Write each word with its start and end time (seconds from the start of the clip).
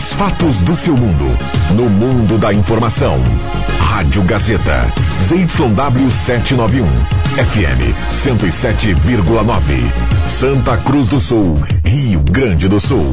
Os 0.00 0.14
fatos 0.14 0.62
do 0.62 0.74
seu 0.74 0.96
mundo. 0.96 1.26
No 1.74 1.90
mundo 1.90 2.38
da 2.38 2.54
informação. 2.54 3.22
Rádio 3.78 4.22
Gazeta. 4.22 4.90
ZYW 5.20 6.10
791. 6.10 6.86
FM 7.36 7.94
107,9. 8.10 9.92
Santa 10.26 10.78
Cruz 10.78 11.06
do 11.06 11.20
Sul. 11.20 11.60
Rio 11.84 12.20
Grande 12.20 12.66
do 12.66 12.80
Sul. 12.80 13.12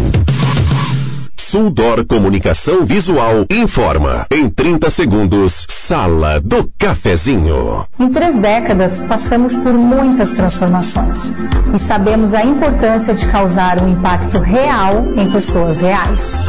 Suldor 1.49 2.05
Comunicação 2.05 2.85
Visual 2.85 3.45
informa. 3.49 4.27
Em 4.29 4.49
30 4.49 4.89
segundos, 4.89 5.65
Sala 5.69 6.41
do 6.41 6.69
Cafezinho. 6.77 7.85
Em 7.97 8.09
três 8.09 8.37
décadas, 8.37 8.99
passamos 8.99 9.55
por 9.55 9.71
muitas 9.71 10.33
transformações 10.33 11.33
e 11.73 11.79
sabemos 11.79 12.33
a 12.33 12.43
importância 12.43 13.13
de 13.13 13.25
causar 13.27 13.81
um 13.81 13.87
impacto 13.87 14.39
real 14.39 15.05
em 15.15 15.31
pessoas 15.31 15.79
reais. 15.79 16.43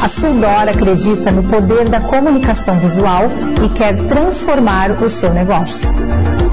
A 0.00 0.06
Suldor 0.06 0.68
acredita 0.68 1.32
no 1.32 1.42
poder 1.42 1.88
da 1.88 2.00
comunicação 2.00 2.78
visual 2.78 3.24
e 3.64 3.68
quer 3.70 3.96
transformar 4.06 4.92
o 4.92 5.08
seu 5.08 5.34
negócio. 5.34 5.88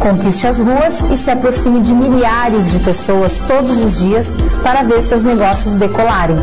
Conquiste 0.03 0.45
as 0.45 0.59
ruas 0.59 1.01
e 1.09 1.15
se 1.15 1.31
aproxime 1.31 1.79
de 1.79 1.93
milhares 1.93 2.73
de 2.73 2.79
pessoas 2.79 3.41
todos 3.41 3.81
os 3.81 3.99
dias 3.99 4.35
para 4.61 4.83
ver 4.83 5.01
seus 5.01 5.23
negócios 5.23 5.75
decolarem. 5.75 6.35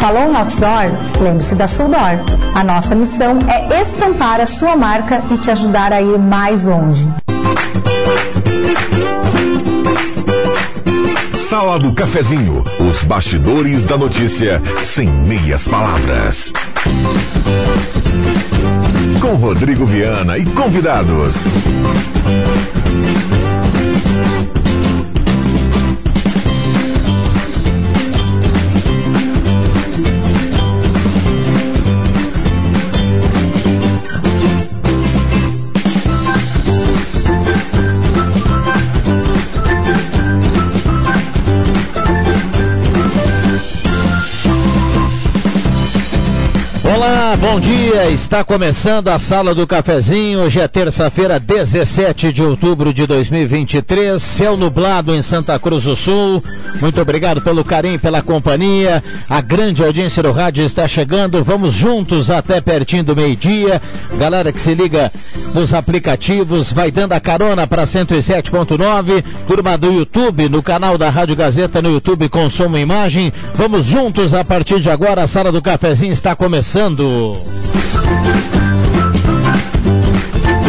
Falou 0.00 0.28
em 0.28 0.34
outdoor? 0.34 0.90
Lembre-se 1.20 1.54
da 1.54 1.68
Suldor. 1.68 2.18
A 2.56 2.64
nossa 2.64 2.96
missão 2.96 3.38
é 3.48 3.80
estampar 3.80 4.40
a 4.40 4.46
sua 4.46 4.76
marca 4.76 5.22
e 5.30 5.38
te 5.38 5.48
ajudar 5.52 5.92
a 5.92 6.02
ir 6.02 6.18
mais 6.18 6.64
longe. 6.64 7.08
Sala 11.34 11.78
do 11.78 11.94
Cafezinho. 11.94 12.64
Os 12.80 13.04
bastidores 13.04 13.84
da 13.84 13.96
notícia 13.96 14.60
sem 14.82 15.08
meias 15.08 15.68
palavras. 15.68 16.52
Com 19.20 19.34
Rodrigo 19.34 19.84
Viana 19.84 20.38
e 20.38 20.44
convidados. 20.44 21.46
Bom 47.40 47.58
dia. 47.58 48.10
Está 48.10 48.44
começando 48.44 49.08
a 49.08 49.18
Sala 49.18 49.54
do 49.54 49.66
Cafezinho. 49.66 50.40
Hoje 50.40 50.60
é 50.60 50.68
terça-feira, 50.68 51.40
17 51.40 52.30
de 52.30 52.42
outubro 52.42 52.92
de 52.92 53.06
2023. 53.06 54.20
Céu 54.20 54.54
nublado 54.56 55.14
em 55.14 55.22
Santa 55.22 55.58
Cruz 55.58 55.84
do 55.84 55.96
Sul. 55.96 56.44
Muito 56.80 57.00
obrigado 57.00 57.40
pelo 57.40 57.64
carinho, 57.64 57.98
pela 57.98 58.20
companhia. 58.20 59.02
A 59.28 59.40
grande 59.40 59.82
audiência 59.82 60.22
do 60.22 60.30
rádio 60.30 60.64
está 60.64 60.86
chegando. 60.86 61.42
Vamos 61.42 61.72
juntos 61.72 62.30
até 62.30 62.60
pertinho 62.60 63.04
do 63.04 63.16
meio-dia. 63.16 63.80
Galera 64.18 64.52
que 64.52 64.60
se 64.60 64.74
liga 64.74 65.10
nos 65.54 65.72
aplicativos, 65.72 66.72
vai 66.72 66.90
dando 66.90 67.12
a 67.12 67.20
carona 67.20 67.66
para 67.66 67.84
107.9. 67.84 69.24
Turma 69.46 69.78
do 69.78 69.90
YouTube, 69.90 70.48
no 70.48 70.62
canal 70.62 70.98
da 70.98 71.08
Rádio 71.08 71.36
Gazeta 71.36 71.80
no 71.80 71.90
YouTube 71.90 72.28
Consumo 72.28 72.76
Imagem. 72.76 73.32
Vamos 73.54 73.86
juntos 73.86 74.34
a 74.34 74.44
partir 74.44 74.80
de 74.80 74.90
agora. 74.90 75.22
A 75.22 75.26
Sala 75.26 75.50
do 75.50 75.62
Cafezinho 75.62 76.12
está 76.12 76.34
começando. 76.34 77.21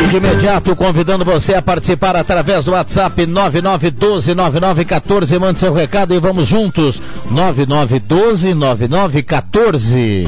E 0.04 0.08
de 0.08 0.18
imediato 0.18 0.76
convidando 0.76 1.24
você 1.26 1.56
a 1.56 1.62
participar 1.62 2.16
através 2.16 2.66
do 2.66 2.72
WhatsApp 2.72 3.26
99129914. 3.26 5.40
Mande 5.40 5.60
seu 5.60 5.74
recado 5.74 6.14
e 6.14 6.20
vamos 6.20 6.48
juntos. 6.48 7.02
99129914. 7.32 10.28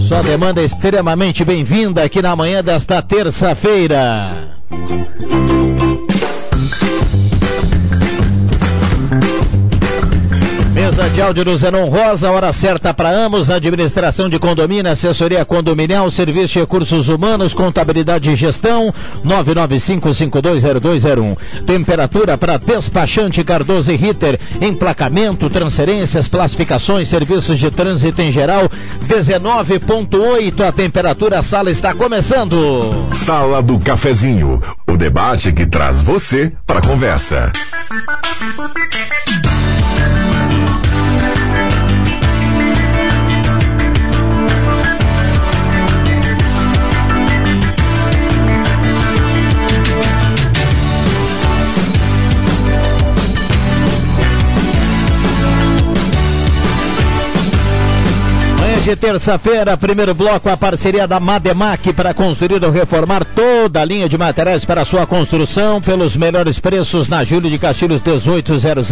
Sua 0.00 0.22
demanda 0.22 0.60
é 0.60 0.64
extremamente 0.64 1.44
bem-vinda 1.44 2.02
aqui 2.02 2.20
na 2.20 2.34
manhã 2.34 2.64
desta 2.64 3.00
terça-feira. 3.00 4.56
Mesa 10.90 11.08
de 11.08 11.22
áudio 11.22 11.44
do 11.44 11.56
Zenon 11.56 11.88
Rosa, 11.88 12.32
hora 12.32 12.52
certa 12.52 12.92
para 12.92 13.10
ambos, 13.10 13.48
administração 13.48 14.28
de 14.28 14.40
condomínio, 14.40 14.90
assessoria 14.90 15.44
condominial, 15.44 16.10
serviço 16.10 16.54
de 16.54 16.58
recursos 16.58 17.08
humanos, 17.08 17.54
contabilidade 17.54 18.28
e 18.28 18.34
gestão, 18.34 18.92
995520201. 19.24 21.36
Temperatura 21.64 22.36
para 22.36 22.56
despachante 22.56 23.44
Cardoso 23.44 23.92
e 23.92 23.96
Ritter, 23.96 24.40
emplacamento, 24.60 25.48
transferências, 25.48 26.26
classificações, 26.26 27.08
serviços 27.08 27.60
de 27.60 27.70
trânsito 27.70 28.20
em 28.20 28.32
geral, 28.32 28.68
19.8 29.06 30.66
a 30.66 30.72
temperatura, 30.72 31.38
a 31.38 31.42
sala 31.42 31.70
está 31.70 31.94
começando. 31.94 33.06
Sala 33.12 33.62
do 33.62 33.78
Cafezinho, 33.78 34.60
o 34.88 34.96
debate 34.96 35.52
que 35.52 35.66
traz 35.66 36.02
você 36.02 36.52
para 36.66 36.80
a 36.80 36.82
conversa. 36.82 37.52
De 58.82 58.96
terça-feira, 58.96 59.76
primeiro 59.76 60.14
bloco, 60.14 60.48
a 60.48 60.56
parceria 60.56 61.06
da 61.06 61.20
Mademac 61.20 61.92
para 61.92 62.14
construir 62.14 62.64
ou 62.64 62.70
reformar 62.70 63.24
toda 63.24 63.80
a 63.80 63.84
linha 63.84 64.08
de 64.08 64.16
materiais 64.16 64.64
para 64.64 64.84
sua 64.84 65.06
construção 65.06 65.82
pelos 65.82 66.16
melhores 66.16 66.58
preços 66.58 67.08
na 67.08 67.24
Júlio 67.24 67.50
de 67.50 67.58
Castilhos 67.58 68.00
1800, 68.02 68.88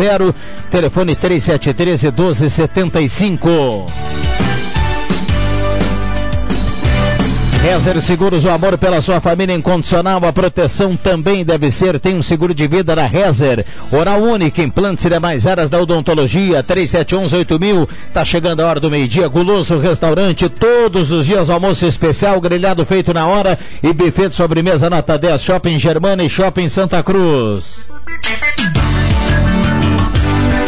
telefone 0.70 1.14
3713 1.14 2.06
1275. 2.08 4.57
Rezer 7.62 8.00
Seguros, 8.00 8.44
o 8.44 8.50
amor 8.50 8.78
pela 8.78 9.02
sua 9.02 9.20
família 9.20 9.54
incondicional, 9.54 10.24
a 10.24 10.32
proteção 10.32 10.96
também 10.96 11.44
deve 11.44 11.70
ser. 11.70 11.98
Tem 11.98 12.14
um 12.14 12.22
seguro 12.22 12.54
de 12.54 12.66
vida 12.68 12.94
da 12.94 13.06
Rezer. 13.06 13.66
Oral 13.90 14.20
Única, 14.22 14.62
implantes 14.62 15.04
e 15.04 15.10
demais 15.10 15.46
áreas 15.46 15.68
da 15.68 15.80
odontologia, 15.80 16.62
3711-8000. 16.62 17.88
Tá 18.14 18.24
chegando 18.24 18.60
a 18.60 18.66
hora 18.66 18.80
do 18.80 18.90
meio-dia. 18.90 19.28
Guloso 19.28 19.78
Restaurante, 19.78 20.48
todos 20.48 21.10
os 21.10 21.26
dias 21.26 21.50
almoço 21.50 21.84
especial, 21.84 22.40
grelhado 22.40 22.86
feito 22.86 23.12
na 23.12 23.26
hora 23.26 23.58
e 23.82 23.92
buffet 23.92 24.28
de 24.28 24.36
sobremesa 24.36 24.88
nota 24.88 25.18
10. 25.18 25.42
Shopping 25.42 25.78
Germana 25.78 26.22
e 26.22 26.30
Shopping 26.30 26.68
Santa 26.68 27.02
Cruz. 27.02 27.97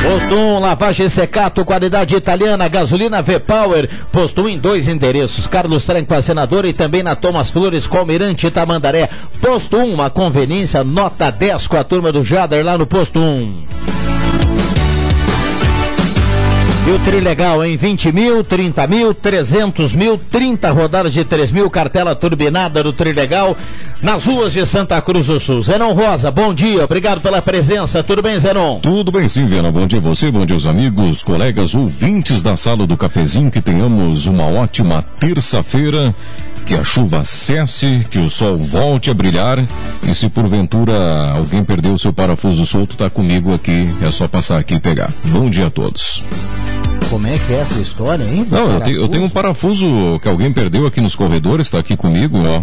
Posto 0.03 0.35
1, 0.35 0.61
lavagem 0.61 1.09
secato, 1.11 1.65
qualidade 1.65 2.17
italiana, 2.17 2.67
gasolina 2.69 3.21
V-Power. 3.21 3.89
Posto 4.11 4.43
1 4.43 4.49
em 4.49 4.59
dois 4.59 4.89
endereços, 4.89 5.47
Carlos 5.47 5.85
Tranco, 5.85 6.15
a 6.15 6.23
senadora 6.23 6.67
e 6.67 6.73
também 6.73 7.03
na 7.03 7.15
Thomas 7.15 7.51
Flores, 7.51 7.87
com 7.87 7.99
Almirante 7.99 8.51
Tamandaré. 8.51 9.11
Posto 9.43 9.77
1, 9.77 9.93
uma 9.93 10.09
conveniência, 10.09 10.83
nota 10.83 11.31
10 11.31 11.67
com 11.67 11.77
a 11.77 11.85
turma 11.85 12.11
do 12.11 12.25
Jader 12.25 12.65
lá 12.65 12.79
no 12.79 12.87
Posto 12.87 13.21
1. 13.21 14.20
E 16.87 16.91
o 16.93 16.99
Trilegal 17.01 17.63
em 17.63 17.77
20 17.77 18.11
mil, 18.11 18.43
30 18.43 18.87
mil, 18.87 19.13
300 19.13 19.93
mil, 19.93 20.19
30 20.19 20.71
rodadas 20.71 21.13
de 21.13 21.23
3 21.25 21.51
mil, 21.51 21.69
cartela 21.69 22.15
turbinada 22.15 22.83
do 22.83 22.91
Trilegal, 22.91 23.55
nas 24.03 24.25
ruas 24.25 24.55
de 24.55 24.65
Santa 24.65 25.01
Cruz 25.03 25.27
do 25.27 25.39
Sul. 25.39 25.63
Zenon 25.63 25.93
Rosa, 25.93 26.31
bom 26.31 26.55
dia, 26.55 26.83
obrigado 26.83 27.21
pela 27.21 27.43
presença. 27.43 28.03
Tudo 28.03 28.23
bem, 28.23 28.39
Zenon? 28.39 28.81
Tudo 28.81 29.13
bem 29.13 29.29
sim, 29.29 29.45
Viana. 29.45 29.71
Bom 29.71 29.87
dia 29.87 30.01
você, 30.01 30.31
bom 30.31 30.47
dia 30.47 30.57
aos 30.57 30.65
amigos, 30.65 31.23
colegas, 31.23 31.75
ouvintes 31.75 32.43
da 32.43 32.57
sala 32.57 32.87
do 32.87 32.97
cafezinho. 32.97 33.51
Que 33.51 33.61
tenhamos 33.61 34.27
uma 34.27 34.47
ótima 34.47 35.05
terça-feira. 35.21 36.15
Que 36.71 36.77
a 36.77 36.85
chuva 36.85 37.25
cesse, 37.25 38.07
que 38.09 38.21
o 38.21 38.31
sol 38.31 38.57
volte 38.57 39.11
a 39.11 39.15
brilhar. 39.15 39.59
E 40.09 40.15
se 40.15 40.29
porventura 40.29 40.93
alguém 41.35 41.65
perdeu 41.65 41.95
o 41.95 41.99
seu 41.99 42.13
parafuso 42.13 42.65
solto, 42.65 42.97
tá 42.97 43.11
comigo 43.11 43.53
aqui. 43.53 43.93
É 44.01 44.09
só 44.13 44.29
passar 44.29 44.57
aqui 44.61 44.75
e 44.75 44.79
pegar. 44.79 45.13
Bom 45.25 45.51
dia 45.51 45.67
a 45.67 45.71
todos. 45.71 46.25
Como 47.11 47.27
é 47.27 47.37
que 47.39 47.53
é 47.53 47.57
essa 47.59 47.81
história, 47.81 48.23
hein? 48.23 48.47
Não, 48.49 48.71
eu 48.75 48.81
tenho, 48.83 49.01
eu 49.01 49.09
tenho 49.09 49.25
um 49.25 49.29
parafuso 49.29 49.85
que 50.23 50.29
alguém 50.29 50.53
perdeu 50.53 50.87
aqui 50.87 51.01
nos 51.01 51.17
corredores, 51.17 51.67
está 51.67 51.81
aqui 51.81 51.97
comigo, 51.97 52.39
ó. 52.47 52.63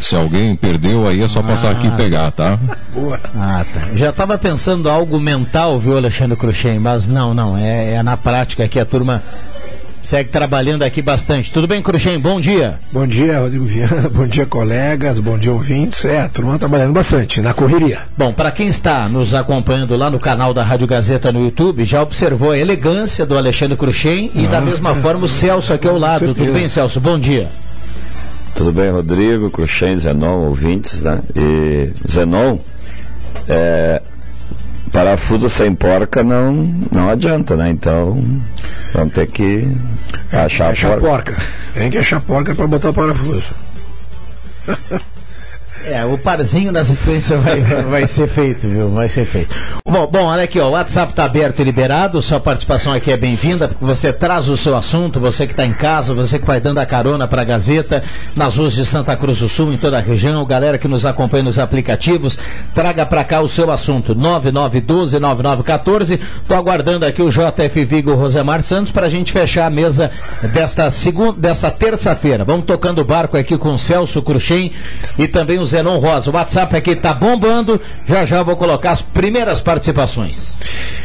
Se 0.00 0.16
alguém 0.16 0.56
perdeu, 0.56 1.06
aí 1.06 1.22
é 1.22 1.28
só 1.28 1.42
passar 1.44 1.68
Ah. 1.68 1.70
aqui 1.78 1.86
e 1.86 1.90
pegar, 1.92 2.32
tá? 2.32 2.58
Boa. 2.92 3.20
Ah, 3.36 3.64
tá. 3.72 3.90
Já 3.94 4.10
estava 4.10 4.36
pensando 4.36 4.90
algo 4.90 5.20
mental, 5.20 5.78
viu, 5.78 5.96
Alexandre 5.96 6.36
Cruxem? 6.36 6.80
Mas 6.80 7.06
não, 7.06 7.32
não. 7.34 7.56
É, 7.56 7.92
é 7.92 8.02
na 8.02 8.16
prática 8.16 8.66
que 8.66 8.80
a 8.80 8.84
turma 8.84 9.22
segue 10.02 10.30
trabalhando 10.30 10.82
aqui 10.82 11.02
bastante. 11.02 11.52
Tudo 11.52 11.66
bem, 11.66 11.82
Cruxem? 11.82 12.18
Bom 12.18 12.40
dia. 12.40 12.78
Bom 12.92 13.06
dia, 13.06 13.40
Rodrigo 13.40 13.64
Viana. 13.64 14.08
Bom 14.12 14.26
dia, 14.26 14.46
colegas. 14.46 15.18
Bom 15.18 15.38
dia, 15.38 15.52
ouvintes. 15.52 16.04
É, 16.04 16.22
a 16.22 16.28
turma 16.28 16.58
trabalhando 16.58 16.92
bastante, 16.92 17.40
na 17.40 17.52
correria. 17.54 18.00
Bom, 18.16 18.32
para 18.32 18.50
quem 18.50 18.68
está 18.68 19.08
nos 19.08 19.34
acompanhando 19.34 19.96
lá 19.96 20.10
no 20.10 20.18
canal 20.18 20.54
da 20.54 20.62
Rádio 20.62 20.86
Gazeta 20.86 21.32
no 21.32 21.44
YouTube, 21.44 21.84
já 21.84 22.02
observou 22.02 22.52
a 22.52 22.58
elegância 22.58 23.26
do 23.26 23.36
Alexandre 23.36 23.76
Cruxem 23.76 24.30
e 24.34 24.46
ah, 24.46 24.48
da 24.48 24.60
mesma 24.60 24.92
é, 24.92 24.94
forma 24.96 25.24
o 25.24 25.28
Celso 25.28 25.72
aqui 25.72 25.86
ao 25.86 25.98
lado. 25.98 26.34
Tudo 26.34 26.52
bem, 26.52 26.68
Celso? 26.68 27.00
Bom 27.00 27.18
dia. 27.18 27.48
Tudo 28.54 28.72
bem, 28.72 28.90
Rodrigo, 28.90 29.50
Cruxem, 29.50 29.96
Zenon, 29.98 30.46
ouvintes, 30.46 31.04
né? 31.04 31.22
E 31.34 31.92
Zenon, 32.10 32.58
é, 33.48 34.02
parafuso 34.92 35.48
sem 35.48 35.74
porca 35.74 36.22
não, 36.22 36.52
não 36.90 37.08
adianta, 37.08 37.56
né? 37.56 37.70
Então 37.70 38.22
vamos 38.92 39.14
ter 39.14 39.26
que 39.26 39.76
achar, 40.32 40.70
achar 40.70 40.98
a 40.98 41.00
porca. 41.00 41.32
porca. 41.32 41.42
Tem 41.74 41.90
que 41.90 41.98
achar 41.98 42.20
porca 42.20 42.54
para 42.54 42.66
botar 42.66 42.90
o 42.90 42.94
parafuso. 42.94 43.54
É, 45.90 46.04
o 46.04 46.16
parzinho 46.16 46.70
na 46.70 46.84
sequência 46.84 47.36
vai, 47.38 47.60
vai 47.90 48.06
ser 48.06 48.28
feito, 48.28 48.68
viu? 48.68 48.90
Vai 48.90 49.08
ser 49.08 49.24
feito. 49.24 49.52
Bom, 49.84 50.06
bom, 50.06 50.26
olha 50.26 50.44
aqui, 50.44 50.60
ó, 50.60 50.68
o 50.68 50.70
WhatsApp 50.70 51.10
está 51.10 51.24
aberto 51.24 51.58
e 51.58 51.64
liberado, 51.64 52.22
sua 52.22 52.38
participação 52.38 52.92
aqui 52.92 53.10
é 53.10 53.16
bem-vinda, 53.16 53.66
porque 53.66 53.84
você 53.84 54.12
traz 54.12 54.48
o 54.48 54.56
seu 54.56 54.76
assunto, 54.76 55.18
você 55.18 55.48
que 55.48 55.52
está 55.52 55.66
em 55.66 55.72
casa, 55.72 56.14
você 56.14 56.38
que 56.38 56.46
vai 56.46 56.60
dando 56.60 56.78
a 56.78 56.86
carona 56.86 57.26
para 57.26 57.42
a 57.42 57.44
Gazeta, 57.44 58.04
nas 58.36 58.56
ruas 58.56 58.74
de 58.74 58.86
Santa 58.86 59.16
Cruz 59.16 59.40
do 59.40 59.48
Sul, 59.48 59.72
em 59.72 59.76
toda 59.76 59.98
a 59.98 60.00
região, 60.00 60.46
galera 60.46 60.78
que 60.78 60.86
nos 60.86 61.04
acompanha 61.04 61.42
nos 61.42 61.58
aplicativos, 61.58 62.38
traga 62.72 63.04
para 63.04 63.24
cá 63.24 63.40
o 63.40 63.48
seu 63.48 63.72
assunto, 63.72 64.14
9912-9914, 64.14 66.20
tô 66.46 66.54
aguardando 66.54 67.04
aqui 67.04 67.20
o 67.20 67.30
JF 67.30 67.84
Vigo 67.84 68.14
Rosemar 68.14 68.62
Santos 68.62 68.92
para 68.92 69.06
a 69.06 69.10
gente 69.10 69.32
fechar 69.32 69.66
a 69.66 69.70
mesa 69.70 70.12
desta 70.52 70.88
segunda, 70.88 71.40
desta 71.40 71.68
terça-feira. 71.68 72.44
Vamos 72.44 72.64
tocando 72.64 73.00
o 73.00 73.04
barco 73.04 73.36
aqui 73.36 73.58
com 73.58 73.72
o 73.72 73.78
Celso 73.78 74.22
Cruxem 74.22 74.70
e 75.18 75.26
também 75.26 75.58
os 75.58 75.79
Zenon 75.80 75.98
Rosa. 75.98 76.30
O 76.30 76.34
WhatsApp 76.34 76.76
aqui 76.76 76.90
está 76.90 77.14
bombando. 77.14 77.80
Já 78.06 78.24
já 78.24 78.42
vou 78.42 78.56
colocar 78.56 78.92
as 78.92 79.02
primeiras 79.02 79.60
participações. 79.60 80.56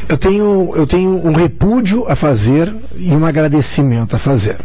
Eu 0.07 0.17
tenho, 0.17 0.73
eu 0.75 0.85
tenho 0.85 1.25
um 1.25 1.33
repúdio 1.33 2.05
a 2.07 2.15
fazer 2.15 2.73
e 2.97 3.15
um 3.15 3.25
agradecimento 3.25 4.15
a 4.15 4.19
fazer. 4.19 4.59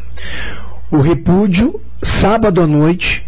O 0.91 1.01
repúdio, 1.01 1.81
sábado 2.03 2.61
à 2.61 2.67
noite, 2.67 3.25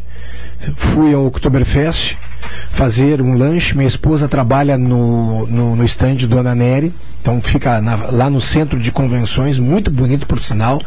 fui 0.74 1.14
ao 1.14 1.24
Oktoberfest 1.26 2.16
fazer 2.70 3.20
um 3.20 3.36
lanche. 3.36 3.76
Minha 3.76 3.88
esposa 3.88 4.28
trabalha 4.28 4.76
no, 4.78 5.46
no, 5.46 5.76
no 5.76 5.84
stand 5.84 6.16
do 6.28 6.38
Ananeri, 6.38 6.92
então 7.20 7.40
fica 7.40 7.80
na, 7.80 7.96
lá 8.10 8.30
no 8.30 8.40
centro 8.40 8.78
de 8.78 8.90
convenções, 8.90 9.58
muito 9.58 9.90
bonito 9.90 10.26
por 10.26 10.40
sinal, 10.40 10.80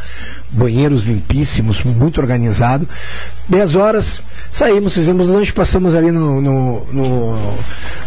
banheiros 0.50 1.06
limpíssimos, 1.06 1.83
muito 1.83 2.19
organizado. 2.19 2.88
10 3.47 3.75
horas, 3.75 4.23
saímos, 4.51 4.94
fizemos 4.94 5.27
lanche, 5.27 5.53
passamos 5.53 5.94
ali 5.94 6.12
no, 6.12 6.41
no, 6.41 6.85
no, 6.91 7.53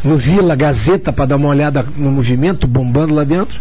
no 0.05 0.17
Vila 0.17 0.57
Gazeta 0.57 1.13
para 1.13 1.27
dar 1.27 1.37
uma 1.37 1.49
olhada 1.49 1.85
no 1.97 2.11
movimento 2.11 2.67
bombando 2.67 3.15
lá 3.15 3.25
dentro. 3.25 3.61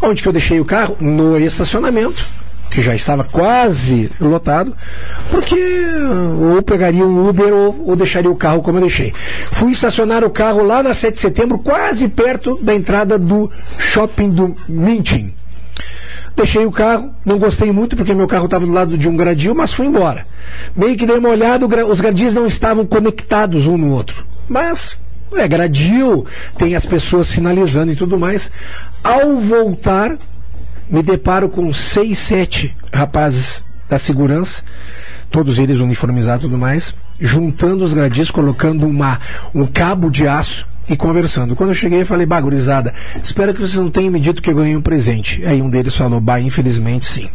Onde 0.00 0.22
que 0.22 0.28
eu 0.28 0.32
deixei 0.32 0.60
o 0.60 0.64
carro? 0.64 0.96
No 1.00 1.36
estacionamento 1.38 2.24
que 2.70 2.82
já 2.82 2.94
estava 2.94 3.24
quase 3.24 4.10
lotado, 4.20 4.76
porque 5.30 5.56
ou 6.54 6.62
pegaria 6.62 7.04
um 7.04 7.28
Uber 7.28 7.52
ou, 7.52 7.88
ou, 7.88 7.96
deixaria 7.96 8.30
o 8.30 8.36
carro 8.36 8.62
como 8.62 8.78
eu 8.78 8.82
deixei. 8.82 9.12
Fui 9.52 9.72
estacionar 9.72 10.24
o 10.24 10.30
carro 10.30 10.62
lá 10.62 10.82
na 10.82 10.94
7 10.94 11.14
de 11.14 11.20
setembro, 11.20 11.58
quase 11.58 12.08
perto 12.08 12.58
da 12.62 12.74
entrada 12.74 13.18
do 13.18 13.50
shopping 13.78 14.30
do 14.30 14.54
Mintin. 14.68 15.32
Deixei 16.36 16.64
o 16.64 16.70
carro, 16.70 17.10
não 17.24 17.36
gostei 17.36 17.72
muito 17.72 17.96
porque 17.96 18.14
meu 18.14 18.28
carro 18.28 18.44
estava 18.44 18.64
do 18.64 18.70
lado 18.70 18.96
de 18.96 19.08
um 19.08 19.16
gradil, 19.16 19.56
mas 19.56 19.72
fui 19.72 19.86
embora. 19.86 20.24
Meio 20.76 20.96
que 20.96 21.04
dei 21.04 21.18
uma 21.18 21.30
olhada, 21.30 21.66
os 21.86 22.00
gradis 22.00 22.32
não 22.32 22.46
estavam 22.46 22.86
conectados 22.86 23.66
um 23.66 23.76
no 23.76 23.90
outro. 23.90 24.24
Mas 24.48 24.96
é 25.36 25.48
gradil, 25.48 26.24
tem 26.56 26.76
as 26.76 26.86
pessoas 26.86 27.26
sinalizando 27.26 27.90
e 27.90 27.96
tudo 27.96 28.16
mais. 28.16 28.50
Ao 29.02 29.36
voltar, 29.36 30.16
me 30.90 31.02
deparo 31.02 31.48
com 31.48 31.72
seis, 31.72 32.18
sete 32.18 32.76
rapazes 32.92 33.64
da 33.88 33.98
segurança, 33.98 34.62
todos 35.30 35.58
eles 35.58 35.78
uniformizados 35.78 36.44
e 36.44 36.48
tudo 36.48 36.58
mais, 36.58 36.94
juntando 37.20 37.84
os 37.84 37.94
gradis, 37.94 38.30
colocando 38.30 38.86
uma, 38.86 39.20
um 39.54 39.66
cabo 39.66 40.10
de 40.10 40.26
aço 40.26 40.66
e 40.88 40.96
conversando. 40.96 41.54
Quando 41.54 41.70
eu 41.70 41.74
cheguei, 41.74 42.00
eu 42.00 42.06
falei, 42.06 42.26
bagurizada, 42.26 42.94
espero 43.22 43.52
que 43.52 43.60
vocês 43.60 43.78
não 43.78 43.90
tenham 43.90 44.10
me 44.10 44.20
dito 44.20 44.40
que 44.40 44.50
eu 44.50 44.54
ganhei 44.54 44.76
um 44.76 44.82
presente. 44.82 45.44
Aí 45.44 45.60
um 45.60 45.68
deles 45.68 45.94
falou, 45.94 46.20
bah, 46.20 46.40
infelizmente 46.40 47.06
sim. 47.06 47.28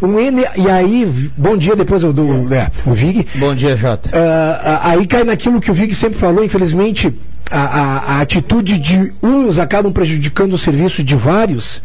Um 0.00 0.18
N, 0.18 0.44
e 0.56 0.70
aí, 0.70 1.04
bom 1.36 1.56
dia, 1.56 1.74
depois 1.74 2.04
eu 2.04 2.12
dou 2.12 2.52
é, 2.54 2.70
o 2.86 2.92
Vig. 2.92 3.26
Bom 3.34 3.52
dia, 3.52 3.76
Jota. 3.76 4.08
Uh, 4.10 4.78
aí 4.82 5.06
cai 5.06 5.24
naquilo 5.24 5.60
que 5.60 5.70
o 5.70 5.74
Vig 5.74 5.92
sempre 5.92 6.16
falou, 6.16 6.44
infelizmente, 6.44 7.12
a, 7.50 7.60
a, 7.60 7.98
a, 7.98 8.20
atitude 8.20 8.78
de 8.78 9.12
uns 9.20 9.58
acabam 9.58 9.92
prejudicando 9.92 10.52
o 10.52 10.58
serviço 10.58 11.02
de 11.02 11.16
vários. 11.16 11.82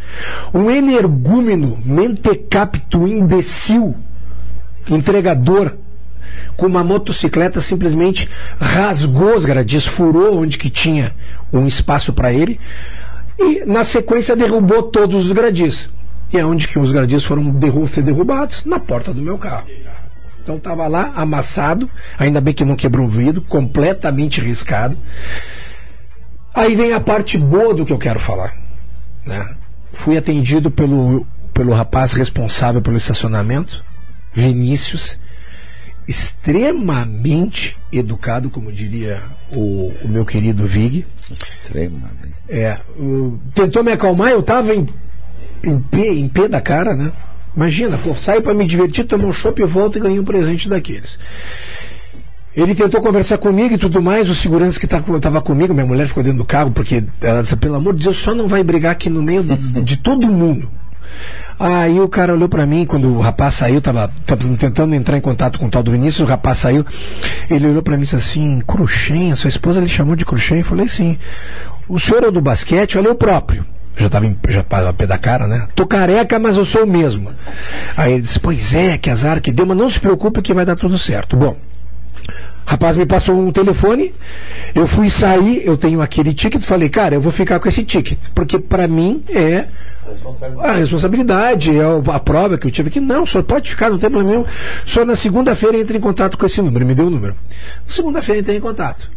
Um 0.54 0.69
energúmeno, 0.69 1.80
mentecapto, 1.83 3.07
imbecil, 3.07 3.95
entregador, 4.88 5.74
com 6.56 6.68
uma 6.68 6.83
motocicleta 6.83 7.62
simplesmente 7.62 8.30
rasgou 8.60 9.36
os 9.36 9.44
gradis, 9.44 9.88
furou 9.88 10.39
onde 10.39 10.60
que 10.60 10.69
tinha 10.69 11.13
um 11.51 11.65
espaço 11.65 12.13
para 12.13 12.31
ele 12.31 12.60
e 13.39 13.65
na 13.65 13.83
sequência 13.83 14.36
derrubou 14.36 14.83
todos 14.83 15.25
os 15.25 15.31
gradis. 15.31 15.89
E 16.34 16.38
é 16.40 16.44
onde 16.44 16.68
que 16.68 16.80
os 16.80 16.92
gradis 16.92 17.24
foram 17.24 17.52
derru 17.52 17.88
ser 17.88 18.02
derrubados? 18.02 18.66
Na 18.66 18.80
porta 18.80 19.14
do 19.14 19.22
meu 19.22 19.38
carro. 19.38 19.68
Então 20.42 20.58
estava 20.58 20.88
lá, 20.88 21.14
amassado, 21.16 21.88
ainda 22.18 22.42
bem 22.42 22.54
que 22.54 22.66
não 22.66 22.76
quebrou 22.76 23.06
o 23.06 23.10
vidro, 23.10 23.42
completamente 23.42 24.42
riscado. 24.42 24.98
Aí 26.54 26.76
vem 26.76 26.92
a 26.92 27.00
parte 27.00 27.38
boa 27.38 27.74
do 27.74 27.86
que 27.86 27.94
eu 27.94 28.00
quero 28.00 28.20
falar. 28.20 28.58
Né? 29.26 29.56
Fui 29.94 30.18
atendido 30.18 30.72
pelo, 30.72 31.26
pelo 31.54 31.72
rapaz 31.72 32.14
responsável 32.14 32.82
pelo 32.82 32.98
estacionamento, 32.98 33.84
Vinícius, 34.34 35.20
extremamente 36.08 37.78
educado, 37.92 38.50
como 38.50 38.72
diria 38.72 39.24
o, 39.52 39.94
o 40.04 40.08
meu 40.08 40.26
querido 40.26 40.66
Vig. 40.66 41.06
Extremamente. 41.32 42.34
É, 42.50 42.80
tentou 43.54 43.84
me 43.84 43.92
acalmar, 43.92 44.32
eu 44.32 44.42
estava 44.42 44.76
em, 44.76 44.88
em, 45.63 45.80
pé, 45.80 46.07
em 46.07 46.27
pé 46.27 46.48
da 46.48 46.60
cara, 46.60 46.95
né? 46.95 47.12
Imagina, 47.56 47.98
pô, 47.98 48.15
saio 48.15 48.42
para 48.42 48.54
me 48.54 48.65
divertir, 48.65 49.05
tomar 49.05 49.25
um 49.25 49.34
chopp 49.34 49.62
e 49.62 49.65
volto 49.65 49.98
e 49.98 50.01
ganho 50.01 50.22
um 50.22 50.25
presente 50.25 50.67
daqueles. 50.67 51.20
Ele 52.55 52.75
tentou 52.75 53.01
conversar 53.01 53.38
comigo 53.38 53.74
e 53.74 53.77
tudo 53.77 54.01
mais, 54.01 54.29
o 54.29 54.36
segurança 54.36 54.79
que 54.79 54.86
estava 54.86 55.20
tá, 55.20 55.41
comigo, 55.41 55.74
minha 55.74 55.86
mulher 55.86 56.08
ficou 56.08 56.24
dentro 56.24 56.39
do 56.39 56.46
carro, 56.46 56.72
porque 56.72 57.03
ela 57.22 57.41
disse, 57.41 57.55
pelo 57.55 57.75
amor 57.75 57.96
de 57.96 58.03
Deus, 58.03 58.17
só 58.17 58.36
não 58.36 58.48
vai 58.48 58.63
brigar 58.63 58.91
aqui 58.91 59.10
no 59.10 59.24
meio 59.24 59.43
de, 59.43 59.82
de 59.82 59.98
todo 59.98 60.27
mundo. 60.27 60.70
Aí 61.60 62.00
o 62.00 62.08
cara 62.08 62.34
olhou 62.34 62.50
para 62.50 62.65
mim, 62.65 62.86
quando 62.86 63.08
o 63.08 63.20
rapaz 63.20 63.55
saiu, 63.55 63.82
tava, 63.82 64.12
tava, 64.25 64.43
tentando 64.58 64.93
entrar 64.93 65.17
em 65.17 65.22
contato 65.22 65.60
com 65.60 65.67
o 65.67 65.70
tal 65.70 65.82
do 65.82 65.91
Vinícius, 65.91 66.27
o 66.27 66.29
rapaz 66.29 66.60
saiu, 66.60 66.86
ele 67.50 67.67
olhou 67.67 67.82
para 67.82 67.96
mim 67.96 68.01
e 68.01 68.05
disse 68.05 68.15
assim, 68.15 68.62
Cruxem, 68.65 69.34
sua 69.36 69.48
esposa 69.48 69.79
ele 69.79 69.89
chamou 69.89 70.15
de 70.15 70.25
Cruxem? 70.25 70.60
Eu 70.60 70.65
falei, 70.65 70.88
sim. 70.88 71.17
O 71.88 72.00
senhor 72.00 72.24
é 72.24 72.32
do 72.32 72.41
basquete? 72.41 72.98
Olha 72.98 73.08
eu 73.08 73.15
próprio 73.15 73.65
já 73.96 74.08
estava 74.08 74.26
já 74.48 74.66
a 74.90 74.94
pé 74.94 75.06
da 75.06 75.18
cara, 75.18 75.48
né? 75.48 75.68
Tô 75.76 75.86
careca, 75.86 76.40
mas 76.40 76.58
eu 76.58 76.66
sou 76.66 76.84
o 76.84 76.88
mesmo. 76.88 77.34
Aí 77.96 78.14
ele 78.14 78.22
disse, 78.22 78.40
pois 78.40 78.74
é, 78.74 78.98
que 78.98 79.10
azar 79.10 79.42
que 79.42 79.52
deu, 79.52 79.66
mas 79.66 79.78
não 79.78 79.90
se 79.90 80.00
preocupe 80.00 80.42
que 80.42 80.54
vai 80.54 80.66
dar 80.66 80.76
tudo 80.76 80.98
certo. 80.98 81.38
Bom, 81.38 81.58
rapaz 82.66 82.96
me 82.96 83.06
passou 83.06 83.38
um 83.38 83.52
telefone, 83.52 84.14
eu 84.74 84.88
fui 84.88 85.10
sair, 85.10 85.66
eu 85.66 85.78
tenho 85.78 86.02
aquele 86.02 86.34
ticket, 86.34 86.64
falei, 86.64 86.90
cara, 86.90 87.16
eu 87.16 87.22
vou 87.22 87.32
ficar 87.32 87.60
com 87.60 87.68
esse 87.68 87.84
ticket, 87.84 88.18
porque 88.34 88.58
para 88.58 88.88
mim 88.88 89.24
é 89.30 89.68
a 90.60 90.72
responsabilidade, 90.74 91.72
é 91.78 91.84
a 92.14 92.20
prova 92.20 92.58
que 92.58 92.68
eu 92.68 92.72
tive 92.72 92.90
aqui. 92.90 93.00
Não, 93.00 93.26
senhor 93.26 93.44
pode 93.44 93.70
ficar, 93.70 93.90
não 93.90 93.98
tem 93.98 94.10
problema 94.10 94.38
nenhum. 94.38 94.46
Só 94.86 95.06
na 95.06 95.16
segunda-feira 95.16 95.78
entra 95.78 95.96
em 95.96 96.02
contato 96.02 96.38
com 96.38 96.46
esse 96.46 96.62
número, 96.62 96.86
me 96.86 96.96
deu 96.96 97.08
o 97.08 97.10
número. 97.10 97.36
Segunda-feira 97.88 98.42
entrei 98.42 98.58
em 98.58 98.62
contato. 98.62 99.10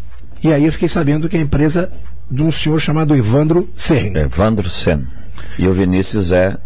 E 0.42 0.52
aí 0.52 0.64
eu 0.64 0.72
fiquei 0.72 0.88
sabendo 0.88 1.28
que 1.28 1.36
a 1.36 1.40
empresa 1.40 1.90
de 2.30 2.42
um 2.42 2.50
senhor 2.50 2.80
chamado 2.80 3.14
Evandro 3.14 3.68
Sen. 3.76 4.16
Evandro 4.16 4.68
Sen. 4.68 5.06
E 5.58 5.68
o 5.68 5.72
Vinícius 5.72 6.32
é, 6.32 6.56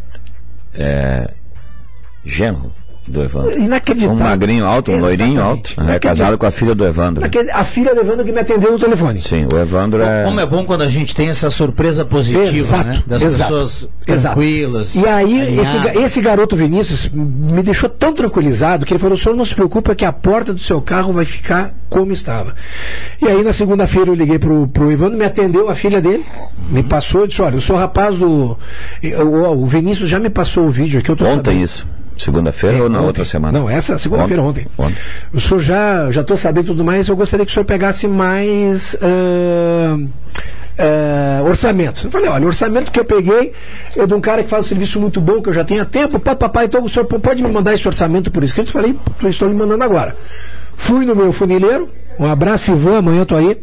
é 0.73 1.35
genro 2.25 2.73
do 3.11 3.23
Evandro. 3.23 3.59
Inacreditável. 3.59 4.15
Um 4.15 4.19
magrinho 4.19 4.65
alto, 4.65 4.91
um 4.91 4.95
Exatamente. 4.95 5.19
loirinho 5.21 5.43
alto. 5.43 5.75
É 5.89 5.99
casado 5.99 6.39
com 6.39 6.47
a 6.47 6.51
filha 6.51 6.75
do 6.75 6.87
Evandro. 6.87 7.25
a 7.53 7.65
filha 7.65 7.95
do 7.95 8.01
Evandro 8.01 8.25
que 8.25 8.33
me 8.33 8.41
atendeu 8.41 8.73
no 8.73 8.79
telefone. 8.79 9.21
Sim, 9.21 9.47
o 9.53 9.59
Evandro 9.59 10.03
é. 10.03 10.25
Como 10.25 10.41
é 10.41 10.47
bom 10.47 10.65
quando 10.65 10.83
a 10.83 10.89
gente 10.89 11.15
tem 11.15 11.29
essa 11.29 11.51
surpresa 11.51 12.05
positiva, 12.05 12.57
exato, 12.57 12.89
né? 12.89 13.03
Das 13.07 13.23
exato, 13.23 13.51
pessoas 13.51 13.89
tranquilas. 14.07 14.97
Exato. 14.97 15.07
E 15.07 15.09
aí, 15.09 15.59
esse, 15.61 15.99
esse, 15.99 16.21
garoto 16.21 16.57
Vinícius 16.57 17.09
me 17.13 17.63
deixou 17.63 17.89
tão 17.89 18.13
tranquilizado 18.13 18.87
que 18.87 18.93
ele 18.93 19.01
falou: 19.01 19.17
o 19.17 19.19
senhor 19.19 19.35
não 19.35 19.45
se 19.45 19.55
preocupa 19.55 19.95
que 19.95 20.05
a 20.05 20.13
porta 20.13 20.55
do 20.55 20.61
seu 20.61 20.81
carro 20.81 21.13
vai 21.13 21.25
ficar 21.25 21.75
como 21.89 22.13
estava. 22.13 22.55
E 23.21 23.27
aí, 23.27 23.43
na 23.43 23.53
segunda-feira, 23.53 24.11
eu 24.11 24.15
liguei 24.15 24.39
pro, 24.39 24.69
pro 24.69 24.91
Evandro, 24.91 25.19
me 25.19 25.25
atendeu 25.25 25.69
a 25.69 25.75
filha 25.75 26.01
dele, 26.01 26.25
uhum. 26.39 26.47
me 26.71 26.83
passou 26.83 27.25
e 27.25 27.29
disse: 27.29 27.43
olha, 27.43 27.57
eu 27.57 27.61
sou 27.61 27.77
rapaz 27.77 28.17
do. 28.17 28.57
O, 29.03 29.63
o 29.63 29.67
Vinícius 29.67 30.09
já 30.09 30.19
me 30.19 30.31
passou 30.31 30.67
o 30.67 30.71
vídeo 30.71 31.01
aqui. 31.01 31.11
Eu 31.11 31.17
tô 31.17 31.25
Ontem 31.25 31.51
sabendo. 31.51 31.65
isso. 31.65 32.00
Segunda-feira 32.21 32.79
É, 32.79 32.83
ou 32.83 32.89
na 32.89 33.01
outra 33.01 33.25
semana? 33.25 33.59
Não, 33.59 33.69
essa 33.69 33.99
segunda-feira 33.99 34.43
ontem. 34.43 34.67
Ontem. 34.79 34.97
O 35.33 35.41
senhor 35.41 35.61
já 35.61 36.11
já 36.11 36.21
estou 36.21 36.37
sabendo 36.37 36.67
tudo 36.67 36.85
mais. 36.85 37.09
Eu 37.09 37.17
gostaria 37.17 37.45
que 37.45 37.51
o 37.51 37.55
senhor 37.55 37.65
pegasse 37.65 38.07
mais 38.07 38.97
ah, 39.03 39.99
ah, 40.79 41.43
orçamentos. 41.45 42.05
Eu 42.05 42.11
falei, 42.11 42.29
olha, 42.29 42.45
o 42.45 42.49
orçamento 42.49 42.91
que 42.91 43.01
eu 43.01 43.05
peguei 43.05 43.53
é 43.97 44.07
de 44.07 44.15
um 44.15 44.21
cara 44.21 44.43
que 44.43 44.49
faz 44.49 44.67
um 44.67 44.69
serviço 44.69 45.01
muito 45.01 45.21
bom, 45.21 45.41
que 45.43 45.49
eu 45.49 45.53
já 45.53 45.65
tenho 45.65 45.83
há 45.83 45.85
tempo. 45.85 46.19
Papai, 46.19 46.67
então 46.67 46.83
o 46.85 46.89
senhor 46.89 47.07
pode 47.07 47.43
me 47.43 47.51
mandar 47.51 47.75
esse 47.75 47.87
orçamento 47.87 48.31
por 48.31 48.43
escrito? 48.45 48.69
Eu 48.69 48.73
falei, 48.73 48.97
"Eu 49.23 49.29
estou 49.29 49.49
lhe 49.49 49.55
mandando 49.55 49.83
agora. 49.85 50.17
Fui 50.77 51.05
no 51.05 51.15
meu 51.15 51.33
funileiro. 51.33 51.91
Um 52.19 52.27
abraço, 52.27 52.71
Ivan. 52.73 52.99
Amanhã 52.99 53.21
eu 53.21 53.27
tô 53.27 53.37
aí. 53.37 53.59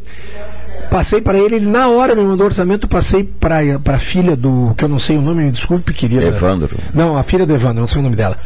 Passei 0.90 1.22
para 1.22 1.38
ele, 1.38 1.56
ele 1.56 1.66
na 1.66 1.90
hora 1.90 2.16
me 2.16 2.24
mandou 2.24 2.46
o 2.46 2.50
orçamento, 2.50 2.88
passei 2.88 3.24
para 3.24 3.80
a 3.86 4.00
filha 4.00 4.36
do, 4.36 4.74
que 4.76 4.84
eu 4.84 4.90
não 4.90 5.00
sei 5.00 5.18
o 5.18 5.22
nome, 5.22 5.44
me 5.44 5.52
desculpe, 5.52 5.94
querida. 5.94 6.24
Evandro. 6.24 6.78
Não, 6.94 7.18
a 7.18 7.24
filha 7.24 7.46
do 7.46 7.54
Evandro, 7.54 7.82
não 7.82 7.88
sei 7.88 8.00
o 8.00 8.04
nome 8.04 8.16
dela. 8.16 8.38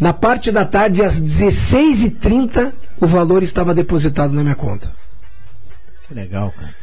Na 0.00 0.12
parte 0.12 0.50
da 0.50 0.64
tarde, 0.64 1.02
às 1.02 1.20
16h30, 1.20 2.72
o 3.00 3.06
valor 3.06 3.42
estava 3.42 3.74
depositado 3.74 4.32
na 4.32 4.42
minha 4.42 4.54
conta. 4.54 4.92
Que 6.06 6.14
legal, 6.14 6.52
cara. 6.52 6.74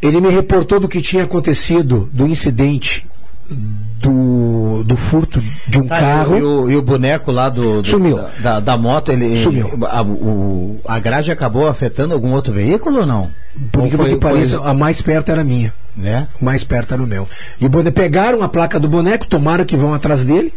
Ele 0.00 0.20
me 0.20 0.28
reportou 0.28 0.80
do 0.80 0.88
que 0.88 1.00
tinha 1.00 1.24
acontecido, 1.24 2.10
do 2.12 2.26
incidente, 2.26 3.06
do, 3.50 4.82
do 4.84 4.96
furto 4.96 5.42
de 5.68 5.80
um 5.80 5.86
Ah, 5.90 5.98
carro. 6.00 6.36
E 6.38 6.42
o, 6.42 6.70
e 6.70 6.76
o 6.76 6.82
boneco 6.82 7.30
lá 7.30 7.48
do, 7.48 7.82
do- 7.82 7.88
Sumiu. 7.88 8.20
Da, 8.40 8.60
da- 8.60 8.76
moto, 8.78 9.12
ele. 9.12 9.40
Sumiu. 9.42 9.78
A, 9.90 10.02
o- 10.02 10.80
a 10.86 10.98
grade 10.98 11.30
acabou 11.30 11.68
afetando 11.68 12.14
algum 12.14 12.32
outro 12.32 12.52
veículo 12.52 13.00
ou 13.00 13.06
não? 13.06 13.30
Por 13.70 13.84
incrível 13.86 14.06
que 14.06 14.16
pareça, 14.16 14.58
foi- 14.58 14.70
a 14.70 14.74
mais 14.74 15.00
perto 15.02 15.30
era 15.30 15.42
a 15.42 15.44
minha. 15.44 15.72
né? 15.96 16.26
O 16.40 16.44
mais 16.44 16.64
perto 16.64 16.94
era 16.94 17.02
o 17.02 17.06
meu. 17.06 17.28
E 17.60 17.66
o 17.66 17.68
bone- 17.68 17.90
pegaram 17.90 18.42
a 18.42 18.48
placa 18.48 18.80
do 18.80 18.88
boneco, 18.88 19.26
tomaram 19.26 19.64
que 19.64 19.76
vão 19.76 19.92
atrás 19.92 20.24
dele. 20.24 20.52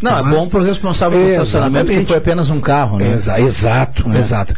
Não, 0.00 0.18
é 0.18 0.22
bom 0.24 0.48
pro 0.48 0.60
responsável 0.64 1.22
do 1.22 1.30
estacionamento 1.30 1.86
que 1.92 2.04
foi 2.06 2.16
apenas 2.16 2.50
um 2.50 2.60
carro, 2.60 2.98
né? 2.98 3.12
Exa- 3.14 3.40
exato, 3.40 4.04
exato. 4.16 4.52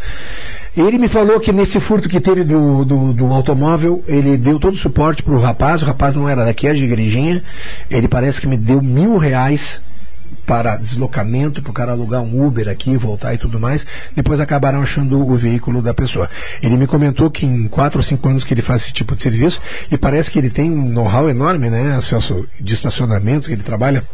Ele 0.77 0.99
me 0.99 1.07
falou 1.07 1.39
que 1.39 1.53
nesse 1.53 1.79
furto 1.79 2.09
que 2.09 2.21
teve 2.21 2.43
do, 2.43 2.85
do, 2.85 3.13
do 3.13 3.27
automóvel, 3.27 4.03
ele 4.09 4.37
deu 4.37 4.59
todo 4.59 4.75
o 4.75 4.79
suporte 4.79 5.23
pro 5.23 5.39
rapaz, 5.39 5.83
o 5.83 5.87
rapaz 5.87 6.17
não 6.17 6.29
era 6.29 6.45
daqui, 6.45 6.67
era 6.67 6.77
de 6.77 6.85
igrejinha. 6.85 7.45
Ele 7.89 8.09
parece 8.09 8.41
que 8.41 8.47
me 8.49 8.57
deu 8.57 8.83
mil 8.83 9.17
reais 9.17 9.81
para 10.45 10.77
deslocamento, 10.77 11.63
para 11.63 11.71
o 11.71 11.75
cara 11.75 11.93
alugar 11.93 12.21
um 12.21 12.45
Uber 12.45 12.69
aqui, 12.69 12.97
voltar 12.97 13.35
e 13.35 13.39
tudo 13.39 13.61
mais. 13.61 13.87
Depois 14.15 14.41
acabaram 14.41 14.83
achando 14.83 15.21
o 15.21 15.37
veículo 15.37 15.81
da 15.81 15.95
pessoa. 15.95 16.29
Ele 16.63 16.77
me 16.77 16.87
comentou 16.87 17.31
que 17.31 17.47
em 17.47 17.69
quatro 17.69 18.01
ou 18.01 18.03
cinco 18.03 18.29
anos 18.29 18.45
que 18.45 18.53
ele 18.53 18.63
faz 18.63 18.83
esse 18.83 18.93
tipo 18.93 19.15
de 19.15 19.23
serviço, 19.23 19.61
e 19.91 19.97
parece 19.97 20.31
que 20.31 20.39
ele 20.39 20.51
tem 20.51 20.71
um 20.71 20.89
know-how 20.91 21.29
enorme, 21.29 21.71
né, 21.71 21.99
Celso, 22.01 22.47
de 22.61 22.75
estacionamentos, 22.75 23.47
que 23.47 23.53
ele 23.53 23.63
trabalha 23.63 24.05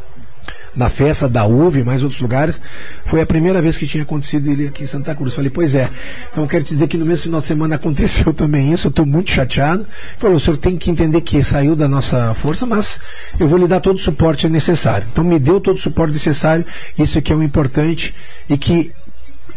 na 0.75 0.89
festa 0.89 1.29
da 1.29 1.45
UV 1.47 1.83
mais 1.85 2.03
outros 2.03 2.21
lugares. 2.21 2.61
Foi 3.07 3.21
a 3.21 3.27
primeira 3.27 3.61
vez 3.61 3.77
que 3.77 3.87
tinha 3.87 4.03
acontecido 4.03 4.51
ele 4.51 4.69
aqui 4.69 4.85
em 4.85 4.87
Santa 4.87 5.15
Cruz. 5.15 5.35
Falei, 5.35 5.51
pois 5.51 5.75
é. 5.75 5.89
Então 6.31 6.47
quero 6.47 6.65
dizer 6.65 6.87
que 6.87 6.97
no 6.97 7.05
mesmo 7.05 7.25
final 7.25 7.41
de 7.41 7.47
semana 7.47 7.75
aconteceu 7.77 8.33
também 8.33 8.73
isso. 8.73 8.87
Eu 8.87 8.91
estou 8.91 9.07
muito 9.07 9.31
chateado. 9.31 9.87
Falou, 10.17 10.37
o 10.37 10.41
senhor 10.41 10.57
tem 10.57 10.77
que 10.77 10.91
entender 10.91 11.21
que 11.21 11.43
saiu 11.43 11.75
da 11.75 11.89
nossa 11.89 12.35
força, 12.35 12.67
mas 12.67 13.01
eu 13.39 13.49
vou 13.49 13.59
lhe 13.59 13.67
dar 13.67 13.81
todo 13.81 13.97
o 13.97 14.01
suporte 14.01 14.49
necessário. 14.49 15.07
Então 15.11 15.25
me 15.25 15.39
deu 15.39 15.61
todo 15.61 15.77
o 15.77 15.81
suporte 15.81 16.13
necessário. 16.13 16.65
Isso 16.99 17.19
aqui 17.19 17.33
é 17.33 17.37
o 17.37 17.43
importante 17.43 18.15
e 18.49 18.57
que 18.57 18.93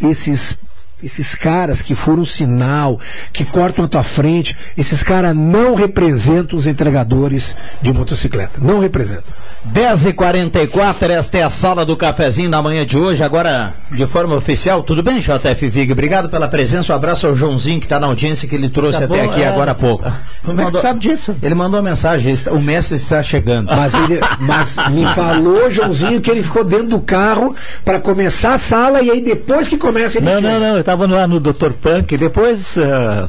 esses 0.01 0.57
esses 1.03 1.35
caras 1.35 1.81
que 1.81 1.93
foram 1.93 2.25
sinal, 2.25 2.99
que 3.31 3.43
cortam 3.43 3.85
a 3.85 3.87
tua 3.87 4.03
frente, 4.03 4.55
esses 4.77 5.03
caras 5.03 5.35
não 5.35 5.75
representam 5.75 6.57
os 6.57 6.65
entregadores 6.67 7.55
de 7.81 7.91
motocicleta. 7.91 8.59
Não 8.61 8.79
representam. 8.79 9.33
10h44, 9.71 11.09
esta 11.09 11.37
é 11.37 11.43
a 11.43 11.49
sala 11.49 11.85
do 11.85 11.95
cafezinho 11.95 12.49
da 12.49 12.61
manhã 12.61 12.85
de 12.85 12.97
hoje, 12.97 13.23
agora 13.23 13.73
de 13.91 14.05
forma 14.07 14.35
oficial. 14.35 14.83
Tudo 14.83 15.01
bem, 15.01 15.19
JF 15.19 15.69
Vig? 15.69 15.91
Obrigado 15.91 16.29
pela 16.29 16.47
presença. 16.47 16.91
Um 16.91 16.95
abraço 16.95 17.27
ao 17.27 17.35
Joãozinho 17.35 17.79
que 17.79 17.85
está 17.85 17.99
na 17.99 18.07
audiência 18.07 18.47
que 18.47 18.55
ele 18.55 18.69
trouxe 18.69 18.99
Tá 18.99 19.05
até 19.05 19.23
bom, 19.23 19.31
aqui 19.31 19.41
é. 19.41 19.47
agora 19.47 19.71
há 19.71 19.75
pouco. 19.75 20.11
Como 20.43 20.59
é 20.59 20.69
que 20.69 20.81
sabe 20.81 20.99
disso? 20.99 21.35
Ele 21.41 21.55
mandou 21.55 21.79
uma 21.79 21.89
mensagem, 21.89 22.33
o 22.51 22.59
mestre 22.59 22.97
está 22.97 23.23
chegando. 23.23 23.67
Mas, 23.73 23.93
ele, 23.93 24.19
mas 24.39 24.75
me 24.89 25.05
falou, 25.07 25.71
Joãozinho, 25.71 26.19
que 26.19 26.29
ele 26.29 26.43
ficou 26.43 26.63
dentro 26.65 26.87
do 26.87 26.99
carro 26.99 27.55
para 27.85 27.99
começar 27.99 28.55
a 28.55 28.57
sala 28.57 29.01
e 29.01 29.09
aí 29.09 29.21
depois 29.21 29.67
que 29.67 29.77
começa 29.77 30.17
ele 30.17 30.25
Não, 30.25 30.35
chega. 30.35 30.49
não, 30.51 30.59
não, 30.59 30.77
eu 30.77 30.83
estava 30.93 31.07
lá 31.07 31.27
no 31.27 31.39
Dr. 31.39 31.71
Punk, 31.81 32.15
depois 32.17 32.77
ah, 32.77 33.27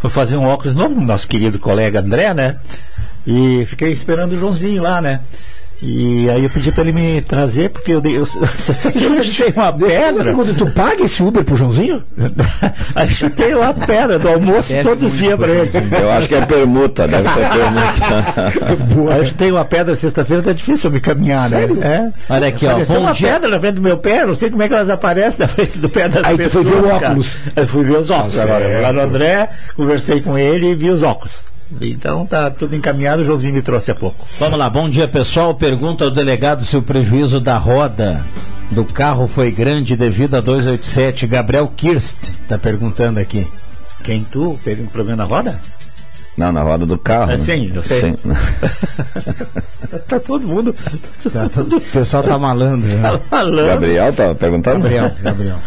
fui 0.00 0.10
fazer 0.10 0.36
um 0.36 0.46
óculos 0.46 0.74
novo 0.74 0.96
com 0.96 1.00
o 1.00 1.04
nosso 1.04 1.28
querido 1.28 1.58
colega 1.58 2.00
André, 2.00 2.34
né? 2.34 2.56
E 3.24 3.64
fiquei 3.66 3.92
esperando 3.92 4.32
o 4.32 4.38
Joãozinho 4.38 4.82
lá, 4.82 5.00
né? 5.00 5.20
E 5.82 6.28
aí 6.28 6.44
eu 6.44 6.50
pedi 6.50 6.70
para 6.70 6.82
ele 6.82 6.92
me 6.92 7.22
trazer, 7.22 7.70
porque 7.70 7.90
eu 7.92 8.02
dei. 8.02 8.14
Eu, 8.14 8.20
eu 8.36 8.46
chutei 8.74 9.08
uma 9.08 9.20
Deixa 9.22 9.44
eu 9.44 9.52
fazer 9.52 9.52
uma 9.56 9.72
pedra. 9.72 10.24
pergunta, 10.24 10.54
tu 10.54 10.66
paga 10.72 11.04
esse 11.04 11.22
Uber 11.22 11.42
pro 11.42 11.56
Joãozinho? 11.56 12.04
aí 12.94 13.08
chutei 13.08 13.54
uma 13.54 13.72
pedra 13.72 14.18
do 14.18 14.28
almoço 14.28 14.74
todos 14.82 15.04
os 15.10 15.18
dias 15.18 15.38
para 15.38 15.48
ele. 15.50 15.70
Eu 15.98 16.10
acho 16.10 16.28
que 16.28 16.34
é 16.34 16.44
permuta, 16.44 17.08
deve 17.08 17.28
ser 17.30 17.48
permuta. 17.48 18.76
Boa. 18.94 19.14
Aí 19.14 19.18
eu 19.20 19.24
chutei 19.24 19.50
uma 19.50 19.64
pedra 19.64 19.96
sexta-feira, 19.96 20.42
tá 20.42 20.52
difícil 20.52 20.90
eu 20.90 20.92
me 20.92 21.00
caminhar, 21.00 21.48
Sério? 21.48 21.76
né? 21.76 22.12
É. 22.28 22.32
Olha 22.34 22.48
aqui, 22.48 22.66
ó, 22.66 22.70
Apareceu 22.72 23.00
uma 23.00 23.12
dia. 23.14 23.32
pedra 23.32 23.48
na 23.48 23.60
frente 23.60 23.74
do 23.76 23.82
meu 23.82 23.96
pé, 23.96 24.26
não 24.26 24.34
sei 24.34 24.50
como 24.50 24.62
é 24.62 24.68
que 24.68 24.74
elas 24.74 24.90
aparecem 24.90 25.46
na 25.46 25.48
frente 25.48 25.78
do 25.78 25.88
pé 25.88 26.08
das 26.10 26.24
Aí 26.24 26.36
tu 26.36 26.50
foi 26.50 26.62
pessoas. 26.64 26.66
ver 26.66 26.78
o 26.78 26.82
cara. 26.90 27.06
óculos. 27.08 27.38
Aí 27.56 27.66
fui 27.66 27.84
ver 27.84 27.98
os 27.98 28.10
óculos 28.10 28.36
Tá 28.36 28.42
agora. 28.42 28.80
Lá 28.82 28.92
no 28.92 29.00
André, 29.00 29.48
conversei 29.74 30.20
com 30.20 30.36
ele 30.36 30.72
e 30.72 30.74
vi 30.74 30.90
os 30.90 31.02
óculos. 31.02 31.44
Então 31.80 32.26
tá 32.26 32.50
tudo 32.50 32.74
encaminhado, 32.74 33.22
o 33.22 33.24
Josinho 33.24 33.54
me 33.54 33.62
trouxe 33.62 33.90
há 33.90 33.94
pouco. 33.94 34.26
Vamos 34.38 34.58
lá, 34.58 34.68
bom 34.68 34.88
dia 34.88 35.06
pessoal. 35.06 35.54
Pergunta 35.54 36.04
ao 36.04 36.10
delegado 36.10 36.64
se 36.64 36.76
o 36.76 36.82
prejuízo 36.82 37.40
da 37.40 37.56
roda 37.56 38.24
do 38.70 38.84
carro 38.84 39.26
foi 39.26 39.50
grande 39.50 39.96
devido 39.96 40.34
a 40.36 40.40
287. 40.40 41.26
Gabriel 41.26 41.68
Kirst 41.68 42.18
está 42.42 42.58
perguntando 42.58 43.20
aqui. 43.20 43.46
Quem 44.02 44.24
tu? 44.24 44.58
Teve 44.64 44.82
um 44.82 44.86
problema 44.86 45.22
na 45.22 45.24
roda? 45.24 45.60
Não, 46.36 46.50
na 46.50 46.62
roda 46.62 46.86
do 46.86 46.96
carro. 46.96 47.32
É, 47.32 47.38
sim, 47.38 47.70
eu 47.74 47.82
sei. 47.82 48.00
Sim. 48.00 48.16
tá 50.08 50.18
todo 50.18 50.46
mundo. 50.46 50.74
O 51.24 51.80
pessoal 51.80 52.22
tá 52.22 52.38
malandro. 52.38 52.88
Né? 52.88 53.20
falando. 53.28 53.66
Gabriel 53.66 54.08
estava 54.08 54.34
perguntando? 54.34 54.80
Gabriel, 54.80 55.12
Gabriel. 55.20 55.58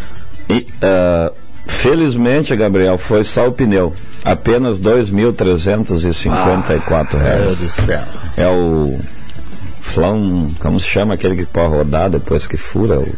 E, 0.50 0.66
ah, 0.82 1.32
felizmente, 1.66 2.54
Gabriel, 2.56 2.98
foi 2.98 3.24
só 3.24 3.48
o 3.48 3.52
pneu. 3.52 3.94
Apenas 4.24 4.80
R$ 4.80 4.90
2.354 4.90 7.12
Meu 7.12 7.22
reais. 7.22 7.42
Deus 7.42 7.58
do 7.58 7.70
céu. 7.70 8.02
É 8.36 8.48
o 8.48 8.98
flão, 9.80 10.50
como 10.58 10.80
se 10.80 10.88
chama 10.88 11.14
aquele 11.14 11.36
que 11.36 11.46
pode 11.46 11.74
rodar 11.74 12.10
depois 12.10 12.46
que 12.46 12.56
fura? 12.56 12.98
O-. 12.98 13.14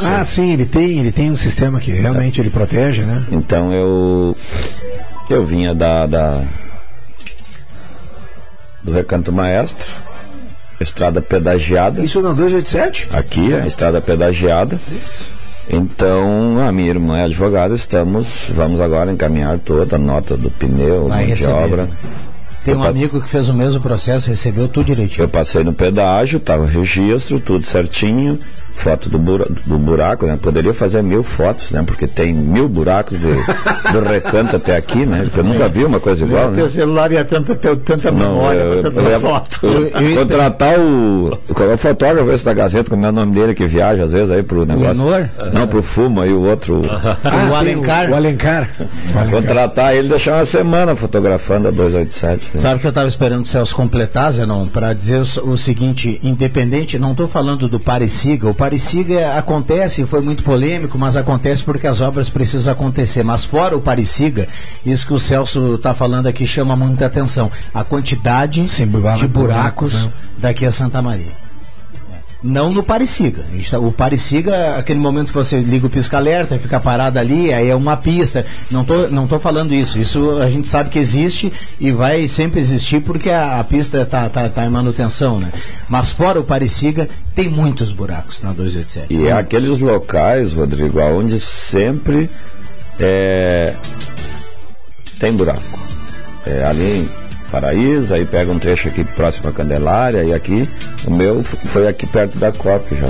Ah, 0.00 0.22
sim, 0.24 0.52
ele 0.52 0.66
tem, 0.66 0.98
ele 0.98 1.10
tem 1.10 1.30
um 1.30 1.36
sistema 1.36 1.80
que 1.80 1.90
realmente 1.90 2.40
ele 2.40 2.50
protege, 2.50 3.02
né? 3.02 3.26
Então 3.30 3.72
eu 3.72 4.36
eu 5.30 5.44
vinha 5.44 5.74
da, 5.74 6.06
da 6.06 6.42
do 8.82 8.92
Recanto 8.92 9.32
Maestro, 9.32 9.86
estrada 10.78 11.22
pedagiada. 11.22 12.04
Isso 12.04 12.20
na 12.20 12.32
287? 12.32 13.08
Aqui, 13.10 13.54
a 13.54 13.66
estrada 13.66 14.00
pedagiada. 14.00 14.78
Então, 15.68 16.58
a 16.60 16.70
minha 16.70 16.90
irmã 16.90 17.18
é 17.18 17.24
advogada, 17.24 17.74
estamos, 17.74 18.50
vamos 18.54 18.80
agora 18.80 19.10
encaminhar 19.10 19.58
toda 19.58 19.96
a 19.96 19.98
nota 19.98 20.36
do 20.36 20.50
pneu, 20.50 21.08
Vai 21.08 21.26
mão 21.26 21.34
de 21.34 21.46
obra. 21.46 21.88
Tem 22.64 22.72
Eu 22.74 22.78
um 22.80 22.82
passo- 22.82 22.96
amigo 22.96 23.20
que 23.20 23.28
fez 23.28 23.48
o 23.48 23.54
mesmo 23.54 23.80
processo, 23.80 24.28
recebeu 24.28 24.68
tudo 24.68 24.86
direitinho. 24.86 25.24
Eu 25.24 25.28
passei 25.28 25.62
no 25.64 25.72
pedágio, 25.72 26.36
estava 26.38 26.66
registro, 26.66 27.40
tudo 27.40 27.62
certinho, 27.64 28.38
foto 28.74 29.08
do, 29.08 29.18
bura, 29.18 29.46
do 29.64 29.78
buraco, 29.78 30.26
né? 30.26 30.38
Poderia 30.40 30.74
fazer 30.74 31.02
mil 31.02 31.22
fotos, 31.22 31.72
né? 31.72 31.82
Porque 31.86 32.06
tem 32.06 32.34
mil 32.34 32.68
buracos 32.68 33.16
do, 33.18 33.28
do 33.92 34.00
recanto 34.08 34.56
até 34.56 34.76
aqui, 34.76 35.06
né? 35.06 35.28
Eu 35.34 35.44
nunca 35.44 35.68
vi 35.68 35.84
uma 35.84 36.00
coisa 36.00 36.24
igual, 36.24 36.50
né? 36.50 36.56
Teu 36.56 36.68
celular 36.68 37.10
ia 37.12 37.24
tanta, 37.24 37.54
teu- 37.54 37.76
tanta 37.76 38.10
Não, 38.10 38.34
memória, 38.34 38.58
eu, 38.58 38.82
tanta 38.82 39.00
eu 39.00 39.20
foto. 39.20 39.60
eu- 39.62 39.86
Eu- 39.88 40.16
contratar 40.18 40.78
o, 40.78 41.38
o 41.48 41.76
fotógrafo 41.78 42.30
esse 42.32 42.44
da 42.44 42.52
Gazeta, 42.52 42.90
como 42.90 43.06
é 43.06 43.08
o 43.08 43.12
nome 43.12 43.32
dele, 43.32 43.54
que 43.54 43.66
viaja 43.66 44.04
às 44.04 44.12
vezes 44.12 44.30
aí 44.30 44.42
pro 44.42 44.66
negócio. 44.66 45.04
Lenor? 45.04 45.28
Não, 45.52 45.66
pro 45.66 45.82
Fumo 45.82 46.20
aí, 46.20 46.32
o 46.32 46.42
outro. 46.42 46.82
Ah, 46.90 47.50
o 47.50 47.54
Alencar. 47.54 48.10
O, 48.10 48.14
Alencar. 48.14 48.68
O 49.14 49.18
Alencar. 49.18 49.30
Contratar 49.30 49.94
ele 49.94 50.06
e 50.06 50.10
deixar 50.10 50.34
uma 50.36 50.44
semana 50.44 50.94
fotografando 50.96 51.68
a 51.68 51.70
287. 51.70 52.50
né? 52.54 52.60
Sabe 52.60 52.80
que 52.80 52.86
eu 52.86 52.90
estava 52.90 53.08
esperando 53.08 53.44
o 53.44 53.46
Celso 53.46 53.74
completar, 53.74 54.32
Zenon, 54.32 54.66
para 54.66 54.92
dizer 54.92 55.20
o, 55.44 55.50
o 55.52 55.56
seguinte, 55.58 56.18
independente, 56.22 56.98
não 56.98 57.12
estou 57.12 57.28
falando 57.28 57.68
do 57.68 57.78
Pareciga, 57.80 58.48
o 58.48 58.54
Pareciga 58.64 59.36
acontece, 59.36 60.06
foi 60.06 60.22
muito 60.22 60.42
polêmico, 60.42 60.96
mas 60.96 61.18
acontece 61.18 61.62
porque 61.62 61.86
as 61.86 62.00
obras 62.00 62.30
precisam 62.30 62.72
acontecer, 62.72 63.22
mas 63.22 63.44
fora 63.44 63.76
o 63.76 63.80
Pareciga, 63.82 64.48
isso 64.86 65.06
que 65.06 65.12
o 65.12 65.20
Celso 65.20 65.74
está 65.74 65.92
falando 65.92 66.28
aqui 66.28 66.46
chama 66.46 66.74
muita 66.74 67.04
atenção, 67.04 67.52
a 67.74 67.84
quantidade 67.84 68.66
Sim, 68.66 68.84
de 68.84 68.90
buracos 68.90 69.28
buracos, 69.28 70.04
né? 70.04 70.12
daqui 70.38 70.64
a 70.64 70.70
Santa 70.70 71.02
Maria. 71.02 71.43
Não 72.44 72.70
no 72.70 72.82
Pareciga. 72.82 73.42
Tá, 73.70 73.78
o 73.78 73.90
Pareciga, 73.90 74.76
aquele 74.76 74.98
momento 74.98 75.28
que 75.28 75.34
você 75.34 75.60
liga 75.60 75.86
o 75.86 75.90
pisca-alerta 75.90 76.54
e 76.54 76.58
fica 76.58 76.78
parado 76.78 77.18
ali, 77.18 77.50
aí 77.54 77.70
é 77.70 77.74
uma 77.74 77.96
pista. 77.96 78.44
Não 78.70 78.84
tô, 78.84 79.08
não 79.08 79.26
tô 79.26 79.38
falando 79.38 79.72
isso. 79.72 79.98
Isso 79.98 80.38
a 80.38 80.50
gente 80.50 80.68
sabe 80.68 80.90
que 80.90 80.98
existe 80.98 81.50
e 81.80 81.90
vai 81.90 82.28
sempre 82.28 82.60
existir 82.60 83.00
porque 83.00 83.30
a, 83.30 83.58
a 83.58 83.64
pista 83.64 84.02
está 84.02 84.28
tá, 84.28 84.46
tá 84.50 84.66
em 84.66 84.68
manutenção, 84.68 85.40
né? 85.40 85.50
Mas 85.88 86.10
fora 86.10 86.38
o 86.38 86.44
Pareciga, 86.44 87.08
tem 87.34 87.48
muitos 87.48 87.94
buracos 87.94 88.42
na 88.42 88.52
287. 88.52 89.06
E 89.10 89.26
é 89.26 89.32
aqueles 89.32 89.80
locais, 89.80 90.52
Rodrigo, 90.52 91.00
onde 91.00 91.40
sempre 91.40 92.28
é, 93.00 93.74
tem 95.18 95.32
buraco. 95.32 95.62
É, 96.44 96.62
ali 96.62 97.08
Paraíso, 97.54 98.12
aí 98.12 98.24
pega 98.24 98.50
um 98.50 98.58
trecho 98.58 98.88
aqui 98.88 99.04
próximo 99.04 99.48
à 99.48 99.52
Candelária, 99.52 100.24
e 100.24 100.34
aqui, 100.34 100.68
o 101.06 101.10
meu 101.10 101.44
foi 101.44 101.86
aqui 101.86 102.04
perto 102.04 102.36
da 102.36 102.50
COP 102.50 102.96
já. 102.96 103.06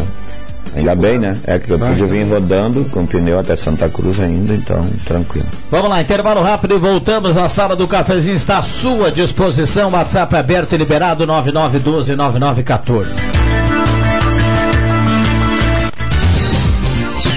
Ainda 0.77 0.95
bem, 0.95 1.19
né? 1.19 1.39
É 1.47 1.59
que 1.59 1.71
eu 1.71 1.79
pude 1.79 2.05
vir 2.05 2.25
rodando 2.25 2.85
com 2.91 3.07
pneu 3.07 3.39
até 3.39 3.57
Santa 3.57 3.89
Cruz 3.89 4.21
ainda, 4.21 4.53
então 4.53 4.85
tranquilo. 5.07 5.47
Vamos 5.71 5.89
lá, 5.89 6.03
intervalo 6.03 6.43
rápido 6.43 6.75
e 6.75 6.79
voltamos. 6.79 7.39
A 7.39 7.49
sala 7.49 7.75
do 7.75 7.89
cafezinho 7.89 8.37
está 8.37 8.59
à 8.59 8.63
sua 8.63 9.11
disposição. 9.11 9.93
WhatsApp 9.93 10.37
aberto 10.37 10.75
e 10.75 10.77
liberado 10.77 11.27
99129914. 11.27 13.74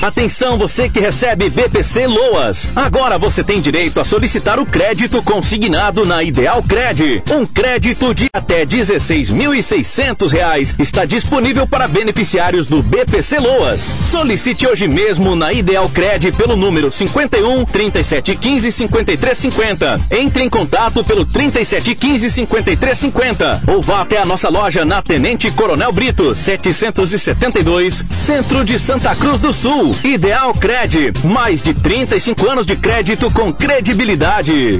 Atenção 0.02 0.58
você 0.60 0.88
que 0.88 1.00
recebe 1.00 1.50
BPC 1.50 2.06
Loas. 2.06 2.70
Agora 2.76 3.18
você 3.18 3.44
tem 3.44 3.60
direito 3.60 4.00
a 4.00 4.06
solicitar 4.06 4.60
o 4.60 4.66
crédito 4.66 5.24
consignado 5.24 6.06
na 6.06 6.22
Ideal 6.22 6.62
Cred. 6.62 7.24
Um 7.32 7.46
crédito 7.46 8.14
de 8.14 8.30
até 8.32 8.64
16.600 8.66 10.32
reais 10.32 10.76
está 10.78 11.04
disponível 11.04 11.66
para 11.66 11.88
beneficiários 11.88 12.68
do 12.68 12.84
BPC 12.84 13.40
Loas. 13.40 13.82
Solicite 13.82 14.68
hoje 14.68 14.88
mesmo 14.88 15.36
na 15.36 15.52
Ideal 15.52 15.90
Cred 15.90 16.32
pelo 16.34 16.56
número 16.56 16.92
51 16.92 17.66
3715 17.66 18.72
5350. 18.72 20.02
Entre 20.12 20.44
em 20.44 20.50
contato 20.50 21.04
pelo 21.04 21.26
3715 21.26 22.30
5350 22.30 23.62
ou 23.68 23.82
vá 23.82 24.02
até 24.02 24.20
a 24.20 24.26
nossa 24.26 24.48
loja 24.48 24.86
na 24.86 25.02
Tenente 25.02 25.50
Coronel 25.52 25.92
Brito 25.92 26.36
772, 26.36 28.06
Centro 28.12 28.64
de 28.64 28.78
Santa 28.78 29.16
Cruz 29.16 29.40
do 29.40 29.52
Sul. 29.52 29.87
Ideal 30.04 30.54
Cred, 30.54 31.14
mais 31.24 31.62
de 31.62 31.74
35 31.74 32.48
anos 32.48 32.66
de 32.66 32.76
crédito 32.76 33.32
com 33.32 33.54
credibilidade. 33.54 34.80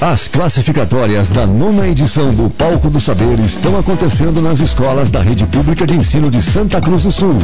As 0.00 0.28
classificatórias 0.28 1.30
da 1.30 1.46
nona 1.46 1.88
edição 1.88 2.32
do 2.34 2.50
Palco 2.50 2.90
do 2.90 3.00
Saber 3.00 3.40
estão 3.40 3.78
acontecendo 3.78 4.42
nas 4.42 4.60
escolas 4.60 5.10
da 5.10 5.22
Rede 5.22 5.46
Pública 5.46 5.86
de 5.86 5.94
Ensino 5.94 6.30
de 6.30 6.42
Santa 6.42 6.82
Cruz 6.82 7.04
do 7.04 7.10
Sul. 7.10 7.38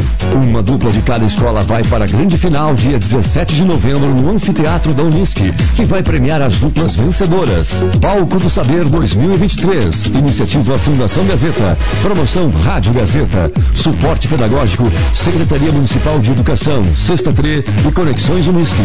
Uma 0.45 0.63
dupla 0.63 0.91
de 0.93 1.01
cada 1.01 1.25
escola 1.25 1.63
vai 1.63 1.83
para 1.83 2.05
a 2.05 2.07
grande 2.07 2.37
final 2.37 2.75
dia 2.75 2.99
17 2.99 3.55
de 3.55 3.65
novembro 3.65 4.15
no 4.15 4.31
Anfiteatro 4.31 4.93
da 4.93 5.03
Unisc, 5.03 5.39
que 5.75 5.85
vai 5.87 6.03
premiar 6.03 6.43
as 6.43 6.57
duplas 6.57 6.95
vencedoras. 6.95 7.83
Palco 7.99 8.39
do 8.39 8.51
Saber 8.51 8.85
2023. 8.85 10.07
Iniciativa 10.07 10.79
Fundação 10.79 11.25
Gazeta. 11.25 11.79
Promoção 12.03 12.51
Rádio 12.51 12.93
Gazeta. 12.93 13.51
Suporte 13.75 14.29
Pedagógico. 14.29 14.93
Secretaria 15.15 15.73
Municipal 15.73 16.19
de 16.19 16.33
Educação. 16.33 16.85
Sexta 16.95 17.33
Tre 17.33 17.65
e 17.89 17.93
Conexões 17.93 18.47
Unisc. 18.47 18.77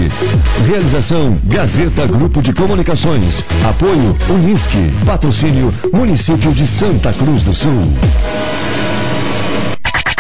Realização 0.65 1.37
Gazeta 1.43 2.07
Grupo 2.07 2.41
de 2.41 2.53
Comunicações. 2.53 3.43
Apoio 3.65 4.15
Unisque. 4.29 4.91
Patrocínio 5.05 5.73
Município 5.93 6.51
de 6.51 6.67
Santa 6.67 7.13
Cruz 7.13 7.43
do 7.43 7.53
Sul. 7.53 7.93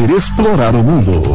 poder 0.00 0.16
explorar 0.16 0.74
o 0.74 0.82
mundo. 0.82 1.34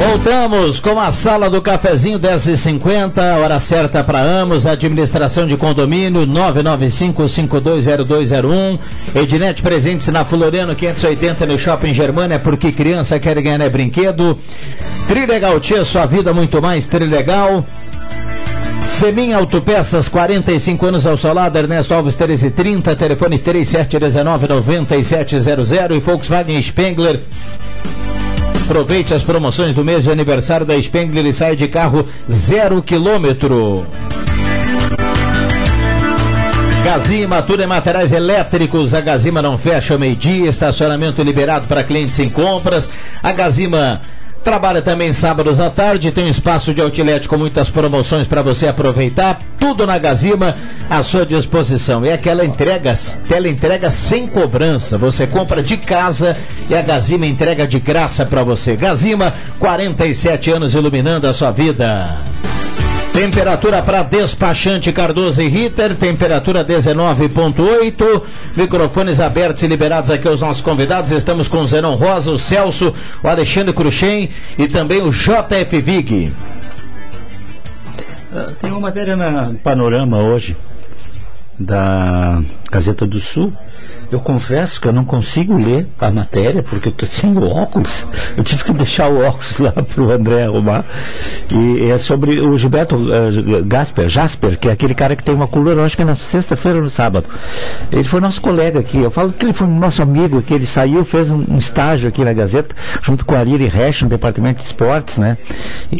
Voltamos 0.00 0.80
com 0.80 0.98
a 0.98 1.12
sala 1.12 1.50
do 1.50 1.60
cafezinho 1.60 2.18
10h50, 2.18 3.38
hora 3.38 3.60
certa 3.60 4.02
para 4.02 4.18
Amos, 4.18 4.66
administração 4.66 5.46
de 5.46 5.58
condomínio 5.58 6.26
995-520201. 6.26 8.78
Ednet 9.14 9.60
presentes 9.60 10.08
na 10.08 10.24
Floriano 10.24 10.74
580 10.74 11.44
no 11.44 11.58
Shopping 11.58 11.92
Germana, 11.92 12.36
é 12.36 12.38
porque 12.38 12.72
criança 12.72 13.20
quer 13.20 13.38
ganhar 13.42 13.60
é 13.60 13.68
brinquedo. 13.68 14.38
Trilegal 15.06 15.60
Tia, 15.60 15.84
sua 15.84 16.06
vida 16.06 16.32
muito 16.32 16.62
mais 16.62 16.86
Trilegal. 16.86 17.66
Semin 18.86 19.34
Autopeças, 19.34 20.08
45 20.08 20.86
anos 20.86 21.06
ao 21.06 21.18
seu 21.18 21.34
lado, 21.34 21.58
Ernesto 21.58 21.92
Alves 21.92 22.16
1330, 22.16 22.96
telefone 22.96 23.38
3719-9700 23.38 25.94
e 25.94 26.00
Volkswagen 26.00 26.62
Spengler. 26.62 27.20
Aproveite 28.70 29.12
as 29.12 29.24
promoções 29.24 29.74
do 29.74 29.84
mês 29.84 30.04
de 30.04 30.12
aniversário 30.12 30.64
da 30.64 30.80
Spengler 30.80 31.26
e 31.26 31.32
sai 31.32 31.56
de 31.56 31.66
carro 31.66 32.06
zero 32.30 32.80
quilômetro. 32.80 33.84
Gazima, 36.84 37.42
tudo 37.42 37.64
em 37.64 37.66
materiais 37.66 38.12
elétricos. 38.12 38.94
A 38.94 39.00
Gazima 39.00 39.42
não 39.42 39.58
fecha 39.58 39.94
ao 39.94 39.98
meio-dia. 39.98 40.48
Estacionamento 40.48 41.20
liberado 41.20 41.66
para 41.66 41.82
clientes 41.82 42.16
em 42.20 42.30
compras. 42.30 42.88
A 43.20 43.32
Gazima 43.32 44.02
Trabalha 44.42 44.80
também 44.80 45.12
sábados 45.12 45.60
à 45.60 45.68
tarde, 45.68 46.10
tem 46.10 46.24
um 46.24 46.28
espaço 46.28 46.72
de 46.72 46.80
outlet 46.80 47.28
com 47.28 47.36
muitas 47.36 47.68
promoções 47.68 48.26
para 48.26 48.40
você 48.40 48.66
aproveitar. 48.66 49.38
Tudo 49.58 49.86
na 49.86 49.98
Gazima 49.98 50.56
à 50.88 51.02
sua 51.02 51.26
disposição. 51.26 52.06
E 52.06 52.10
aquela 52.10 52.42
entrega, 52.42 52.94
tela 53.28 53.48
entrega 53.48 53.90
sem 53.90 54.26
cobrança. 54.26 54.96
Você 54.96 55.26
compra 55.26 55.62
de 55.62 55.76
casa 55.76 56.36
e 56.70 56.74
a 56.74 56.80
Gazima 56.80 57.26
entrega 57.26 57.66
de 57.66 57.78
graça 57.78 58.24
para 58.24 58.42
você. 58.42 58.74
Gazima, 58.76 59.34
47 59.58 60.50
anos 60.50 60.74
iluminando 60.74 61.28
a 61.28 61.34
sua 61.34 61.50
vida. 61.50 62.16
Temperatura 63.20 63.82
para 63.82 64.02
despachante 64.02 64.90
Cardoso 64.94 65.42
e 65.42 65.46
Ritter, 65.46 65.94
temperatura 65.94 66.64
19.8. 66.64 68.22
Microfones 68.56 69.20
abertos 69.20 69.62
e 69.62 69.66
liberados 69.66 70.10
aqui 70.10 70.26
aos 70.26 70.40
nossos 70.40 70.62
convidados. 70.62 71.10
Estamos 71.12 71.46
com 71.46 71.58
o 71.58 71.66
Zenon 71.66 71.96
Rosa, 71.96 72.30
o 72.30 72.38
Celso, 72.38 72.94
o 73.22 73.28
Alexandre 73.28 73.74
Cruxem 73.74 74.30
e 74.56 74.66
também 74.66 75.02
o 75.02 75.10
JF 75.10 75.82
Vig. 75.82 76.32
Ah, 78.34 78.52
Tem 78.58 78.70
uma 78.70 78.80
matéria 78.80 79.14
na 79.14 79.52
Panorama 79.62 80.16
hoje 80.22 80.56
da 81.58 82.40
Gazeta 82.72 83.06
do 83.06 83.20
Sul. 83.20 83.52
Eu 84.10 84.20
confesso 84.20 84.80
que 84.80 84.88
eu 84.88 84.92
não 84.92 85.04
consigo 85.04 85.56
ler 85.56 85.86
a 85.98 86.10
matéria 86.10 86.62
porque 86.62 86.88
eu 86.88 86.92
estou 86.92 87.08
sem 87.08 87.36
o 87.36 87.48
óculos. 87.48 88.06
Eu 88.36 88.42
tive 88.42 88.64
que 88.64 88.72
deixar 88.72 89.08
o 89.08 89.20
óculos 89.24 89.58
lá 89.58 89.70
para 89.70 90.02
o 90.02 90.10
André 90.10 90.44
arrumar. 90.44 90.84
E 91.50 91.90
é 91.90 91.96
sobre 91.98 92.40
o 92.40 92.58
Gilberto 92.58 92.96
uh, 92.96 93.64
Gasper, 93.64 94.08
Jasper, 94.08 94.58
que 94.58 94.68
é 94.68 94.72
aquele 94.72 94.94
cara 94.94 95.14
que 95.14 95.22
tem 95.22 95.34
uma 95.34 95.46
coluna, 95.46 95.84
acho 95.84 95.96
que 95.96 96.02
é 96.02 96.04
na 96.04 96.16
sexta-feira 96.16 96.78
ou 96.78 96.84
no 96.84 96.90
sábado. 96.90 97.26
Ele 97.92 98.04
foi 98.04 98.20
nosso 98.20 98.40
colega 98.40 98.80
aqui. 98.80 98.98
Eu 98.98 99.10
falo 99.10 99.32
que 99.32 99.44
ele 99.44 99.52
foi 99.52 99.68
nosso 99.68 100.02
amigo, 100.02 100.42
que 100.42 100.54
ele 100.54 100.66
saiu, 100.66 101.04
fez 101.04 101.30
um, 101.30 101.44
um 101.48 101.58
estágio 101.58 102.08
aqui 102.08 102.24
na 102.24 102.32
Gazeta, 102.32 102.74
junto 103.02 103.24
com 103.24 103.34
a 103.34 103.38
Ariri 103.38 103.68
Resch, 103.68 104.02
no 104.02 104.08
departamento 104.08 104.58
de 104.58 104.64
esportes, 104.64 105.18
né? 105.18 105.38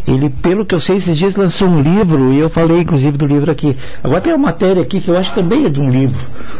Ele, 0.05 0.29
pelo 0.29 0.65
que 0.65 0.75
eu 0.75 0.79
sei, 0.79 0.97
esses 0.97 1.17
dias 1.17 1.35
lançou 1.35 1.67
um 1.67 1.81
livro, 1.81 2.33
e 2.33 2.39
eu 2.39 2.49
falei 2.49 2.81
inclusive 2.81 3.17
do 3.17 3.25
livro 3.25 3.49
aqui. 3.49 3.75
Agora 4.03 4.19
tem 4.19 4.33
uma 4.33 4.47
matéria 4.47 4.81
aqui 4.81 4.99
que 4.99 5.09
eu 5.09 5.17
acho 5.17 5.33
também 5.33 5.65
é 5.65 5.69
de 5.69 5.79
um 5.79 5.89
livro, 5.89 6.19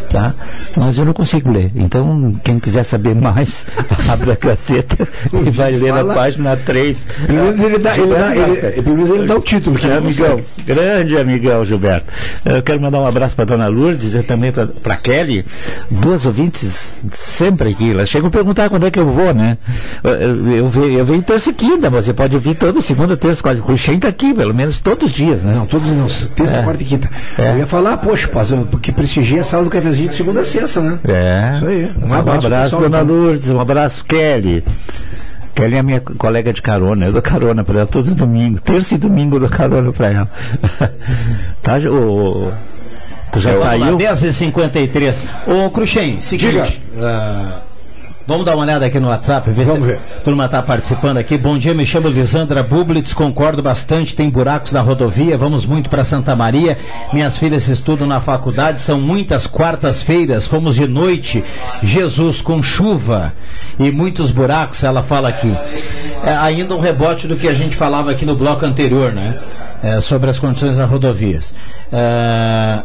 tá? 0.10 0.34
Mas 0.76 0.98
eu 0.98 1.06
não 1.06 1.14
consigo 1.14 1.41
Então, 1.76 2.36
quem 2.44 2.60
quiser 2.60 2.84
saber 2.84 3.16
mais, 3.16 3.66
abre 4.10 4.32
a 4.32 4.36
Gazeta 4.36 5.08
e 5.34 5.50
vai 5.50 5.72
ler 5.72 5.94
na 5.94 6.14
página 6.14 6.56
3. 6.58 6.98
Pelo 7.26 7.40
menos 7.44 7.60
ele 7.62 7.78
dá, 7.80 7.98
ele 7.98 8.14
dá, 8.14 8.36
ele, 8.36 8.82
pelo 8.82 8.96
menos 8.98 9.10
ele 9.12 9.26
dá 9.28 9.36
o 9.36 9.42
título, 9.42 9.78
que 9.78 9.88
É, 9.88 9.98
amigão, 9.98 10.42
grande 10.66 11.18
amigão 11.18 11.66
Gilberto. 11.66 12.06
Eu 12.46 12.62
quero 12.62 12.82
mandar 12.82 13.00
um 13.00 13.06
abraço 13.06 13.36
para 13.36 13.46
dona 13.46 13.68
Lourdes 13.68 14.14
e 14.16 14.24
também 14.24 14.52
para 14.52 14.96
Kelly, 14.98 15.46
duas 15.90 16.26
ouvintes 16.26 17.00
sempre 17.14 17.70
aqui. 17.70 17.92
Elas 17.92 18.10
chegam 18.10 18.28
a 18.28 18.32
perguntar 18.32 18.70
quando 18.70 18.86
é 18.86 18.92
que 18.92 19.00
eu 19.00 19.06
vou, 19.10 19.34
né? 19.34 19.58
Eu, 20.04 20.12
eu, 20.48 20.72
eu 20.92 21.06
venho- 21.06 21.22
terça 21.22 21.50
e 21.50 21.54
quinta, 21.54 21.90
mas 21.90 22.06
você 22.06 22.14
pode 22.14 22.38
vir 22.38 22.56
toda 22.56 22.82
segunda, 22.82 23.16
terça, 23.18 23.42
quase. 23.42 23.62
O 23.66 23.78
Xen 23.78 24.00
tá 24.00 24.08
aqui, 24.08 24.34
pelo 24.34 24.54
menos 24.54 24.80
todos 24.80 25.10
os 25.10 25.16
dias, 25.16 25.44
né? 25.44 25.54
Não, 25.56 25.66
todos 25.66 25.88
não. 25.88 26.08
Terça, 26.36 26.60
É. 26.60 26.64
quarta 26.64 26.82
e 26.82 26.86
quinta. 26.86 27.10
É. 27.38 27.52
Eu 27.54 27.58
ia 27.60 27.66
falar, 27.68 27.98
poxa, 27.98 28.28
porque 28.70 28.92
prestigia 28.92 29.42
a 29.42 29.44
sala 29.44 29.64
do 29.64 29.70
cafezinho 29.70 30.10
de 30.10 30.16
segunda 30.16 30.42
a 30.42 30.46
sexta, 30.46 30.82
né? 30.82 31.00
É. 31.08 31.31
Isso 31.56 31.66
aí. 31.66 31.92
Um 32.02 32.14
abraço, 32.14 32.50
pessoal, 32.50 32.82
dona 32.82 33.02
então. 33.02 33.16
Lourdes, 33.16 33.50
um 33.50 33.60
abraço, 33.60 34.06
Kelly. 34.06 34.64
Kelly 35.54 35.76
é 35.76 35.84
minha 35.84 36.00
colega 36.00 36.54
de 36.54 36.62
carona, 36.62 37.08
eu 37.08 37.12
dou 37.12 37.22
carona 37.22 37.64
para 37.64 37.80
ela 37.80 37.88
todo 37.88 38.16
domingo, 38.16 38.60
terça 38.62 38.96
e 38.96 38.98
domingo 38.98 39.36
eu 39.36 39.42
dou 39.42 39.50
carona 39.50 39.92
para 39.92 40.12
ela. 40.12 40.30
tá, 41.62 41.78
o, 41.90 42.52
tu 43.32 43.40
já 43.40 43.52
lá, 43.54 43.66
saiu? 43.72 43.98
10h53. 43.98 45.26
Ô, 45.48 45.70
Cruxem, 45.70 46.22
seguinte. 46.22 46.82
ah, 46.98 47.60
vamos 48.32 48.46
dar 48.46 48.56
uma 48.56 48.64
olhada 48.64 48.86
aqui 48.86 48.98
no 48.98 49.10
WhatsApp, 49.10 49.52
ver 49.52 49.66
Vamos 49.66 49.82
se 49.82 49.88
ver. 49.88 50.00
a 50.18 50.22
turma 50.22 50.46
está 50.46 50.62
participando 50.62 51.18
aqui. 51.18 51.38
Bom 51.38 51.58
dia, 51.58 51.74
me 51.74 51.86
chamo 51.86 52.08
Lisandra 52.08 52.64
Bublitz, 52.64 53.14
concordo 53.14 53.62
bastante, 53.62 54.16
tem 54.16 54.30
buracos 54.30 54.72
na 54.72 54.80
rodovia, 54.80 55.38
vamos 55.38 55.66
muito 55.66 55.90
para 55.90 56.06
Santa 56.06 56.34
Maria. 56.34 56.78
Minhas 57.12 57.38
filhas 57.38 57.68
estudam 57.68 58.08
na 58.08 58.22
faculdade, 58.22 58.80
são 58.80 59.02
muitas 59.02 59.48
quartas-feiras, 59.48 60.48
fomos 60.48 60.76
de 60.76 60.88
noite, 60.88 61.44
Jesus 61.84 62.42
com 62.42 62.64
chuva 62.64 63.34
e 63.78 63.92
muitos 63.92 64.32
buracos, 64.32 64.82
ela 64.86 65.04
fala 65.04 65.28
aqui. 65.28 65.54
É, 66.24 66.34
ainda 66.34 66.74
um 66.74 66.80
rebote 66.80 67.28
do 67.28 67.36
que 67.36 67.50
a 67.50 67.54
gente 67.54 67.76
falava 67.76 68.12
aqui 68.12 68.26
no 68.26 68.36
bloco 68.36 68.66
anterior, 68.66 69.12
né? 69.12 69.40
É, 69.84 70.00
sobre 70.00 70.30
as 70.30 70.40
condições 70.40 70.78
das 70.78 70.90
rodovias. 70.90 71.54
É, 71.92 72.80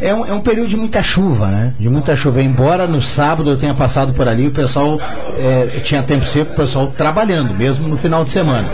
é 0.00 0.14
um, 0.14 0.26
é 0.26 0.32
um 0.32 0.40
período 0.40 0.68
de 0.68 0.76
muita 0.76 1.02
chuva, 1.02 1.48
né? 1.48 1.74
De 1.78 1.88
muita 1.88 2.16
chuva. 2.16 2.42
Embora 2.42 2.86
no 2.86 3.02
sábado 3.02 3.50
eu 3.50 3.58
tenha 3.58 3.74
passado 3.74 4.12
por 4.14 4.28
ali, 4.28 4.48
o 4.48 4.50
pessoal 4.50 4.98
é, 5.38 5.80
tinha 5.80 6.02
tempo 6.02 6.24
seco, 6.24 6.52
o 6.52 6.56
pessoal 6.56 6.88
trabalhando, 6.88 7.54
mesmo 7.54 7.86
no 7.86 7.96
final 7.96 8.24
de 8.24 8.30
semana. 8.30 8.68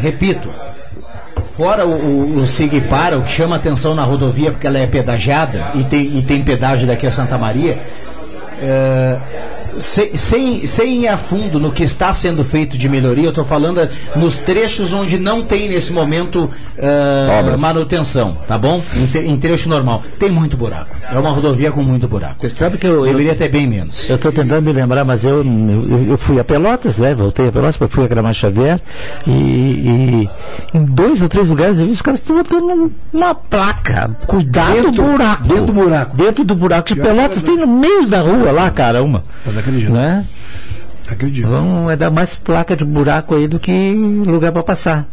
Repito, 0.00 0.50
fora 1.56 1.86
o, 1.86 1.90
o, 1.90 2.36
o 2.38 2.46
Sig 2.46 2.80
Para, 2.82 3.18
o 3.18 3.22
que 3.22 3.30
chama 3.30 3.56
atenção 3.56 3.94
na 3.94 4.02
rodovia, 4.02 4.50
porque 4.50 4.66
ela 4.66 4.78
é 4.78 4.86
pedagiada 4.86 5.70
e 5.74 5.84
tem, 5.84 6.18
e 6.18 6.22
tem 6.22 6.42
pedágio 6.42 6.86
daqui 6.86 7.06
a 7.06 7.10
Santa 7.10 7.38
Maria, 7.38 7.78
é, 8.60 9.18
sem, 9.76 10.16
sem, 10.16 10.66
sem 10.66 11.02
ir 11.02 11.08
a 11.08 11.16
fundo 11.16 11.60
no 11.60 11.70
que 11.70 11.84
está 11.84 12.12
sendo 12.12 12.44
feito 12.44 12.76
de 12.76 12.88
melhoria, 12.88 13.24
eu 13.26 13.28
estou 13.30 13.44
falando 13.44 13.80
é, 13.80 13.88
nos 14.16 14.38
trechos 14.38 14.92
onde 14.92 15.18
não 15.18 15.42
tem 15.44 15.68
nesse 15.68 15.92
momento 15.92 16.50
é, 16.76 17.38
Obras. 17.40 17.60
manutenção, 17.60 18.38
tá 18.46 18.58
bom? 18.58 18.82
Em, 19.14 19.30
em 19.30 19.36
trecho 19.36 19.68
normal. 19.68 20.02
Tem 20.18 20.30
muito 20.30 20.56
buraco. 20.56 20.96
É 21.10 21.18
uma 21.18 21.30
rodovia 21.30 21.70
com 21.70 21.82
muito 21.82 22.08
buraco. 22.08 22.46
Sabe 22.56 22.76
que 22.78 22.86
eu, 22.86 22.96
eu, 23.06 23.12
Deveria 23.12 23.34
ter 23.34 23.48
bem 23.48 23.66
menos. 23.66 24.08
eu 24.10 24.16
estou 24.16 24.32
tentando 24.32 24.62
me 24.62 24.72
lembrar, 24.72 25.04
mas 25.04 25.24
eu, 25.24 25.42
eu, 25.44 26.06
eu 26.10 26.18
fui 26.18 26.38
a 26.40 26.44
Pelotas, 26.44 26.98
né? 26.98 27.14
Voltei 27.14 27.48
a 27.48 27.52
Pelotas, 27.52 27.78
fui 27.88 28.04
a 28.04 28.08
Gramado 28.08 28.34
Xavier 28.34 28.80
e, 29.26 29.30
e 29.30 30.30
em 30.74 30.84
dois 30.84 31.22
ou 31.22 31.28
três 31.28 31.48
lugares 31.48 31.78
eu 31.78 31.86
vi 31.86 31.92
os 31.92 32.02
caras 32.02 32.20
estão 32.20 32.36
botando 32.36 32.92
uma 33.12 33.34
placa. 33.34 34.10
Cuidado 34.26 34.72
Dentro- 34.74 34.92
do 34.92 35.02
buraco. 35.02 35.42
dentro 35.48 35.66
do 35.66 35.72
buraco. 35.72 36.16
Dentro 36.16 36.44
do 36.44 36.54
buraco. 36.54 36.88
De 36.88 36.96
Pelotas 36.96 37.42
tem 37.42 37.56
no 37.56 37.66
meio 37.66 38.06
da 38.06 38.20
rua 38.20 38.47
lá, 38.52 38.70
cara, 38.70 39.02
uma. 39.02 39.24
Mas 39.44 39.56
acredito. 39.58 39.92
Né? 39.92 40.24
Acredito. 41.10 41.48
Vão 41.48 41.90
é 41.90 41.96
dar 41.96 42.10
mais 42.10 42.34
placa 42.34 42.76
de 42.76 42.84
buraco 42.84 43.34
aí 43.34 43.48
do 43.48 43.58
que 43.58 43.92
lugar 44.26 44.52
para 44.52 44.62
passar. 44.62 45.06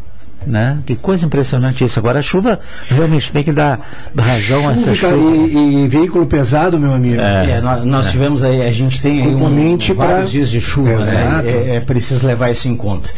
Né? 0.46 0.78
Que 0.86 0.96
coisa 0.96 1.26
impressionante 1.26 1.84
isso. 1.84 1.98
Agora 1.98 2.20
a 2.20 2.22
chuva 2.22 2.60
realmente 2.88 3.32
tem 3.32 3.44
que 3.44 3.52
dar 3.52 3.80
razão 4.16 4.70
a 4.70 4.74
essa 4.74 4.94
Chuva, 4.94 5.14
chuva. 5.14 5.36
e, 5.48 5.84
e 5.86 5.88
veículo 5.88 6.26
pesado, 6.28 6.78
meu 6.78 6.94
amigo. 6.94 7.20
É, 7.20 7.60
nós, 7.62 7.84
nós 7.86 8.12
tivemos 8.12 8.44
aí, 8.44 8.62
a 8.62 8.72
gente 8.72 9.02
tem 9.02 9.24
aí 9.24 9.28
um, 9.30 9.34
Componente 9.40 9.92
vários 9.94 10.16
pra- 10.18 10.26
dias 10.26 10.50
de 10.52 10.62
chuva, 10.62 10.92
Exato. 11.02 11.12
né? 11.12 11.44
É, 11.48 11.76
é 11.78 11.80
preciso 11.80 12.28
levar 12.28 12.52
isso 12.52 12.68
em 12.68 12.76
conta. 12.76 13.10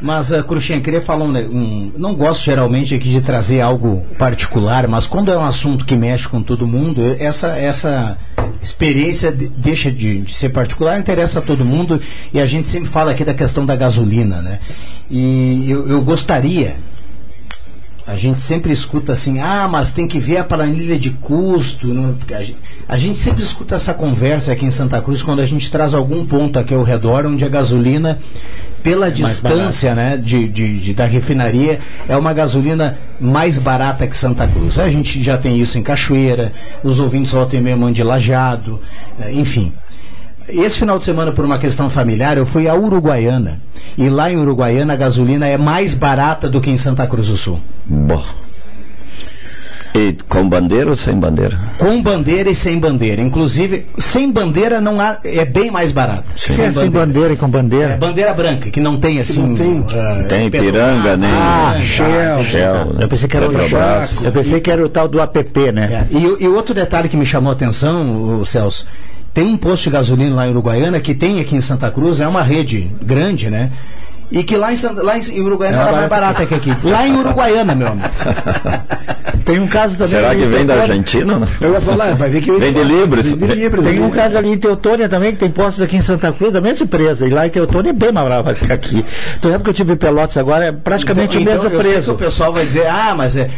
Mas, 0.00 0.30
uh, 0.30 0.44
Cruxinha, 0.44 0.80
queria 0.80 1.00
falar 1.00 1.24
um, 1.24 1.36
um. 1.36 1.92
Não 1.98 2.14
gosto 2.14 2.44
geralmente 2.44 2.94
aqui 2.94 3.08
de 3.08 3.20
trazer 3.20 3.60
algo 3.60 4.02
particular, 4.16 4.86
mas 4.86 5.08
quando 5.08 5.32
é 5.32 5.36
um 5.36 5.44
assunto 5.44 5.84
que 5.84 5.96
mexe 5.96 6.28
com 6.28 6.40
todo 6.40 6.68
mundo, 6.68 7.00
eu- 7.02 7.16
essa, 7.18 7.48
essa 7.58 8.16
experiência 8.62 9.32
de- 9.32 9.48
deixa 9.48 9.90
de, 9.90 10.20
de 10.20 10.32
ser 10.32 10.50
particular, 10.50 11.00
interessa 11.00 11.40
a 11.40 11.42
todo 11.42 11.64
mundo, 11.64 12.00
e 12.32 12.40
a 12.40 12.46
gente 12.46 12.68
sempre 12.68 12.88
fala 12.88 13.10
aqui 13.10 13.24
da 13.24 13.34
questão 13.34 13.66
da 13.66 13.74
gasolina, 13.74 14.40
né? 14.40 14.60
E 15.10 15.68
eu, 15.68 15.88
eu 15.88 16.00
gostaria, 16.02 16.76
a 18.06 18.16
gente 18.16 18.40
sempre 18.40 18.72
escuta 18.72 19.12
assim, 19.12 19.40
ah, 19.40 19.68
mas 19.70 19.92
tem 19.92 20.06
que 20.06 20.20
ver 20.20 20.36
a 20.38 20.44
planilha 20.44 20.96
de 20.96 21.10
custo. 21.10 21.88
não- 21.88 22.16
A 22.32 22.42
gente, 22.42 22.56
a 22.88 22.96
gente 22.96 23.18
sempre 23.18 23.42
escuta 23.42 23.74
essa 23.74 23.92
conversa 23.92 24.52
aqui 24.52 24.64
em 24.64 24.70
Santa 24.70 25.02
Cruz 25.02 25.22
quando 25.22 25.40
a 25.40 25.46
gente 25.46 25.68
traz 25.70 25.92
algum 25.92 26.24
ponto 26.24 26.56
aqui 26.58 26.72
ao 26.72 26.84
redor 26.84 27.26
onde 27.26 27.44
a 27.44 27.48
gasolina, 27.48 28.18
pela 28.82 29.10
distância 29.10 29.94
né, 29.94 30.16
de, 30.16 30.48
de- 30.48 30.80
de- 30.80 30.94
da 30.94 31.04
refinaria, 31.06 31.80
é 32.08 32.16
uma 32.16 32.32
gasolina 32.32 32.98
mais 33.20 33.58
barata 33.58 34.06
que 34.06 34.16
Santa 34.16 34.46
Cruz. 34.46 34.78
A 34.78 34.88
gente 34.88 35.22
já 35.22 35.36
tem 35.36 35.60
isso 35.60 35.78
em 35.78 35.82
Cachoeira, 35.82 36.52
os 36.82 36.98
ouvintes 37.00 37.32
voltam 37.32 37.58
e 37.58 37.62
meia 37.62 37.92
de 37.92 38.02
Lajado, 38.02 38.80
eh, 39.20 39.32
enfim. 39.32 39.72
Esse 40.48 40.78
final 40.78 40.98
de 40.98 41.04
semana, 41.04 41.30
por 41.30 41.44
uma 41.44 41.58
questão 41.58 41.90
familiar, 41.90 42.38
eu 42.38 42.46
fui 42.46 42.66
a 42.68 42.74
Uruguaiana. 42.74 43.60
E 43.98 44.08
lá 44.08 44.30
em 44.32 44.38
Uruguaiana 44.38 44.94
a 44.94 44.96
gasolina 44.96 45.46
é 45.46 45.58
mais 45.58 45.92
barata 45.94 46.48
do 46.48 46.58
que 46.60 46.70
em 46.70 46.76
Santa 46.78 47.06
Cruz 47.06 47.28
do 47.28 47.36
Sul. 47.36 47.60
Bom. 47.84 48.24
E 49.98 50.16
com 50.28 50.48
bandeira 50.48 50.90
ou 50.90 50.94
sem 50.96 51.16
bandeira? 51.18 51.58
Com 51.78 52.00
bandeira 52.00 52.48
e 52.48 52.54
sem 52.54 52.78
bandeira. 52.78 53.20
Inclusive, 53.20 53.86
sem 53.98 54.30
bandeira 54.30 54.80
não 54.80 55.00
há, 55.00 55.18
é 55.24 55.44
bem 55.44 55.70
mais 55.72 55.90
barata. 55.90 56.24
Sim, 56.36 56.62
é 56.62 56.70
sem 56.70 56.88
bandeira 56.90 57.32
e 57.32 57.36
com 57.36 57.48
bandeira. 57.48 57.94
É 57.94 57.96
bandeira 57.96 58.32
branca, 58.32 58.70
que 58.70 58.80
não 58.80 59.00
tem 59.00 59.18
assim. 59.18 59.42
não 59.42 59.54
tem. 59.56 59.84
ah, 59.94 60.24
Tem 60.28 60.48
Petrobras, 60.50 60.84
piranga, 60.84 61.16
nem 61.16 61.30
ah, 61.30 61.76
Shell. 61.80 62.44
Shell, 62.44 62.84
né? 62.94 63.04
Eu 63.04 63.08
pensei 63.08 63.28
que 63.28 63.36
era 63.36 63.48
o. 63.48 63.52
Eu 64.24 64.32
pensei 64.32 64.60
que 64.60 64.70
era 64.70 64.84
o 64.84 64.88
tal 64.88 65.08
do 65.08 65.20
app, 65.20 65.72
né? 65.72 66.06
É, 66.12 66.16
E, 66.16 66.26
o- 66.26 66.36
e 66.40 66.46
outro 66.48 66.74
detalhe 66.74 67.08
que 67.08 67.16
me 67.16 67.26
chamou 67.26 67.50
a 67.50 67.54
atenção, 67.54 68.38
o 68.40 68.46
Celso, 68.46 68.86
tem 69.34 69.46
um 69.46 69.56
posto 69.56 69.84
de 69.84 69.90
gasolina 69.90 70.34
lá 70.36 70.46
em 70.46 70.50
Uruguaiana 70.50 71.00
que 71.00 71.14
tem 71.14 71.40
aqui 71.40 71.56
em 71.56 71.60
Santa 71.60 71.90
Cruz, 71.90 72.20
é 72.20 72.28
uma 72.28 72.42
rede 72.42 72.88
grande, 73.02 73.50
né? 73.50 73.72
E 74.30 74.42
que 74.42 74.56
lá 74.56 74.72
em, 74.72 74.76
lá 74.96 75.18
em 75.18 75.40
Uruguaiana 75.40 75.82
era 75.82 75.92
mais 75.92 76.08
barata 76.08 76.46
que 76.46 76.54
aqui. 76.54 76.72
Lá 76.84 77.06
em 77.06 77.16
Uruguaiana, 77.16 77.74
meu 77.74 77.88
amigo. 77.88 78.08
Tem 79.44 79.58
um 79.58 79.66
caso 79.66 79.96
também. 79.96 80.10
Será 80.10 80.34
que 80.34 80.44
vem 80.44 80.66
da. 80.66 80.74
Argentina? 80.74 81.38
Não? 81.38 81.48
Eu 81.58 81.72
ia 81.72 81.80
falar, 81.80 82.14
vai 82.14 82.28
ver 82.28 82.42
que 82.42 82.52
Vem 82.58 82.70
de 82.70 82.84
Libres. 82.84 83.32
Vem 83.32 83.48
de 83.48 83.54
Libres. 83.54 83.84
Tem 83.84 84.00
um 84.02 84.10
caso 84.10 84.36
ali 84.36 84.50
em 84.50 84.58
Teutônia 84.58 85.08
também, 85.08 85.32
que 85.32 85.38
tem 85.38 85.50
postos 85.50 85.82
aqui 85.82 85.96
em 85.96 86.02
Santa 86.02 86.30
Cruz, 86.32 86.52
também 86.52 86.72
é 86.72 86.74
surpresa. 86.74 87.26
E 87.26 87.30
lá 87.30 87.46
em 87.46 87.50
Teutônia 87.50 87.90
é 87.90 87.92
bem 87.94 88.12
mais 88.12 88.26
bravo 88.26 88.54
que 88.54 88.70
aqui. 88.70 89.04
Então, 89.38 89.50
época 89.50 89.64
que 89.64 89.70
eu 89.70 89.86
tive 89.86 89.96
Pelotas 89.96 90.36
agora, 90.36 90.66
é 90.66 90.72
praticamente 90.72 91.38
Então, 91.38 91.42
o 91.42 91.54
mesmo 91.54 91.68
então, 91.68 91.80
preço. 91.80 92.12
o 92.12 92.14
pessoal 92.16 92.52
vai 92.52 92.66
dizer, 92.66 92.86
ah, 92.88 93.14
mas 93.16 93.36
é, 93.36 93.48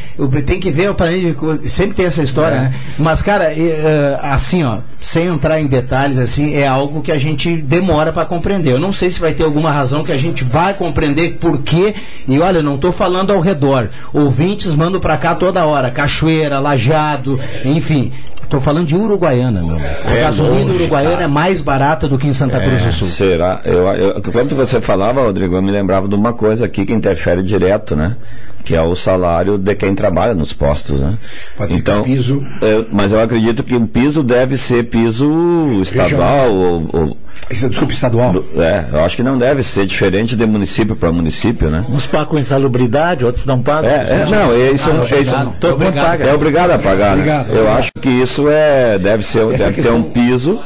tem 0.47 0.61
que 0.61 0.71
ver 0.71 0.91
o 0.91 0.95
planejamento. 0.95 1.69
Sempre 1.69 1.97
tem 1.97 2.07
essa 2.07 2.23
história, 2.23 2.55
É. 2.55 2.61
né? 2.61 2.75
Mas, 2.97 3.21
cara, 3.21 3.53
e, 3.53 3.69
eh, 3.69 4.19
assim, 4.23 4.63
ó, 4.63 4.79
sem 5.01 5.27
entrar 5.27 5.59
em 5.61 5.67
detalhes, 5.67 6.19
assim, 6.19 6.55
é 6.55 6.69
algo 6.69 7.03
que 7.03 7.11
a 7.11 7.19
gente 7.19 7.57
demora 7.57 8.13
para 8.13 8.25
compreender. 8.25 8.73
Eu 8.73 8.79
não 8.79 8.93
sei 8.93 9.11
se 9.11 9.21
vai 9.21 9.33
ter 9.33 9.43
alguma 9.43 9.73
razão 9.73 10.05
que 10.05 10.13
a 10.13 10.17
gente 10.17 10.45
vai 10.45 10.60
compreender 10.75 11.37
por 11.39 11.59
quê. 11.63 11.95
E 12.29 12.39
olha, 12.39 12.63
não 12.63 12.77
estou 12.77 12.93
falando 12.93 13.33
ao 13.33 13.41
redor. 13.41 13.89
Ouvintes 14.13 14.75
mandam 14.75 15.01
para 15.01 15.17
cá 15.17 15.35
toda 15.35 15.65
hora. 15.65 15.91
Cachoeira, 15.91 16.59
Lajado, 16.59 17.39
enfim. 17.65 18.13
Estou 18.43 18.61
falando 18.61 18.87
de 18.89 18.97
Uruguaiana, 18.97 19.63
meu. 19.63 19.77
A 19.77 20.11
É 20.13 20.21
gasolina 20.23 20.65
longe, 20.65 20.75
uruguaiana 20.83 21.23
é 21.23 21.27
mais 21.29 21.61
barata 21.61 22.09
do 22.09 22.19
que 22.19 22.27
em 22.27 22.33
Santa 22.33 22.59
Cruz 22.59 22.85
do 22.85 22.93
Sul. 22.93 23.07
Será? 23.07 23.61
Eu, 23.65 23.87
eu, 23.95 24.23
quando 24.23 24.57
você 24.57 24.81
falava, 24.81 25.23
Rodrigo, 25.23 25.55
eu 25.55 25.63
me 25.63 25.71
lembrava 25.71 26.09
de 26.09 26.17
uma 26.17 26.33
coisa 26.33 26.65
aqui 26.65 26.85
que 26.85 26.93
interfere 26.93 27.45
direto, 27.45 27.95
né? 27.95 28.17
Que 28.65 28.75
é 28.75 28.83
o 28.83 28.95
salário 28.95 29.57
de 29.59 29.75
quem 29.75 29.95
trabalha 29.95 30.35
nos 30.35 30.53
postos, 30.53 31.01
né? 31.01 31.15
Pode 31.57 31.73
ser 31.73 31.79
então, 31.79 32.03
o 32.03 32.05
piso- 32.05 32.45
eu- 32.61 32.87
mas 32.93 33.11
eu 33.11 33.21
acredito 33.21 33.63
que 33.65 33.75
o 33.75 33.87
piso 33.87 34.23
deve 34.23 34.57
ser 34.57 34.85
piso 34.85 35.81
estadual 35.83 36.53
ou, 36.53 36.89
ou- 36.93 37.17
é, 37.49 37.55
desculpa, 37.69 37.93
estadual. 37.93 38.45
é, 38.57 38.85
eu 38.93 39.01
acho 39.01 39.17
que 39.17 39.23
não 39.23 39.39
deve 39.39 39.63
ser 39.63 39.87
diferente 39.87 40.37
de 40.37 40.47
município 40.47 40.95
para 40.95 41.11
município, 41.11 41.71
né? 41.71 41.85
Uns 41.89 42.07
pagam 42.07 42.39
insalubridade, 42.39 43.25
outros 43.25 43.47
não 43.47 43.61
pagam. 43.63 43.91
É, 43.91 44.23
é, 44.23 44.27
não, 44.31 44.53
é 44.53 44.71
isso, 44.73 44.91
Ah, 44.91 44.95
é 45.17 45.21
isso 45.21 45.35
obrigado. 45.35 45.55
Todo 45.59 45.71
mundo 45.73 45.83
Obrigado. 45.89 46.07
paga. 46.07 46.25
é 46.27 46.35
obrigado 46.35 46.71
a 46.73 46.79
pagar, 46.79 47.09
né? 47.17 47.23
Obrigado, 47.23 47.47
Eu 47.49 47.53
obrigado. 47.55 47.79
acho 47.79 47.93
que 48.01 48.09
isso 48.09 48.49
é 48.49 48.99
deve 48.99 49.25
ser 49.25 49.39
Essa 49.41 49.49
deve 49.51 49.65
ter 49.65 49.73
questão- 49.75 49.97
um 49.97 50.03
piso 50.03 50.61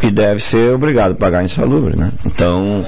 que 0.00 0.10
deve 0.10 0.42
ser 0.42 0.72
obrigado 0.74 1.12
a 1.12 1.14
pagar 1.14 1.44
insalubre, 1.44 1.96
né? 1.96 2.10
Então 2.26 2.84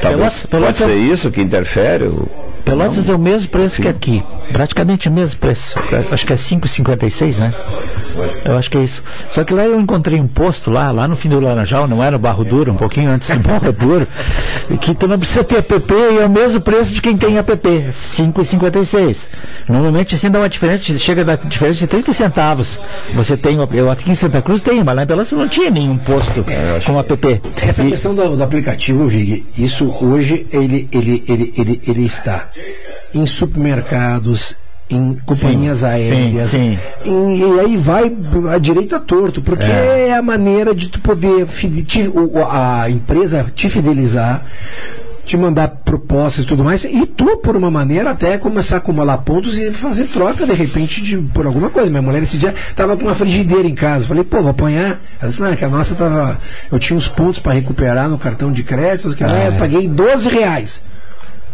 talvez 0.00 0.46
pode 0.46 0.76
ser 0.76 0.94
isso 0.96 1.30
que 1.30 1.40
interfere. 1.40 2.04
o- 2.04 2.28
Pelotas 2.64 3.08
é 3.08 3.14
o 3.14 3.18
mesmo 3.18 3.50
preço 3.50 3.82
que 3.82 3.88
aqui. 3.88 4.22
Praticamente 4.54 5.08
o 5.08 5.12
mesmo 5.12 5.38
preço. 5.40 5.74
Acho 6.12 6.24
que 6.24 6.32
é 6.32 6.36
5,56, 6.36 7.38
né? 7.38 7.52
Eu 8.44 8.56
acho 8.56 8.70
que 8.70 8.78
é 8.78 8.84
isso. 8.84 9.02
Só 9.28 9.42
que 9.42 9.52
lá 9.52 9.64
eu 9.64 9.80
encontrei 9.80 10.20
um 10.20 10.28
posto 10.28 10.70
lá, 10.70 10.92
lá 10.92 11.08
no 11.08 11.16
fim 11.16 11.28
do 11.28 11.40
Laranjal, 11.40 11.88
não 11.88 12.00
era 12.02 12.16
Barro 12.16 12.44
Duro, 12.44 12.70
um 12.72 12.76
pouquinho 12.76 13.10
antes 13.10 13.28
do 13.30 13.40
Barro 13.46 13.72
Duro, 13.72 14.06
que 14.80 14.94
tu 14.94 15.08
não 15.08 15.18
precisa 15.18 15.42
ter 15.42 15.56
app 15.56 15.74
e 15.92 16.18
é 16.22 16.24
o 16.24 16.30
mesmo 16.30 16.60
preço 16.60 16.94
de 16.94 17.02
quem 17.02 17.16
tem 17.16 17.36
app, 17.36 17.52
5,56. 17.58 19.16
Normalmente 19.68 20.14
assim 20.14 20.30
dá 20.30 20.38
uma 20.38 20.48
diferença, 20.48 20.96
chega 20.98 21.22
a 21.22 21.24
dar 21.24 21.36
diferença 21.38 21.80
de 21.80 21.86
30 21.88 22.12
centavos. 22.12 22.80
Você 23.14 23.36
tem, 23.36 23.58
eu 23.72 23.90
aqui 23.90 24.10
em 24.10 24.14
Santa 24.14 24.40
Cruz 24.40 24.62
tem, 24.62 24.84
mas 24.84 24.94
lá 24.94 25.02
em 25.02 25.06
Pelotas 25.06 25.32
não 25.32 25.48
tinha 25.48 25.70
nenhum 25.70 25.98
posto 25.98 26.44
com 26.86 26.98
app. 27.00 27.40
Essa 27.60 27.82
E- 27.82 27.90
questão 27.90 28.14
do, 28.14 28.36
do 28.36 28.42
aplicativo, 28.44 29.04
Vig, 29.08 29.46
isso 29.58 29.92
hoje 30.00 30.46
ele, 30.52 30.88
ele, 30.92 31.24
ele, 31.28 31.52
ele, 31.56 31.82
ele 31.86 32.04
está 32.06 32.48
em 33.14 33.26
supermercados, 33.26 34.56
em 34.90 35.16
companhias 35.24 35.82
aéreas. 35.82 36.50
sim. 36.50 36.78
em- 37.04 37.38
e 37.56 37.60
aí 37.60 37.76
vai 37.76 38.12
a 38.52 38.58
direito 38.58 38.94
a 38.96 39.00
torto, 39.00 39.40
porque 39.40 39.64
é, 39.64 40.14
a 40.14 40.22
maneira 40.22 40.74
de 40.74 40.88
tu 40.88 41.00
poder 41.00 41.46
te- 41.46 42.10
a 42.50 42.90
empresa 42.90 43.46
te 43.54 43.68
fidelizar. 43.68 44.44
Te 45.26 45.38
mandar 45.38 45.68
propostas 45.86 46.44
e 46.44 46.46
tudo 46.46 46.62
mais, 46.62 46.84
e 46.84 47.06
tu, 47.06 47.38
por 47.38 47.56
uma 47.56 47.70
maneira, 47.70 48.10
até 48.10 48.36
começar 48.36 48.74
a 48.74 48.78
acumular 48.78 49.16
pontos 49.16 49.56
e 49.56 49.70
fazer 49.70 50.04
troca 50.08 50.44
de 50.44 50.52
repente 50.52 51.00
de, 51.00 51.16
por 51.16 51.46
alguma 51.46 51.70
coisa. 51.70 51.88
Minha 51.88 52.02
mulher 52.02 52.22
esse 52.22 52.36
dia 52.36 52.54
tava 52.76 52.94
com 52.94 53.04
uma 53.04 53.14
frigideira 53.14 53.66
em 53.66 53.74
casa. 53.74 54.06
Falei, 54.06 54.22
pô, 54.22 54.42
vou 54.42 54.50
apanhar. 54.50 55.00
Ela 55.18 55.30
disse, 55.30 55.40
não, 55.40 55.48
é 55.48 55.56
que 55.56 55.64
a 55.64 55.68
nossa 55.70 55.94
tava. 55.94 56.38
Eu 56.70 56.78
tinha 56.78 56.94
uns 56.94 57.08
pontos 57.08 57.40
para 57.40 57.54
recuperar 57.54 58.06
no 58.06 58.18
cartão 58.18 58.52
de 58.52 58.62
crédito. 58.62 59.14
Que, 59.14 59.24
ah, 59.24 59.46
eu 59.46 59.52
paguei 59.54 59.88
12 59.88 60.28
reais. 60.28 60.82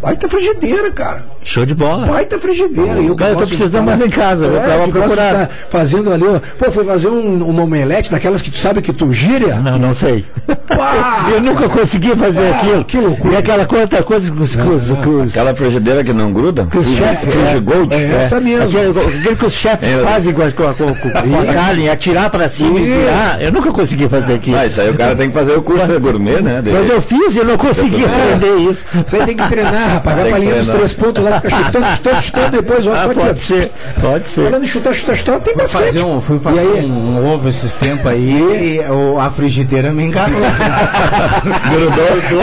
Baita 0.02 0.28
frigideira, 0.30 0.90
cara. 0.90 1.24
Show 1.42 1.66
de 1.66 1.74
bola. 1.74 2.06
Baita 2.06 2.38
frigideira. 2.38 2.98
Eu, 3.00 3.10
que 3.14 3.16
Cara, 3.16 3.32
eu 3.32 3.36
tô 3.38 3.46
precisando 3.46 3.82
mais 3.84 4.00
em 4.00 4.08
casa, 4.08 4.46
eu 4.46 4.56
É, 4.56 4.60
tava 4.60 4.84
que 4.84 4.92
gosto 4.92 5.08
de 5.10 5.14
procurando. 5.14 5.48
fazendo 5.68 6.12
ali, 6.12 6.24
ó. 6.26 6.40
Pô, 6.58 6.72
foi 6.72 6.84
fazer 6.84 7.08
um, 7.08 7.42
uma 7.46 7.62
omelete 7.62 8.10
daquelas 8.10 8.40
que 8.40 8.50
tu 8.50 8.58
sabe 8.58 8.80
que 8.80 8.92
tu 8.94 9.12
gira. 9.12 9.56
Não, 9.56 9.78
não 9.78 9.92
sei. 9.94 10.24
Pá! 10.68 11.26
Eu 11.32 11.40
nunca 11.42 11.68
consegui 11.68 12.16
fazer 12.16 12.40
Ah, 12.46 12.56
aquilo. 12.56 12.84
que 12.84 12.98
loucura. 12.98 13.34
E 13.34 13.36
aquela 13.36 13.66
outra 13.70 14.02
coisa 14.02 14.32
com 14.32 14.42
os, 14.42 14.56
com 14.56 14.68
os, 14.74 14.90
com 14.90 15.20
os, 15.22 15.30
Aquela 15.36 15.54
frigideira 15.54 16.02
que 16.02 16.12
não 16.14 16.32
gruda? 16.32 16.64
com 16.66 16.78
os 16.78 16.86
chefes. 16.86 17.34
Fuji 17.34 17.60
Gold? 17.60 17.94
É, 17.94 18.22
essa 18.24 18.40
mesmo. 18.40 18.64
Aquele 19.00 19.36
que 19.36 19.44
os 19.46 19.52
chefes 19.52 19.88
É, 19.88 19.94
eu- 20.00 20.04
fazem 20.06 20.32
com, 20.32 20.42
a- 20.42 20.50
com, 20.52 20.72
com, 20.72 20.94
com, 20.94 21.40
a 21.40 21.52
carne, 21.52 21.90
atirar 21.90 22.30
pra 22.30 22.48
cima 22.48 22.78
e 22.80 22.84
virar. 22.86 23.40
Eu 23.42 23.52
nunca 23.52 23.70
consegui 23.70 24.08
fazer 24.08 24.34
aquilo. 24.34 24.56
Ah, 24.56 24.66
isso 24.66 24.80
aí 24.80 24.88
o 24.90 24.94
cara 24.94 25.14
tem 25.14 25.28
que 25.28 25.34
fazer 25.34 25.52
o 25.52 25.62
curso 25.62 25.86
de 25.86 25.98
gourmet, 25.98 26.40
né? 26.40 26.62
Mas 26.64 26.88
eu 26.88 27.00
fiz 27.02 27.34
e 27.36 27.38
eu 27.38 27.44
não 27.44 27.58
consegui 27.58 28.04
aprender 28.04 28.56
isso. 28.70 28.84
Isso 29.06 29.16
aí 29.16 29.26
tem 29.26 29.36
que 29.36 29.46
treinar, 29.48 29.89
rapaz. 29.94 30.16
Vai 30.16 30.28
pra 30.30 30.38
linha 30.38 30.54
dos 30.56 30.68
três 30.68 30.92
pontos 30.92 31.24
lá, 31.24 31.40
fica 31.40 31.56
chutando, 31.64 31.86
chutando, 31.96 32.22
chutando, 32.22 32.50
depois 32.50 32.86
olha 32.86 32.98
Ah, 33.00 33.06
só 33.08 33.14
pode 33.14 33.30
aqui. 33.30 33.40
ser, 33.40 33.70
pode 34.00 34.26
ser. 34.26 34.44
Falando 34.44 34.62
em 34.62 34.66
chutar, 34.66 34.94
chutar, 34.94 35.16
chutar, 35.16 35.40
tem 35.40 35.54
Fui 35.54 35.62
basquete. 35.62 35.84
fazer 35.86 36.02
um, 36.04 36.20
fui 36.20 36.36
E 36.36 36.40
fazer 36.40 36.60
aí? 36.60 36.84
um, 36.84 37.16
um 37.18 37.34
ovo 37.34 37.48
esses 37.48 37.72
tempos 37.74 38.06
aí 38.06 38.80
e 38.86 38.90
o- 38.90 39.18
a 39.18 39.30
frigideira 39.30 39.90
me 39.92 40.04
enganou. 40.04 40.40
grudou. 41.70 42.40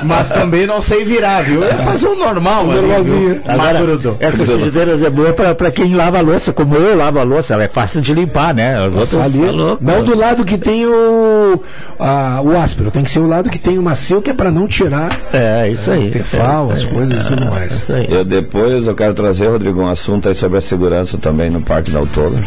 Mas 0.04 0.28
também 0.28 0.66
não 0.66 0.80
sei 0.80 1.04
virar, 1.04 1.42
viu? 1.42 1.62
Eu 1.62 1.68
ia 1.68 1.78
fazer 1.78 2.06
o 2.06 2.16
normal, 2.16 2.70
ali, 2.70 2.80
normalzinho. 2.80 3.40
Agora, 3.46 3.80
grudou. 3.80 4.16
essas 4.20 4.48
frigideiras 4.48 5.02
é 5.02 5.10
boa 5.10 5.32
pra, 5.32 5.54
pra 5.54 5.70
quem 5.70 5.94
lava 5.94 6.18
a 6.18 6.22
louça, 6.22 6.52
como 6.52 6.74
eu 6.76 6.96
lavo 6.96 7.18
a 7.18 7.22
louça, 7.22 7.54
ela 7.54 7.64
é 7.64 7.68
fácil 7.68 8.00
de 8.00 8.12
limpar, 8.14 8.54
né? 8.54 8.76
As 8.84 8.94
outras 8.94 9.22
Ali, 9.22 9.44
tá 9.46 9.50
louco. 9.52 9.84
não 9.84 10.02
do 10.02 10.16
lado 10.16 10.44
que 10.44 10.58
tem 10.58 10.86
o, 10.86 11.62
a- 11.98 12.40
o 12.42 12.56
áspero, 12.56 12.90
tem 12.90 13.04
que 13.04 13.10
ser 13.10 13.20
o 13.20 13.28
lado 13.28 13.50
que 13.50 13.58
tem 13.58 13.78
o 13.78 13.82
macio, 13.82 14.22
que 14.22 14.30
é 14.30 14.34
pra 14.34 14.50
não 14.50 14.66
tirar 14.66 15.18
É, 15.32 15.68
isso 15.68 15.90
aí. 15.90 15.99
O 16.08 16.10
tefal, 16.10 16.70
É, 16.70 16.74
as 16.74 16.80
aí. 16.80 16.86
coisas 16.86 17.24
e 17.24 17.28
tudo 17.28 17.46
mais. 17.46 17.90
Aí. 17.90 18.06
Eu 18.10 18.24
depois 18.24 18.86
eu 18.86 18.94
quero 18.94 19.14
trazer, 19.14 19.48
Rodrigo, 19.48 19.80
um 19.80 19.88
assunto 19.88 20.28
aí 20.28 20.34
sobre 20.34 20.58
a 20.58 20.60
segurança 20.60 21.18
também 21.18 21.50
no 21.50 21.60
Parque 21.60 21.90
da 21.90 22.00
Oktober. 22.00 22.40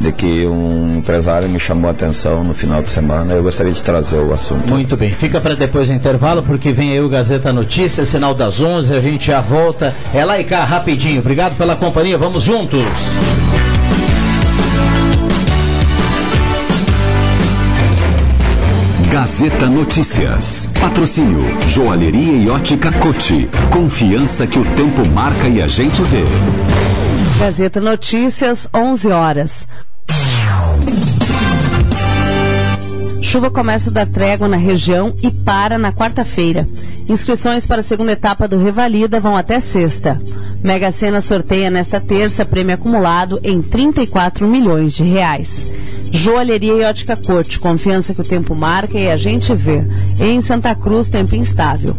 De 0.00 0.12
que 0.12 0.46
um 0.46 0.98
empresário 0.98 1.48
me 1.48 1.58
chamou 1.58 1.88
a 1.88 1.92
atenção 1.92 2.44
no 2.44 2.54
final 2.54 2.82
de 2.82 2.88
semana. 2.90 3.32
Eu 3.34 3.42
gostaria 3.42 3.72
de 3.72 3.82
trazer 3.82 4.18
o 4.18 4.32
assunto. 4.32 4.68
Muito 4.68 4.96
bem, 4.96 5.10
fica 5.12 5.40
para 5.40 5.54
depois 5.54 5.88
do 5.88 5.94
intervalo, 5.94 6.42
porque 6.42 6.72
vem 6.72 6.92
aí 6.92 7.00
o 7.00 7.08
Gazeta 7.08 7.52
Notícias, 7.52 8.08
sinal 8.08 8.34
das 8.34 8.60
11, 8.60 8.94
a 8.94 9.00
gente 9.00 9.26
já 9.28 9.40
volta. 9.40 9.94
É 10.14 10.24
lá 10.24 10.38
e 10.38 10.44
cá, 10.44 10.64
rapidinho. 10.64 11.20
Obrigado 11.20 11.56
pela 11.56 11.76
companhia, 11.76 12.18
vamos 12.18 12.44
juntos. 12.44 12.80
Gazeta 19.16 19.66
Notícias. 19.66 20.68
Patrocínio 20.78 21.38
Joalheria 21.70 22.34
e 22.34 22.50
Ótica 22.50 22.92
Cote. 22.92 23.48
Confiança 23.72 24.46
que 24.46 24.58
o 24.58 24.74
tempo 24.74 25.08
marca 25.08 25.48
e 25.48 25.62
a 25.62 25.66
gente 25.66 26.02
vê. 26.02 26.22
Gazeta 27.40 27.80
Notícias, 27.80 28.68
11 28.74 29.08
horas. 29.10 29.66
Chuva 33.22 33.50
começa 33.50 33.88
a 33.88 33.92
dar 33.94 34.06
trégua 34.06 34.48
na 34.48 34.58
região 34.58 35.16
e 35.22 35.30
para 35.30 35.78
na 35.78 35.94
quarta-feira. 35.94 36.68
Inscrições 37.08 37.66
para 37.66 37.80
a 37.80 37.84
segunda 37.84 38.12
etapa 38.12 38.46
do 38.46 38.62
Revalida 38.62 39.18
vão 39.18 39.34
até 39.34 39.60
sexta. 39.60 40.20
Mega 40.66 40.90
Sena 40.90 41.20
sorteia 41.20 41.70
nesta 41.70 42.00
terça 42.00 42.44
prêmio 42.44 42.74
acumulado 42.74 43.38
em 43.44 43.62
34 43.62 44.48
milhões 44.48 44.94
de 44.94 45.04
reais. 45.04 45.64
Joalheria 46.10 46.72
e 46.72 46.84
ótica 46.84 47.16
corte, 47.16 47.60
confiança 47.60 48.12
que 48.12 48.20
o 48.20 48.24
tempo 48.24 48.52
marca 48.52 48.98
e 48.98 49.08
a 49.08 49.16
gente 49.16 49.54
vê. 49.54 49.84
Em 50.18 50.40
Santa 50.40 50.74
Cruz, 50.74 51.08
tempo 51.08 51.36
instável. 51.36 51.96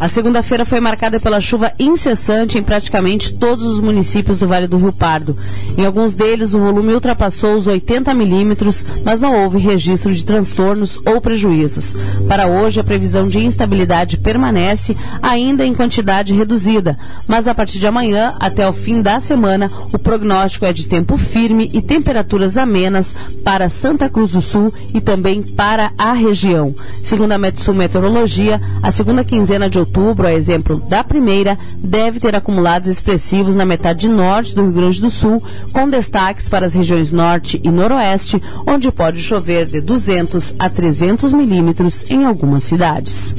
A 0.00 0.08
segunda-feira 0.08 0.64
foi 0.64 0.78
marcada 0.78 1.18
pela 1.18 1.40
chuva 1.40 1.72
incessante 1.76 2.56
em 2.56 2.62
praticamente 2.62 3.34
todos 3.34 3.64
os 3.64 3.80
municípios 3.80 4.38
do 4.38 4.46
Vale 4.46 4.68
do 4.68 4.78
Rio 4.78 4.92
Pardo. 4.92 5.36
Em 5.76 5.84
alguns 5.84 6.14
deles, 6.14 6.54
o 6.54 6.60
volume 6.60 6.94
ultrapassou 6.94 7.56
os 7.56 7.66
80 7.66 8.14
milímetros, 8.14 8.86
mas 9.04 9.20
não 9.20 9.42
houve 9.42 9.58
registro 9.58 10.14
de 10.14 10.24
transtornos 10.24 11.00
ou 11.04 11.20
prejuízos. 11.20 11.96
Para 12.28 12.46
hoje, 12.46 12.78
a 12.78 12.84
previsão 12.84 13.26
de 13.26 13.44
instabilidade 13.44 14.18
permanece, 14.18 14.96
ainda 15.20 15.66
em 15.66 15.74
quantidade 15.74 16.32
reduzida, 16.32 16.96
mas 17.26 17.48
a 17.48 17.54
partir 17.54 17.80
de 17.80 17.86
amanhã, 17.88 18.34
até 18.38 18.68
o 18.68 18.72
fim 18.72 19.02
da 19.02 19.18
semana, 19.18 19.68
o 19.92 19.98
prognóstico 19.98 20.64
é 20.64 20.72
de 20.72 20.86
tempo 20.86 21.16
firme 21.16 21.70
e 21.72 21.82
temperaturas 21.82 22.56
amenas 22.56 23.16
para 23.42 23.68
Santa 23.68 24.08
Cruz 24.08 24.30
do 24.30 24.40
Sul 24.40 24.72
e 24.94 25.00
também 25.00 25.42
para 25.42 25.90
a 25.98 26.12
região. 26.12 26.72
Segundo 27.02 27.32
a 27.32 27.38
Metsul 27.38 27.74
Meteorologia, 27.74 28.60
a 28.80 28.92
segunda 28.92 29.24
quinzena 29.24 29.68
de 29.68 29.78
outubro, 29.78 29.87
a 30.26 30.32
exemplo 30.32 30.76
da 30.76 31.02
primeira, 31.02 31.58
deve 31.78 32.20
ter 32.20 32.34
acumulados 32.34 32.88
expressivos 32.88 33.54
na 33.54 33.64
metade 33.64 34.08
norte 34.08 34.54
do 34.54 34.62
Rio 34.62 34.72
Grande 34.72 35.00
do 35.00 35.10
Sul, 35.10 35.42
com 35.72 35.88
destaques 35.88 36.48
para 36.48 36.66
as 36.66 36.74
regiões 36.74 37.12
norte 37.12 37.60
e 37.64 37.70
noroeste, 37.70 38.42
onde 38.66 38.90
pode 38.92 39.22
chover 39.22 39.66
de 39.66 39.80
200 39.80 40.54
a 40.58 40.68
300 40.68 41.32
milímetros 41.32 42.04
em 42.10 42.24
algumas 42.24 42.64
cidades. 42.64 43.34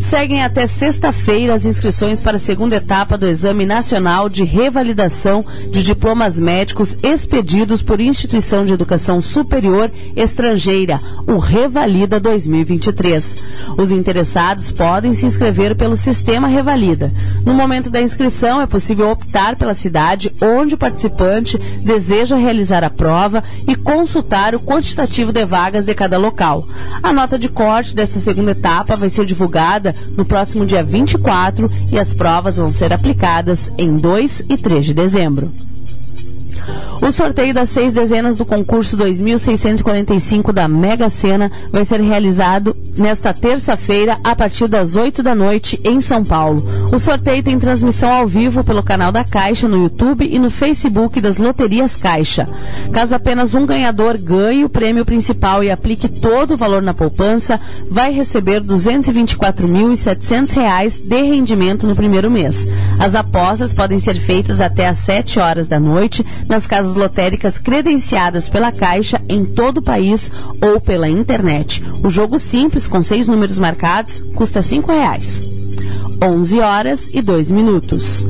Seguem 0.00 0.42
até 0.42 0.66
sexta-feira 0.66 1.54
as 1.54 1.66
inscrições 1.66 2.22
para 2.22 2.36
a 2.36 2.40
segunda 2.40 2.76
etapa 2.76 3.18
do 3.18 3.26
Exame 3.26 3.66
Nacional 3.66 4.30
de 4.30 4.42
Revalidação 4.44 5.44
de 5.70 5.82
Diplomas 5.82 6.40
Médicos 6.40 6.96
expedidos 7.02 7.82
por 7.82 8.00
instituição 8.00 8.64
de 8.64 8.72
educação 8.72 9.20
superior 9.20 9.92
estrangeira, 10.16 10.98
o 11.26 11.36
Revalida 11.36 12.18
2023. 12.18 13.36
Os 13.76 13.90
interessados 13.90 14.72
podem 14.72 15.12
se 15.12 15.26
inscrever 15.26 15.76
pelo 15.76 15.96
Sistema 15.96 16.48
Revalida. 16.48 17.12
No 17.44 17.52
momento 17.52 17.90
da 17.90 18.00
inscrição, 18.00 18.60
é 18.60 18.66
possível 18.66 19.10
optar 19.10 19.54
pela 19.54 19.74
cidade 19.74 20.32
onde 20.40 20.74
o 20.74 20.78
participante 20.78 21.58
deseja 21.84 22.36
realizar 22.36 22.82
a 22.82 22.90
prova 22.90 23.44
e 23.68 23.76
consultar 23.76 24.54
o 24.54 24.60
quantitativo 24.60 25.30
de 25.30 25.44
vagas 25.44 25.84
de 25.84 25.94
cada 25.94 26.16
local. 26.16 26.64
A 27.02 27.12
nota 27.12 27.38
de 27.38 27.48
corte 27.48 27.94
desta 27.94 28.18
segunda 28.18 28.52
etapa 28.52 28.96
vai 28.96 29.10
ser 29.10 29.26
divulgada 29.26 29.89
no 30.16 30.24
próximo 30.24 30.66
dia 30.66 30.82
24 30.82 31.70
e 31.90 31.98
as 31.98 32.12
provas 32.12 32.56
vão 32.56 32.70
ser 32.70 32.92
aplicadas 32.92 33.70
em 33.78 33.96
2 33.96 34.44
e 34.48 34.56
3 34.56 34.84
de 34.86 34.94
dezembro. 34.94 35.52
O 37.02 37.10
sorteio 37.10 37.54
das 37.54 37.70
seis 37.70 37.94
dezenas 37.94 38.36
do 38.36 38.44
concurso 38.44 38.94
2645 38.96 40.52
da 40.52 40.68
Mega 40.68 41.08
Sena 41.08 41.50
vai 41.72 41.82
ser 41.84 42.00
realizado 42.00 42.76
nesta 42.94 43.32
terça-feira 43.32 44.18
a 44.22 44.36
partir 44.36 44.68
das 44.68 44.96
8 44.96 45.22
da 45.22 45.34
noite 45.34 45.80
em 45.82 45.98
São 46.02 46.22
Paulo. 46.22 46.62
O 46.92 47.00
sorteio 47.00 47.42
tem 47.42 47.58
transmissão 47.58 48.12
ao 48.12 48.26
vivo 48.26 48.62
pelo 48.62 48.82
canal 48.82 49.10
da 49.10 49.24
Caixa 49.24 49.66
no 49.66 49.84
YouTube 49.84 50.28
e 50.30 50.38
no 50.38 50.50
Facebook 50.50 51.22
das 51.22 51.38
Loterias 51.38 51.96
Caixa. 51.96 52.46
Caso 52.92 53.14
apenas 53.14 53.54
um 53.54 53.64
ganhador 53.64 54.18
ganhe 54.18 54.64
o 54.64 54.68
prêmio 54.68 55.06
principal 55.06 55.64
e 55.64 55.70
aplique 55.70 56.06
todo 56.06 56.52
o 56.52 56.56
valor 56.56 56.82
na 56.82 56.92
poupança, 56.92 57.58
vai 57.90 58.12
receber 58.12 58.60
R$ 58.60 58.68
224.700 58.68 61.00
de 61.02 61.22
rendimento 61.22 61.86
no 61.86 61.96
primeiro 61.96 62.30
mês. 62.30 62.66
As 62.98 63.14
apostas 63.14 63.72
podem 63.72 63.98
ser 63.98 64.16
feitas 64.16 64.60
até 64.60 64.86
às 64.86 64.98
7 64.98 65.38
horas 65.38 65.66
da 65.66 65.80
noite 65.80 66.22
nas 66.46 66.59
casas 66.66 66.94
lotéricas 66.94 67.58
credenciadas 67.58 68.48
pela 68.48 68.72
Caixa 68.72 69.20
em 69.28 69.44
todo 69.44 69.78
o 69.78 69.82
país 69.82 70.30
ou 70.60 70.80
pela 70.80 71.08
internet. 71.08 71.82
O 72.02 72.10
jogo 72.10 72.38
simples, 72.38 72.86
com 72.86 73.02
seis 73.02 73.26
números 73.28 73.58
marcados, 73.58 74.22
custa 74.34 74.60
R$ 74.60 74.82
reais. 74.86 75.42
11 76.22 76.60
horas 76.60 77.10
e 77.12 77.22
2 77.22 77.50
minutos. 77.50 78.26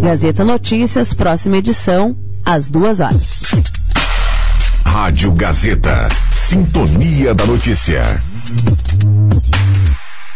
Gazeta 0.00 0.44
Notícias, 0.44 1.12
próxima 1.12 1.56
edição, 1.56 2.16
às 2.44 2.70
duas 2.70 3.00
horas. 3.00 3.40
Rádio 4.84 5.32
Gazeta. 5.32 6.08
Sintonia 6.34 7.34
da 7.34 7.44
Notícia. 7.44 8.00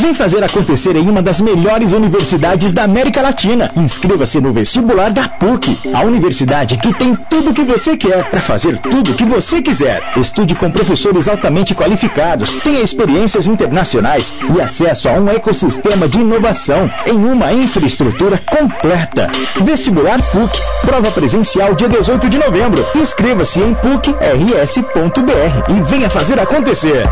Vem 0.00 0.14
fazer 0.14 0.42
acontecer 0.42 0.96
em 0.96 1.08
uma 1.08 1.22
das 1.22 1.40
melhores 1.40 1.92
universidades 1.92 2.72
da 2.72 2.84
América 2.84 3.20
Latina. 3.20 3.70
Inscreva-se 3.76 4.40
no 4.40 4.52
vestibular 4.52 5.10
da 5.12 5.28
PUC, 5.28 5.78
a 5.92 6.02
universidade 6.02 6.78
que 6.78 6.92
tem 6.94 7.14
tudo 7.14 7.50
o 7.50 7.54
que 7.54 7.62
você 7.62 7.96
quer 7.96 8.30
para 8.30 8.40
fazer 8.40 8.78
tudo 8.78 9.12
o 9.12 9.14
que 9.14 9.24
você 9.24 9.60
quiser. 9.60 10.02
Estude 10.16 10.54
com 10.54 10.70
professores 10.70 11.28
altamente 11.28 11.74
qualificados, 11.74 12.54
tenha 12.56 12.80
experiências 12.80 13.46
internacionais 13.46 14.32
e 14.56 14.60
acesso 14.60 15.08
a 15.08 15.12
um 15.12 15.28
ecossistema 15.28 16.08
de 16.08 16.18
inovação 16.18 16.90
em 17.06 17.16
uma 17.16 17.52
infraestrutura 17.52 18.38
completa. 18.38 19.30
Vestibular 19.62 20.20
PUC, 20.22 20.58
prova 20.82 21.10
presencial 21.10 21.74
dia 21.74 21.88
18 21.88 22.28
de 22.28 22.38
novembro. 22.38 22.86
Inscreva-se 22.94 23.60
em 23.60 23.74
pucrs.br 23.74 25.70
e 25.70 25.82
venha 25.90 26.08
fazer 26.08 26.38
acontecer. 26.40 27.04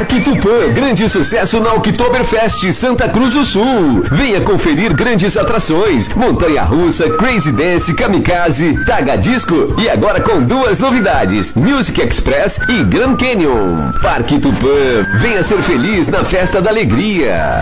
Parque 0.00 0.18
Tupã, 0.18 0.72
grande 0.72 1.06
sucesso 1.10 1.60
na 1.60 1.74
Oktoberfest 1.74 2.72
Santa 2.72 3.06
Cruz 3.06 3.34
do 3.34 3.44
Sul. 3.44 4.02
Venha 4.10 4.40
conferir 4.40 4.94
grandes 4.94 5.36
atrações: 5.36 6.08
Montanha 6.16 6.62
Russa, 6.62 7.10
Crazy 7.18 7.52
Dance, 7.52 7.92
Kamikaze, 7.92 8.82
Taga 8.86 9.18
Disco 9.18 9.74
e 9.78 9.90
agora 9.90 10.18
com 10.18 10.42
duas 10.42 10.80
novidades: 10.80 11.52
Music 11.52 12.00
Express 12.00 12.58
e 12.66 12.82
Grand 12.84 13.16
Canyon. 13.16 13.92
Parque 14.00 14.38
Tupã, 14.38 15.06
venha 15.20 15.42
ser 15.42 15.60
feliz 15.60 16.08
na 16.08 16.24
festa 16.24 16.62
da 16.62 16.70
alegria. 16.70 17.60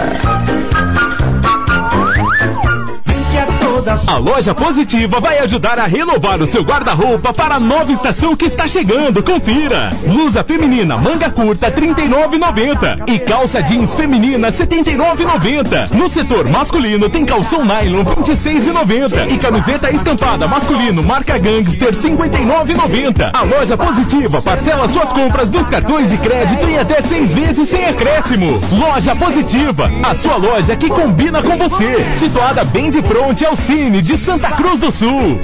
A 4.06 4.18
loja 4.18 4.54
positiva 4.54 5.18
vai 5.18 5.38
ajudar 5.38 5.78
a 5.78 5.86
renovar 5.86 6.42
o 6.42 6.46
seu 6.46 6.62
guarda-roupa 6.62 7.32
para 7.32 7.54
a 7.54 7.60
nova 7.60 7.90
estação 7.90 8.36
que 8.36 8.44
está 8.44 8.68
chegando. 8.68 9.22
Confira. 9.22 9.90
Blusa 10.06 10.44
feminina 10.44 10.98
manga 10.98 11.30
curta 11.30 11.70
39,90 11.72 13.08
e 13.08 13.18
calça 13.18 13.62
jeans 13.62 13.94
feminina 13.94 14.52
79,90. 14.52 15.94
No 15.94 16.06
setor 16.06 16.46
masculino 16.50 17.08
tem 17.08 17.24
calção 17.24 17.64
nylon 17.64 18.04
26,90 18.04 19.32
e 19.32 19.38
camiseta 19.38 19.90
estampada 19.90 20.46
masculino 20.46 21.02
marca 21.02 21.38
Gangster 21.38 21.94
59,90. 21.94 23.30
A 23.32 23.42
loja 23.42 23.74
positiva 23.74 24.42
parcela 24.42 24.86
suas 24.86 25.14
compras 25.14 25.48
dos 25.48 25.66
cartões 25.70 26.10
de 26.10 26.18
crédito 26.18 26.68
em 26.68 26.78
até 26.78 27.00
seis 27.00 27.32
vezes 27.32 27.66
sem 27.66 27.86
acréscimo. 27.86 28.60
Loja 28.70 29.16
positiva, 29.16 29.90
a 30.02 30.14
sua 30.14 30.36
loja 30.36 30.76
que 30.76 30.90
combina 30.90 31.42
com 31.42 31.56
você. 31.56 32.04
Situada 32.16 32.64
bem 32.64 32.90
de 32.90 33.00
frente 33.00 33.46
ao 33.46 33.56
Cine 33.56 33.77
de 34.02 34.16
Santa 34.16 34.50
Cruz 34.52 34.80
do 34.80 34.90
Sul. 34.90 35.38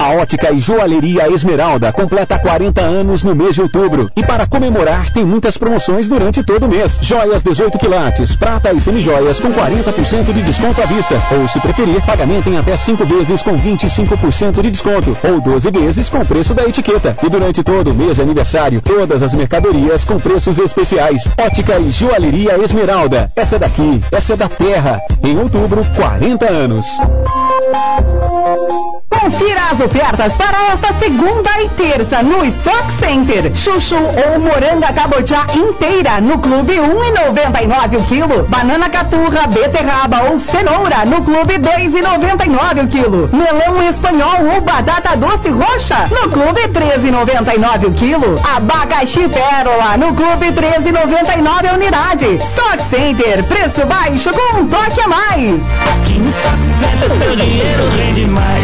A 0.00 0.10
ótica 0.10 0.50
e 0.50 0.58
joalheria 0.58 1.28
Esmeralda 1.32 1.92
completa 1.92 2.38
40 2.38 2.80
anos 2.80 3.22
no 3.22 3.34
mês 3.34 3.54
de 3.54 3.62
outubro. 3.62 4.10
E 4.16 4.22
para 4.22 4.46
comemorar, 4.46 5.10
tem 5.12 5.24
muitas 5.24 5.56
promoções 5.56 6.08
durante 6.08 6.42
todo 6.44 6.66
o 6.66 6.68
mês. 6.68 6.98
Joias 7.00 7.42
18 7.42 7.78
quilates, 7.78 8.36
prata 8.36 8.72
e 8.72 8.80
semijoias 8.80 9.40
com 9.40 9.52
40% 9.52 10.32
de 10.32 10.42
desconto 10.42 10.82
à 10.82 10.84
vista. 10.86 11.14
Ou, 11.32 11.48
se 11.48 11.60
preferir, 11.60 12.04
pagamento 12.04 12.50
em 12.50 12.58
até 12.58 12.76
5 12.76 13.04
vezes 13.04 13.42
com 13.42 13.58
25% 13.58 14.60
de 14.60 14.70
desconto. 14.70 15.16
Ou 15.24 15.40
12 15.40 15.70
vezes 15.70 16.08
com 16.08 16.24
preço 16.24 16.52
da 16.52 16.64
etiqueta. 16.64 17.16
E 17.22 17.28
durante 17.28 17.62
todo 17.62 17.90
o 17.90 17.94
mês 17.94 18.16
de 18.16 18.22
aniversário, 18.22 18.80
todas 18.80 19.22
as 19.22 19.32
mercadorias 19.32 20.04
com 20.04 20.18
preços 20.18 20.58
especiais. 20.58 21.26
Ótica 21.38 21.78
e 21.78 21.90
joalheria 21.90 22.58
Esmeralda. 22.58 23.30
Essa 23.34 23.56
é 23.56 23.58
daqui, 23.58 24.00
essa 24.12 24.34
é 24.34 24.36
da 24.36 24.48
terra. 24.48 25.00
Em 25.22 25.38
outubro, 25.38 25.82
40 25.96 26.46
anos. 26.50 26.86
Thank 28.56 28.70
you. 28.72 28.83
Confira 29.24 29.70
as 29.70 29.80
ofertas 29.80 30.36
para 30.36 30.72
esta 30.74 30.92
segunda 30.98 31.50
e 31.62 31.68
terça 31.70 32.22
no 32.22 32.44
Stock 32.44 32.92
Center. 32.92 33.56
Chuchu 33.56 33.96
ou 33.96 34.38
moranga 34.38 34.92
cabotiá 34.92 35.46
inteira 35.54 36.20
no 36.20 36.38
Clube 36.38 36.74
1,99 36.74 38.00
o 38.00 38.04
quilo. 38.04 38.42
Banana 38.44 38.90
caturra, 38.90 39.46
beterraba 39.46 40.24
ou 40.24 40.38
cenoura 40.38 41.06
no 41.06 41.22
Clube 41.22 41.54
2,99 41.54 42.84
o 42.84 42.88
quilo. 42.88 43.30
Melão 43.32 43.88
espanhol 43.88 44.44
ou 44.54 44.60
batata 44.60 45.16
doce 45.16 45.48
roxa 45.48 46.06
no 46.10 46.30
Clube 46.30 46.60
13,99 46.68 47.88
o 47.88 47.92
quilo. 47.92 48.38
Abacaxi 48.54 49.26
pérola 49.26 49.96
no 49.96 50.14
Clube 50.14 50.48
13,99 50.52 51.70
a 51.70 51.72
unidade. 51.72 52.26
Stock 52.42 52.84
Center, 52.84 53.42
preço 53.44 53.86
baixo 53.86 54.30
com 54.34 54.58
um 54.58 54.68
toque 54.68 55.00
a 55.00 55.08
mais. 55.08 55.62
Aqui 55.94 56.18
no 56.18 56.28
Stock 56.28 56.58
Center, 56.62 57.18
seu 57.18 57.36
dinheiro 57.36 57.88
rende 57.96 58.26
mais. 58.26 58.63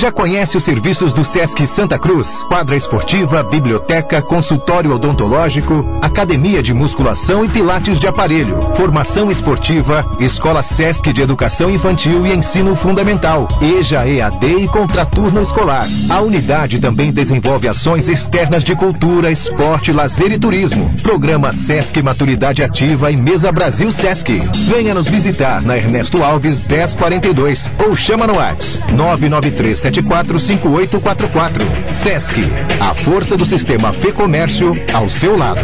Já 0.00 0.10
conhece 0.10 0.56
os 0.56 0.64
serviços 0.64 1.12
do 1.12 1.22
Sesc 1.22 1.66
Santa 1.66 1.98
Cruz? 1.98 2.42
Quadra 2.44 2.74
esportiva, 2.74 3.42
biblioteca, 3.42 4.22
consultório 4.22 4.94
odontológico, 4.94 5.84
academia 6.00 6.62
de 6.62 6.72
musculação 6.72 7.44
e 7.44 7.48
pilates 7.50 8.00
de 8.00 8.06
aparelho, 8.06 8.62
formação 8.74 9.30
esportiva, 9.30 10.02
escola 10.18 10.62
Sesc 10.62 11.12
de 11.12 11.20
educação 11.20 11.70
infantil 11.70 12.26
e 12.26 12.32
ensino 12.32 12.74
fundamental, 12.74 13.46
EJA 13.60 14.08
EAD 14.08 14.46
e 14.62 14.68
contraturno 14.68 15.42
escolar. 15.42 15.86
A 16.08 16.22
unidade 16.22 16.80
também 16.80 17.12
desenvolve 17.12 17.68
ações 17.68 18.08
externas 18.08 18.64
de 18.64 18.74
cultura, 18.74 19.30
esporte, 19.30 19.92
lazer 19.92 20.32
e 20.32 20.38
turismo. 20.38 20.94
Programa 21.02 21.52
Sesc 21.52 22.02
Maturidade 22.02 22.62
Ativa 22.62 23.10
e 23.10 23.18
Mesa 23.18 23.52
Brasil 23.52 23.92
Sesc. 23.92 24.32
Venha 24.66 24.94
nos 24.94 25.08
visitar 25.08 25.60
na 25.60 25.76
Ernesto 25.76 26.24
Alves 26.24 26.62
1042 26.62 27.70
ou 27.86 27.94
chama 27.94 28.26
no 28.26 28.36
WhatsApp 28.36 28.90
993 28.94 29.89
745844. 29.90 31.62
Sesc, 31.92 32.36
a 32.80 32.94
força 32.94 33.36
do 33.36 33.44
sistema 33.44 33.92
Fê 33.92 34.12
Comércio 34.12 34.76
ao 34.92 35.08
seu 35.08 35.36
lado. 35.36 35.60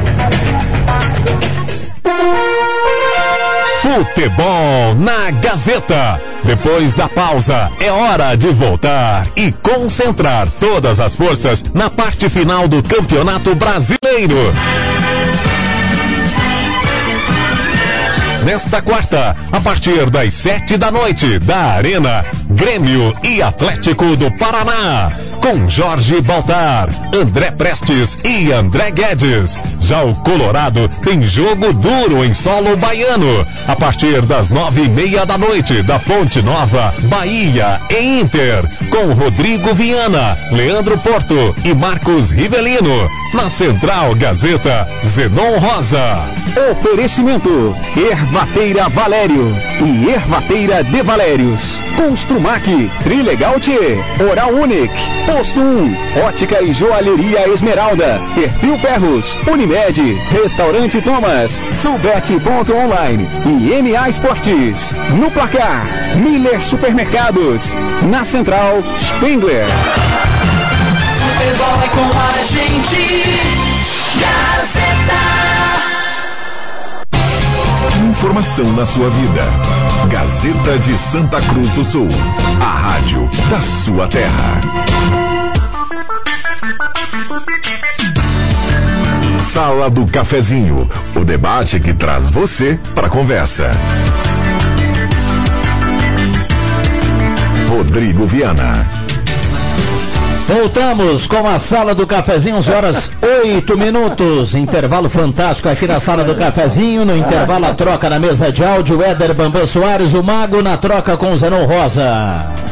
Futebol 3.81 4.95
na 4.97 5.31
Gazeta. 5.31 6.21
Depois 6.45 6.93
da 6.93 7.09
pausa, 7.09 7.71
é 7.81 7.91
hora 7.91 8.37
de 8.37 8.49
voltar 8.49 9.27
e 9.37 9.51
concentrar 9.51 10.49
todas 10.61 11.01
as 11.01 11.15
forças 11.15 11.65
na 11.75 11.89
parte 11.91 12.29
final 12.29 12.69
do 12.69 12.83
Campeonato 12.83 13.55
Brasileiro. 13.55 14.53
Nesta 18.47 18.81
quarta, 18.81 19.35
a 19.51 19.61
partir 19.61 20.09
das 20.09 20.33
sete 20.33 20.79
da 20.79 20.89
noite, 20.89 21.41
da 21.41 21.73
Arena, 21.73 22.25
Grêmio 22.49 23.13
e 23.25 23.43
Atlético 23.43 24.17
do 24.17 24.31
Paraná. 24.31 25.11
Com 25.41 25.69
Jorge 25.71 26.21
Baltar, 26.23 26.89
André 27.15 27.51
Prestes 27.51 28.17
e 28.25 28.53
André 28.53 28.91
Guedes. 28.91 29.59
Já 29.81 30.03
o 30.03 30.15
Colorado 30.17 30.89
tem 31.05 31.23
jogo 31.23 31.73
duro 31.73 32.25
em 32.25 32.35
solo 32.35 32.77
baiano. 32.77 33.47
A 33.69 33.77
partir 33.77 34.23
das 34.23 34.51
nove 34.51 34.83
e 34.83 34.89
meia 34.89 35.25
da 35.25 35.39
noite, 35.39 35.83
da 35.83 35.99
Fonte 35.99 36.43
Nova, 36.43 36.93
Bahia 37.05 37.79
e 37.89 38.21
Inter. 38.21 38.65
Com 38.91 39.13
Rodrigo 39.13 39.73
Viana, 39.75 40.37
Leandro 40.51 40.99
Porto 40.99 41.55
e 41.65 41.73
Marcos 41.75 42.31
Rivelino. 42.31 43.09
Na 43.33 43.49
Central 43.49 44.15
Gazeta, 44.17 44.89
Zenon 45.05 45.59
Rosa. 45.59 46.25
Oferecimento: 46.71 47.77
Ervateira 47.97 48.89
Valério 48.89 49.55
e 49.81 50.09
Ervateira 50.09 50.83
de 50.83 51.03
Valérios. 51.03 51.79
Construmac, 51.97 52.65
Trilegal 53.03 53.61
T, 53.61 53.73
Oral 54.31 54.53
Unique, 54.55 54.95
Posto 55.27 55.61
1, 55.61 56.23
Ótica 56.25 56.63
e 56.63 56.73
Joalheria 56.73 57.49
Esmeralda, 57.49 58.21
Perfil 58.35 58.79
Ferros, 58.79 59.37
Unimed, 59.47 60.15
Restaurante 60.31 61.03
Thomas, 61.03 61.61
Subete.online 61.73 63.27
e 63.45 63.83
MA 63.83 64.09
Esportes. 64.09 64.93
No 65.19 65.29
placar, 65.31 65.85
Miller 66.17 66.63
Supermercados. 66.63 67.75
Na 68.09 68.25
Central, 68.25 68.79
Spengler. 69.01 69.67
Futebol 71.19 71.83
é 71.83 71.89
com 71.89 72.19
a 72.19 72.43
gente. 72.45 73.41
Gazeta. 74.21 75.17
Informação 78.11 78.73
na 78.73 78.87
sua 78.87 79.11
vida. 79.11 79.86
Gazeta 80.09 80.79
de 80.79 80.97
Santa 80.97 81.41
Cruz 81.43 81.73
do 81.73 81.85
Sul. 81.85 82.09
A 82.61 82.79
rádio 82.79 83.29
da 83.51 83.61
sua 83.61 84.07
terra. 84.09 84.63
Sala 89.39 89.91
do 89.91 90.07
Cafezinho. 90.07 90.89
O 91.15 91.25
debate 91.25 91.81
que 91.81 91.93
traz 91.93 92.31
você 92.31 92.79
para 92.95 93.09
a 93.09 93.11
conversa. 93.11 93.71
Rodrigo 97.69 98.27
Viana. 98.27 98.96
Voltamos 100.47 101.27
com 101.27 101.47
a 101.47 101.59
sala 101.59 101.93
do 101.93 102.07
cafezinho, 102.07 102.57
11 102.59 102.73
horas 102.73 103.11
8 103.45 103.77
minutos. 103.77 104.55
Intervalo 104.55 105.09
fantástico 105.09 105.69
aqui 105.69 105.87
na 105.87 105.99
sala 105.99 106.23
do 106.23 106.37
cafezinho. 106.37 107.05
No 107.05 107.17
intervalo, 107.17 107.67
a 107.67 107.75
troca 107.75 108.09
na 108.09 108.19
mesa 108.19 108.53
de 108.53 108.65
áudio. 108.65 109.03
Éder 109.03 109.35
Bambam 109.35 109.67
Soares, 109.67 110.15
o 110.15 110.23
Mago, 110.23 110.63
na 110.63 110.77
troca 110.77 111.17
com 111.17 111.33
o 111.33 111.39
Zenon 111.39 111.67
Rosa. 111.67 112.66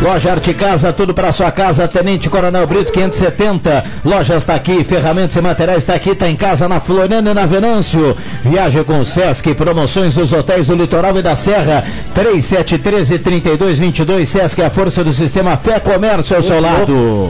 Loja 0.00 0.30
Arte 0.30 0.54
Casa, 0.54 0.92
tudo 0.92 1.12
para 1.12 1.32
sua 1.32 1.50
casa, 1.50 1.88
Tenente 1.88 2.30
Coronel 2.30 2.66
Brito 2.68 2.92
570. 2.92 3.84
Loja 4.04 4.36
está 4.36 4.54
aqui, 4.54 4.84
ferramentas 4.84 5.34
e 5.34 5.40
materiais 5.40 5.78
está 5.78 5.94
aqui, 5.94 6.10
está 6.10 6.28
em 6.28 6.36
casa 6.36 6.68
na 6.68 6.80
Floriana 6.80 7.32
e 7.32 7.34
na 7.34 7.46
Venâncio. 7.46 8.16
Viaje 8.44 8.84
com 8.84 9.00
o 9.00 9.06
Sesc, 9.06 9.52
promoções 9.54 10.14
dos 10.14 10.32
hotéis 10.32 10.68
do 10.68 10.76
Litoral 10.76 11.18
e 11.18 11.22
da 11.22 11.34
Serra. 11.34 11.84
3713 12.14 13.18
3222 13.18 14.28
Sesc, 14.28 14.62
a 14.62 14.70
força 14.70 15.02
do 15.02 15.12
sistema 15.12 15.56
Fé 15.56 15.80
Comércio 15.80 16.36
ao 16.36 16.42
seu 16.42 16.60
lado. 16.60 17.28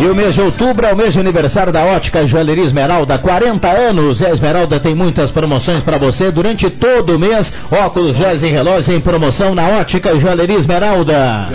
E 0.00 0.06
o 0.06 0.14
mês 0.14 0.34
de 0.34 0.40
outubro 0.40 0.86
é 0.86 0.92
o 0.94 0.96
mês 0.96 1.12
de 1.12 1.20
aniversário 1.20 1.70
da 1.70 1.84
Ótica 1.84 2.26
Joalheria 2.26 2.64
Esmeralda, 2.64 3.18
40 3.18 3.68
anos. 3.68 4.22
A 4.22 4.30
Esmeralda 4.30 4.80
tem 4.80 4.94
muitas 4.94 5.30
promoções 5.30 5.82
para 5.82 5.98
você 5.98 6.30
durante 6.30 6.70
todo 6.70 7.16
o 7.16 7.18
mês. 7.18 7.52
Óculos, 7.70 8.16
joias 8.16 8.42
e 8.42 8.46
relógios 8.46 8.88
em 8.88 8.98
promoção 8.98 9.54
na 9.54 9.68
Ótica 9.68 10.18
Joalheria 10.18 10.56
Esmeralda. 10.56 11.50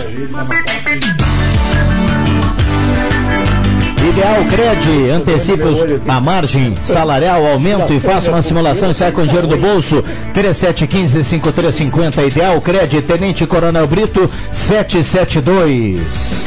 Ideal 4.08 4.44
Cred, 4.48 5.10
antecipe 5.10 5.64
a 6.06 6.20
margem 6.20 6.76
salarial, 6.84 7.44
aumento 7.44 7.92
e 7.92 7.98
faça 7.98 8.30
uma 8.30 8.42
simulação 8.42 8.92
e 8.92 8.94
sai 8.94 9.10
com 9.10 9.26
dinheiro 9.26 9.48
do 9.48 9.56
bolso. 9.56 10.04
3715-5350. 10.32 12.28
Ideal 12.28 12.60
Cred, 12.60 13.02
Tenente 13.02 13.44
Coronel 13.44 13.88
Brito, 13.88 14.30
772. 14.52 16.44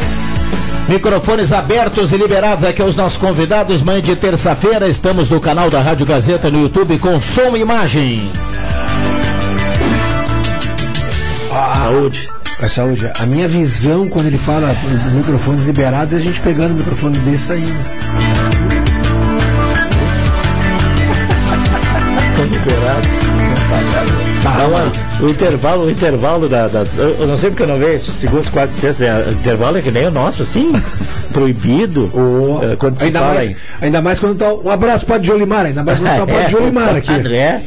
Microfones 0.90 1.54
abertos 1.54 2.12
e 2.12 2.18
liberados 2.18 2.66
aqui 2.66 2.82
aos 2.82 2.96
nossos 2.96 3.20
convidados. 3.20 3.84
Manhã 3.84 4.02
de 4.02 4.16
terça-feira, 4.16 4.88
estamos 4.88 5.30
no 5.30 5.40
canal 5.40 5.70
da 5.70 5.80
Rádio 5.80 6.04
Gazeta 6.04 6.50
no 6.50 6.64
YouTube 6.64 6.98
com 6.98 7.22
som 7.22 7.56
e 7.56 7.62
imagem. 7.62 8.32
saúde. 11.90 12.30
A 12.60 12.68
saúde. 12.68 13.12
A 13.20 13.26
minha 13.28 13.48
visão, 13.48 14.10
quando 14.10 14.26
ele 14.26 14.40
fala 14.40 14.74
de 14.74 15.16
microfones 15.16 15.68
liberados, 15.68 16.16
é 16.16 16.18
a 16.18 16.20
gente 16.20 16.40
pegando 16.40 16.72
o 16.72 16.78
microfone 16.78 17.20
desse 17.20 17.54
aí. 17.54 17.64
Estão 22.32 22.46
liberados. 22.46 23.29
Não, 24.58 24.72
mano, 24.72 24.92
o 25.22 25.30
intervalo, 25.30 25.86
o 25.86 25.92
intervalo 25.92 26.50
da. 26.50 26.68
Eu, 26.98 27.28
não 27.28 27.38
sei 27.38 27.50
porque 27.50 27.64
eu 27.64 27.68
não 27.68 27.78
vejo 27.78 28.12
segundos, 28.12 28.50
quartos 28.50 28.78
e 28.78 28.82
sextas. 28.82 29.08
é, 29.08 29.32
intervalo 29.32 29.78
é 29.78 29.82
que 29.82 29.92
nem 29.92 30.08
o 30.08 30.12
nosso, 30.12 30.44
assim. 30.44 30.72
Proibido. 31.40 32.12
eh, 32.64 32.76
quando 32.78 32.98
se 33.00 33.06
Ainda 33.06 33.20
fala 33.20 33.34
mais, 33.34 33.50
em- 33.50 33.56
ainda 33.82 34.02
mais 34.02 34.20
quando 34.20 34.36
tá. 34.36 34.54
Um 34.54 34.70
abraço 34.70 35.06
para 35.06 35.22
Jolimar, 35.24 35.66
ainda 35.66 35.84
mais 35.84 36.00
quando 36.00 36.10
tá 36.18 36.24
o 36.24 36.30
É, 36.30 36.34
Padre 36.34 36.52
Jolimar 36.52 36.96
aqui. 36.96 37.12
É, 37.30 37.62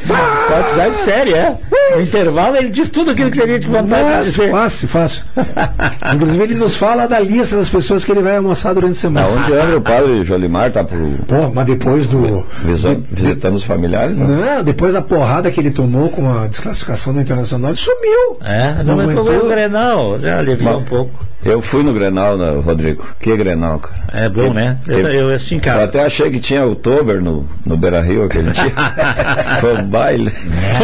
pode 0.49 0.73
usar 0.73 0.89
de 0.91 0.97
série, 0.99 1.35
é. 1.35 1.57
No 1.95 2.01
intervalo 2.03 2.57
ele 2.57 2.69
diz 2.71 2.91
tudo 2.91 3.11
aquilo 3.13 3.31
que 3.31 3.39
teria 3.39 3.59
de 3.59 3.67
vontade 3.67 4.03
de 4.05 4.11
Fácil, 4.13 4.31
dizer. 4.33 4.51
fácil, 4.51 4.89
fácil. 4.89 5.23
Inclusive 6.15 6.43
ele 6.45 6.55
nos 6.55 6.77
fala 6.77 7.07
da 7.07 7.19
lista 7.21 7.57
das 7.57 7.69
pessoas 7.69 8.05
que 8.05 8.13
ele 8.13 8.23
vai 8.23 8.37
almoçar 8.37 8.75
durante 8.75 8.93
a 8.93 9.01
semana. 9.01 9.29
Onde 9.29 9.53
anda 9.53 9.77
o 9.77 9.81
padre 9.81 10.25
Jolimar? 10.25 10.71
Tá 10.71 10.83
pro... 10.85 10.99
Pô, 11.27 11.51
mas 11.55 11.67
depois 11.67 12.07
do. 12.07 12.47
Visa- 12.65 12.99
visitando 13.11 13.55
os 13.55 13.65
familiares? 13.65 14.19
Não? 14.19 14.29
Não, 14.29 14.65
depois 14.65 14.93
da 14.95 15.03
porrada 15.03 15.51
que 15.51 15.61
ele 15.61 15.71
tomou 15.71 16.09
com 16.09 16.31
a 16.31 16.47
desclassificação 16.47 17.13
do 17.13 17.21
Internacional, 17.21 17.71
ele 17.71 17.79
sumiu. 17.79 18.39
É, 18.45 18.83
não, 18.83 18.97
mas 18.97 19.13
foi 19.13 19.39
o 19.39 19.49
Grenal, 19.49 20.19
já 20.19 20.39
aliviou 20.39 20.79
um 20.79 20.85
pouco. 20.85 21.11
Eu 21.45 21.61
fui 21.61 21.83
no 21.83 21.93
Grenal, 21.93 22.37
né, 22.39 22.61
Rodrigo. 22.65 23.05
Que 23.19 23.37
Grenal. 23.37 23.62
Não, 23.63 23.79
cara. 23.79 23.95
É 24.13 24.29
bom, 24.29 24.53
né? 24.53 24.77
Eu, 24.87 24.99
eu 25.09 25.29
assisti 25.31 25.55
em 25.55 25.61
casa. 25.61 25.79
Eu 25.79 25.85
até 25.85 26.05
achei 26.05 26.31
que 26.31 26.41
tinha 26.41 26.67
Oktober 26.67 27.23
no, 27.23 27.49
no 27.65 27.77
Beira 27.77 28.03
Rio 28.03 28.25
aquele 28.25 28.51
dia. 28.51 28.73
Foi 29.61 29.77
um 29.79 29.85
baile. 29.85 30.31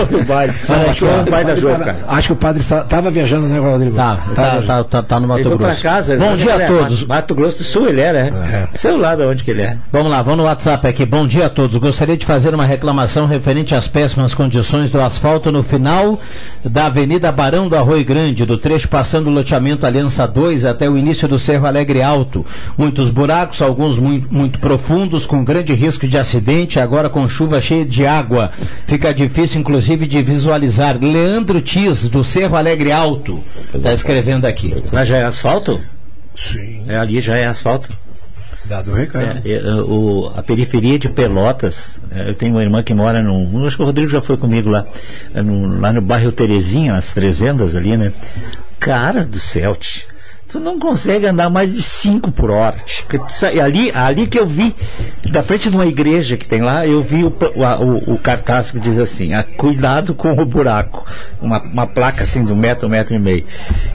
Foi 0.08 0.20
um 0.20 0.24
baile. 0.24 0.54
Não, 0.68 0.78
Não, 0.78 0.90
acho, 0.90 1.06
foi 1.06 1.08
um 1.08 1.24
que 1.24 1.28
o 1.28 1.32
baile 1.32 1.44
da 1.46 1.54
padre 1.54 1.60
jogo, 1.60 1.84
cara. 1.84 1.98
acho 2.06 2.26
que 2.28 2.32
o 2.32 2.36
padre 2.36 2.60
estava 2.62 3.10
viajando, 3.10 3.48
né, 3.48 3.58
Rodrigo? 3.58 3.96
Tá, 3.96 4.18
tá, 4.34 4.62
tá, 4.62 4.84
tá, 4.84 5.02
tá 5.02 5.20
no 5.20 5.26
Mato 5.26 5.40
Ele 5.40 5.48
foi 5.48 5.58
pra 5.58 5.66
Grosso. 5.66 5.82
casa. 5.82 6.16
Bom 6.16 6.32
ele 6.32 6.36
dia 6.36 6.52
é 6.52 6.64
a 6.64 6.68
todos. 6.68 7.00
Mato, 7.00 7.08
Mato 7.08 7.34
Grosso 7.34 7.58
do 7.58 7.64
Sul 7.64 7.88
ele 7.88 8.00
era, 8.00 8.18
é. 8.18 8.68
Sei 8.78 8.96
lá 8.96 9.16
de 9.16 9.24
onde 9.24 9.42
que 9.42 9.50
ele 9.50 9.62
é. 9.62 9.76
Vamos 9.90 10.10
lá, 10.10 10.22
vamos 10.22 10.38
no 10.38 10.44
WhatsApp 10.44 10.86
aqui. 10.86 11.04
Bom 11.04 11.26
dia 11.26 11.46
a 11.46 11.50
todos. 11.50 11.76
Gostaria 11.76 12.16
de 12.16 12.24
fazer 12.24 12.54
uma 12.54 12.64
reclamação 12.64 13.26
referente 13.26 13.74
às 13.74 13.88
péssimas 13.88 14.34
condições 14.34 14.88
do 14.90 15.00
asfalto 15.00 15.50
no 15.50 15.62
final 15.64 16.20
da 16.64 16.86
Avenida 16.86 17.32
Barão 17.32 17.68
do 17.68 17.76
Arroio 17.76 18.04
Grande, 18.04 18.46
do 18.46 18.56
trecho 18.56 18.88
passando 18.88 19.26
o 19.26 19.30
loteamento 19.30 19.84
Aliança 19.84 20.26
2 20.26 20.64
até 20.64 20.88
o 20.88 20.96
início 20.96 21.26
do 21.26 21.38
Cerro 21.38 21.66
Alegre 21.66 22.02
Alto. 22.02 22.46
Muitos 22.76 23.10
buracos, 23.10 23.60
alguns 23.62 23.98
muito, 23.98 24.32
muito 24.32 24.58
profundos, 24.58 25.26
com 25.26 25.44
grande 25.44 25.74
risco 25.74 26.06
de 26.06 26.16
acidente, 26.18 26.78
agora 26.80 27.08
com 27.08 27.26
chuva 27.28 27.60
cheia 27.60 27.84
de 27.84 28.06
água. 28.06 28.50
Fica 28.86 29.12
difícil, 29.12 29.60
inclusive, 29.60 30.06
de 30.06 30.22
visualizar. 30.22 30.98
Leandro 31.00 31.60
Tis, 31.60 32.08
do 32.08 32.24
Cerro 32.24 32.56
Alegre 32.56 32.92
Alto, 32.92 33.42
está 33.74 33.92
escrevendo 33.92 34.44
aqui. 34.46 34.74
Lá 34.92 35.04
já 35.04 35.16
é 35.16 35.24
asfalto? 35.24 35.80
Sim. 36.36 36.84
É, 36.86 36.96
ali 36.96 37.20
já 37.20 37.36
é 37.36 37.46
asfalto. 37.46 37.90
Dado 38.64 38.90
o 38.90 38.94
recado. 38.94 39.40
É, 39.46 39.52
é, 39.54 39.62
o, 39.82 40.30
a 40.36 40.42
periferia 40.42 40.98
de 40.98 41.08
Pelotas, 41.08 41.98
é, 42.10 42.28
eu 42.28 42.34
tenho 42.34 42.52
uma 42.52 42.62
irmã 42.62 42.82
que 42.82 42.92
mora 42.92 43.22
no. 43.22 43.66
Acho 43.66 43.76
que 43.76 43.82
o 43.82 43.86
Rodrigo 43.86 44.10
já 44.10 44.20
foi 44.20 44.36
comigo 44.36 44.68
lá, 44.68 44.84
é, 45.34 45.40
no- 45.40 45.80
lá 45.80 45.90
no 45.90 46.02
bairro 46.02 46.30
Terezinha, 46.30 46.92
nas 46.92 47.12
Trezendas 47.14 47.74
ali, 47.74 47.96
né? 47.96 48.12
Cara 48.78 49.24
do 49.24 49.38
tch, 49.38 50.04
tu 50.48 50.58
não 50.58 50.78
consegue 50.78 51.26
andar 51.26 51.50
mais 51.50 51.72
de 51.72 51.82
5 51.82 52.30
por 52.32 52.50
hora. 52.50 52.76
sai- 53.34 53.60
ali, 53.60 53.90
ali 53.94 54.26
que 54.26 54.38
eu 54.38 54.46
vi, 54.46 54.74
da 55.30 55.42
frente 55.42 55.68
de 55.70 55.76
uma 55.76 55.86
igreja 55.86 56.36
que 56.36 56.46
tem 56.48 56.60
lá, 56.62 56.86
eu 56.86 57.02
vi 57.02 57.24
o, 57.24 57.28
o- 57.28 58.14
o 58.14 58.18
cartaz 58.18 58.70
que 58.70 58.78
diz 58.80 58.98
assim: 58.98 59.34
ah, 59.34 59.44
cuidado 59.56 60.14
com 60.14 60.32
o 60.32 60.44
buraco. 60.46 61.04
Uma, 61.40 61.60
uma 61.60 61.86
placa 61.86 62.24
assim 62.24 62.44
de 62.44 62.52
um 62.52 62.56
metro, 62.56 62.86
um 62.86 62.90
metro 62.90 63.14
e 63.14 63.18
meio. 63.18 63.44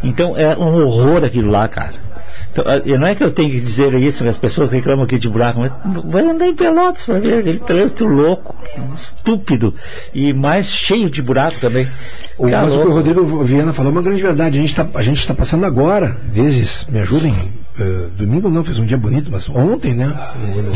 Então 0.04 0.38
é 0.38 0.56
um 0.58 0.84
horror 0.86 1.24
aquilo 1.24 1.49
lá, 1.51 1.68
cara. 1.68 2.12
Então, 2.54 2.64
ah, 2.68 2.82
e 2.86 2.95
não 2.99 3.08
é 3.08 3.16
que 3.16 3.24
eu 3.24 3.32
tenho 3.32 3.49
que 3.49 3.60
dizer 3.60 3.91
isso, 3.95 4.24
que 4.24 4.30
as 4.30 4.38
pessoas 4.38 4.70
reclamam 4.70 5.06
aqui 5.06 5.18
de 5.18 5.28
buraco, 5.28 5.60
mas 5.60 5.72
vai 6.06 6.24
andar 6.24 6.45
em 6.47 6.56
Pelotas 6.56 7.04
para 7.04 7.20
ver 7.20 7.39
aquele 7.39 7.58
trânsito 7.58 8.06
louco, 8.06 8.56
estúpido 8.93 9.74
e 10.14 10.32
mais 10.34 10.68
cheio 10.68 11.10
de 11.10 11.20
buraco 11.20 11.60
também. 11.60 11.88
O, 12.38 12.47
Cara, 12.47 12.64
mas 12.64 12.74
o 12.74 12.82
que 12.82 12.88
o. 12.88 12.91
Rodrigo 12.91 13.43
Viana 13.43 13.74
falou 13.74 13.91
é 13.91 13.95
uma 13.95 14.01
grande 14.04 14.22
verdade. 14.22 14.60
A 14.60 14.62
gente 14.62 14.70
está 14.70 14.88
está 15.01 15.34
passando 15.34 15.66
agora, 15.66 16.16
vezes, 16.26 16.86
me 16.91 16.99
ajudem. 16.99 17.36
eh, 17.80 18.08
domingo 18.16 18.49
não 18.49 18.64
fez 18.64 18.78
um 18.78 18.86
dia 18.86 18.97
bonito, 18.97 19.32
mas 19.32 19.49
ontem, 19.49 19.95
né? 19.95 20.16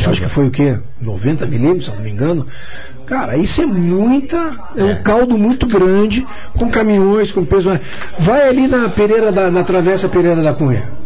Eu 0.04 0.10
acho 0.10 0.20
que 0.20 0.28
foi 0.28 0.48
o 0.48 0.50
quê? 0.50 0.78
90 1.00 1.46
milímetros, 1.46 1.84
se 1.84 1.90
não 1.92 2.00
me 2.00 2.10
engano. 2.10 2.44
Cara, 3.06 3.36
isso 3.36 3.62
é 3.62 3.66
muita. 3.66 4.52
É 4.76 4.82
um 4.82 5.00
caldo 5.02 5.38
muito 5.38 5.64
grande, 5.66 6.26
com 6.54 6.68
caminhões, 6.68 7.30
com 7.30 7.44
peso. 7.44 7.70
Vai 8.18 8.48
ali 8.48 8.66
na 8.66 8.88
Pereira 8.88 9.30
da, 9.30 9.48
na 9.48 9.62
Travessa 9.62 10.08
Pereira 10.08 10.42
da 10.42 10.52
Cunha. 10.52 10.97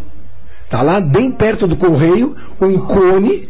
Tá 0.72 0.80
lá 0.80 1.02
bem 1.02 1.30
perto 1.30 1.66
do 1.66 1.76
correio, 1.76 2.34
um 2.58 2.78
cone, 2.78 3.46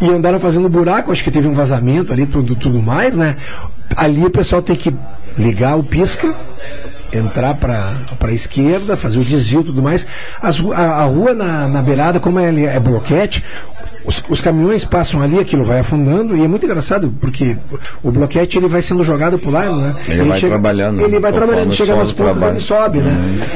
e 0.00 0.10
andaram 0.10 0.40
fazendo 0.40 0.68
buraco, 0.68 1.12
acho 1.12 1.22
que 1.22 1.30
teve 1.30 1.46
um 1.46 1.52
vazamento 1.52 2.12
ali, 2.12 2.26
tudo, 2.26 2.56
tudo 2.56 2.82
mais, 2.82 3.16
né? 3.16 3.36
Ali 3.96 4.24
o 4.24 4.30
pessoal 4.30 4.60
tem 4.60 4.74
que 4.74 4.92
ligar 5.38 5.78
o 5.78 5.84
pisca, 5.84 6.34
entrar 7.12 7.54
para 7.54 7.94
a 8.20 8.32
esquerda, 8.32 8.96
fazer 8.96 9.20
o 9.20 9.24
desvio 9.24 9.60
e 9.60 9.64
tudo 9.66 9.80
mais. 9.80 10.04
As 10.42 10.60
a, 10.74 11.02
a 11.02 11.04
rua 11.04 11.32
na, 11.32 11.68
na 11.68 11.80
beirada, 11.80 12.18
como 12.18 12.40
é, 12.40 12.64
é 12.64 12.80
bloquete, 12.80 13.44
os, 14.08 14.24
os 14.28 14.40
caminhões 14.40 14.86
passam 14.86 15.20
ali, 15.20 15.38
aquilo 15.38 15.62
vai 15.62 15.80
afundando, 15.80 16.34
e 16.34 16.42
é 16.42 16.48
muito 16.48 16.64
engraçado, 16.64 17.12
porque 17.20 17.58
o 18.02 18.10
bloquete 18.10 18.56
ele 18.56 18.66
vai 18.66 18.80
sendo 18.80 19.04
jogado 19.04 19.38
por 19.38 19.52
lá, 19.52 19.70
né? 19.70 19.96
Ele 20.08 20.24
vai 20.24 20.40
trabalhando, 20.40 21.00
Ele 21.02 21.20
vai 21.20 21.30
trabalhando, 21.30 21.70
o 21.70 21.74
chega 21.74 21.94
nas 21.94 22.10
pontas, 22.10 22.42
ele 22.42 22.60
sobe, 22.60 23.00
né? 23.00 23.46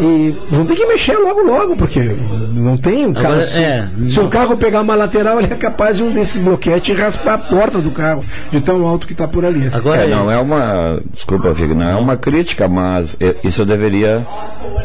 E 0.00 0.36
vão 0.50 0.66
ter 0.66 0.74
que 0.74 0.86
mexer 0.86 1.16
logo, 1.16 1.40
logo, 1.42 1.76
porque 1.76 2.14
não 2.54 2.76
tem 2.76 3.06
um 3.06 3.12
carro. 3.12 3.26
Agora, 3.26 3.46
se, 3.46 3.58
é, 3.58 3.88
se 4.08 4.20
um 4.20 4.28
carro 4.28 4.56
pegar 4.56 4.82
uma 4.82 4.94
lateral, 4.94 5.38
ele 5.38 5.52
é 5.52 5.56
capaz 5.56 5.96
de 5.96 6.02
um 6.02 6.12
desses 6.12 6.40
bloquetes 6.40 6.96
raspar 6.96 7.34
a 7.34 7.38
porta 7.38 7.78
do 7.78 7.90
carro, 7.90 8.22
de 8.50 8.60
tão 8.60 8.84
alto 8.86 9.06
que 9.06 9.12
está 9.12 9.26
por 9.26 9.44
ali. 9.44 9.70
é, 9.94 10.06
não 10.06 10.30
é 10.30 10.38
uma. 10.38 11.00
Desculpa, 11.10 11.54
Figo, 11.54 11.74
não 11.74 11.88
é 11.88 11.94
uma 11.94 12.16
crítica, 12.16 12.68
mas 12.68 13.16
eh, 13.20 13.34
isso 13.44 13.64
deveria 13.64 14.26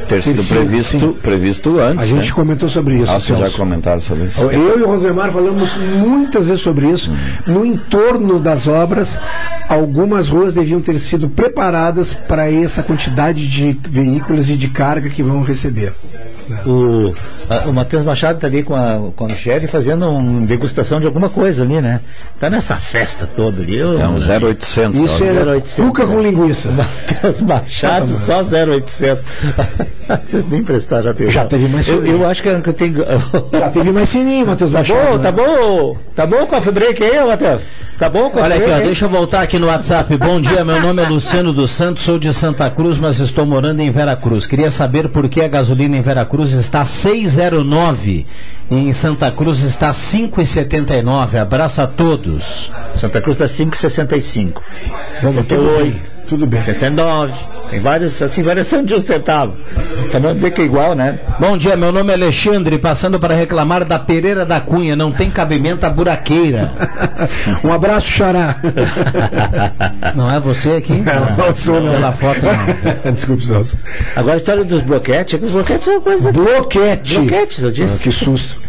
ter 0.07 0.21
sido 0.23 0.43
previsto, 0.43 0.99
sim. 0.99 1.13
previsto 1.13 1.79
antes. 1.79 2.03
A 2.03 2.07
gente 2.07 2.27
né? 2.27 2.31
comentou 2.33 2.69
sobre 2.69 2.95
isso. 2.95 3.11
Ah, 3.11 3.19
vocês 3.19 3.39
já 3.39 3.49
comentaram 3.49 3.99
sobre 3.99 4.25
isso? 4.25 4.41
Eu 4.41 4.79
e 4.79 4.83
o 4.83 4.87
Rosemar 4.87 5.16
falamos 5.31 5.75
muitas 5.77 6.45
vezes 6.45 6.61
sobre 6.61 6.87
isso. 6.89 7.11
No 7.45 7.65
entorno 7.65 8.39
das 8.39 8.67
obras, 8.67 9.19
algumas 9.67 10.29
ruas 10.29 10.53
deviam 10.55 10.79
ter 10.81 10.97
sido 10.99 11.27
preparadas 11.29 12.13
para 12.13 12.51
essa 12.51 12.83
quantidade 12.83 13.47
de 13.49 13.77
veículos 13.89 14.49
e 14.49 14.55
de 14.55 14.69
carga 14.69 15.09
que 15.09 15.23
vão 15.23 15.41
receber. 15.43 15.93
O, 16.65 17.13
a- 17.13 17.36
ah, 17.49 17.63
o 17.65 17.73
Matheus 17.73 18.03
Machado 18.03 18.35
está 18.35 18.47
ali 18.47 18.61
com 18.61 18.75
a, 18.75 19.11
com 19.15 19.25
a 19.25 19.27
Michelle 19.27 19.67
fazendo 19.67 20.09
uma 20.09 20.45
degustação 20.45 20.99
de 20.99 21.05
alguma 21.05 21.29
coisa 21.29 21.63
ali, 21.63 21.79
né? 21.79 22.01
Está 22.35 22.49
nessa 22.49 22.75
festa 22.75 23.25
toda 23.25 23.61
ali. 23.61 23.77
Eu, 23.77 23.99
é 23.99 24.07
um 24.07 24.15
0800. 24.15 24.99
Isso 24.99 25.23
é 25.23 25.31
0800. 25.31 25.75
Cuca 25.75 26.05
com 26.05 26.21
linguiça. 26.21 26.69
Matheus 26.71 27.41
Machado, 27.41 28.11
tá 28.13 28.43
só 28.43 28.43
0800. 28.43 29.23
Vocês 30.25 30.45
nem 30.49 30.63
prestaram 30.63 31.11
atenção. 31.11 31.31
Já 31.31 31.45
teve 31.45 31.67
mais 31.67 31.85
sininho. 31.85 32.07
Eu, 32.07 32.21
eu 32.21 32.29
acho 32.29 32.43
que 32.43 32.49
eu 32.49 32.73
tenho... 32.73 33.05
Já 33.51 33.69
teve 33.69 33.91
mais 33.91 34.09
sininho, 34.09 34.47
Matheus 34.47 34.71
tá 34.71 34.79
Machado. 34.79 34.99
Bom, 34.99 35.17
né? 35.17 35.23
Tá 35.23 35.31
bom, 35.31 35.97
tá 36.15 36.25
bom 36.25 36.43
o 36.43 36.47
coffee 36.47 36.71
break 36.71 37.03
aí, 37.03 37.25
Matheus? 37.25 37.63
Tá 37.97 38.09
bom 38.09 38.27
o 38.27 38.29
coffee 38.29 38.43
Olha 38.43 38.55
aqui, 38.57 38.71
ó, 38.71 38.77
deixa 38.77 39.05
eu 39.05 39.09
voltar 39.09 39.41
aqui 39.41 39.57
no 39.57 39.67
WhatsApp. 39.67 40.15
Bom 40.17 40.39
dia, 40.39 40.63
meu 40.63 40.79
nome 40.79 41.01
é 41.01 41.07
Luciano 41.07 41.51
dos 41.51 41.71
Santos, 41.71 42.03
sou 42.03 42.19
de 42.19 42.31
Santa 42.31 42.69
Cruz, 42.69 42.99
mas 42.99 43.19
estou 43.19 43.43
morando 43.43 43.79
em 43.79 43.89
Vera 43.89 44.15
Cruz. 44.15 44.45
Queria 44.45 44.69
saber 44.69 45.09
por 45.09 45.27
que 45.27 45.41
a 45.41 45.47
gasolina 45.47 45.97
em 45.97 46.01
Vera 46.01 46.23
Cruz 46.23 46.51
está 46.51 46.85
seis 46.85 47.36
09. 47.37 48.25
Em 48.69 48.91
Santa 48.91 49.31
Cruz 49.31 49.61
está 49.61 49.91
5,79. 49.91 51.37
Abraço 51.39 51.81
a 51.81 51.87
todos. 51.87 52.71
Santa 52.95 53.21
Cruz 53.21 53.39
está 53.39 53.63
5,65. 53.63 54.61
68. 55.21 56.17
Tudo 56.27 56.45
bem. 56.45 56.61
79. 56.61 57.33
Tem 57.69 57.81
várias, 57.81 58.21
assim, 58.21 58.43
variação 58.43 58.83
de 58.83 58.93
um 58.93 59.01
centavo. 59.01 59.55
Pra 60.09 60.19
não 60.19 60.33
dizer 60.33 60.51
que 60.51 60.61
é 60.61 60.65
igual, 60.65 60.95
né? 60.95 61.19
Bom 61.39 61.57
dia, 61.57 61.75
meu 61.75 61.91
nome 61.91 62.11
é 62.11 62.15
Alexandre, 62.15 62.77
passando 62.77 63.19
para 63.19 63.35
reclamar 63.35 63.83
da 63.83 63.99
Pereira 63.99 64.45
da 64.45 64.59
Cunha. 64.61 64.95
Não 64.95 65.11
tem 65.11 65.29
cabimento 65.29 65.85
a 65.85 65.89
buraqueira. 65.89 66.71
Um 67.63 67.73
abraço, 67.73 68.07
Xará. 68.07 68.55
Não 70.15 70.31
é 70.31 70.39
você 70.39 70.71
aqui? 70.71 70.93
Não, 70.93 71.45
não 71.45 71.53
sou, 71.53 71.81
não. 71.81 71.91
Pela 71.91 72.11
foto, 72.13 72.39
não. 72.41 73.11
Desculpe, 73.13 73.45
Celso. 73.45 73.77
Agora 74.15 74.35
a 74.35 74.37
história 74.37 74.63
dos 74.63 74.81
bloquetes, 74.81 75.33
é 75.33 75.37
que 75.37 75.45
os 75.45 75.51
bloquetes 75.51 75.85
são 75.85 75.95
uma 75.95 76.01
coisa. 76.01 76.31
Bloquete. 76.31 77.19
Bloquetes, 77.19 77.63
eu 77.63 77.71
disse. 77.71 77.95
Ah, 77.95 78.03
que 78.03 78.11
susto. 78.11 78.59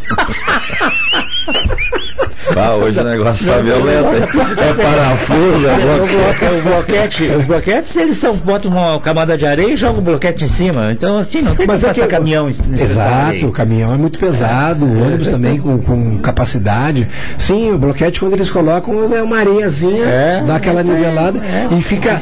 Ah, 2.56 2.74
hoje 2.74 2.98
o 2.98 3.04
negócio 3.04 3.44
está 3.44 3.58
violento. 3.60 4.08
É 4.08 4.74
parafuso, 4.74 5.66
é 5.68 6.60
bloquete, 6.62 7.24
os 7.24 7.44
bloquetes, 7.44 7.94
eles 7.96 8.16
são, 8.16 8.34
botam 8.34 8.70
uma 8.70 8.87
camada 9.00 9.36
de 9.36 9.46
areia 9.46 9.72
e 9.72 9.76
jogam 9.76 9.98
o 9.98 10.02
bloquete 10.02 10.44
em 10.44 10.48
cima. 10.48 10.90
Então, 10.92 11.18
assim, 11.18 11.42
não 11.42 11.54
tem 11.54 11.66
Mas 11.66 11.80
que 11.80 11.86
é 11.88 11.92
que- 11.94 12.06
caminhão 12.06 12.46
nesse 12.46 12.62
Exato, 12.82 13.46
o 13.46 13.52
caminhão 13.52 13.92
é 13.92 13.96
muito 13.96 14.18
pesado, 14.18 14.84
o 14.84 15.02
ônibus 15.06 15.28
também 15.30 15.58
com, 15.58 15.78
com 15.78 16.18
capacidade. 16.18 17.08
Sim, 17.38 17.72
o 17.72 17.78
bloquete, 17.78 18.20
quando 18.20 18.34
eles 18.34 18.48
colocam, 18.50 19.14
é 19.14 19.22
uma 19.22 19.38
areiazinha, 19.38 20.04
É, 20.04 20.42
dá 20.46 20.56
aquela 20.56 20.80
é, 20.80 20.84
nivelada 20.84 21.38
é. 21.38 21.68
e 21.76 21.82
fica, 21.82 22.18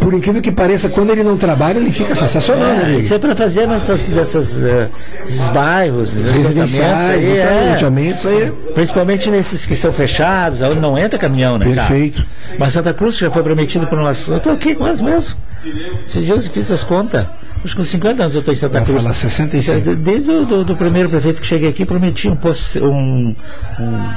por 0.00 0.12
incrível 0.14 0.40
que 0.42 0.52
pareça, 0.52 0.88
quando 0.88 1.10
ele 1.10 1.22
não 1.22 1.36
trabalha, 1.36 1.78
ele 1.78 1.90
fica 1.90 2.14
sensacional, 2.14 2.68
né, 2.68 2.78
É, 2.80 2.84
amigo? 2.84 3.00
isso 3.00 3.14
é 3.14 3.18
para 3.18 3.34
fazer 3.34 3.66
nessas, 3.66 4.06
dessas, 4.06 4.62
eh, 4.62 4.88
esses 5.26 5.48
bairros, 5.48 6.16
esses 6.16 6.32
Residenciais, 6.32 7.24
aí, 7.24 7.40
aí, 7.42 8.42
é. 8.42 8.52
Principalmente 8.74 9.30
nesses 9.30 9.66
que 9.66 9.74
são 9.76 9.92
fechados, 9.92 10.60
onde 10.62 10.80
não 10.80 10.96
entra 10.98 11.18
caminhão, 11.18 11.58
né? 11.58 11.64
cara? 11.66 11.76
Perfeito. 11.76 12.24
Mas 12.58 12.72
Santa 12.72 12.92
Cruz 12.92 13.16
já 13.16 13.30
foi 13.30 13.42
prometido 13.42 13.86
por 13.86 13.98
nós. 13.98 14.26
Eu 14.26 14.36
estou 14.36 14.52
aqui 14.52 14.74
com 14.74 14.86
elas 14.86 15.00
mesmo. 15.00 15.36
Dias 15.62 16.44
eu 16.46 16.52
fiz 16.52 16.70
as 16.70 16.84
contas. 16.84 17.26
Acho 17.64 17.74
que 17.74 17.76
com 17.76 17.84
50 17.84 18.22
anos 18.22 18.34
eu 18.34 18.38
estou 18.40 18.54
em 18.54 18.56
Santa 18.56 18.80
Cruz. 18.82 19.02
falar 19.02 19.14
65. 19.14 19.96
Desde 19.96 20.30
o 20.30 20.46
do, 20.46 20.64
do 20.64 20.76
primeiro 20.76 21.08
prefeito 21.10 21.40
que 21.40 21.46
cheguei 21.46 21.68
aqui, 21.70 21.84
prometi 21.84 22.28
um, 22.28 22.36
poço- 22.36 22.84
um, 22.84 23.34
um 23.80 24.14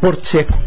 porto 0.00 0.26
seco. 0.26 0.58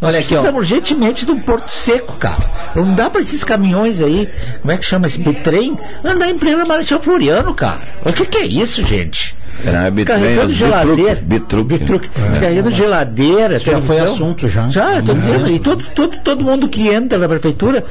Nós 0.00 0.10
Olha 0.10 0.18
aqui, 0.20 0.26
ó. 0.34 0.36
precisamos 0.36 0.58
urgentemente 0.60 1.24
de 1.24 1.32
um 1.32 1.40
porto 1.40 1.70
seco, 1.70 2.16
cara. 2.18 2.44
Não 2.74 2.94
dá 2.94 3.08
para 3.08 3.20
esses 3.22 3.42
caminhões 3.42 4.00
aí, 4.00 4.28
como 4.60 4.70
é 4.70 4.76
que 4.76 4.84
chama 4.84 5.06
esse 5.06 5.18
bitrem, 5.18 5.76
andar 6.04 6.28
em 6.28 6.36
pleno 6.38 6.66
Marechal 6.66 7.00
Floriano, 7.00 7.54
cara. 7.54 7.80
O 8.04 8.12
que, 8.12 8.26
que 8.26 8.38
é 8.38 8.44
isso, 8.46 8.84
gente? 8.84 9.34
É 9.64 9.90
Descarregando 9.90 10.52
geladeira. 10.52 11.14
bitruque. 11.22 11.78
Bitruque. 11.78 12.10
Descarregando 12.28 12.70
geladeira. 12.70 13.56
Isso 13.56 13.64
já 13.70 13.80
foi 13.80 13.98
assunto 13.98 14.46
já. 14.48 14.68
Já, 14.68 14.98
estou 14.98 15.14
dizendo. 15.14 15.50
E 15.50 15.58
todo, 15.58 15.82
todo, 15.94 16.16
todo 16.18 16.44
mundo 16.44 16.68
que 16.68 16.88
entra 16.88 17.16
na 17.16 17.26
prefeitura 17.26 17.82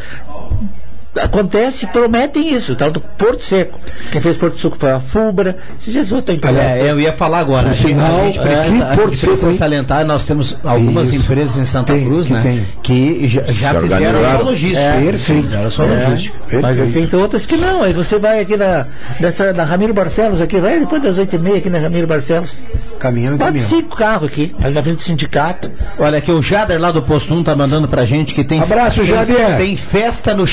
acontece, 1.21 1.87
prometem 1.87 2.53
isso, 2.53 2.73
o 2.73 2.75
tal 2.75 2.91
do 2.91 2.99
Porto 2.99 3.43
Seco. 3.43 3.79
Quem 4.11 4.21
fez 4.21 4.37
Porto 4.37 4.59
Seco 4.59 4.75
foi 4.77 4.91
a 4.91 4.99
Fulbra, 4.99 5.57
se 5.79 5.91
Jesus 5.91 6.23
tem 6.23 6.39
É, 6.59 6.89
eu 6.89 6.99
ia 6.99 7.13
falar 7.13 7.39
agora. 7.39 7.69
A 7.69 7.73
gente, 7.73 7.87
final, 7.87 8.21
a 8.21 8.25
gente 8.25 8.39
é, 8.39 8.41
precisa, 8.41 8.77
que 8.77 8.83
a 8.83 8.95
gente 9.07 9.25
precisa 9.25 9.53
salientar, 9.53 10.05
nós 10.05 10.25
temos 10.25 10.57
algumas 10.63 11.07
Isso. 11.11 11.23
empresas 11.23 11.57
em 11.57 11.65
Santa 11.65 11.93
Tem, 11.93 12.05
Cruz, 12.05 12.27
que 12.27 12.33
né? 12.33 12.41
tem. 12.41 12.67
Que 12.83 13.27
já, 13.27 13.41
já 13.47 13.79
fizeram 13.81 14.19
a 14.19 14.31
sua 14.31 14.41
logística. 14.43 14.79
É, 14.81 15.01
perfeito. 15.01 15.43
Fizeram 15.43 15.65
a 15.67 15.71
sua 15.71 15.85
É, 15.85 16.07
logística. 16.07 16.37
Mas 16.61 16.77
Perfeito. 16.77 16.81
assim, 16.89 17.07
tem 17.07 17.19
outras 17.19 17.45
que 17.45 17.57
não. 17.57 17.81
Aí 17.83 17.93
você 17.93 18.17
vai 18.19 18.39
aqui 18.41 18.57
na, 18.57 18.87
nessa, 19.19 19.53
na 19.53 19.63
Ramiro 19.63 19.93
Barcelos, 19.93 20.41
aqui, 20.41 20.59
vai 20.59 20.79
depois 20.79 21.01
das 21.01 21.17
8h30 21.17 21.57
aqui 21.57 21.69
na 21.69 21.79
Ramiro 21.79 22.07
Barcelos. 22.07 22.55
Caminhando, 22.99 23.37
Quase 23.37 23.59
caminhando. 23.59 23.69
cinco 23.83 23.95
carros 23.95 24.31
aqui, 24.31 24.55
ali 24.61 24.73
na 24.73 24.81
frente 24.81 24.97
do 24.97 25.01
sindicato. 25.03 25.69
Olha 25.99 26.17
aqui, 26.17 26.31
o 26.31 26.41
Jader 26.41 26.79
lá 26.79 26.91
do 26.91 27.01
Posto 27.01 27.33
1 27.33 27.43
tá 27.43 27.55
mandando 27.55 27.87
pra 27.87 28.05
gente 28.05 28.33
que 28.33 28.43
tem. 28.43 28.61
Abraço, 28.61 29.03
Jader. 29.03 29.57
Tem 29.57 29.75
festa 29.75 30.33
no 30.33 30.45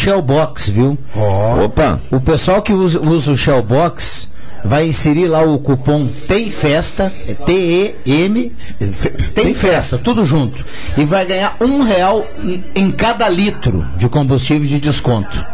Viu? 0.68 0.98
Ó, 1.16 1.64
Opa, 1.64 2.00
O 2.10 2.20
pessoal 2.20 2.62
que 2.62 2.72
usa, 2.72 3.00
usa 3.00 3.32
o 3.32 3.36
Shellbox 3.36 4.30
vai 4.64 4.86
inserir 4.86 5.26
lá 5.26 5.42
o 5.42 5.58
cupom 5.58 6.06
Tem 6.06 6.50
Festa, 6.50 7.12
é 7.26 7.34
T-E-M, 7.34 8.52
Tem 9.34 9.54
Festa, 9.54 9.98
tudo 9.98 10.24
junto. 10.24 10.64
E 10.96 11.04
vai 11.04 11.26
ganhar 11.26 11.56
um 11.60 11.82
real 11.82 12.24
em 12.74 12.90
cada 12.92 13.28
litro 13.28 13.86
de 13.96 14.08
combustível 14.08 14.68
de 14.68 14.78
desconto. 14.78 15.44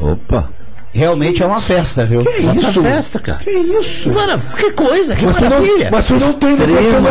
opa. 0.00 0.48
Realmente 0.94 1.42
é 1.42 1.46
uma 1.46 1.60
festa, 1.60 2.06
viu? 2.06 2.22
que 2.24 2.38
Uma 2.40 2.54
isso? 2.54 2.80
festa, 2.82 3.18
cara. 3.18 3.38
Que 3.38 3.50
isso? 3.50 4.12
Mano, 4.12 4.40
que 4.56 4.70
coisa, 4.70 5.16
que 5.16 5.26
Mas 5.26 5.40
maravilha. 5.40 5.84
não, 5.86 5.90
mas 5.90 6.06
tu 6.06 6.14
não 6.14 6.32
tem 6.34 6.56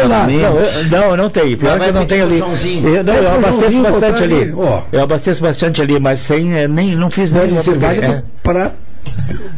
lá. 0.08 0.26
Não, 0.26 0.60
eu, 0.60 0.86
não, 0.90 1.04
eu 1.12 1.18
não 1.18 1.30
tenho. 1.30 1.58
Pior 1.58 1.78
Mas 1.78 1.84
que 1.84 1.90
eu 1.90 1.94
não 1.94 2.06
tenho 2.06 2.24
ali. 2.24 2.40
Eu, 2.40 3.04
não, 3.04 3.14
É, 3.14 3.20
eu 3.20 3.36
abasteço 3.36 3.82
bastante 3.82 4.24
ali. 4.24 4.54
Eu 4.92 5.04
abasteço 5.04 5.42
bastante 5.42 5.82
ali, 5.82 6.00
mas 6.00 6.22
sem, 6.22 6.58
eh, 6.58 6.68
nem, 6.68 6.96
não 6.96 7.10
fiz 7.12 7.30
Deve 7.32 7.48
nenhuma 7.48 7.62
ser 7.64 7.72
porque- 7.72 7.86
válido 7.86 8.06
é. 8.06 8.24
para 8.42 8.72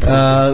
Ah, 0.08 0.52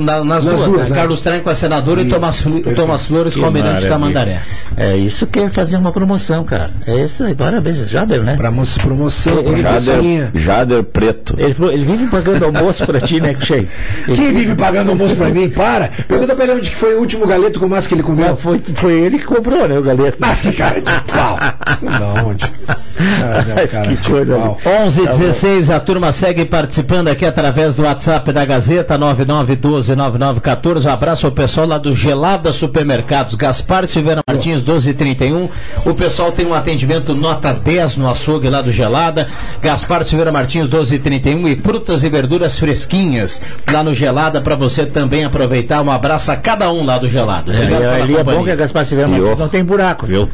na- 0.00 0.24
nas, 0.24 0.44
Nas 0.44 0.44
duas, 0.44 0.60
duas, 0.70 0.82
né? 0.82 0.88
né? 0.90 0.94
Carlos 0.96 1.20
Trem 1.22 1.40
com 1.40 1.48
a 1.50 1.54
senadora 1.54 2.02
e 2.02 2.06
Tomás, 2.08 2.40
Fli- 2.40 2.62
Tomás 2.74 3.04
Flores 3.06 3.32
Que 3.32 3.40
com 3.40 3.44
o 3.44 3.48
almirante 3.48 3.86
da. 3.86 3.98
Mandaré. 3.98 4.40
É 4.76 4.96
isso 4.96 5.26
que 5.26 5.38
é 5.40 5.48
fazer 5.48 5.76
uma 5.76 5.92
promoção, 5.92 6.44
cara. 6.44 6.70
É 6.86 7.04
isso 7.04 7.22
aí, 7.24 7.34
parabéns. 7.34 7.78
Já 7.88 8.04
deu, 8.04 8.22
né? 8.22 8.36
para 8.36 8.50
promoção. 8.82 9.42
pra 9.42 9.56
Jader. 9.56 10.30
Jader 10.34 10.82
Preto. 10.84 11.34
Ele, 11.38 11.54
falou- 11.54 11.72
ele 11.72 11.84
vive 11.84 12.06
pagando 12.08 12.44
almoço 12.44 12.84
pra 12.86 13.00
ti, 13.00 13.20
né, 13.20 13.34
Cheio? 13.40 13.68
Quem 14.06 14.32
vive 14.32 14.54
pagando 14.54 14.90
almoço 14.90 15.16
pra 15.16 15.28
mim? 15.30 15.48
Para. 15.48 15.88
Pergunta 16.06 16.34
pra 16.34 16.44
ele 16.44 16.54
onde 16.54 16.70
que 16.70 16.76
foi 16.76 16.94
o 16.94 17.00
último 17.00 17.26
galeto 17.26 17.58
com 17.60 17.68
massa 17.68 17.88
que 17.88 17.94
ele 17.94 18.02
comeu. 18.02 18.36
Foi, 18.36 18.60
foi 18.74 18.92
ele 18.92 19.18
que 19.18 19.24
comprou, 19.24 19.66
né, 19.68 19.78
o 19.78 19.82
galeto. 19.82 20.18
Mas 20.20 20.40
que 20.40 20.52
cara 20.52 20.80
de 20.80 20.92
pau. 21.10 21.38
Da 21.38 22.22
onde? 22.24 22.44
Cara, 23.00 23.46
Mas 23.56 23.72
cara 23.72 23.86
que 23.88 23.96
coisa 24.10 24.36
pau. 24.36 24.58
11 24.84 25.02
Tá 25.04 25.12
bom. 25.12 25.18
16 25.18 25.70
a 25.70 25.80
turma 25.80 26.12
segue 26.12 26.44
participando 26.44 27.08
aqui 27.08 27.24
através 27.24 27.74
do 27.74 27.86
WhatsApp 27.90 28.32
da 28.32 28.44
Gazeta 28.44 28.96
99129914. 28.96 30.86
Um 30.86 30.92
abraço 30.92 31.26
ao 31.26 31.32
pessoal 31.32 31.66
lá 31.66 31.76
do 31.76 31.92
Gelada 31.92 32.52
Supermercados, 32.52 33.34
Gaspar 33.34 33.88
Silveira 33.88 34.20
Martins 34.26 34.62
1231. 34.62 35.48
O 35.84 35.92
pessoal 35.94 36.30
tem 36.30 36.46
um 36.46 36.54
atendimento 36.54 37.16
nota 37.16 37.52
10 37.52 37.96
no 37.96 38.08
açougue 38.08 38.48
lá 38.48 38.62
do 38.62 38.70
Gelada. 38.70 39.26
Gaspar 39.60 40.04
Silveira 40.04 40.30
Martins 40.30 40.68
1231 40.68 41.48
e 41.48 41.56
frutas 41.56 42.04
e 42.04 42.08
verduras 42.08 42.56
fresquinhas 42.56 43.42
lá 43.70 43.82
no 43.82 43.92
Gelada 43.92 44.40
para 44.40 44.54
você 44.54 44.86
também 44.86 45.24
aproveitar. 45.24 45.82
Um 45.82 45.90
abraço 45.90 46.30
a 46.30 46.36
cada 46.36 46.70
um 46.72 46.84
lá 46.84 46.96
do 46.96 47.08
Gelada. 47.08 47.52
É, 47.52 47.56
Obrigado 47.56 48.02
ali 48.02 48.16
é 48.16 48.22
bom 48.22 48.44
que 48.44 48.52
a 48.52 48.56
Gaspar 48.56 48.86
Silveira 48.86 49.10
Martins 49.10 49.38
não 49.38 49.48
tem 49.48 49.64
buraco, 49.64 50.06
viu? 50.06 50.28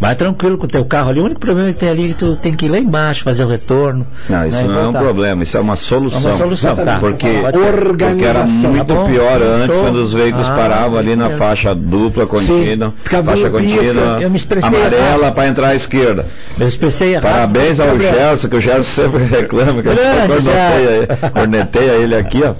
Vai 0.00 0.14
tranquilo 0.14 0.56
com 0.56 0.64
o 0.64 0.68
teu 0.68 0.84
carro 0.86 1.10
ali. 1.10 1.20
O 1.20 1.24
único 1.24 1.40
problema 1.40 1.70
que 1.74 1.78
tem 1.78 1.90
ali 1.90 2.06
é 2.06 2.08
que 2.08 2.14
tu 2.14 2.36
tem 2.36 2.54
que 2.54 2.64
ir 2.64 2.68
lá 2.70 2.78
embaixo 2.78 3.22
fazer 3.22 3.44
o 3.44 3.48
retorno. 3.48 4.06
Não, 4.30 4.46
isso 4.46 4.66
né, 4.66 4.72
não 4.72 4.80
é 4.80 4.88
um 4.88 4.92
problema, 4.94 5.42
isso 5.42 5.58
é 5.58 5.60
uma 5.60 5.76
solução. 5.76 6.30
É 6.30 6.34
uma 6.34 6.38
solução, 6.38 6.76
tá. 6.76 7.01
Porque, 7.02 7.26
porque 7.42 8.24
era 8.24 8.44
muito 8.46 8.94
Tá 8.94 9.04
pior 9.04 9.38
show. 9.40 9.54
antes, 9.56 9.76
quando 9.76 9.96
os 9.96 10.12
veículos 10.12 10.48
Ah, 10.48 10.54
paravam 10.54 10.98
ali 11.00 11.16
na 11.16 11.30
sim. 11.30 11.36
faixa 11.36 11.74
dupla 11.74 12.26
contínua, 12.26 12.94
Ficava 13.02 13.32
faixa 13.32 13.50
contínua, 13.50 14.18
eu 14.22 14.30
me 14.30 14.36
expressei 14.36 14.68
amarela 14.68 15.32
para 15.32 15.48
entrar 15.48 15.68
à 15.68 15.74
esquerda. 15.74 16.26
Eu 16.60 16.68
expressei 16.68 17.14
errado. 17.14 17.24
Parabéns 17.32 17.80
ao 17.80 17.88
Problema. 17.88 18.14
Gerson, 18.16 18.48
que 18.48 18.56
o 18.56 18.60
Gerson 18.60 18.82
sempre 19.02 19.24
reclama 19.26 19.82
que 19.82 19.88
eu 19.88 19.94
Grande 19.96 20.28
corneteia 20.28 20.90
ele, 20.90 21.30
corneteia 21.32 21.90
ele 21.92 22.14
aqui, 22.14 22.42
ó. 22.44 22.54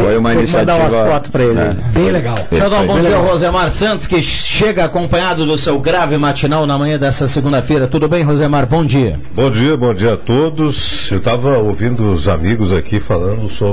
Foi 0.00 0.18
uma 0.18 0.30
Vou 0.30 0.38
iniciativa. 0.40 0.72
mandar 0.72 0.90
umas 0.98 1.12
fotos 1.12 1.30
pra 1.30 1.44
ele. 1.44 1.60
É. 1.60 1.70
Bem 1.92 2.10
legal. 2.10 2.34
Isso 2.34 2.46
Deixa 2.50 2.64
eu 2.66 2.70
dar 2.70 2.76
um 2.78 2.80
aí. 2.80 2.86
bom 2.88 3.00
dia 3.00 3.16
ao 3.16 3.24
Rosemar 3.26 3.70
Santos, 3.70 4.06
que 4.08 4.20
chega 4.22 4.84
acompanhado 4.84 5.46
do 5.46 5.56
seu 5.56 5.78
grave 5.78 6.18
matinal 6.18 6.66
na 6.66 6.76
manhã 6.76 6.98
dessa 6.98 7.28
segunda-feira. 7.28 7.86
Tudo 7.86 8.08
bem, 8.08 8.24
Rosemar? 8.24 8.66
Bom 8.66 8.84
dia. 8.84 9.20
Bom 9.34 9.50
dia, 9.52 9.76
bom 9.76 9.94
dia 9.94 10.14
a 10.14 10.16
todos. 10.16 11.08
Eu 11.12 11.18
estava 11.18 11.58
ouvindo 11.58 12.12
os 12.12 12.26
amigos 12.26 12.72
aqui 12.72 12.98
falando 12.98 13.48
sobre 13.48 13.67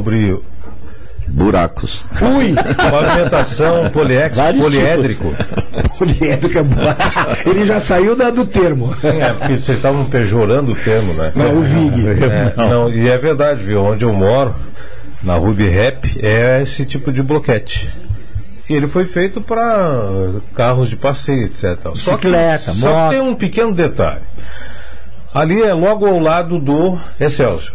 buracos. 1.28 2.06
Ui! 2.22 2.54
Pavimentação 2.76 3.90
poliex, 3.90 4.38
poliédrico. 4.38 5.36
Poliédrico 5.98 6.58
é 6.60 6.64
bom. 6.64 6.82
Ele 7.46 7.66
já 7.66 7.80
saiu 7.80 8.16
da, 8.16 8.30
do 8.30 8.46
termo. 8.46 8.94
Sim, 8.96 9.22
é 9.22 9.32
porque 9.32 9.54
vocês 9.54 9.78
estavam 9.78 10.06
pejorando 10.06 10.74
o 10.74 10.76
termo, 10.76 11.14
né? 11.14 11.32
Não, 11.36 11.58
o 11.58 11.62
Vig. 11.62 12.06
É, 12.08 12.54
não, 12.58 12.90
e 12.90 13.08
é 13.08 13.18
verdade, 13.18 13.64
viu? 13.64 13.84
Onde 13.84 14.04
eu 14.04 14.12
moro, 14.12 14.56
na 15.24 15.36
Ruby 15.36 15.70
Rap, 15.70 16.20
é 16.22 16.62
esse 16.62 16.86
tipo 16.86 17.12
de 17.12 17.24
bloquete. 17.24 17.90
E 18.70 18.74
ele 18.74 18.88
foi 18.88 19.06
feito 19.06 19.40
para 19.40 20.32
carros 20.54 20.90
de 20.90 20.96
passeio, 20.96 21.46
etc. 21.46 21.80
Só 21.96 22.18
que, 22.18 22.28
Bicicleta, 22.28 22.74
só 22.74 22.90
moto. 22.90 23.10
que 23.10 23.16
tem 23.16 23.28
um 23.28 23.36
pequeno 23.36 23.74
detalhe. 23.74 24.24
Ali 25.34 25.62
é 25.62 25.74
logo 25.74 26.06
ao 26.06 26.20
lado 26.20 26.60
do 26.60 26.98
Excelsior. 27.20 27.74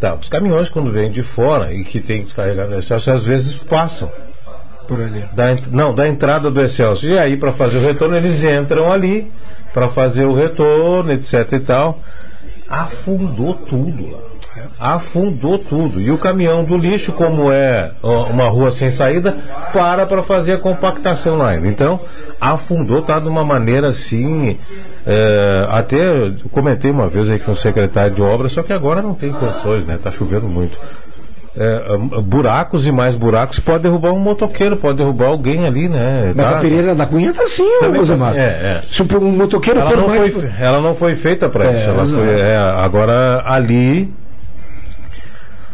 Tá, 0.00 0.14
os 0.14 0.30
caminhões 0.30 0.70
quando 0.70 0.90
vêm 0.90 1.10
de 1.10 1.22
fora 1.22 1.74
e 1.74 1.84
que 1.84 2.00
tem 2.00 2.20
que 2.20 2.24
descarregar 2.24 2.66
no 2.66 2.78
Excelsior, 2.78 3.16
às 3.16 3.24
vezes 3.24 3.54
passam. 3.54 4.10
Por 4.88 5.00
ali. 5.00 5.28
Da, 5.34 5.54
não, 5.70 5.94
da 5.94 6.08
entrada 6.08 6.50
do 6.50 6.60
Excelsior. 6.60 7.12
E 7.12 7.18
aí, 7.18 7.36
para 7.36 7.52
fazer 7.52 7.76
o 7.76 7.82
retorno, 7.82 8.16
eles 8.16 8.42
entram 8.42 8.90
ali 8.90 9.30
para 9.74 9.88
fazer 9.88 10.24
o 10.24 10.32
retorno, 10.32 11.12
etc 11.12 11.52
e 11.52 11.60
tal. 11.60 12.00
Afundou 12.66 13.54
tudo 13.54 14.10
lá. 14.10 14.18
Afundou 14.78 15.58
tudo. 15.58 16.00
E 16.00 16.10
o 16.10 16.18
caminhão 16.18 16.64
do 16.64 16.76
lixo, 16.76 17.12
como 17.12 17.52
é 17.52 17.90
uma 18.02 18.44
rua 18.48 18.70
sem 18.70 18.90
saída, 18.90 19.36
para 19.72 20.06
para 20.06 20.22
fazer 20.22 20.54
a 20.54 20.58
compactação 20.58 21.36
lá 21.36 21.50
ainda. 21.50 21.68
Então, 21.68 22.00
afundou, 22.40 23.02
tá 23.02 23.18
de 23.20 23.28
uma 23.28 23.44
maneira 23.44 23.88
assim. 23.88 24.58
é, 25.06 25.66
até 25.70 25.98
comentei 26.50 26.90
uma 26.90 27.08
vez 27.08 27.30
aí 27.30 27.38
com 27.38 27.52
o 27.52 27.56
secretário 27.56 28.14
de 28.14 28.22
obras, 28.22 28.52
só 28.52 28.62
que 28.62 28.72
agora 28.72 29.00
não 29.02 29.14
tem 29.14 29.32
condições, 29.32 29.84
né? 29.84 29.98
Tá 30.02 30.10
chovendo 30.10 30.48
muito. 30.48 30.76
É, 31.56 31.84
ah, 31.88 32.20
buracos 32.20 32.86
e 32.86 32.92
mais 32.92 33.16
buracos 33.16 33.58
pode 33.58 33.82
derrubar 33.82 34.12
um 34.12 34.20
motoqueiro, 34.20 34.76
pode 34.76 34.98
derrubar 34.98 35.26
alguém 35.26 35.66
ali, 35.66 35.88
né? 35.88 36.32
Mas 36.34 36.48
Tá- 36.48 36.58
a 36.58 36.60
Pereira 36.60 36.94
da 36.94 37.06
Cunha 37.06 37.34
tá 37.34 37.42
assim, 37.42 37.68
tá 37.80 37.86
assim, 37.88 38.38
é, 38.38 38.40
é. 38.40 38.80
Se 38.88 39.02
um 39.02 39.32
motoqueiro 39.32 39.80
ela 39.80 39.90
for 39.90 39.96
não, 39.98 40.08
mais. 40.08 40.32
foi, 40.32 40.50
ela 40.60 40.80
não 40.80 40.94
foi 40.94 41.16
feita 41.16 41.48
para 41.48 41.64
É, 41.64 41.76
isso. 41.76 41.88
Ela 41.90 42.06
foi, 42.06 42.40
é, 42.40 42.56
agora 42.56 43.42
ali, 43.44 44.14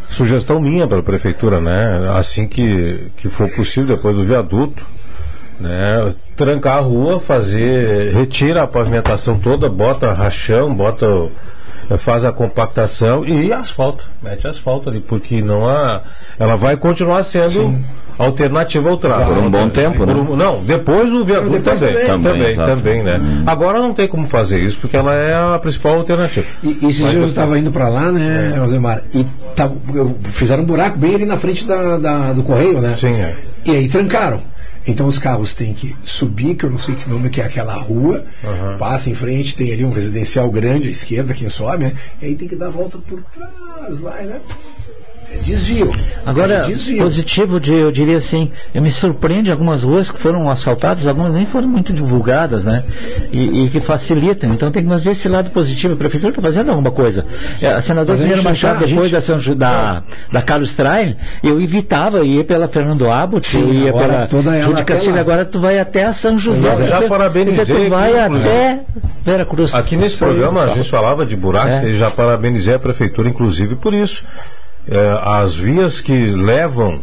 sugestão 0.09 0.59
minha 0.59 0.87
para 0.87 0.99
a 0.99 1.03
prefeitura, 1.03 1.59
né? 1.59 2.09
Assim 2.15 2.47
que, 2.47 3.11
que 3.17 3.29
for 3.29 3.49
possível, 3.49 3.95
depois 3.95 4.15
do 4.15 4.23
viaduto, 4.23 4.85
né? 5.59 6.13
Trancar 6.35 6.77
a 6.77 6.81
rua, 6.81 7.19
fazer, 7.19 8.13
retira 8.13 8.63
a 8.63 8.67
pavimentação 8.67 9.39
toda, 9.39 9.69
bota 9.69 10.13
rachão, 10.13 10.73
bota, 10.73 11.29
faz 11.97 12.25
a 12.25 12.31
compactação 12.31 13.23
e 13.25 13.53
asfalto, 13.53 14.03
mete 14.21 14.47
asfalto 14.47 14.89
ali, 14.89 14.99
porque 14.99 15.41
não 15.41 15.67
há, 15.67 16.01
ela 16.37 16.55
vai 16.57 16.75
continuar 16.75 17.23
sendo 17.23 17.77
alternativa 18.17 18.89
ao 18.89 18.97
tráfego. 18.97 19.35
Por 19.35 19.43
um 19.43 19.49
bom 19.51 19.69
tempo, 19.69 20.05
né? 20.05 20.13
um- 20.13 20.35
não, 20.35 20.63
depois 20.63 21.09
do 21.09 21.23
viaduto 21.23 21.51
Depois 21.51 21.79
também, 21.79 21.93
também. 22.07 22.55
também, 22.55 22.55
Também, 22.55 23.03
né? 23.03 23.43
Agora 23.45 23.79
não 23.79 23.93
tem 23.93 24.07
como 24.07 24.27
fazer 24.27 24.59
isso, 24.59 24.77
porque 24.79 24.97
ela 24.97 25.13
é 25.13 25.33
a 25.55 25.59
principal 25.59 25.95
alternativa. 25.95 26.45
E 26.63 26.69
esses 26.71 26.99
Mas 27.01 27.11
dias 27.11 27.13
eu 27.23 27.29
estava 27.29 27.57
indo 27.59 27.71
para 27.71 27.87
lá, 27.87 28.11
né, 28.11 28.53
É. 28.55 29.17
E 29.17 29.25
tava- 29.55 29.75
eu- 29.93 30.17
fizeram 30.23 30.63
um 30.63 30.65
buraco 30.65 30.97
bem 30.97 31.15
ali 31.15 31.25
na 31.25 31.37
frente 31.37 31.65
da, 31.65 31.97
da- 31.97 32.33
do 32.33 32.43
correio, 32.43 32.81
né? 32.81 32.97
Sim, 32.99 33.13
é. 33.15 33.35
E 33.65 33.71
aí 33.71 33.87
trancaram. 33.87 34.41
Então 34.87 35.05
os 35.07 35.19
carros 35.19 35.53
têm 35.53 35.73
que 35.73 35.93
subir, 36.05 36.55
que 36.55 36.63
eu 36.63 36.69
não 36.69 36.77
sei 36.77 36.95
que 36.95 37.09
nome 37.09 37.29
que 37.29 37.41
é 37.41 37.45
aquela 37.45 37.75
rua, 37.75 38.25
passa 38.79 39.09
em 39.09 39.13
frente, 39.13 39.55
tem 39.55 39.73
ali 39.73 39.83
um 39.83 39.91
residencial 39.91 40.49
grande 40.49 40.87
à 40.87 40.91
esquerda, 40.91 41.33
quem 41.33 41.49
sobe, 41.49 41.85
né? 41.85 41.93
E 42.21 42.27
aí 42.27 42.35
tem 42.35 42.47
que 42.47 42.55
dar 42.55 42.67
a 42.67 42.71
volta 42.71 42.97
por 42.97 43.21
trás 43.23 43.99
lá, 43.99 44.15
né? 44.21 44.41
Desvio. 45.43 45.91
Agora, 46.25 46.53
É 46.55 46.61
desvio. 46.63 47.03
positivo, 47.03 47.59
de, 47.59 47.73
eu 47.73 47.91
diria 47.91 48.17
assim, 48.17 48.51
eu 48.73 48.81
me 48.81 48.89
surpreende 48.89 49.51
algumas 49.51 49.83
ruas 49.83 50.09
que 50.09 50.17
foram 50.19 50.49
asfaltadas, 50.49 51.05
algumas 51.05 51.33
nem 51.33 51.45
foram 51.45 51.67
muito 51.67 51.91
divulgadas, 51.93 52.63
né? 52.65 52.83
E, 53.31 53.65
e 53.65 53.69
que 53.69 53.79
facilitam. 53.79 54.51
Então 54.53 54.71
tem 54.71 54.83
que 54.83 54.87
ver 55.03 55.11
esse 55.11 55.27
lado 55.27 55.49
positivo. 55.51 55.93
A 55.93 55.97
prefeitura 55.97 56.31
está 56.31 56.41
fazendo 56.41 56.69
alguma 56.69 56.91
coisa. 56.91 57.25
É, 57.61 57.67
a 57.67 57.81
senadora 57.81 58.17
gente 58.17 58.43
Machado, 58.43 58.79
tá- 58.79 58.85
depois 58.85 59.09
gente- 59.09 59.11
da, 59.13 59.21
São 59.21 59.55
da, 59.55 60.03
da 60.31 60.41
Carlos 60.41 60.73
Traem, 60.75 61.15
eu 61.43 61.59
evitava 61.61 62.23
ir 62.25 62.43
pela 62.45 62.67
Fernando 62.67 63.09
Abbott, 63.09 63.47
Sim, 63.47 63.61
eu 63.67 63.73
ia 63.73 63.93
pela 63.93 64.27
até 64.81 64.83
Castilho, 64.83 65.19
agora 65.19 65.45
tu 65.45 65.59
vai 65.59 65.77
até 65.79 66.03
a 66.05 66.13
São 66.13 66.37
José. 66.37 66.73
Eu 66.73 66.87
já 66.87 67.01
parabenizei 67.03 67.65
dizer, 67.65 67.83
Tu 67.85 67.89
vai 67.89 68.11
aqui, 68.17 68.25
inclusive. 68.25 68.49
até 68.49 68.79
Vera 69.25 69.45
Cruz. 69.45 69.73
Aqui 69.73 69.95
nesse 69.97 70.17
programa 70.17 70.63
a 70.63 70.67
gente 70.69 70.89
falava 70.89 71.25
de 71.25 71.35
buracos 71.35 71.71
É. 71.83 71.89
e 71.89 71.97
já 71.97 72.09
parabenizei 72.09 72.73
a 72.75 72.79
prefeitura, 72.79 73.27
inclusive, 73.29 73.75
por 73.75 73.93
isso. 73.93 74.23
É, 74.89 75.19
as 75.23 75.55
vias 75.55 75.99
que 75.99 76.31
levam 76.31 77.01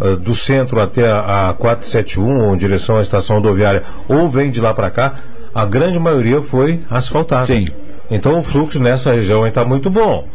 eh, 0.00 0.16
do 0.16 0.34
centro 0.34 0.80
até 0.80 1.08
a, 1.08 1.50
a 1.50 1.54
471, 1.54 2.46
ou 2.46 2.54
em 2.54 2.58
direção 2.58 2.96
à 2.96 3.02
estação 3.02 3.36
rodoviária, 3.36 3.84
ou 4.08 4.28
vem 4.28 4.50
de 4.50 4.60
lá 4.60 4.72
para 4.74 4.90
cá, 4.90 5.14
a 5.54 5.64
grande 5.64 5.98
maioria 5.98 6.40
foi 6.40 6.80
asfaltada. 6.90 7.46
Sim. 7.46 7.68
Então 8.10 8.38
o 8.38 8.42
fluxo 8.42 8.80
nessa 8.80 9.12
região 9.12 9.46
está 9.46 9.64
muito 9.64 9.90
bom. 9.90 10.26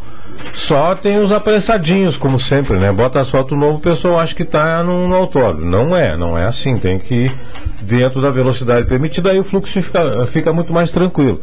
Só 0.53 0.95
tem 0.95 1.19
os 1.19 1.31
apressadinhos, 1.31 2.17
como 2.17 2.39
sempre, 2.39 2.77
né? 2.77 2.91
Bota 2.91 3.19
asfalto 3.19 3.55
novo, 3.55 3.77
o 3.77 3.81
pessoal 3.81 4.19
acha 4.19 4.35
que 4.35 4.43
está 4.43 4.83
no, 4.83 5.07
no 5.07 5.15
autódromo. 5.15 5.69
Não 5.69 5.95
é, 5.95 6.15
não 6.15 6.37
é 6.37 6.45
assim. 6.45 6.77
Tem 6.77 6.99
que 6.99 7.25
ir 7.25 7.33
dentro 7.81 8.21
da 8.21 8.29
velocidade 8.29 8.87
permitida, 8.87 9.31
aí 9.31 9.39
o 9.39 9.43
fluxo 9.43 9.81
fica, 9.81 10.25
fica 10.27 10.53
muito 10.53 10.71
mais 10.71 10.91
tranquilo. 10.91 11.41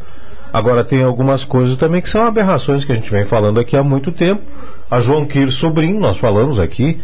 Agora 0.55 0.85
tem 0.85 1.03
algumas 1.03 1.43
coisas 1.43 1.75
também 1.75 2.01
que 2.01 2.07
são 2.07 2.23
aberrações 2.23 2.85
que 2.85 2.91
a 2.93 2.95
gente 2.95 3.11
vem 3.11 3.25
falando 3.25 3.59
aqui 3.59 3.75
há 3.75 3.83
muito 3.83 4.09
tempo. 4.09 4.41
A 4.89 5.01
João 5.01 5.25
Quir 5.25 5.51
Sobrinho, 5.51 5.99
nós 5.99 6.15
falamos 6.15 6.59
aqui, 6.59 6.97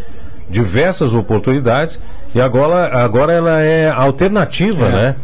diversas 0.49 1.13
oportunidades, 1.13 1.99
e 2.33 2.39
agora, 2.39 3.03
agora 3.03 3.33
ela 3.33 3.59
é 3.59 3.91
alternativa, 3.91 4.87
né? 4.87 5.15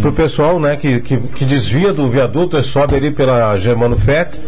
Para 0.00 0.08
o 0.08 0.12
pessoal 0.14 0.58
né, 0.58 0.76
que, 0.76 0.98
que, 1.02 1.18
que 1.18 1.44
desvia 1.44 1.92
do 1.92 2.08
viaduto, 2.08 2.56
e 2.56 2.62
sobe 2.62 2.96
ali 2.96 3.10
pela 3.10 3.54
Germano 3.58 3.98
Fett, 3.98 4.40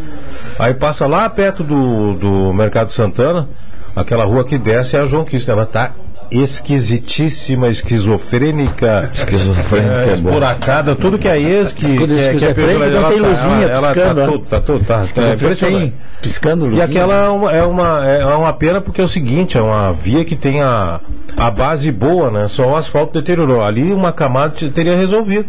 aí 0.59 0.73
passa 0.73 1.07
lá 1.07 1.29
perto 1.29 1.63
do, 1.63 2.15
do 2.15 2.55
Mercado 2.55 2.91
Santana, 2.91 3.47
aquela 3.95 4.25
rua 4.25 4.45
que 4.45 4.57
desce 4.57 4.97
é 4.97 5.01
a 5.01 5.05
João 5.05 5.27
Quir. 5.27 5.45
Ela 5.47 5.67
tá 5.67 5.93
esquisitíssima, 6.31 7.69
esquizofrênica, 7.69 9.11
Esquizofrênica 9.13 9.95
é, 9.95 10.11
é 10.11 10.13
esburacada, 10.15 10.95
tudo 10.95 11.19
que 11.19 11.29
é 11.29 11.41
ex, 11.41 11.73
que, 11.73 11.87
é- 11.87 11.89
que 11.97 12.15
esquizofrênica 12.15 12.55
pessoa- 12.55 12.89
não 12.91 12.97
ela 12.99 13.09
tem 13.11 13.21
tá- 13.23 13.29
luzinha 13.29 13.67
ela, 13.67 13.73
ela 13.73 13.95
piscando, 13.95 14.15
tá 14.21 14.27
né? 14.27 14.33
tudo, 14.33 14.45
tá 14.47 14.61
tudo, 14.61 14.85
tá, 14.85 15.03
tá 15.15 15.29
impressionante. 15.35 15.81
tem 15.93 15.95
piscando 16.21 16.65
E 16.67 16.69
luzinha. 16.69 16.85
aquela 16.85 17.15
é 17.25 17.29
uma, 17.29 17.53
é, 17.53 17.63
uma, 17.63 18.07
é 18.07 18.25
uma 18.25 18.53
pena 18.53 18.81
porque 18.81 19.01
é 19.01 19.05
o 19.05 19.09
seguinte, 19.09 19.57
é 19.57 19.61
uma 19.61 19.93
via 19.93 20.25
que 20.25 20.37
tem 20.37 20.63
a, 20.63 21.01
a 21.37 21.51
base 21.51 21.91
boa, 21.93 22.31
né? 22.31 22.49
Só 22.49 22.67
o 22.71 22.77
asfalto 22.77 23.13
deteriorou. 23.21 23.63
Ali 23.65 23.93
uma 23.93 24.13
camada 24.13 24.55
te- 24.55 24.71
teria 24.71 24.97
resolvido. 24.97 25.47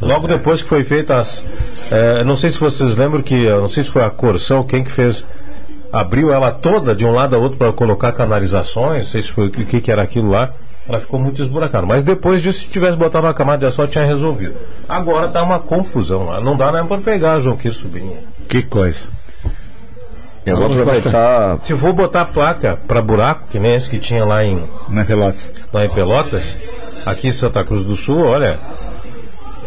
Logo 0.00 0.26
depois 0.26 0.62
que 0.62 0.68
foi 0.68 0.82
feita 0.82 1.18
as. 1.18 1.44
eh, 1.90 2.24
não 2.24 2.34
sei 2.34 2.50
se 2.50 2.58
vocês 2.58 2.96
lembram 2.96 3.20
que. 3.20 3.44
Não 3.50 3.68
sei 3.68 3.84
se 3.84 3.90
foi 3.90 4.02
a 4.02 4.08
Corção, 4.08 4.62
quem 4.62 4.82
que 4.82 4.90
fez. 4.90 5.26
Abriu 5.92 6.32
ela 6.32 6.50
toda 6.52 6.94
de 6.94 7.04
um 7.04 7.12
lado 7.12 7.34
a 7.34 7.38
outro 7.38 7.58
para 7.58 7.72
colocar 7.72 8.12
canalizações, 8.12 9.04
não 9.04 9.10
sei 9.10 9.22
se 9.22 9.32
foi 9.32 9.46
o 9.46 9.50
que, 9.50 9.80
que 9.80 9.90
era 9.90 10.02
aquilo 10.02 10.30
lá. 10.30 10.52
Ela 10.88 10.98
ficou 10.98 11.20
muito 11.20 11.40
esburacada. 11.42 11.86
Mas 11.86 12.02
depois 12.02 12.42
disso, 12.42 12.60
se 12.60 12.68
tivesse 12.68 12.96
botado 12.96 13.26
uma 13.26 13.34
camada 13.34 13.58
de 13.58 13.66
asfalto, 13.66 13.92
tinha 13.92 14.04
resolvido. 14.04 14.54
Agora 14.88 15.28
tá 15.28 15.42
uma 15.42 15.58
confusão 15.58 16.26
lá. 16.26 16.40
Não 16.40 16.56
dá 16.56 16.72
nem 16.72 16.84
para 16.84 17.00
pegar, 17.00 17.38
João, 17.38 17.56
que 17.56 17.70
sobrinho. 17.70 18.18
Que 18.48 18.62
coisa. 18.62 19.08
Eu 20.44 20.56
vou 20.56 20.66
aproveitar. 20.66 21.58
Se 21.62 21.76
for 21.76 21.92
botar 21.92 22.24
placa 22.26 22.78
para 22.88 23.02
buraco, 23.02 23.42
que 23.50 23.58
nem 23.58 23.74
esse 23.74 23.88
que 23.88 23.98
tinha 23.98 24.24
lá 24.24 24.44
em, 24.44 24.64
Na 24.88 25.04
Pelotas. 25.04 25.52
lá 25.72 25.84
em 25.84 25.90
Pelotas, 25.90 26.56
aqui 27.04 27.28
em 27.28 27.32
Santa 27.32 27.62
Cruz 27.62 27.84
do 27.84 27.94
Sul, 27.94 28.24
olha, 28.26 28.58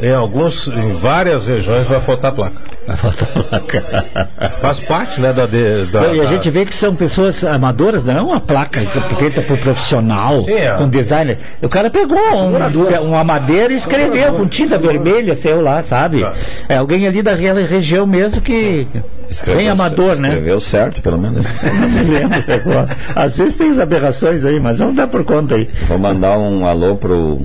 em 0.02 0.12
alguns, 0.14 0.68
em 0.68 0.94
várias 0.94 1.48
regiões 1.48 1.86
vai 1.88 2.02
faltar 2.02 2.32
placa. 2.34 2.56
Vai 2.88 2.98
faltar 2.98 3.28
placa. 3.30 4.06
Faz 4.60 4.80
parte, 4.80 5.22
né, 5.22 5.32
da, 5.32 5.46
de- 5.46 5.86
da, 5.86 6.08
e 6.14 6.20
a 6.20 6.24
da- 6.24 6.30
gente 6.30 6.50
vê 6.50 6.66
que 6.66 6.74
são 6.74 6.94
pessoas 6.96 7.44
amadoras, 7.44 8.04
não 8.04 8.18
é 8.18 8.22
uma 8.22 8.40
placa 8.40 8.82
é 8.82 8.86
feita 8.86 9.42
por 9.42 9.58
profissional, 9.58 10.44
Sim, 10.44 10.54
é. 10.54 10.72
com 10.78 10.88
designer. 10.90 11.38
O 11.62 11.70
cara 11.70 11.90
pegou 11.90 12.18
um, 12.18 13.04
uma 13.10 13.24
madeira 13.24 13.72
e 13.72 13.76
escreveu 13.78 14.34
com 14.34 14.48
tinta 14.48 14.78
vermelha, 14.78 15.36
sei 15.36 15.54
lá, 15.56 15.82
sabe? 15.82 16.22
Tá. 16.22 16.34
É 16.68 16.78
alguém 16.78 17.08
ali 17.08 17.22
da 17.22 17.34
re- 17.36 17.64
região 17.66 18.06
mesmo 18.08 18.42
que. 18.42 18.88
bem 19.46 19.70
amador, 19.70 20.18
né? 20.18 20.30
Escreveu 20.30 20.60
certo, 20.60 21.02
pelo 21.02 21.18
menos. 21.18 21.46
Não 21.64 21.90
me 21.90 22.04
lembro 22.12 22.44
agora. 22.54 22.90
Às 23.16 23.38
vezes 23.38 23.56
tem 23.56 23.72
as 23.72 23.80
aberrações 23.80 24.44
aí, 24.44 24.60
mas 24.60 24.80
vamos 24.80 24.96
dar 24.96 25.08
por 25.08 25.24
conta 25.24 25.56
aí. 25.56 25.70
Vou 25.88 25.98
mandar 26.00 26.38
um 26.38 26.66
alô 26.66 26.96
pro 26.96 27.42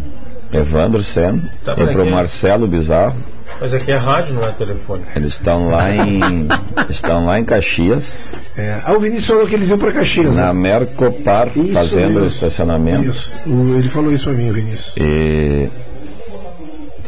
Evandro 0.53 1.03
Sen 1.03 1.43
Tá 1.65 1.73
e 1.73 1.77
por 1.77 1.89
pro 1.93 2.03
aqui. 2.03 2.11
Marcelo 2.11 2.67
Bizarro. 2.67 3.17
Mas 3.61 3.75
aqui 3.75 3.91
é 3.91 3.97
rádio, 3.97 4.35
não 4.35 4.45
é 4.45 4.53
telefone. 4.53 5.03
Eles 5.17 5.33
estão 5.33 5.69
lá 5.69 5.91
em 5.91 6.47
estão 6.89 7.27
lá 7.27 7.41
em 7.41 7.45
Caxias, 7.45 8.33
É, 8.57 8.81
ah, 8.85 8.93
o 8.93 9.01
Vinícius 9.01 9.27
falou 9.27 9.47
que 9.47 9.55
eles 9.55 9.69
iam 9.69 9.79
para 9.79 9.93
Caxias. 9.93 10.35
na 10.37 10.53
né? 10.53 10.61
Mercopar, 10.61 11.49
Isso, 11.57 11.73
fazendo 11.73 12.21
o 12.21 12.27
estacionamento. 12.27 13.09
Isso. 13.11 13.33
O- 13.47 13.75
ele 13.77 13.89
falou 13.89 14.13
isso 14.13 14.25
para 14.25 14.35
mim, 14.35 14.51
o 14.51 14.53
Vinícius. 14.53 14.93
E 14.97 15.69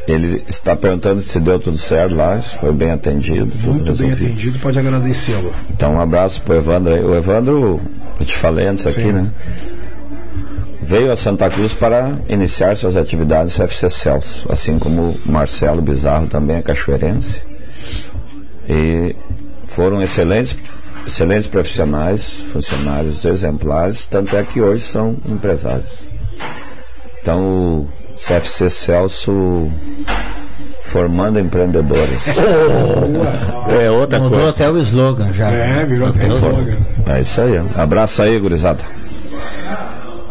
ele 0.09 0.43
está 0.49 0.75
perguntando 0.75 1.21
se 1.21 1.39
deu 1.39 1.59
tudo 1.61 1.79
certo 1.79 2.17
lá, 2.17 2.41
se 2.41 2.59
foi 2.59 2.73
bem 2.73 2.91
atendido, 2.91 3.47
tudo 3.47 3.75
Muito 3.75 3.85
bem 3.85 3.87
resolvido. 4.09 4.25
atendido, 4.27 4.59
pode 4.59 4.79
agradecê-lo. 4.79 5.53
Então 5.71 5.95
um 5.95 6.01
abraço 6.01 6.43
pro 6.43 6.57
Evandro 6.57 6.93
aí. 6.95 7.05
O 7.05 7.15
Evandro, 7.15 7.81
eu 8.19 8.27
te 8.27 8.35
falei 8.35 8.67
antes 8.67 8.87
aqui, 8.89 9.03
Sim. 9.03 9.13
né? 9.13 9.31
Veio 10.83 11.13
a 11.13 11.17
Santa 11.17 11.49
Cruz 11.51 11.75
para 11.75 12.19
iniciar 12.29 12.77
suas 12.77 12.97
atividades 12.97 13.57
no 13.59 13.65
FC 13.65 13.91
Celso, 13.91 14.51
assim 14.51 14.79
como 14.79 15.03
o 15.11 15.21
Marcelo 15.27 15.83
Bizarro 15.83 16.27
também 16.27 16.57
é 16.57 16.63
cachoeirense. 16.63 17.43
E 18.69 19.15
foram 19.67 20.01
excelentes, 20.03 20.57
excelentes 21.07 21.47
profissionais, 21.47 22.45
funcionários 22.53 23.25
exemplares, 23.25 24.07
tanto 24.07 24.37
é 24.37 24.43
que 24.43 24.61
hoje 24.61 24.83
são 24.83 25.17
empresários. 25.27 26.09
Então 27.21 27.41
o 27.41 27.89
CFC 28.17 28.71
Celso 28.71 29.71
formando 30.83 31.39
empreendedores. 31.39 32.27
É 33.71 33.89
outra 33.89 34.19
Mudou 34.19 34.39
coisa. 34.39 34.51
até 34.51 34.69
o 34.69 34.79
slogan 34.79 35.33
já. 35.33 35.49
É, 35.49 35.85
virou 35.85 36.09
até 36.09 36.27
slogan. 36.27 36.77
É 37.07 37.21
isso 37.21 37.41
aí. 37.41 37.63
Abraço 37.77 38.21
aí, 38.21 38.37
gurizada. 38.39 38.83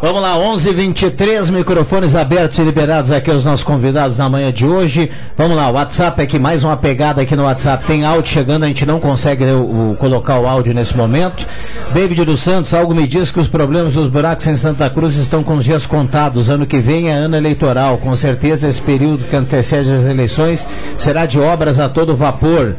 Vamos 0.01 0.21
lá, 0.21 0.37
11:23 0.37 1.49
microfones 1.49 2.15
abertos 2.15 2.57
e 2.57 2.61
liberados 2.63 3.11
aqui 3.11 3.29
aos 3.29 3.43
nossos 3.43 3.65
convidados 3.65 4.17
na 4.17 4.29
manhã 4.29 4.49
de 4.49 4.65
hoje. 4.65 5.11
Vamos 5.37 5.57
lá, 5.57 5.69
o 5.69 5.73
WhatsApp 5.73 6.21
aqui, 6.21 6.39
mais 6.39 6.63
uma 6.63 6.77
pegada 6.77 7.21
aqui 7.21 7.35
no 7.35 7.43
WhatsApp. 7.43 7.85
Tem 7.85 8.05
áudio 8.05 8.31
chegando, 8.31 8.63
a 8.63 8.67
gente 8.67 8.85
não 8.85 8.97
consegue 9.01 9.43
o- 9.43 9.91
o- 9.91 9.95
colocar 9.99 10.39
o 10.39 10.47
áudio 10.47 10.73
nesse 10.73 10.95
momento. 10.95 11.45
David 11.93 12.23
dos 12.23 12.39
Santos, 12.39 12.73
algo 12.73 12.95
me 12.95 13.05
diz 13.05 13.29
que 13.29 13.41
os 13.41 13.49
problemas 13.49 13.91
dos 13.93 14.07
buracos 14.07 14.47
em 14.47 14.55
Santa 14.55 14.89
Cruz 14.89 15.17
estão 15.17 15.43
com 15.43 15.55
os 15.55 15.65
dias 15.65 15.85
contados. 15.85 16.49
Ano 16.49 16.65
que 16.65 16.79
vem 16.79 17.09
é 17.09 17.13
ano 17.13 17.35
eleitoral. 17.35 17.97
Com 17.97 18.15
certeza 18.15 18.69
esse 18.69 18.81
período 18.81 19.25
que 19.25 19.35
antecede 19.35 19.91
as 19.91 20.05
eleições 20.05 20.65
será 20.97 21.25
de 21.25 21.37
obras 21.41 21.77
a 21.77 21.89
todo 21.89 22.15
vapor. 22.15 22.75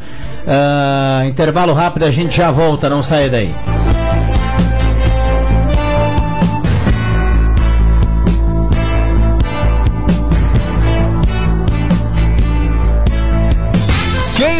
Ah, 0.47 1.21
intervalo 1.27 1.71
rápido, 1.73 2.03
a 2.03 2.09
gente 2.11 2.35
já 2.37 2.49
volta, 2.49 2.89
não 2.89 3.03
sai 3.03 3.29
daí. 3.29 3.53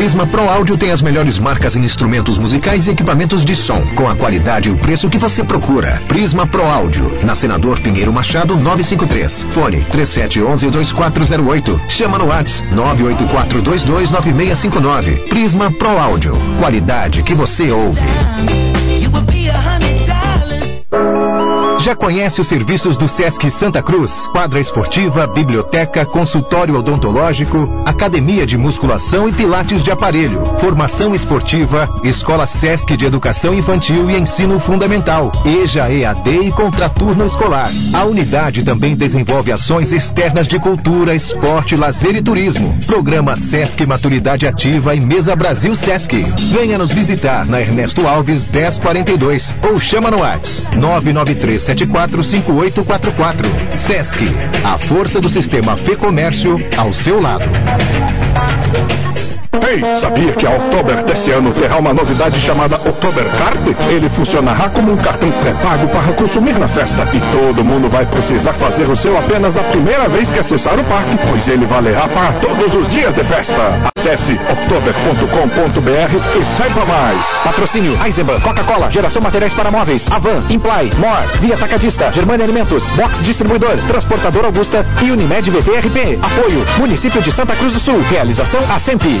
Prisma 0.00 0.26
Pro 0.26 0.48
Áudio 0.48 0.78
tem 0.78 0.92
as 0.92 1.02
melhores 1.02 1.38
marcas 1.38 1.76
em 1.76 1.84
instrumentos 1.84 2.38
musicais 2.38 2.86
e 2.86 2.90
equipamentos 2.90 3.44
de 3.44 3.54
som, 3.54 3.82
com 3.94 4.08
a 4.08 4.16
qualidade 4.16 4.70
e 4.70 4.72
o 4.72 4.76
preço 4.78 5.10
que 5.10 5.18
você 5.18 5.44
procura. 5.44 6.00
Prisma 6.08 6.46
Pro 6.46 6.64
Áudio, 6.64 7.18
na 7.22 7.34
Senador 7.34 7.78
Pinheiro 7.80 8.10
Machado 8.10 8.56
953. 8.56 9.46
Fone 9.50 9.84
3711-2408. 9.92 11.90
Chama 11.90 12.16
no 12.16 12.28
Whats 12.28 12.64
984229659. 12.72 15.28
Prisma 15.28 15.70
Pro 15.70 15.98
Áudio, 15.98 16.34
qualidade 16.58 17.22
que 17.22 17.34
você 17.34 17.70
ouve. 17.70 18.00
Já 21.80 21.96
conhece 21.96 22.42
os 22.42 22.46
serviços 22.46 22.98
do 22.98 23.08
Sesc 23.08 23.50
Santa 23.50 23.82
Cruz? 23.82 24.26
Quadra 24.32 24.60
esportiva, 24.60 25.26
biblioteca, 25.26 26.04
consultório 26.04 26.76
odontológico, 26.76 27.82
academia 27.86 28.46
de 28.46 28.58
musculação 28.58 29.26
e 29.26 29.32
pilates 29.32 29.82
de 29.82 29.90
aparelho, 29.90 30.44
formação 30.58 31.14
esportiva, 31.14 31.88
escola 32.04 32.46
Sesc 32.46 32.94
de 32.98 33.06
educação 33.06 33.54
infantil 33.54 34.10
e 34.10 34.16
ensino 34.18 34.60
fundamental, 34.60 35.32
EJA 35.42 35.90
EAD 35.90 36.48
e 36.48 36.52
contraturno 36.52 37.24
escolar. 37.24 37.70
A 37.94 38.04
unidade 38.04 38.62
também 38.62 38.94
desenvolve 38.94 39.50
ações 39.50 39.90
externas 39.90 40.46
de 40.46 40.58
cultura, 40.58 41.14
esporte, 41.14 41.76
lazer 41.76 42.14
e 42.14 42.22
turismo. 42.22 42.76
Programa 42.86 43.38
Sesc 43.38 43.86
Maturidade 43.86 44.46
Ativa 44.46 44.94
e 44.94 45.00
Mesa 45.00 45.34
Brasil 45.34 45.74
Sesc. 45.74 46.14
Venha 46.52 46.76
nos 46.76 46.92
visitar 46.92 47.46
na 47.46 47.58
Ernesto 47.58 48.06
Alves 48.06 48.46
1042 48.46 49.54
ou 49.66 49.78
chama 49.78 50.10
no 50.10 50.18
WhatsApp 50.18 50.76
993 50.76 51.69
745844. 51.74 53.46
Sesc, 53.76 54.18
a 54.64 54.78
força 54.78 55.20
do 55.20 55.28
sistema 55.28 55.76
Fê 55.76 55.96
Comércio 55.96 56.60
ao 56.76 56.92
seu 56.92 57.20
lado. 57.20 57.44
Ei, 59.68 59.94
sabia 59.94 60.32
que 60.32 60.46
a 60.46 60.50
Oktober 60.50 61.04
desse 61.04 61.30
ano 61.30 61.52
terá 61.52 61.78
uma 61.78 61.94
novidade 61.94 62.40
chamada 62.40 62.76
Oktober 62.76 63.24
Card? 63.38 63.76
Ele 63.88 64.08
funcionará 64.08 64.68
como 64.68 64.92
um 64.92 64.96
cartão 64.96 65.30
pré-pago 65.30 65.86
para 65.88 66.12
consumir 66.14 66.58
na 66.58 66.66
festa. 66.66 67.04
E 67.14 67.20
todo 67.32 67.64
mundo 67.64 67.88
vai 67.88 68.04
precisar 68.06 68.52
fazer 68.52 68.88
o 68.88 68.96
seu 68.96 69.16
apenas 69.16 69.54
na 69.54 69.62
primeira 69.62 70.08
vez 70.08 70.28
que 70.30 70.38
acessar 70.40 70.78
o 70.78 70.84
parque, 70.84 71.16
pois 71.28 71.46
ele 71.46 71.66
valerá 71.66 72.08
para 72.08 72.32
todos 72.40 72.74
os 72.74 72.90
dias 72.90 73.14
de 73.14 73.22
festa. 73.22 73.89
Acesse 74.00 74.32
oktober.com.br 74.32 76.40
e 76.40 76.44
saiba 76.56 76.86
mais. 76.86 77.26
Patrocínio 77.44 78.02
Eisenbahn, 78.02 78.40
Coca-Cola, 78.40 78.90
Geração 78.90 79.20
Materiais 79.20 79.52
para 79.52 79.70
Móveis, 79.70 80.10
Avan, 80.10 80.42
Imply, 80.48 80.90
More, 80.96 81.26
Via 81.38 81.54
Tacadista, 81.54 82.10
Germania 82.10 82.46
Alimentos, 82.46 82.88
Box 82.92 83.22
Distribuidor, 83.22 83.76
Transportador 83.86 84.46
Augusta 84.46 84.86
e 85.02 85.10
Unimed 85.10 85.50
VTRP. 85.50 86.18
Apoio, 86.22 86.64
Município 86.78 87.20
de 87.20 87.30
Santa 87.30 87.54
Cruz 87.54 87.74
do 87.74 87.78
Sul. 87.78 88.00
Realização 88.08 88.60
Assempi. 88.74 89.20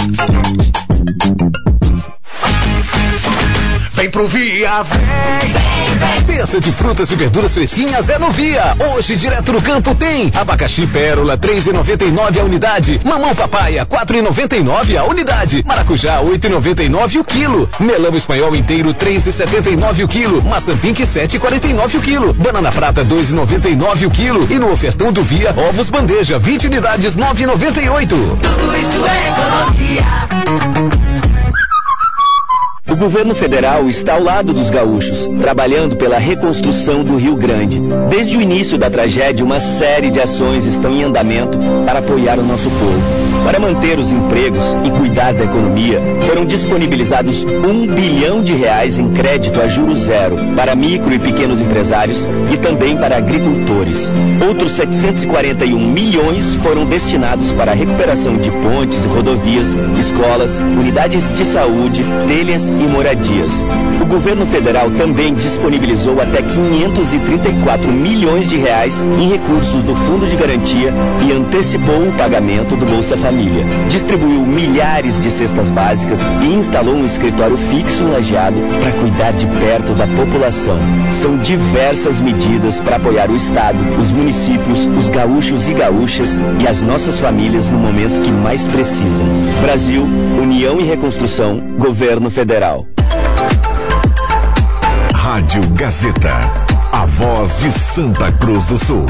Thank 0.01 1.65
you. 1.65 1.70
Vem 4.01 4.09
pro 4.09 4.27
Via, 4.27 4.81
vem! 4.81 6.25
Peça 6.25 6.59
de 6.59 6.71
frutas 6.71 7.11
e 7.11 7.15
verduras 7.15 7.53
fresquinhas 7.53 8.09
é 8.09 8.17
no 8.17 8.31
Via. 8.31 8.75
Hoje, 8.95 9.15
direto 9.15 9.53
no 9.53 9.61
campo, 9.61 9.93
tem 9.93 10.33
abacaxi 10.33 10.87
pérola, 10.87 11.37
3,99 11.37 12.39
a 12.39 12.43
unidade. 12.43 12.99
Mamão 13.05 13.35
papaya, 13.35 13.85
4,99 13.85 14.97
a 14.97 15.03
unidade. 15.03 15.63
Maracujá, 15.67 16.19
8,99 16.19 17.19
o 17.19 17.23
quilo. 17.23 17.69
Melão 17.79 18.15
espanhol 18.15 18.55
inteiro, 18.55 18.91
3,79 18.91 20.03
o 20.03 20.07
quilo. 20.07 20.41
Maçã 20.41 20.75
pink, 20.75 21.03
7,49 21.03 21.99
o 21.99 22.01
quilo. 22.01 22.33
Banana 22.33 22.71
prata, 22.71 23.05
2,99 23.05 24.07
o 24.07 24.09
quilo. 24.09 24.47
E 24.49 24.57
no 24.57 24.71
ofertão 24.71 25.13
do 25.13 25.21
Via, 25.21 25.53
ovos 25.69 25.91
bandeja, 25.91 26.39
20 26.39 26.65
unidades, 26.65 27.15
9,98. 27.15 28.07
Tudo 28.07 28.77
isso 28.77 29.05
é 29.05 29.29
economia. 29.29 30.90
Governo 33.01 33.33
federal 33.33 33.89
está 33.89 34.13
ao 34.13 34.21
lado 34.21 34.53
dos 34.53 34.69
gaúchos, 34.69 35.27
trabalhando 35.41 35.95
pela 35.95 36.19
reconstrução 36.19 37.03
do 37.03 37.15
Rio 37.15 37.35
Grande. 37.35 37.81
Desde 38.07 38.37
o 38.37 38.41
início 38.41 38.77
da 38.77 38.91
tragédia, 38.91 39.43
uma 39.43 39.59
série 39.59 40.11
de 40.11 40.19
ações 40.19 40.65
estão 40.65 40.91
em 40.91 41.01
andamento 41.01 41.57
para 41.83 41.97
apoiar 41.97 42.37
o 42.37 42.43
nosso 42.43 42.69
povo. 42.69 43.31
Para 43.43 43.59
manter 43.59 43.97
os 43.97 44.11
empregos 44.11 44.77
e 44.85 44.91
cuidar 44.91 45.33
da 45.33 45.45
economia, 45.45 45.99
foram 46.27 46.45
disponibilizados 46.45 47.43
um 47.43 47.87
bilhão 47.87 48.43
de 48.43 48.53
reais 48.53 48.99
em 48.99 49.09
crédito 49.09 49.59
a 49.59 49.67
juro 49.67 49.95
zero 49.95 50.37
para 50.55 50.75
micro 50.75 51.11
e 51.11 51.17
pequenos 51.17 51.59
empresários 51.59 52.27
e 52.53 52.57
também 52.57 52.95
para 52.95 53.17
agricultores. 53.17 54.13
Outros 54.47 54.73
741 54.73 55.75
milhões 55.79 56.53
foram 56.55 56.85
destinados 56.85 57.51
para 57.51 57.71
a 57.71 57.75
recuperação 57.75 58.37
de 58.37 58.51
pontes 58.51 59.03
e 59.05 59.07
rodovias, 59.07 59.75
escolas, 59.97 60.61
unidades 60.61 61.33
de 61.33 61.43
saúde, 61.43 62.05
telhas 62.27 62.69
e 62.69 62.90
moradias. 62.91 63.65
O 64.01 64.05
governo 64.05 64.45
federal 64.45 64.91
também 64.91 65.33
disponibilizou 65.33 66.21
até 66.21 66.41
534 66.41 67.91
milhões 67.91 68.49
de 68.49 68.57
reais 68.57 69.01
em 69.01 69.29
recursos 69.29 69.81
do 69.83 69.95
Fundo 69.95 70.27
de 70.27 70.35
Garantia 70.35 70.93
e 71.25 71.31
antecipou 71.31 72.07
o 72.07 72.13
pagamento 72.13 72.75
do 72.75 72.85
Bolsa 72.85 73.17
Família. 73.17 73.65
Distribuiu 73.87 74.45
milhares 74.45 75.21
de 75.21 75.31
cestas 75.31 75.69
básicas 75.69 76.21
e 76.41 76.45
instalou 76.45 76.95
um 76.95 77.05
escritório 77.05 77.57
fixo 77.57 78.03
lajeado 78.05 78.61
para 78.81 78.91
cuidar 78.99 79.31
de 79.31 79.47
perto 79.47 79.93
da 79.93 80.07
população. 80.07 80.77
São 81.11 81.37
diversas 81.37 82.19
medidas 82.19 82.79
para 82.79 82.97
apoiar 82.97 83.29
o 83.29 83.35
Estado, 83.35 83.77
os 83.99 84.11
municípios, 84.11 84.87
os 84.87 85.09
gaúchos 85.09 85.69
e 85.69 85.73
gaúchas 85.73 86.39
e 86.59 86.67
as 86.67 86.81
nossas 86.81 87.19
famílias 87.19 87.69
no 87.69 87.79
momento 87.79 88.21
que 88.21 88.31
mais 88.31 88.67
precisam. 88.67 89.25
Brasil, 89.61 90.03
União 90.39 90.79
e 90.79 90.83
Reconstrução, 90.83 91.59
Governo 91.77 92.29
Federal. 92.29 92.70
Rádio 95.13 95.67
Gazeta, 95.71 96.35
a 96.91 97.05
voz 97.05 97.59
de 97.59 97.71
Santa 97.71 98.31
Cruz 98.31 98.67
do 98.67 98.77
Sul. 98.77 99.05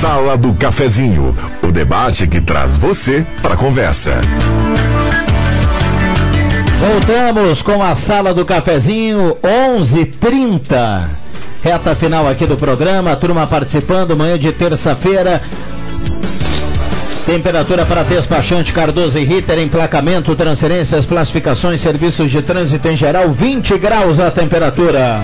Sala 0.00 0.36
do 0.36 0.52
Cafezinho, 0.54 1.36
o 1.62 1.72
debate 1.72 2.26
que 2.26 2.40
traz 2.40 2.76
você 2.76 3.26
para 3.40 3.54
a 3.54 3.56
conversa. 3.56 4.20
Voltamos 6.78 7.62
com 7.62 7.82
a 7.82 7.94
Sala 7.94 8.34
do 8.34 8.44
Cafezinho, 8.44 9.36
11:30. 9.42 11.08
Reta 11.62 11.96
final 11.96 12.28
aqui 12.28 12.44
do 12.46 12.58
programa, 12.58 13.16
turma 13.16 13.46
participando, 13.46 14.14
manhã 14.14 14.38
de 14.38 14.52
terça-feira. 14.52 15.40
Temperatura 17.26 17.86
para 17.86 18.02
despachante 18.02 18.70
Cardoso 18.70 19.18
e 19.18 19.24
Ritter, 19.24 19.58
emplacamento, 19.58 20.36
transferências, 20.36 21.06
classificações, 21.06 21.80
serviços 21.80 22.30
de 22.30 22.42
trânsito 22.42 22.86
em 22.86 22.96
geral, 22.96 23.30
20 23.32 23.78
graus 23.78 24.20
a 24.20 24.30
temperatura. 24.30 25.22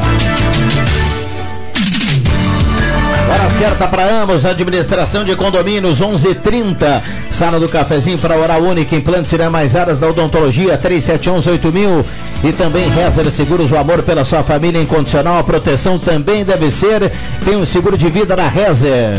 Hora 3.31 3.51
certa 3.51 3.87
para 3.87 4.23
ambos, 4.23 4.47
administração 4.47 5.25
de 5.25 5.37
condomínios 5.37 6.01
11:30. 6.01 7.03
Sala 7.31 7.61
do 7.61 7.69
cafezinho 7.69 8.19
para 8.19 8.37
Oral 8.37 8.63
Única, 8.63 8.97
implantes 8.97 9.33
e 9.33 9.49
mais 9.51 9.77
áreas 9.77 9.99
da 9.99 10.09
odontologia 10.09 10.79
37118000 10.79 12.05
e 12.43 12.53
também 12.53 12.89
Rezer 12.89 13.31
Seguros, 13.31 13.71
o 13.71 13.77
amor 13.77 14.03
pela 14.03 14.25
sua 14.25 14.43
família 14.43 14.81
incondicional, 14.81 15.39
a 15.39 15.45
proteção 15.45 15.99
também 15.99 16.45
deve 16.45 16.71
ser. 16.71 17.13
Tem 17.45 17.57
um 17.57 17.67
seguro 17.67 17.99
de 17.99 18.09
vida 18.09 18.35
na 18.35 18.49
Rezer. 18.49 19.19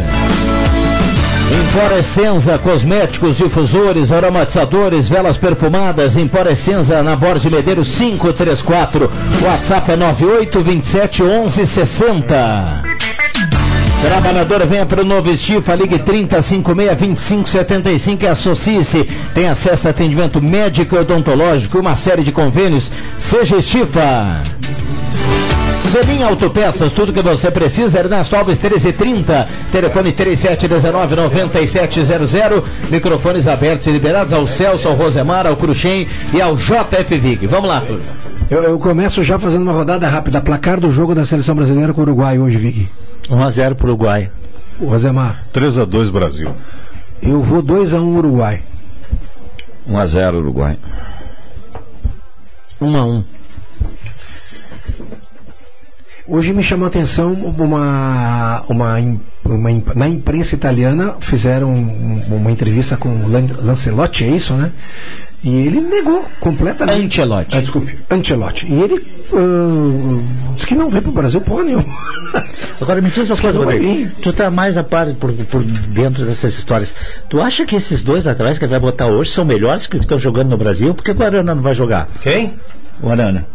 Emporescenza, 1.51 2.57
cosméticos, 2.57 3.35
difusores, 3.35 4.13
aromatizadores, 4.13 5.09
velas 5.09 5.35
perfumadas, 5.35 6.15
Emporescenza 6.15 7.03
na 7.03 7.13
Borges 7.13 7.51
Medeiros 7.51 7.93
534. 7.97 9.11
WhatsApp 9.41 9.91
é 9.91 9.97
9827 9.97 11.23
1160. 11.23 12.83
Trabalhador, 14.01 14.65
venha 14.65 14.85
para 14.85 15.01
o 15.01 15.05
novo 15.05 15.29
Estifa, 15.29 15.75
ligue 15.75 15.99
3056-2575 15.99 18.23
e 18.23 18.27
associe-se. 18.27 19.03
Tem 19.33 19.49
acesso 19.49 19.87
a 19.87 19.91
atendimento 19.91 20.41
médico 20.41 20.95
e 20.95 20.99
odontológico 20.99 21.79
uma 21.79 21.97
série 21.97 22.23
de 22.23 22.31
convênios. 22.31 22.89
Seja 23.19 23.57
Estifa. 23.57 24.41
Selim 25.91 26.23
Autopeças, 26.23 26.91
tudo 26.93 27.11
que 27.11 27.21
você 27.21 27.51
precisa, 27.51 27.99
Ernesto 27.99 28.33
Alves 28.33 28.57
1330, 28.57 29.45
telefone 29.73 30.13
3719-9700, 30.13 32.63
microfones 32.89 33.45
abertos 33.45 33.87
e 33.87 33.91
liberados 33.91 34.31
ao 34.31 34.47
Celso, 34.47 34.87
ao 34.87 34.93
Rosemar, 34.93 35.45
ao 35.45 35.57
Cruxem 35.57 36.07
e 36.33 36.41
ao 36.41 36.55
JF 36.55 37.19
Vig. 37.19 37.45
Vamos 37.45 37.67
lá, 37.67 37.81
turma. 37.81 38.05
Eu, 38.49 38.63
eu 38.63 38.79
começo 38.79 39.21
já 39.21 39.37
fazendo 39.37 39.63
uma 39.63 39.73
rodada 39.73 40.07
rápida. 40.07 40.39
Placar 40.39 40.79
do 40.79 40.89
jogo 40.89 41.13
da 41.13 41.25
seleção 41.25 41.55
brasileira 41.55 41.91
com 41.91 41.99
o 41.99 42.05
Uruguai 42.05 42.39
hoje, 42.39 42.55
Vig. 42.55 42.89
1x0 43.29 43.75
pro 43.75 43.89
Uruguai. 43.89 44.31
O 44.79 44.85
Rosemar. 44.85 45.43
3x2 45.53 46.09
Brasil. 46.09 46.55
Eu 47.21 47.41
vou 47.41 47.61
2x1 47.61 48.17
Uruguai. 48.17 48.61
1x0 49.89 50.35
Uruguai. 50.35 50.77
1x1. 52.81 53.25
Hoje 56.33 56.53
me 56.53 56.63
chamou 56.63 56.85
a 56.85 56.87
atenção 56.87 57.33
uma, 57.33 58.63
uma, 58.69 58.97
uma 59.43 59.69
na 59.95 60.07
imprensa 60.07 60.55
italiana 60.55 61.15
fizeram 61.19 61.69
um- 61.69 62.23
uma 62.31 62.49
entrevista 62.49 62.95
com 62.95 63.09
Lancelotti, 63.61 64.23
é 64.23 64.29
isso, 64.29 64.53
né? 64.53 64.71
E 65.43 65.53
ele 65.53 65.81
negou 65.81 66.23
completamente. 66.39 67.19
Ancelotti. 67.19 67.57
Ah, 67.57 67.59
desculpe, 67.61 67.99
Ancelotti. 68.09 68.65
E 68.71 68.81
ele 68.81 69.05
ah, 69.33 70.21
disse 70.55 70.67
que 70.67 70.75
não 70.75 70.89
veio 70.89 71.01
para 71.01 71.11
o 71.11 71.13
Brasil 71.13 71.41
porra 71.41 71.63
nenhuma. 71.63 71.83
Agora 72.79 73.01
me 73.01 73.09
diz 73.09 73.29
uma 73.29 73.35
coisa, 73.37 73.57
Rodrigo. 73.59 74.11
Tu 74.21 74.31
tá 74.31 74.49
mais 74.49 74.77
a 74.77 74.83
par 74.85 75.07
por, 75.15 75.33
por 75.33 75.61
dentro 75.63 76.23
dessas 76.25 76.53
histórias. 76.57 76.93
Tu 77.27 77.41
acha 77.41 77.65
que 77.65 77.75
esses 77.75 78.03
dois 78.03 78.25
atrás 78.25 78.57
que 78.57 78.63
ele 78.63 78.71
vai 78.71 78.79
botar 78.79 79.07
hoje 79.07 79.31
são 79.31 79.43
melhores 79.43 79.85
que 79.85 79.95
os 79.97 79.99
que 79.99 80.05
estão 80.05 80.17
jogando 80.19 80.49
no 80.51 80.57
Brasil? 80.57 80.93
Por 80.93 81.03
que 81.03 81.11
o 81.11 81.23
Arana 81.23 81.53
não 81.53 81.61
vai 81.61 81.73
jogar? 81.73 82.07
Quem? 82.21 82.53
O 83.01 83.09
Arana. 83.09 83.45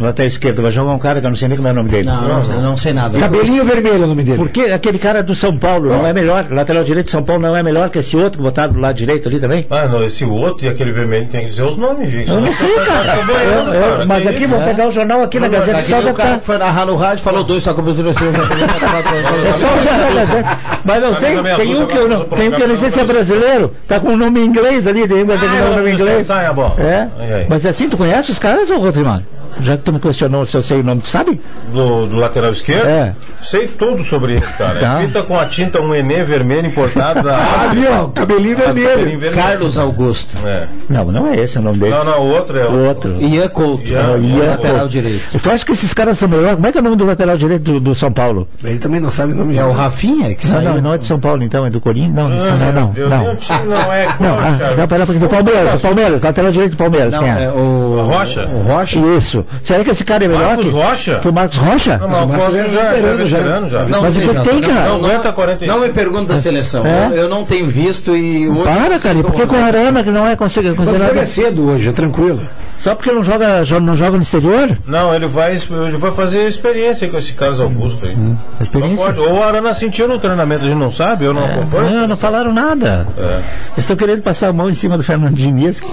No 0.00 0.06
lateral 0.06 0.28
esquerdo 0.28 0.62
vai 0.62 0.70
jogar 0.70 0.92
um 0.92 0.98
cara 0.98 1.20
que 1.20 1.26
eu 1.26 1.30
não 1.30 1.36
sei 1.36 1.46
nem 1.46 1.58
como 1.58 1.68
é 1.68 1.72
o 1.72 1.74
nome 1.74 1.90
dele. 1.90 2.04
Não, 2.08 2.22
não, 2.26 2.42
eu 2.54 2.60
não 2.62 2.74
sei 2.74 2.94
nada. 2.94 3.18
Cabelinho 3.18 3.62
vermelho 3.66 3.96
é 4.02 4.04
o 4.04 4.06
nome 4.06 4.24
dele. 4.24 4.38
Porque 4.38 4.62
aquele 4.62 4.98
cara 4.98 5.22
do 5.22 5.34
São 5.34 5.54
Paulo 5.58 5.90
não 5.90 6.06
é 6.06 6.12
melhor, 6.14 6.46
lateral 6.50 6.82
direito 6.82 7.06
de 7.06 7.12
São 7.12 7.22
Paulo 7.22 7.42
não 7.42 7.54
é 7.54 7.62
melhor 7.62 7.90
que 7.90 7.98
esse 7.98 8.16
outro 8.16 8.38
que 8.38 8.42
botaram 8.42 8.72
do 8.72 8.78
lado 8.80 8.96
direito 8.96 9.28
ali 9.28 9.38
também? 9.38 9.66
Ah, 9.68 9.86
não, 9.86 10.02
esse 10.02 10.24
outro 10.24 10.64
e 10.64 10.70
aquele 10.70 10.90
vermelho 10.90 11.26
tem 11.28 11.42
que 11.42 11.50
dizer 11.50 11.64
os 11.64 11.76
nomes, 11.76 12.10
gente. 12.10 12.30
Eu 12.30 12.40
não 12.40 12.50
sei, 12.50 12.74
cara. 12.76 13.18
Eu- 13.18 13.74
eu- 14.00 14.06
mas 14.06 14.26
aqui, 14.26 14.46
vou 14.46 14.58
pegar 14.62 14.88
o 14.88 14.90
jornal 14.90 15.22
aqui 15.22 15.38
na 15.38 15.48
Gazeta 15.48 15.82
só 15.82 16.00
o 16.00 16.14
cara 16.14 16.40
foi 16.42 16.56
narrar 16.56 16.86
no 16.86 16.96
rádio 16.96 17.22
falou 17.22 17.44
dois, 17.44 17.62
tá 17.62 17.74
com 17.74 17.82
o 17.82 17.90
É 17.90 19.52
só 19.52 19.66
olhar 19.66 19.98
na 19.98 20.14
Gazeta. 20.14 20.58
Mas 20.82 21.02
não 21.02 21.14
sei, 21.14 21.36
tem 21.58 21.76
um 21.76 21.86
que 21.86 21.98
eu 21.98 22.08
não, 22.08 22.24
tem 22.24 22.48
um 22.48 22.52
que 22.52 22.62
eu 22.62 22.68
não 22.68 22.76
sei 22.76 22.88
se 22.88 23.00
é 23.00 23.04
brasileiro, 23.04 23.74
tá 23.86 24.00
com 24.00 24.08
o 24.14 24.16
nome 24.16 24.40
em 24.40 24.46
inglês 24.46 24.86
ali, 24.86 25.06
tem 25.06 25.24
um 25.24 25.26
que 25.26 25.36
tem 25.38 25.48
o 25.60 25.76
nome 25.76 25.90
em 25.90 25.94
inglês. 25.94 26.30
É? 26.30 27.46
Mas 27.50 27.66
assim, 27.66 27.86
tu 27.86 27.98
conhece 27.98 28.30
os 28.30 28.38
caras, 28.38 28.70
ô 28.70 28.78
Rodrigo? 28.78 29.10
Já 29.60 29.76
que 29.76 29.82
tu 29.82 29.92
me 29.92 29.98
questionou 30.00 30.46
se 30.46 30.56
eu 30.56 30.62
sei 30.62 30.80
o 30.80 30.82
nome, 30.84 31.00
tu 31.00 31.08
sabe? 31.08 31.40
Do, 31.72 32.06
do 32.06 32.16
lateral 32.16 32.52
esquerdo? 32.52 32.86
É. 32.86 33.14
Sei 33.42 33.66
tudo 33.66 34.04
sobre 34.04 34.34
ele, 34.34 34.46
cara. 34.58 34.78
Tá. 34.80 35.00
É 35.00 35.06
Pinta 35.06 35.22
com 35.22 35.38
a 35.38 35.46
tinta 35.46 35.80
um 35.80 35.94
Enê 35.94 36.22
vermelho 36.24 36.66
importado 36.66 37.22
da 37.22 37.36
Ah, 37.40 37.70
ali, 37.70 37.86
ó, 37.86 38.06
cabelinho 38.08 38.56
vermelho. 38.56 39.32
Carlos 39.34 39.76
Augusto. 39.78 40.36
É. 40.46 40.66
Não, 40.88 41.06
não 41.06 41.26
é 41.26 41.36
esse 41.36 41.58
o 41.58 41.62
nome 41.62 41.78
dele. 41.78 41.94
Não, 41.94 42.04
não, 42.04 42.20
o 42.20 42.34
outro 42.34 42.58
é 42.58 42.66
O 42.68 42.86
outro. 42.86 43.16
Ian 43.20 43.48
Couto, 43.48 43.86
Ian, 43.88 44.12
o 44.12 44.20
Ian 44.22 44.50
lateral 44.50 44.78
Couto. 44.80 44.88
direito. 44.90 45.38
Tu 45.40 45.50
acha 45.50 45.64
que 45.64 45.72
esses 45.72 45.92
caras 45.94 46.18
são 46.18 46.28
melhores? 46.28 46.54
Como 46.54 46.66
é 46.66 46.72
que 46.72 46.78
é 46.78 46.80
o 46.80 46.84
nome 46.84 46.96
do 46.96 47.04
lateral 47.04 47.36
direito 47.36 47.62
do, 47.62 47.80
do 47.80 47.94
São 47.94 48.12
Paulo? 48.12 48.46
Ele 48.62 48.78
também 48.78 49.00
não 49.00 49.10
sabe 49.10 49.32
o 49.32 49.36
nome 49.36 49.56
É 49.56 49.64
o. 49.64 49.72
Rafinha 49.72 50.34
que 50.34 50.44
Não, 50.46 50.52
saiu. 50.52 50.74
não, 50.74 50.80
não 50.82 50.94
é 50.94 50.98
de 50.98 51.06
São 51.06 51.18
Paulo 51.18 51.42
então, 51.42 51.64
é 51.64 51.70
do 51.70 51.80
Corinthians? 51.80 52.14
Não, 52.14 52.34
isso 52.34 52.44
não, 52.50 52.66
é, 52.66 52.72
não. 52.72 52.86
Deus, 52.90 53.10
não. 53.10 53.18
não 53.24 53.92
é 53.92 54.06
Não, 54.20 54.38
ah, 54.38 54.74
não, 54.76 54.88
pera 54.88 55.02
um 55.02 55.06
pouquinho, 55.06 55.20
do 55.20 55.28
Palmeiras, 55.28 55.72
do 55.72 55.80
Palmeiras, 55.80 56.22
lateral 56.22 56.52
direito 56.52 56.72
do 56.72 56.76
Palmeiras, 56.76 57.12
Não, 57.14 57.20
quem 57.20 57.30
é? 57.30 57.44
é 57.44 57.48
o 57.50 58.02
Rocha? 58.06 58.46
O 58.46 58.62
Rocha. 58.62 58.98
Isso. 59.16 59.39
Será 59.62 59.84
que 59.84 59.90
esse 59.90 60.04
cara 60.04 60.24
é 60.24 60.28
melhor 60.28 60.46
Marcos 60.46 60.64
que, 60.66 60.70
Rocha? 60.70 61.18
que 61.20 61.28
o 61.28 61.32
Marcos 61.32 61.58
Rocha? 61.58 61.98
Não, 61.98 62.08
mas 62.08 62.22
o 62.22 62.26
Marcos 62.26 62.44
Costa 62.46 62.58
é 62.60 62.64
já, 62.70 62.80
já 62.80 63.08
é 63.08 63.16
veterano, 63.16 63.70
já. 63.70 63.84
Não 63.84 64.02
Mas 64.02 64.16
o 64.16 64.20
que 64.20 64.26
tem, 64.28 64.60
não- 64.60 64.68
cara? 64.68 64.88
Não 64.88 64.96
aguenta 64.96 65.32
45. 65.32 65.78
Não 65.78 65.86
me 65.86 65.92
pergunta 65.92 66.32
da 66.34 66.40
seleção. 66.40 66.86
É? 66.86 67.10
Eu, 67.14 67.28
não 67.28 67.44
tenho 67.44 67.66
visto 67.66 68.16
e 68.16 68.48
hoje 68.48 68.62
Para, 68.62 68.98
cara, 68.98 69.18
e 69.18 69.22
por 69.22 69.32
que 69.32 69.42
estão- 69.42 69.56
com 69.56 69.62
o 69.62 69.64
Arana 69.64 70.02
que 70.02 70.10
não 70.10 70.26
é 70.26 70.36
considerado... 70.36 70.84
chega 71.08 71.24
cedo 71.26 71.68
hoje, 71.70 71.88
é 71.88 71.92
tranquilo. 71.92 72.40
Só 72.80 72.94
porque 72.94 73.12
não 73.12 73.22
joga, 73.22 73.62
jo- 73.62 73.78
não 73.78 73.94
joga 73.94 74.16
no 74.16 74.22
exterior? 74.22 74.76
Não, 74.86 75.14
ele 75.14 75.26
vai, 75.26 75.52
ele 75.54 75.96
vai 75.98 76.10
fazer 76.12 76.48
experiência 76.48 77.08
com 77.08 77.18
esse 77.18 77.34
Carlos 77.34 77.60
Augusto 77.60 78.06
aí. 78.06 78.14
Hum, 78.14 78.34
Experiência? 78.60 79.14
Ou 79.20 79.34
o 79.38 79.42
Arana 79.42 79.74
sentiu 79.74 80.08
no 80.08 80.18
treinamento, 80.18 80.64
a 80.64 80.68
gente 80.68 80.78
não 80.78 80.90
sabe, 80.90 81.26
eu 81.26 81.34
não 81.34 81.44
acompanho. 81.44 81.90
Não, 81.90 82.08
não 82.08 82.16
falaram 82.16 82.52
nada. 82.54 83.06
É. 83.18 83.40
Estão 83.76 83.96
querendo 83.96 84.22
passar 84.22 84.48
a 84.48 84.52
mão 84.52 84.70
em 84.70 84.74
cima 84.74 84.96
do 84.96 85.02
Fernando 85.04 85.34
Diniz, 85.34 85.78
que, 85.80 85.88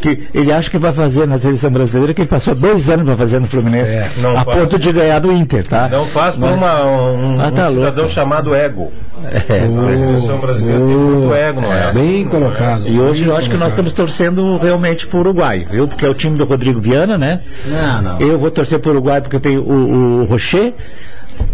que 0.00 0.28
ele 0.32 0.50
acha 0.50 0.70
que 0.70 0.78
vai 0.78 0.92
fazer 0.92 1.26
na 1.26 1.38
seleção 1.38 1.70
brasileira, 1.70 2.14
que 2.14 2.22
ele 2.22 2.28
passou 2.28 2.54
dois 2.54 2.88
anos 2.88 3.04
para 3.04 3.16
fazer 3.16 3.38
no 3.38 3.46
Fluminense, 3.46 3.94
É, 3.94 4.10
não 4.16 4.36
a 4.36 4.42
faz. 4.44 4.58
ponto 4.58 4.78
de 4.78 4.90
ganhar 4.92 5.18
do 5.18 5.30
Inter, 5.32 5.66
tá? 5.66 5.88
Não 5.90 6.06
faz 6.06 6.34
por 6.34 6.48
uma, 6.48 6.84
um, 6.84 7.40
Ah, 7.40 7.50
tá 7.50 7.68
um 7.68 7.74
cidadão 7.74 8.08
chamado 8.08 8.54
ego. 8.54 8.90
É, 9.24 9.36
A 9.36 9.96
seleção 9.96 10.38
brasileira 10.38 10.78
tem 10.80 10.86
muito 10.88 11.34
ego, 11.34 11.60
não 11.60 11.72
é? 11.72 11.92
Bem 11.92 12.24
colocado. 12.24 12.88
E 12.88 12.98
hoje 12.98 13.24
eu 13.24 13.36
acho 13.36 13.48
que 13.50 13.56
nós 13.56 13.68
estamos 13.68 13.92
torcendo 13.92 14.56
realmente 14.58 15.06
para 15.06 15.16
o 15.18 15.20
Uruguai, 15.20 15.64
viu? 15.70 15.86
Porque 15.86 16.04
é 16.04 16.08
o 16.08 16.14
time 16.22 16.36
do 16.38 16.44
Rodrigo 16.44 16.80
Viana, 16.80 17.18
né? 17.18 17.42
Não, 17.66 18.02
não. 18.02 18.20
Eu 18.20 18.38
vou 18.38 18.50
torcer 18.50 18.78
para 18.78 18.88
o 18.88 18.92
Uruguai 18.92 19.20
porque 19.20 19.36
eu 19.36 19.40
tenho 19.40 19.62
o, 19.62 20.22
o 20.22 20.24
Rocher, 20.24 20.72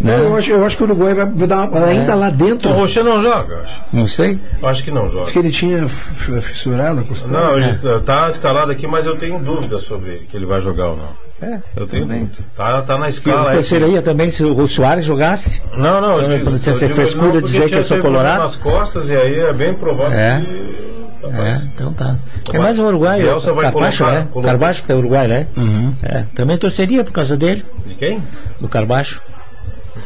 Não, 0.01 0.17
né? 0.17 0.25
eu, 0.25 0.35
acho, 0.35 0.51
eu 0.51 0.65
acho 0.65 0.77
que 0.77 0.83
o 0.83 0.85
Uruguai 0.85 1.13
vai, 1.13 1.25
dar 1.47 1.67
uma, 1.67 1.85
ainda 1.85 2.15
lá 2.15 2.29
dentro. 2.29 2.69
O 2.69 2.73
Rocher 2.73 3.03
não 3.03 3.21
joga, 3.21 3.61
acho. 3.63 3.81
Não 3.91 4.07
sei. 4.07 4.39
Eu 4.61 4.67
Acho 4.67 4.83
que 4.83 4.91
não 4.91 5.09
joga. 5.09 5.23
Diz 5.23 5.31
que 5.33 5.39
ele 5.39 5.51
tinha 5.51 5.87
fissurado 5.87 7.01
a 7.01 7.03
costura. 7.03 7.33
Não, 7.39 7.57
ele 7.57 7.77
tá- 7.77 7.99
tá 7.99 8.29
escalado 8.29 8.71
aqui, 8.71 8.87
mas 8.87 9.05
eu 9.05 9.17
tenho 9.17 9.39
dúvidas 9.39 9.83
sobre 9.83 10.27
que 10.29 10.35
ele 10.37 10.45
vai 10.45 10.61
jogar 10.61 10.89
ou 10.89 10.97
não. 10.97 11.28
É, 11.41 11.59
Eu 11.75 11.87
tenho 11.87 12.03
também. 12.05 12.29
Tá, 12.55 12.81
tá 12.81 12.97
na 12.97 13.05
Eu 13.05 13.09
escala 13.09 13.49
aí. 13.51 13.55
torceria 13.55 14.01
também 14.01 14.29
se 14.29 14.43
o 14.43 14.67
Soares 14.67 15.05
jogasse. 15.05 15.61
Não, 15.73 16.01
não, 16.01 16.21
eu 16.21 16.37
digo, 16.37 16.51
você 16.51 16.69
eu 16.71 16.73
digo, 16.75 16.93
frescura 16.95 17.33
não, 17.33 17.41
dizer 17.41 17.69
que 17.69 17.75
eu 17.75 17.83
sou 17.83 17.99
colorado. 17.99 18.39
nas 18.41 18.55
costas 18.57 19.07
e 19.07 19.15
aí 19.15 19.39
é 19.39 19.53
bem 19.53 19.73
provável 19.73 20.17
É. 20.17 20.41
que... 20.41 20.89
É, 21.31 21.61
então 21.75 21.93
tá. 21.93 22.15
É 22.53 22.57
mais 22.57 22.79
um 22.79 22.85
Uruguai, 22.87 23.21
Carbacho, 23.61 24.05
né? 24.05 24.27
colocar- 24.31 24.49
Carbacho 24.51 24.83
que 24.83 24.91
é 24.91 24.95
Uruguai, 24.95 25.27
né? 25.27 25.47
Uhum. 25.55 25.93
É, 26.01 26.23
também 26.33 26.57
torceria 26.57 27.03
por 27.03 27.11
causa 27.11 27.35
dele, 27.37 27.63
De 27.85 27.93
quem? 27.93 28.23
do 28.59 28.67
Carbacho. 28.67 29.21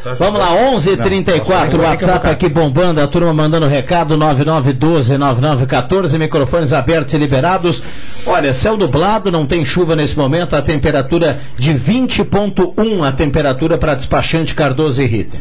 Tá 0.04 0.12
Vamos 0.18 0.38
lá, 0.38 0.50
11:34 0.50 1.78
Não, 1.78 1.84
WhatsApp 1.84 2.28
aqui 2.28 2.50
bombando, 2.50 3.00
a 3.00 3.06
turma 3.06 3.32
mandando 3.32 3.66
recado 3.66 4.18
99129914, 4.18 6.18
microfones 6.18 6.74
abertos 6.74 7.14
e 7.14 7.16
liberados. 7.16 7.82
Olha, 8.26 8.52
céu 8.52 8.76
nublado, 8.76 9.32
não 9.32 9.46
tem 9.46 9.64
chuva 9.64 9.96
nesse 9.96 10.18
momento, 10.18 10.54
a 10.54 10.60
temperatura 10.60 11.40
de 11.56 11.72
20.1 11.72 13.02
a 13.02 13.12
temperatura 13.12 13.78
para 13.78 13.94
despachante 13.94 14.54
Cardoso 14.54 15.00
e 15.00 15.06
Ritter. 15.06 15.40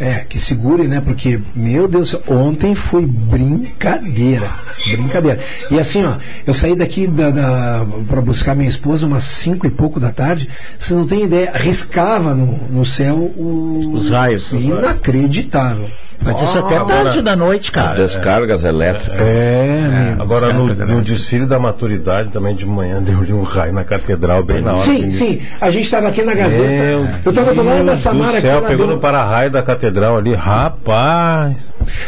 É, 0.00 0.24
que 0.28 0.38
segure, 0.38 0.86
né? 0.86 1.00
Porque, 1.00 1.40
meu 1.56 1.88
Deus, 1.88 2.14
ontem 2.28 2.72
foi 2.74 3.04
brincadeira. 3.04 4.52
Brincadeira. 4.92 5.40
E 5.70 5.78
assim, 5.78 6.04
ó, 6.04 6.14
eu 6.46 6.54
saí 6.54 6.76
daqui 6.76 7.06
da, 7.08 7.30
da, 7.30 7.86
para 8.06 8.20
buscar 8.20 8.54
minha 8.54 8.68
esposa 8.68 9.06
umas 9.06 9.24
cinco 9.24 9.66
e 9.66 9.70
pouco 9.70 9.98
da 9.98 10.10
tarde. 10.12 10.48
Vocês 10.78 10.96
não 10.96 11.06
têm 11.06 11.24
ideia, 11.24 11.50
riscava 11.52 12.32
no, 12.34 12.46
no 12.70 12.84
céu 12.84 13.16
o- 13.16 13.90
Os 13.94 14.10
raios. 14.10 14.52
Inacreditável. 14.52 15.88
Mas 16.20 16.42
isso 16.42 16.58
até 16.58 16.76
Agora- 16.76 17.04
tarde 17.04 17.22
da 17.22 17.36
noite, 17.36 17.70
cara. 17.72 17.90
As 17.90 17.94
descargas 17.96 18.64
elétricas. 18.64 19.28
É, 19.28 20.16
agora 20.18 20.52
no, 20.52 20.66
no 20.66 21.00
desfile 21.00 21.46
da 21.46 21.58
maturidade 21.58 22.30
também 22.30 22.54
de 22.56 22.66
manhã 22.66 23.00
deu-lhe 23.02 23.32
um 23.32 23.42
raio 23.42 23.72
na 23.72 23.84
catedral 23.84 24.42
bem 24.42 24.60
na 24.60 24.72
hora. 24.72 24.80
Sim, 24.82 25.02
que- 25.04 25.12
sim. 25.12 25.40
A 25.60 25.70
gente 25.70 25.84
estava 25.84 26.08
aqui 26.08 26.22
na 26.22 26.34
Gazeta. 26.34 26.62
Meu 26.68 27.06
eu 27.24 27.30
estava 27.30 27.54
do 27.54 27.62
lado 27.62 27.84
da 27.84 27.96
Samara 27.96 28.32
aqui. 28.32 28.40
céu, 28.42 28.62
pegou 28.62 28.86
deu- 28.86 28.96
no 28.96 29.00
para-raio 29.00 29.50
da 29.50 29.62
catedral 29.62 30.16
ali, 30.16 30.34
rapaz. 30.34 31.56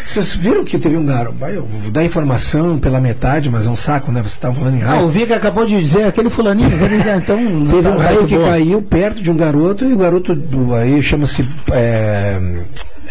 Vocês 0.04 0.34
viram 0.34 0.64
que 0.64 0.78
teve 0.78 0.96
um 0.96 1.06
garoto. 1.06 1.36
Eu 1.46 1.64
vou 1.66 1.90
dar 1.90 2.04
informação 2.04 2.78
pela 2.78 3.00
metade, 3.00 3.48
mas 3.48 3.66
é 3.66 3.70
um 3.70 3.76
saco, 3.76 4.10
né? 4.12 4.20
Vocês 4.20 4.32
estavam 4.34 4.56
falando 4.56 4.76
em 4.76 4.82
Ah, 4.82 4.86
raio. 4.86 5.04
o 5.06 5.08
Viga 5.08 5.36
acabou 5.36 5.64
de 5.64 5.80
dizer 5.82 6.04
aquele 6.04 6.28
fulaninho. 6.30 6.68
Então, 7.16 7.36
Teve 7.70 7.88
um 7.88 7.96
tá- 7.96 8.02
raio 8.02 8.20
tá 8.22 8.26
que 8.26 8.36
boa. 8.36 8.48
caiu 8.50 8.82
perto 8.82 9.22
de 9.22 9.30
um 9.30 9.36
garoto 9.36 9.84
e 9.84 9.92
o 9.92 9.96
garoto 9.96 10.34
do, 10.34 10.74
aí 10.74 11.00
chama-se. 11.02 11.48
é, 11.72 12.38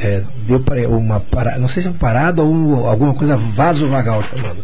é, 0.01 0.23
deu 0.47 0.59
para 0.59 0.87
uma 0.87 1.19
parada, 1.19 1.57
não 1.59 1.67
sei 1.67 1.81
se 1.83 1.87
é 1.87 1.91
uma 1.91 1.97
parada 1.99 2.41
ou 2.41 2.51
um- 2.53 2.85
alguma 2.87 3.13
coisa 3.13 3.35
vasovagal 3.35 4.23
chamando. 4.23 4.63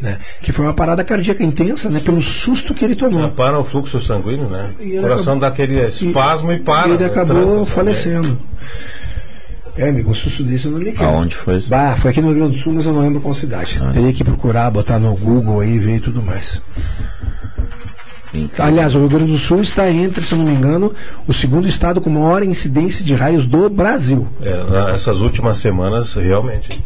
Né? 0.00 0.18
Que 0.42 0.52
foi 0.52 0.64
uma 0.66 0.74
parada 0.74 1.02
cardíaca 1.02 1.42
intensa, 1.42 1.88
né? 1.88 2.00
Pelo 2.00 2.20
susto 2.20 2.74
que 2.74 2.84
ele 2.84 2.94
tomou. 2.96 3.30
Para 3.30 3.58
o 3.58 3.64
fluxo 3.64 4.00
sanguíneo, 4.00 4.48
né? 4.48 4.70
E 4.80 4.98
O 4.98 5.02
coração 5.02 5.34
acabou- 5.34 5.40
dá 5.40 5.46
aquele 5.48 5.86
espasmo 5.86 6.52
e, 6.52 6.58
para. 6.58 6.88
E 6.88 6.92
ele 6.92 6.98
né? 7.04 7.06
acabou 7.06 7.56
Tranca, 7.56 7.66
falecendo. 7.66 8.38
É, 9.76 9.88
amigo, 9.88 10.10
um 10.10 10.14
susto 10.14 10.42
desse 10.42 10.66
eu 10.66 10.72
não 10.72 10.78
me 10.78 10.92
quero. 10.92 11.04
Aonde 11.08 11.34
foi 11.34 11.56
isso? 11.58 11.68
Bah, 11.68 11.94
foi 11.96 12.10
aqui 12.10 12.20
no 12.20 12.28
Rio 12.28 12.36
Grande 12.38 12.56
do 12.56 12.62
Sul, 12.62 12.72
mas 12.74 12.86
eu 12.86 12.92
não 12.92 13.00
lembro 13.02 13.20
qual 13.20 13.34
cidade. 13.34 13.78
Teria 13.92 14.12
que 14.12 14.24
procurar, 14.24 14.70
botar 14.70 14.98
no 14.98 15.14
Google 15.14 15.60
aí, 15.60 15.78
ver 15.78 15.96
e 15.96 16.00
tudo 16.00 16.22
mais. 16.22 16.60
Aliás, 18.58 18.94
o 18.94 18.98
Rio 19.00 19.08
Grande 19.08 19.32
do 19.32 19.38
Sul 19.38 19.60
está 19.62 19.90
entre, 19.90 20.22
se 20.24 20.34
não 20.34 20.44
me 20.44 20.52
engano, 20.52 20.92
o 21.26 21.32
segundo 21.32 21.66
estado 21.66 22.00
com 22.00 22.10
maior 22.10 22.42
incidência 22.42 23.04
de 23.04 23.14
raios 23.14 23.46
do 23.46 23.68
Brasil. 23.68 24.26
É, 24.42 24.92
essas 24.94 25.20
últimas 25.20 25.58
semanas, 25.58 26.14
realmente, 26.14 26.82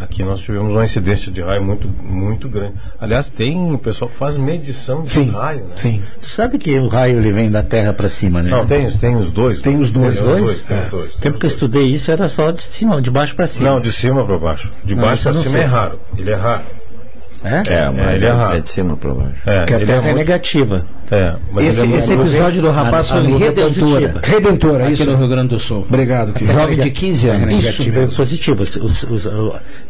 aqui 0.00 0.22
nós 0.22 0.40
tivemos 0.40 0.72
uma 0.72 0.84
incidência 0.84 1.30
de 1.32 1.40
raio 1.40 1.62
muito, 1.62 1.88
muito 2.02 2.48
grande. 2.48 2.74
Aliás, 3.00 3.28
tem 3.28 3.56
um 3.56 3.76
pessoal 3.76 4.08
que 4.10 4.16
faz 4.16 4.36
medição 4.36 5.02
de 5.02 5.10
Sim, 5.10 5.30
raio, 5.30 5.60
né? 5.64 5.72
Sim. 5.76 6.02
Tu 6.22 6.30
sabe 6.30 6.58
que 6.58 6.78
o 6.78 6.88
raio 6.88 7.18
ele 7.18 7.32
vem 7.32 7.50
da 7.50 7.62
terra 7.62 7.92
pra 7.92 8.08
cima, 8.08 8.42
né? 8.42 8.50
Não, 8.50 8.64
tem, 8.66 8.90
tem 8.90 9.16
os 9.16 9.30
dois. 9.30 9.60
Tem 9.60 9.76
os 9.78 9.90
dois. 9.90 10.18
Tem 10.20 10.24
os 10.24 10.40
dois, 10.40 10.60
tem 10.62 10.76
É. 10.76 10.84
os 10.84 10.90
dois. 10.90 11.14
O 11.14 11.18
tempo 11.18 11.38
que 11.38 11.46
eu 11.46 11.48
estudei 11.48 11.86
isso 11.86 12.10
era 12.10 12.28
só 12.28 12.50
de 12.50 12.62
cima, 12.62 13.02
de 13.02 13.10
baixo 13.10 13.34
pra 13.34 13.46
cima. 13.46 13.70
Não, 13.70 13.80
de 13.80 13.92
cima 13.92 14.24
para 14.24 14.38
baixo. 14.38 14.72
De 14.84 14.94
baixo 14.94 15.24
para 15.24 15.32
cima 15.34 15.44
sei. 15.50 15.60
é 15.60 15.64
raro. 15.64 16.00
Ele 16.16 16.30
é 16.30 16.34
raro. 16.34 16.62
É? 17.48 17.62
É, 17.74 17.90
mas 17.90 18.22
é, 18.22 18.26
é 18.26 18.56
é 18.56 18.60
de 18.60 18.68
cima 18.68 18.96
para 18.96 19.14
baixo. 19.14 19.40
É, 19.46 19.58
Porque 19.60 19.74
a 19.74 19.76
ele 19.78 19.86
terra 19.86 19.98
é, 19.98 20.02
muito- 20.02 20.16
negativa. 20.16 20.84
É, 21.10 21.34
Esse, 21.66 21.80
é 21.80 21.96
esse 21.96 22.14
muito- 22.14 22.30
episódio 22.30 22.60
do 22.62 22.70
rapaz 22.70 23.10
A- 23.10 23.14
foi 23.22 23.32
é 23.32 23.36
Redentora. 23.38 24.20
Redentora, 24.22 24.84
Aqui 24.84 24.92
isso. 24.92 25.04
no 25.06 25.16
Rio 25.16 25.28
Grande 25.28 25.48
do 25.48 25.58
Sul. 25.58 25.86
Obrigado, 25.88 26.32
querido. 26.34 26.52
Jovem 26.52 26.78
de 26.78 26.90
15 26.90 27.28
É 27.28 27.30
anos. 27.32 27.54
negativo 27.54 27.96
mesmo. 27.98 28.12
e 28.12 28.16
positivo. 28.16 28.62
Os- 28.62 28.76
os- 28.76 29.02
os- 29.04 29.28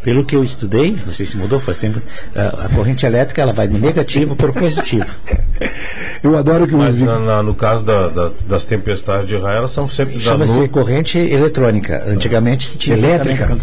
pelo 0.02 0.24
que 0.24 0.36
eu 0.36 0.44
estudei, 0.44 0.96
não 1.04 1.12
sei 1.12 1.26
se 1.26 1.36
mudou, 1.36 1.58
faz 1.58 1.78
tempo, 1.78 2.00
a, 2.36 2.68
corrente 2.68 3.04
elétrica 3.04 3.42
ela 3.42 3.52
vai 3.52 3.66
do 3.66 3.78
negativo 3.78 4.36
para 4.36 4.50
o 4.50 4.52
positivo. 4.52 5.06
Eu 6.22 6.36
adoro 6.36 6.66
que 6.66 6.74
o 6.74 6.78
Mas 6.78 7.00
na- 7.00 7.18
na- 7.18 7.42
no 7.42 7.54
caso 7.54 7.84
da- 7.84 8.08
da- 8.08 8.30
das 8.46 8.64
tempestades 8.64 9.28
de 9.28 9.36
raio, 9.36 9.58
elas 9.58 9.70
são 9.72 9.88
sempre 9.88 10.18
Chama-se 10.20 10.68
corrente 10.68 11.18
eletrônica. 11.18 12.04
Antigamente 12.06 12.68
se 12.68 12.78
tinha 12.78 12.96
Elétrica? 12.96 13.56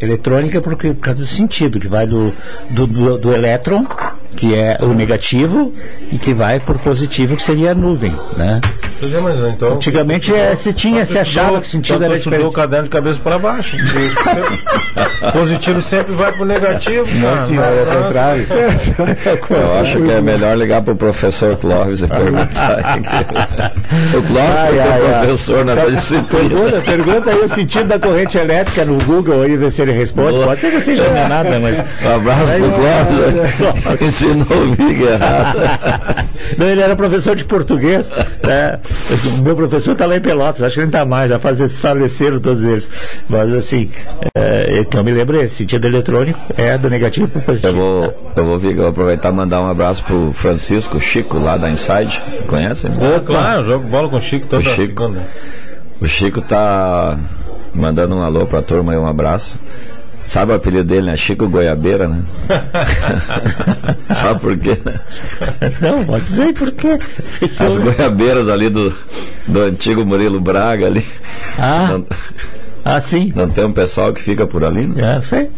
Eletrônica 0.00 0.60
por 0.60 0.76
causa 0.76 1.20
do 1.20 1.26
sentido, 1.26 1.80
que 1.80 1.88
vai 1.88 2.06
do, 2.06 2.32
do, 2.70 2.86
do, 2.86 3.18
do 3.18 3.32
elétron, 3.32 3.84
que 4.36 4.54
é 4.54 4.78
o 4.80 4.92
negativo, 4.94 5.72
e 6.12 6.18
que 6.18 6.32
vai 6.32 6.60
por 6.60 6.78
positivo, 6.78 7.36
que 7.36 7.42
seria 7.42 7.72
a 7.72 7.74
nuvem. 7.74 8.14
Né? 8.36 8.60
Mas 9.22 9.38
então. 9.38 9.74
Antigamente 9.74 10.34
é, 10.34 10.54
se 10.56 10.72
tinha, 10.72 11.04
se 11.06 11.18
achava 11.18 11.60
que 11.60 11.66
o 11.66 11.70
sentido 11.70 12.04
era 12.04 12.16
estudou 12.16 12.38
o 12.38 12.42
diferente. 12.42 12.54
caderno 12.56 12.84
de 12.84 12.90
cabeça 12.90 13.20
para 13.22 13.38
baixo. 13.38 13.76
positivo 15.32 15.80
sempre 15.80 16.14
vai 16.14 16.32
pro 16.32 16.44
negativo. 16.44 17.04
cara. 17.20 17.36
Não, 17.36 17.46
senhor, 17.46 17.64
é 17.64 17.82
o 17.82 18.02
contrário. 18.02 18.46
Eu 19.50 19.80
acho 19.80 20.00
que 20.02 20.10
é 20.10 20.20
melhor 20.20 20.56
ligar 20.56 20.82
para 20.82 20.94
o 20.94 20.96
professor 20.96 21.56
Clóvis 21.56 22.02
e 22.02 22.08
perguntar. 22.08 22.78
o 24.16 24.22
Clóvis 24.22 24.58
Ai, 24.58 24.78
ai, 24.80 24.88
ai. 25.14 25.26
professor 25.26 25.64
nessa 25.64 25.80
Então, 25.82 25.94
disciplina. 25.94 26.48
Pergunta, 26.48 26.80
pergunta 26.80 27.30
aí 27.30 27.38
o 27.38 27.48
sentido 27.48 27.84
da 27.84 27.98
corrente 27.98 28.36
elétrica 28.38 28.84
no 28.84 28.98
Google 29.04 29.42
aí, 29.42 29.56
ver 29.56 29.70
se 29.70 29.82
ele 29.82 29.92
responde. 29.92 30.30
Boa. 30.32 30.46
Pode 30.46 30.60
ser 30.60 30.70
que 30.70 30.74
eu 30.76 30.80
esteja 30.80 31.06
enganado, 31.06 31.48
né, 31.50 31.58
mas. 31.58 31.78
Um 32.04 32.14
abraço 32.16 32.52
pro 32.52 32.66
ó, 32.66 33.72
Clóvis. 33.72 34.17
Ensinou 34.24 34.62
o 34.62 34.74
Vig 34.74 35.02
errado. 35.02 35.58
Não, 36.58 36.66
ele 36.66 36.80
era 36.80 36.94
professor 36.96 37.34
de 37.36 37.44
português. 37.44 38.10
Né? 38.10 38.78
O 39.34 39.42
meu 39.42 39.54
professor 39.56 39.92
está 39.92 40.06
lá 40.06 40.16
em 40.16 40.20
Pelotas, 40.20 40.62
acho 40.62 40.74
que 40.74 40.80
ele 40.80 40.86
não 40.86 40.98
está 41.00 41.04
mais, 41.04 41.28
já 41.30 41.38
faz, 41.38 41.80
faleceram 41.80 42.40
todos 42.40 42.64
eles. 42.64 42.88
Mas 43.28 43.52
assim, 43.52 43.90
é, 44.34 44.78
então 44.80 45.02
me 45.04 45.12
lembrei, 45.12 45.42
esse 45.42 45.56
sentido 45.56 45.86
eletrônico 45.86 46.38
é 46.56 46.78
do 46.78 46.88
negativo 46.88 47.28
para 47.28 47.38
o 47.38 47.40
Eu 47.42 47.44
positivo. 47.46 47.72
vou, 47.76 48.32
eu 48.36 48.44
vou, 48.44 48.70
eu 48.70 48.76
vou 48.76 48.88
aproveitar 48.88 49.28
e 49.30 49.32
mandar 49.32 49.60
um 49.62 49.68
abraço 49.68 50.04
pro 50.04 50.32
Francisco 50.32 51.00
Chico, 51.00 51.38
lá 51.38 51.56
da 51.56 51.68
Inside. 51.70 52.22
Conhece? 52.46 52.86
É, 52.86 53.20
claro, 53.20 53.60
eu 53.62 53.66
jogo 53.66 53.88
bola 53.88 54.08
com 54.08 54.16
o 54.16 54.20
Chico 54.20 54.46
toda 54.46 54.62
O 54.62 54.64
Chico. 54.64 54.76
segunda. 54.76 55.22
O 56.00 56.06
Chico 56.06 56.40
tá 56.40 57.18
mandando 57.74 58.14
um 58.16 58.22
alô 58.22 58.46
pra 58.46 58.62
turma 58.62 58.94
e 58.94 58.96
um 58.96 59.06
abraço. 59.06 59.58
Sabe 60.28 60.52
o 60.52 60.56
apelido 60.56 60.84
dele, 60.84 61.06
né? 61.06 61.16
Chico 61.16 61.48
Goiabeira, 61.48 62.06
né? 62.06 62.22
Sabe 64.12 64.38
por 64.38 64.58
quê, 64.58 64.78
né? 64.84 65.00
Não, 65.80 66.04
pode 66.04 66.24
dizer 66.26 66.52
por 66.52 66.70
quê. 66.70 66.98
As 67.58 67.78
goiabeiras 67.78 68.46
ali 68.50 68.68
do, 68.68 68.94
do 69.46 69.62
antigo 69.62 70.04
Murilo 70.04 70.38
Braga 70.38 70.86
ali. 70.86 71.02
Ah, 71.58 71.98
ah 72.84 73.00
sim. 73.00 73.32
não 73.34 73.48
tem 73.48 73.64
um 73.64 73.72
pessoal 73.72 74.12
que 74.12 74.20
fica 74.20 74.46
por 74.46 74.64
ali, 74.64 74.86
né? 74.86 75.16
É, 75.16 75.20
sei. 75.20 75.50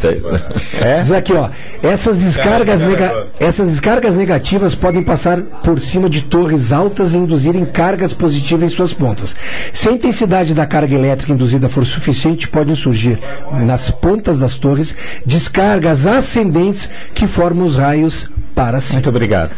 Tem. 0.00 0.22
É? 0.80 1.00
Diz 1.00 1.12
aqui, 1.12 1.32
ó, 1.32 1.48
essas 1.82 2.18
descargas, 2.18 2.80
nega- 2.80 3.26
essas 3.40 3.68
descargas 3.70 4.14
negativas 4.14 4.74
podem 4.74 5.02
passar 5.02 5.40
por 5.42 5.80
cima 5.80 6.08
de 6.08 6.22
torres 6.22 6.72
altas 6.72 7.12
e 7.14 7.16
induzirem 7.16 7.64
cargas 7.64 8.12
positivas 8.12 8.72
em 8.72 8.74
suas 8.74 8.92
pontas. 8.94 9.34
Se 9.72 9.88
a 9.88 9.92
intensidade 9.92 10.54
da 10.54 10.66
carga 10.66 10.94
elétrica 10.94 11.32
induzida 11.32 11.68
for 11.68 11.84
suficiente, 11.84 12.48
podem 12.48 12.74
surgir 12.74 13.18
nas 13.52 13.90
pontas 13.90 14.38
das 14.38 14.54
torres 14.56 14.94
descargas 15.26 16.06
ascendentes 16.06 16.88
que 17.14 17.26
formam 17.26 17.66
os 17.66 17.76
raios 17.76 18.28
para 18.54 18.80
cima. 18.80 18.94
Muito 18.94 19.08
obrigado. 19.10 19.50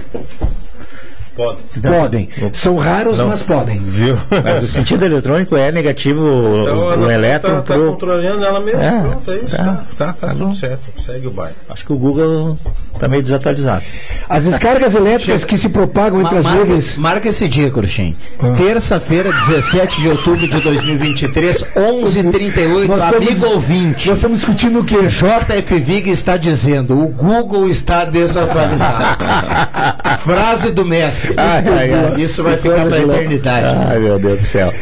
Pode. 1.40 1.58
Podem. 1.80 2.28
São 2.52 2.76
raros, 2.76 3.18
mas 3.20 3.42
podem. 3.42 3.78
Viu? 3.80 4.16
Mas 4.44 4.62
o 4.62 4.66
sentido 4.66 5.04
eletrônico 5.04 5.56
é 5.56 5.72
negativo, 5.72 6.20
o- 6.20 6.62
Então, 6.62 6.78
o, 6.78 6.92
ela 6.92 7.14
elétron 7.14 7.54
tá, 7.56 7.62
tá 7.62 7.74
pro. 7.74 7.90
controlando 7.92 8.44
ela 8.44 8.60
mesma. 8.60 8.82
É, 8.84 9.00
Pronto, 9.00 9.30
é 9.30 9.36
isso. 9.36 9.56
tá, 9.56 9.64
Tá, 9.64 9.86
tá, 9.96 10.12
tá 10.12 10.28
tudo 10.28 10.46
bom. 10.46 10.52
certo. 10.54 11.02
Segue 11.04 11.26
o 11.26 11.30
bairro. 11.30 11.54
Acho 11.68 11.86
que 11.86 11.92
o 11.92 11.96
Google 11.98 12.58
está 13.00 13.08
meio 13.08 13.22
desatualizado. 13.22 13.82
As 14.28 14.44
descargas 14.44 14.94
elétricas 14.94 15.44
que 15.44 15.56
se 15.56 15.70
propagam 15.70 16.20
entre 16.20 16.36
as 16.38 16.44
marca, 16.44 16.58
nuvens. 16.60 16.96
marca 16.96 17.28
esse 17.30 17.48
dia, 17.48 17.70
Cruxem. 17.70 18.14
Ah. 18.38 18.52
Terça-feira, 18.56 19.32
17 19.32 20.02
de 20.02 20.08
outubro 20.08 20.46
de 20.46 20.60
2023, 20.60 21.64
11h38, 21.74 22.86
Nós 22.86 23.02
estamos- 23.02 23.16
amigo 23.28 23.46
ouvinte. 23.46 24.08
Nós 24.08 24.18
estamos 24.18 24.38
discutindo 24.38 24.80
o 24.80 24.84
quê? 24.84 24.98
JF 25.08 25.80
Vig 25.80 26.10
está 26.10 26.36
dizendo: 26.36 26.98
o 27.02 27.08
Google 27.08 27.68
está 27.70 28.04
desatualizado. 28.04 29.24
Frase 30.22 30.70
do 30.70 30.84
mestre. 30.84 31.34
Ai, 31.36 31.64
ai, 31.66 31.92
ai. 31.94 32.20
Isso 32.20 32.42
vai 32.42 32.56
ficar 32.58 32.86
para 32.86 32.96
a 32.96 33.00
eternidade. 33.00 33.76
Ai, 33.90 33.98
meu 33.98 34.18
Deus 34.18 34.38
do 34.40 34.44
céu. 34.44 34.72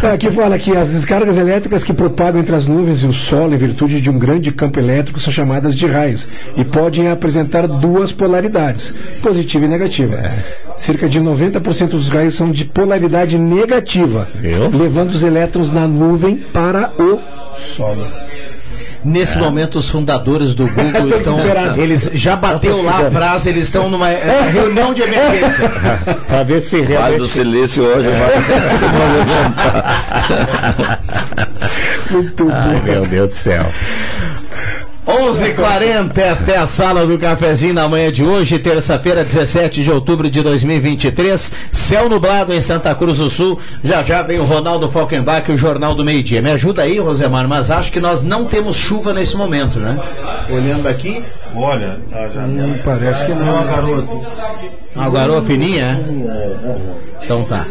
Tá, 0.00 0.12
Aqui 0.12 0.30
fala 0.30 0.58
que 0.58 0.76
as 0.76 0.90
descargas 0.90 1.36
elétricas 1.36 1.82
que 1.82 1.92
propagam 1.92 2.40
entre 2.40 2.54
as 2.54 2.66
nuvens 2.66 3.02
e 3.02 3.06
o 3.06 3.12
solo 3.12 3.54
em 3.54 3.58
virtude 3.58 4.00
de 4.00 4.08
um 4.08 4.18
grande 4.18 4.52
campo 4.52 4.78
elétrico 4.78 5.18
são 5.18 5.32
chamadas 5.32 5.74
de 5.74 5.86
raios 5.86 6.26
e 6.56 6.64
podem 6.64 7.08
apresentar 7.10 7.63
duas 7.66 8.12
polaridades, 8.12 8.94
positiva 9.22 9.64
e 9.64 9.68
negativa. 9.68 10.32
Cerca 10.76 11.08
de 11.08 11.20
90% 11.20 11.88
dos 11.90 12.08
raios 12.08 12.34
são 12.34 12.50
de 12.50 12.64
polaridade 12.64 13.38
negativa, 13.38 14.28
Viu? 14.34 14.68
levando 14.70 15.10
os 15.10 15.22
elétrons 15.22 15.70
na 15.72 15.86
nuvem 15.86 16.36
para 16.52 16.92
o 16.98 17.20
solo. 17.58 18.06
Nesse 19.04 19.36
momento, 19.36 19.78
os 19.78 19.88
fundadores 19.90 20.54
do 20.54 20.66
Google 20.72 21.08
estão. 21.14 21.38
Eles 21.76 22.10
já 22.14 22.34
bateu 22.36 22.82
lá 22.82 23.06
a 23.06 23.10
frase, 23.10 23.50
eles 23.50 23.64
estão 23.64 23.90
numa 23.90 24.08
é, 24.10 24.48
reunião 24.50 24.94
de 24.94 25.02
emergência. 25.02 25.68
Para 26.26 26.42
ver 26.42 26.62
se 26.62 26.76
Vale 26.76 26.86
do 26.86 26.92
realmente. 26.94 27.28
Silício 27.28 27.84
hoje 27.84 28.08
vai 28.08 28.32
se 28.78 28.84
movimentar. 28.86 30.00
Muito 32.10 32.48
Ai, 32.50 32.76
bom. 32.76 32.82
meu 32.84 33.06
Deus 33.06 33.28
do 33.28 33.34
céu. 33.34 33.66
11:40 35.06 36.16
esta 36.16 36.52
é 36.52 36.56
a 36.56 36.66
sala 36.66 37.06
do 37.06 37.18
cafezinho 37.18 37.74
na 37.74 37.86
manhã 37.86 38.10
de 38.10 38.24
hoje, 38.24 38.58
terça-feira, 38.58 39.22
17 39.22 39.84
de 39.84 39.90
outubro 39.90 40.30
de 40.30 40.42
2023. 40.42 41.52
Céu 41.70 42.08
nublado 42.08 42.54
em 42.54 42.60
Santa 42.60 42.94
Cruz 42.94 43.18
do 43.18 43.28
Sul. 43.28 43.60
Já 43.82 44.02
já 44.02 44.22
vem 44.22 44.38
o 44.38 44.44
Ronaldo 44.44 44.90
Falkenbach, 44.90 45.50
o 45.52 45.58
Jornal 45.58 45.94
do 45.94 46.06
Meio 46.06 46.22
Dia. 46.22 46.40
Me 46.40 46.52
ajuda 46.52 46.82
aí, 46.82 46.98
Rosemar, 46.98 47.46
mas 47.46 47.70
acho 47.70 47.92
que 47.92 48.00
nós 48.00 48.24
não 48.24 48.46
temos 48.46 48.76
chuva 48.76 49.12
nesse 49.12 49.36
momento, 49.36 49.78
né? 49.78 49.98
Olhando 50.48 50.88
aqui, 50.88 51.22
Olha, 51.56 51.98
a 52.12 52.28
janela. 52.28 52.68
Hum, 52.68 52.78
parece 52.84 53.26
que 53.26 53.34
não. 53.34 53.54
Uma 53.54 53.64
garoa 53.64 53.98
assim. 53.98 54.22
Ah, 54.96 55.08
o 55.08 55.12
garoa 55.12 55.42
fininha, 55.42 56.00
é? 57.20 57.24
Então 57.24 57.44
tá. 57.44 57.66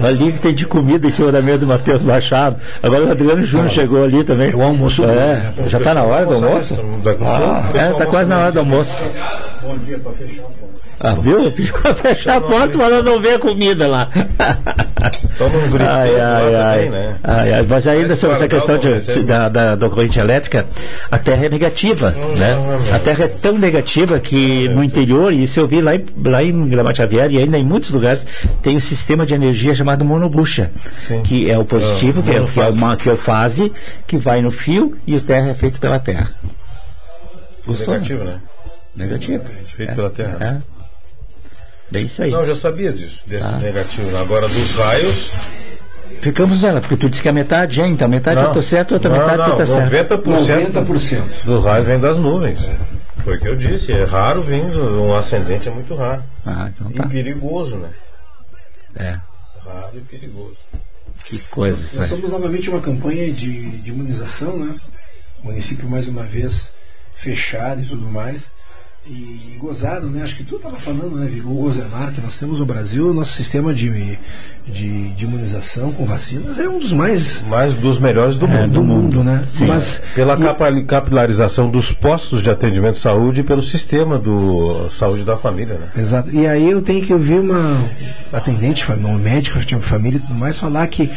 Ali 0.00 0.32
que 0.32 0.40
tem 0.40 0.54
de 0.54 0.66
comida 0.66 1.06
em 1.06 1.10
cima 1.10 1.32
da 1.32 1.42
mesa 1.42 1.58
do 1.58 1.66
Matheus 1.66 2.04
Machado. 2.04 2.56
Agora 2.82 3.04
o 3.04 3.10
Adriano 3.10 3.42
Júnior 3.42 3.70
chegou 3.70 4.04
ali 4.04 4.22
também. 4.24 4.54
O 4.54 4.62
almoço. 4.62 5.04
É, 5.04 5.52
já 5.66 5.78
está 5.78 5.94
na 5.94 6.04
hora 6.04 6.26
do 6.26 6.34
almoço? 6.34 6.78
Ah, 7.24 7.70
é, 7.74 7.90
está 7.90 8.06
quase 8.06 8.30
na 8.30 8.38
hora 8.38 8.52
do 8.52 8.60
almoço. 8.60 8.98
Bom 9.62 9.76
dia 9.78 9.98
para 9.98 10.12
fechar 10.12 10.44
a 11.00 11.14
porta. 11.14 11.20
Ah, 11.20 11.22
viu? 11.22 11.50
Pediu 11.52 11.74
pra 11.74 11.94
fechar 11.94 12.36
a 12.36 12.40
porta, 12.40 12.76
mas 12.78 13.04
não 13.04 13.20
vê 13.20 13.34
a 13.34 13.38
comida 13.38 13.86
lá. 13.86 14.08
Toma 15.38 15.56
um 15.58 15.70
grito 15.70 15.84
Ai, 15.88 16.20
ai, 16.20 16.54
ai. 16.54 16.84
também, 16.84 16.90
né? 16.90 17.16
Ai, 17.22 17.52
ai. 17.54 17.66
Mas 17.68 17.86
ainda 17.86 18.08
Mas 18.08 18.18
sobre 18.18 18.36
essa 18.36 18.48
questão 18.48 18.78
de, 18.78 18.88
conhecimento. 18.88 19.26
da, 19.26 19.48
da, 19.48 19.76
da 19.76 19.88
corrente 19.88 20.18
elétrica, 20.18 20.66
a 21.10 21.18
Terra 21.18 21.46
é 21.46 21.48
negativa, 21.48 22.10
né? 22.10 22.56
A 22.94 22.98
Terra 22.98 23.24
é 23.24 23.28
tão 23.28 23.56
negativa 23.56 24.18
que 24.18 24.68
no 24.68 24.82
interior, 24.82 25.32
e 25.32 25.44
isso 25.44 25.60
eu 25.60 25.68
vi 25.68 25.80
lá 25.80 25.94
em, 25.94 26.04
lá 26.24 26.42
em 26.42 26.68
Gramado 26.68 26.96
Xavier 26.96 27.30
e 27.30 27.38
ainda 27.38 27.58
em 27.58 27.64
muitos 27.64 27.90
lugares, 27.90 28.26
tem 28.62 28.76
um 28.76 28.80
sistema 28.80 29.24
de 29.24 29.34
energia 29.34 29.74
chamado 29.74 30.04
monobucha, 30.04 30.70
que 31.24 31.50
é 31.50 31.56
o 31.58 31.64
positivo, 31.64 32.20
Ah, 32.20 32.22
que, 32.24 32.30
é, 32.36 32.44
que, 32.44 32.60
é 32.60 32.68
uma, 32.68 32.96
que 32.96 33.08
é 33.08 33.12
o 33.12 33.16
fase, 33.16 33.72
que 34.06 34.18
vai 34.18 34.42
no 34.42 34.50
fio 34.50 34.96
e 35.06 35.16
o 35.16 35.20
Terra 35.20 35.50
é 35.50 35.54
feito 35.54 35.78
pela 35.78 35.98
Terra. 35.98 36.30
Gostou, 37.66 37.94
Negativo, 37.94 38.24
né? 38.24 38.40
Negativo. 38.96 39.44
Feito 39.76 39.94
pela 39.94 40.10
Terra. 40.10 40.36
É. 40.64 40.77
É 41.92 42.00
isso 42.00 42.22
aí. 42.22 42.30
Não, 42.30 42.40
eu 42.40 42.46
já 42.48 42.54
sabia 42.54 42.92
disso, 42.92 43.22
desse 43.26 43.46
Ah. 43.46 43.58
negativo. 43.58 44.16
Agora 44.16 44.46
dos 44.48 44.70
raios. 44.72 45.30
Ficamos 46.20 46.62
nela, 46.62 46.80
porque 46.80 46.96
tu 46.96 47.08
disse 47.08 47.22
que 47.22 47.28
a 47.28 47.32
metade 47.32 47.80
é, 47.80 47.86
então 47.86 48.06
a 48.06 48.08
metade 48.08 48.40
Não. 48.40 48.48
eu 48.48 48.54
tô 48.54 48.60
certo, 48.62 48.92
a 48.92 48.94
outra 48.94 49.10
Não, 49.10 49.18
metade 49.18 49.38
não, 49.38 49.50
tu 49.50 49.56
tá 49.58 49.66
certo. 49.66 50.16
90%, 50.16 50.72
90%. 50.72 51.44
do 51.44 51.60
raio 51.60 51.84
vem 51.84 51.98
das 52.00 52.18
nuvens. 52.18 52.58
Foi 53.22 53.36
o 53.36 53.40
que 53.40 53.48
eu 53.48 53.56
disse, 53.56 53.92
é 53.92 54.04
raro 54.04 54.42
vindo, 54.42 55.02
um 55.02 55.14
ascendente 55.14 55.68
é 55.68 55.70
muito 55.70 55.94
raro. 55.94 56.22
Ah, 56.44 56.70
então 56.74 56.90
E 56.90 56.94
tá. 56.94 57.06
perigoso, 57.06 57.76
né? 57.76 57.90
É. 58.96 59.18
Raro 59.64 59.90
e 59.94 60.00
perigoso. 60.00 60.56
Que 61.24 61.38
coisa 61.50 61.78
isso 61.78 61.98
Nós 61.98 62.08
somos 62.08 62.30
novamente 62.30 62.70
uma 62.70 62.80
campanha 62.80 63.32
de, 63.32 63.70
de 63.78 63.90
imunização, 63.90 64.56
né? 64.56 64.74
O 65.42 65.46
município 65.46 65.88
mais 65.88 66.08
uma 66.08 66.22
vez 66.22 66.72
fechado 67.14 67.80
e 67.82 67.84
tudo 67.86 68.06
mais. 68.08 68.50
E, 69.06 69.56
gozado, 69.58 70.06
né? 70.06 70.22
Acho 70.22 70.36
que 70.36 70.44
tu 70.44 70.56
estava 70.56 70.76
falando, 70.76 71.16
né, 71.16 71.26
Vigor 71.26 71.54
Rosemar, 71.62 72.12
que 72.12 72.20
nós 72.20 72.36
temos 72.36 72.60
no 72.60 72.66
Brasil, 72.66 73.08
o 73.08 73.14
nosso 73.14 73.32
sistema 73.32 73.72
de, 73.72 74.18
de, 74.66 75.08
de 75.14 75.24
imunização 75.24 75.90
com 75.92 76.04
vacinas 76.04 76.58
é 76.58 76.68
um 76.68 76.78
dos 76.78 76.92
mais 76.92 77.40
Mais 77.48 77.72
dos 77.72 77.98
melhores 77.98 78.36
do 78.36 78.46
mundo. 78.46 78.70
do 78.74 78.84
mundo, 78.84 79.24
né? 79.24 79.42
Mas 79.66 80.02
Pela 80.14 80.36
capa- 80.36 80.82
capilarização 80.82 81.70
dos 81.70 81.90
postos 81.90 82.42
de 82.42 82.50
atendimento 82.50 82.94
de 82.96 83.00
saúde 83.00 83.40
e 83.40 83.44
pelo 83.44 83.62
sistema 83.62 84.18
do 84.18 84.90
saúde 84.90 85.24
da 85.24 85.38
família, 85.38 85.78
né? 85.78 85.88
Exato. 85.96 86.30
E 86.30 86.46
aí 86.46 86.70
eu 86.70 86.82
tenho 86.82 87.02
que 87.02 87.12
ouvir 87.14 87.40
uma 87.40 87.78
atendente, 88.30 88.84
uma 88.92 89.16
médica 89.18 89.58
de 89.60 89.74
família 89.76 90.18
e 90.18 90.20
tudo 90.20 90.34
mais, 90.34 90.58
falar 90.58 90.86
que 90.86 91.10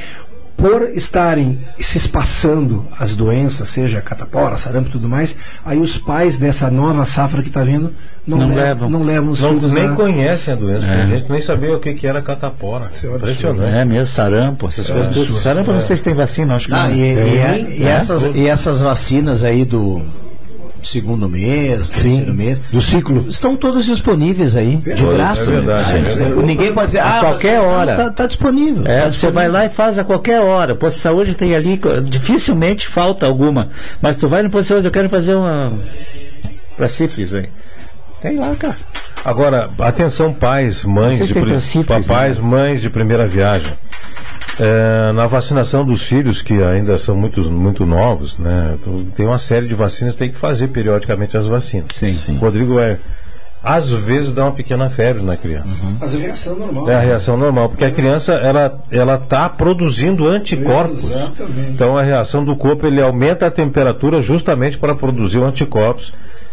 por 0.57 0.84
estarem 0.94 1.57
se 1.80 1.98
espaçando 1.98 2.86
as 2.99 3.15
doenças, 3.15 3.68
seja 3.68 3.99
catapora, 4.02 4.57
sarampo 4.57 4.90
e 4.90 4.91
tudo 4.91 5.10
mais, 5.10 5.36
aí 5.65 5.80
os 5.80 5.98
pais 5.98 6.38
dessa 6.38 6.69
nova 6.69 7.03
safra 7.06 7.41
que 7.41 7.48
está 7.48 7.64
vindo 7.64 7.91
não, 8.28 8.38
Não 8.38 8.48
levam, 8.49 8.64
levam. 8.64 8.90
não 8.91 9.03
levam 9.03 9.30
os 9.32 9.41
Não, 9.41 9.56
filhos 9.56 9.73
nem 9.73 9.88
a- 9.88 9.94
conhecem 9.95 10.53
a 10.53 10.57
doença, 10.57 10.91
É. 10.91 10.98
tem 10.98 11.07
gente 11.07 11.32
nem 11.32 11.41
sabia 11.41 11.76
o 11.76 11.80
que, 11.80 11.94
que 11.95 12.06
era 12.06 12.22
catapora. 12.22 12.91
Impressionante. 13.15 13.76
É 13.76 13.84
mesmo, 13.84 14.06
sarampo, 14.14 14.68
essas 14.68 14.88
É, 14.88 14.94
coisas 14.94 15.07
tudo. 15.10 15.19
absurdo. 15.22 15.41
Sarampo, 15.41 15.69
eu 15.72 15.73
não 15.73 15.82
É. 15.82 15.84
sei 15.84 15.98
se 15.98 16.03
tem 16.03 16.14
vacina, 16.14 16.56
acho 16.56 16.68
que 16.68 16.73
Ah, 16.76 16.84
não. 16.88 16.91
e, 16.95 17.02
e- 17.02 17.78
e 17.80 17.84
né? 17.84 17.90
essas, 17.90 18.23
e 18.36 18.48
essas 18.48 18.80
vacinas 18.82 19.44
aí 19.44 19.65
do 19.65 20.03
segundo 20.84 21.30
mês, 21.30 21.88
terceiro 21.90 22.34
mês, 22.34 22.60
do 22.72 22.82
ciclo, 22.82 23.26
estão 23.30 23.56
todas 23.56 23.86
disponíveis 23.86 24.56
aí, 24.56 24.78
de 24.78 24.94
graça. 25.03 25.52
é 25.52 25.56
verdade, 25.56 25.91
Ah, 25.94 25.98
é 25.98 26.02
verdade. 26.02 26.44
Ninguém 26.44 26.74
pode 26.74 26.88
dizer, 26.88 26.99
A 26.99 27.18
ah, 27.18 27.20
qualquer 27.22 27.60
mas- 27.60 27.68
hora. 27.68 27.95
Tá, 27.95 28.10
tá 28.12 28.28
disponível. 28.28 28.84
É, 28.86 28.98
tá 29.02 29.03
você 29.06 29.10
disponível. 29.12 29.34
vai 29.34 29.48
lá 29.49 29.66
e 29.66 29.70
faz 29.70 29.99
a 29.99 30.03
qualquer 30.03 30.41
hora. 30.41 30.76
Posto 30.76 30.95
de 30.98 31.02
saúde 31.02 31.34
tem 31.36 31.56
ali, 31.56 31.80
dificilmente 32.06 32.88
falta 32.88 33.26
alguma. 33.26 33.70
Mas 34.02 34.18
tu 34.18 34.28
vai 34.28 34.41
no 34.44 34.49
posto 34.49 34.64
de 34.64 34.68
saúde, 34.70 34.86
eu 34.88 34.91
quero 34.91 35.10
fazer 35.10 35.36
uma. 35.36 35.74
pra 36.76 36.88
sífilis 36.88 37.34
aí. 37.34 37.49
Tem 38.22 38.38
lá, 38.38 38.56
cara. 38.56 38.78
Agora, 39.24 39.70
atenção 39.80 40.34
pais, 40.34 40.84
mães, 40.84 41.20
de 41.20 41.28
sífilis, 41.28 41.74
papais, 41.88 42.38
mães 42.40 42.82
de 42.82 42.90
primeira 42.90 43.28
viagem. 43.28 43.72
É, 44.60 45.11
na 45.14 45.28
vacinação 45.28 45.86
dos 45.86 46.02
filhos, 46.03 46.41
que 46.41 46.61
ainda 46.61 46.98
são 46.98 47.15
muito, 47.15 47.41
muito 47.49 47.86
novos, 47.86 48.38
né? 48.38 48.78
Tem 49.15 49.26
uma 49.26 49.38
série 49.38 49.68
de 49.68 49.76
vacinas, 49.76 50.15
tem 50.15 50.30
que 50.30 50.38
fazer 50.38 50.68
periodicamente 50.68 51.38
as 51.38 51.48
vacinas. 51.48 51.88
Sim. 51.95 52.36
O 52.36 52.40
Rodrigo 52.40 52.80
é. 52.80 52.99
Às 53.64 53.91
vezes 53.91 54.34
dá 54.34 54.45
uma 54.45 54.53
pequena 54.53 54.90
febre 54.90 55.22
na 55.22 55.38
criança. 55.38 55.69
Mas 55.99 56.15
a 56.15 56.18
reação 56.18 56.56
normal. 56.56 56.90
É 56.90 56.95
a 56.95 56.99
reação 56.99 57.38
normal, 57.38 57.69
porque 57.69 57.86
a 57.86 57.91
criança 57.91 58.34
ela 58.34 58.82
ela 58.91 59.15
está 59.15 59.48
produzindo 59.48 60.28
anticorpos. 60.28 61.03
Exatamente. 61.03 61.69
Então 61.69 61.95
a 61.95 62.02
reação 62.02 62.44
do 62.44 62.56
corpo 62.56 62.88
ele 62.88 62.99
aumenta 62.99 63.45
a 63.45 63.52
temperatura 63.52 64.19
justamente 64.19 64.80
para 64.80 64.95
produzir 64.95 65.38
o 65.38 65.45
anticorpos 65.45 66.11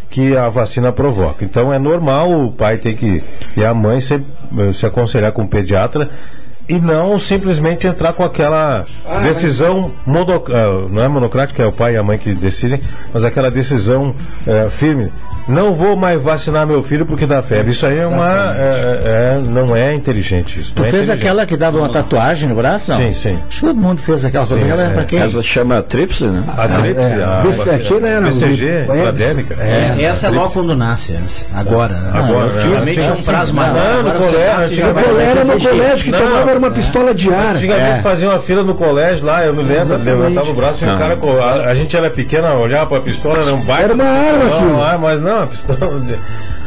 que 0.09 0.37
a 0.37 0.49
vacina 0.49 0.91
provoca. 0.91 1.43
Então 1.43 1.73
é 1.73 1.79
normal 1.79 2.31
o 2.31 2.51
pai 2.51 2.77
ter 2.77 2.95
que 2.95 3.23
e 3.57 3.65
a 3.65 3.73
mãe 3.73 3.99
se, 3.99 4.23
se 4.73 4.85
aconselhar 4.85 5.31
com 5.31 5.43
o 5.43 5.47
pediatra 5.47 6.11
e 6.69 6.79
não 6.79 7.17
simplesmente 7.19 7.87
entrar 7.87 8.13
com 8.13 8.23
aquela 8.23 8.85
Ah, 9.05 9.19
decisão 9.19 9.91
mono, 10.05 10.43
ah, 10.49 10.87
não 10.89 11.01
é 11.01 11.07
monocrática, 11.07 11.63
é 11.63 11.65
o 11.65 11.71
pai 11.71 11.95
e 11.95 11.97
a 11.97 12.03
mãe 12.03 12.17
que 12.17 12.33
decidem, 12.33 12.79
mas 13.13 13.25
aquela 13.25 13.49
decisão 13.49 14.13
eh, 14.47 14.67
firme. 14.69 15.11
Não 15.47 15.73
vou 15.73 15.95
mais 15.95 16.21
vacinar 16.21 16.67
meu 16.67 16.83
filho 16.83 17.07
porque 17.07 17.25
dá 17.25 17.41
febre. 17.41 17.71
Isso 17.71 17.83
aí 17.83 17.97
é 17.97 18.05
uma. 18.05 18.53
é- 18.55 19.01
é- 19.37 19.41
não 19.43 19.75
é 19.75 19.95
inteligente 19.95 20.59
isso. 20.59 20.71
Tu 20.75 20.83
é 20.83 20.85
fez 20.85 21.03
inteligente. 21.05 21.23
aquela 21.25 21.45
que 21.47 21.57
dava 21.57 21.79
uma 21.79 21.89
tatuagem 21.89 22.47
no 22.47 22.53
braço, 22.53 22.91
não? 22.91 22.97
Sim, 22.99 23.13
sim. 23.13 23.39
Acho 23.47 23.59
que 23.61 23.65
todo 23.65 23.81
mundo 23.81 23.99
fez 23.99 24.23
aquela. 24.23 24.45
Sim, 24.45 24.61
aquela 24.61 24.83
era 24.83 24.91
é. 24.91 24.93
pra 24.93 25.05
quem? 25.05 25.19
Essa 25.19 25.41
chama 25.41 25.81
tríplice, 25.81 26.25
né? 26.25 26.43
A 26.55 26.67
tríplice, 26.67 27.13
a 27.13 27.41
BC 27.41 27.57
vacina- 27.57 27.75
aqui, 27.77 27.93
né, 27.95 28.09
era 28.11 28.27
o 28.27 28.31
BCG, 28.31 28.83
pandêmica. 28.85 29.55
É, 29.59 30.03
essa 30.03 30.27
é 30.27 30.29
logo 30.29 30.51
quando 30.51 30.75
nasce, 30.75 31.15
essa. 31.15 31.45
agora. 31.51 31.95
Né? 31.95 32.11
Agora, 32.13 32.45
né? 32.53 32.61
fiz, 32.61 32.71
Realmente 32.71 32.99
é 32.99 33.11
um 33.11 33.23
prazo 33.23 33.53
maior. 33.55 33.73
Não, 33.73 34.03
no 34.03 34.09
Agora 34.09 34.19
colégio, 34.19 34.65
antigamente- 34.65 35.19
era 35.19 35.43
no 35.45 35.59
colégio 35.59 36.05
que 36.05 36.11
tomava 36.11 36.58
era 36.59 36.67
uma 36.67 36.71
pistola 36.71 37.13
de 37.13 37.33
ar. 37.33 37.55
Antigamente 37.55 37.99
É. 37.99 38.01
fazia 38.01 38.29
uma 38.29 38.39
fila 38.39 38.63
no 38.63 38.75
colégio 38.75 39.25
lá, 39.25 39.43
eu 39.45 39.53
me 39.53 39.63
lembro, 39.63 39.97
levantava 39.97 40.49
o 40.49 40.53
braço 40.53 40.83
e 40.83 40.87
o 40.87 40.91
Não. 40.91 40.97
cara. 40.97 41.17
A, 41.43 41.69
a 41.69 41.75
gente 41.75 41.95
era 41.95 42.09
pequena, 42.09 42.53
olhava 42.53 42.85
pra 42.87 42.99
pistola, 43.01 43.37
era 43.39 43.53
um 43.53 43.61
baita. 43.61 43.83
Era 43.83 43.93
uma 43.93 44.03
arma 44.03 44.43
não, 44.45 44.53
aquilo. 44.57 44.81
ah, 44.83 44.97
mas 45.01 45.21
não, 45.21 45.43
a 45.43 45.47
pistola. 45.47 45.79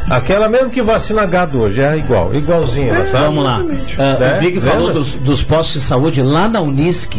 Aquela 0.09 0.49
mesmo 0.49 0.69
que 0.69 0.81
vacina 0.81 1.25
gado 1.25 1.61
hoje, 1.61 1.79
é 1.81 1.95
igual, 1.97 2.29
igualzinha, 2.33 2.93
É, 2.93 3.05
sabe? 3.05 3.23
Vamos 3.23 3.43
lá. 3.45 3.63
Ah, 3.97 4.17
Né? 4.19 4.35
o 4.37 4.39
Big 4.41 4.59
falou 4.59 4.91
dos, 4.91 5.13
dos 5.13 5.41
postos 5.41 5.81
de 5.81 5.87
saúde 5.87 6.21
lá 6.21 6.49
na 6.49 6.59
Unisc. 6.59 7.15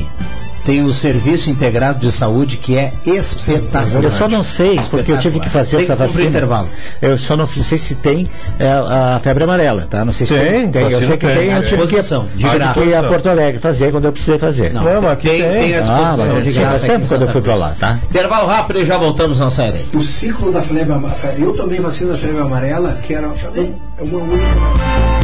Tem 0.65 0.83
o 0.83 0.93
Serviço 0.95 1.51
Integrado 1.51 1.99
de 2.01 2.11
Saúde 2.11 2.57
que 2.57 2.77
é 2.77 2.93
espetacular. 3.05 4.03
Eu 4.03 4.11
só 4.11 4.27
não 4.27 4.43
sei, 4.43 4.81
porque 4.91 5.13
eu 5.13 5.19
tive 5.19 5.39
que 5.39 5.49
fazer 5.51 5.77
Tem 5.77 5.85
essa 5.85 5.95
vacina. 5.95 6.25
intervalo. 6.25 6.69
Eu 7.03 7.19
só 7.19 7.37
não 7.37 7.47
sei 7.47 7.77
se 7.79 7.95
tem 7.95 8.29
é, 8.59 8.69
a 8.71 9.21
febre 9.23 9.45
amarela, 9.45 9.87
tá? 9.91 10.05
Não 10.05 10.13
sei 10.15 10.27
se 10.27 10.33
Tem, 10.35 10.71
tem. 10.71 10.83
Eu 10.85 10.91
vacina 10.91 11.07
sei 11.09 11.17
que 11.19 11.27
tem, 11.27 11.37
tem, 11.37 11.51
eu 11.53 11.63
tive 11.63 11.87
que, 11.87 12.03
de 12.37 12.49
graça. 12.49 12.81
que 12.81 12.87
ir 12.89 12.95
a 12.95 13.03
Porto 13.03 13.29
Alegre 13.29 13.61
fazer 13.61 13.91
quando 13.93 14.07
eu 14.07 14.13
precisei 14.13 14.39
fazer. 14.39 14.73
Não, 14.73 14.83
Não, 14.85 15.03
mas 15.03 15.13
aqui 15.13 15.29
tem, 15.29 15.43
tem. 15.43 15.53
tem 15.53 15.75
a 15.75 15.79
Ah, 15.79 15.81
disposição 15.83 16.35
mas 16.35 16.45
de 16.45 16.61
graça. 16.61 16.77
aqui 16.77 16.87
tempo 16.87 17.09
quando 17.09 17.23
eu 17.23 17.29
fui 17.29 17.43
pra 17.43 17.53
Cruz. 17.53 17.61
lá, 17.67 17.77
tá? 17.79 17.99
Intervalo 18.11 18.47
rápido 18.47 18.81
e 18.81 18.85
já 18.87 18.97
voltamos, 18.97 19.39
não 19.39 19.51
sai 19.51 19.71
daí. 19.73 19.87
O 19.93 20.03
ciclo 20.03 20.51
da 20.51 20.63
febre 20.63 20.93
amarela. 20.93 21.35
Eu 21.39 21.53
tomei 21.55 21.79
vacina 21.79 22.13
da 22.13 22.19
febre 22.19 22.41
amarela, 22.41 22.99
que 23.03 23.13
era 23.13 23.29
um- 23.29 23.75
uma 24.01 24.19
única. 24.19 25.24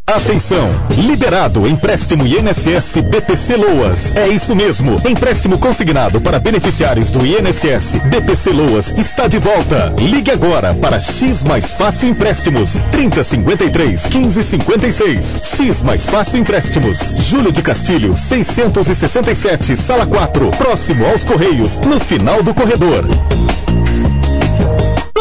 Atenção! 0.07 0.69
Liberado 0.97 1.65
empréstimo 1.65 2.25
INSS 2.27 2.97
BPC 3.01 3.55
Loas. 3.55 4.13
É 4.15 4.27
isso 4.27 4.53
mesmo. 4.53 4.99
Empréstimo 5.07 5.57
consignado 5.57 6.19
para 6.19 6.37
beneficiários 6.37 7.11
do 7.11 7.25
INSS 7.25 7.97
BPC 8.09 8.49
Loas 8.49 8.93
está 8.97 9.27
de 9.27 9.37
volta. 9.37 9.93
Ligue 9.97 10.31
agora 10.31 10.73
para 10.73 10.99
X 10.99 11.43
Mais 11.43 11.73
Fácil 11.75 12.09
Empréstimos 12.09 12.73
3053 12.91 14.07
1556. 14.09 15.39
X 15.43 15.81
Mais 15.81 16.05
Fácil 16.09 16.41
Empréstimos. 16.41 17.15
Júlio 17.17 17.51
de 17.51 17.61
Castilho 17.61 18.17
667, 18.17 19.77
sala 19.77 20.05
4, 20.05 20.51
próximo 20.57 21.05
aos 21.05 21.23
Correios, 21.23 21.79
no 21.79 21.99
final 21.99 22.43
do 22.43 22.53
corredor. 22.53 23.05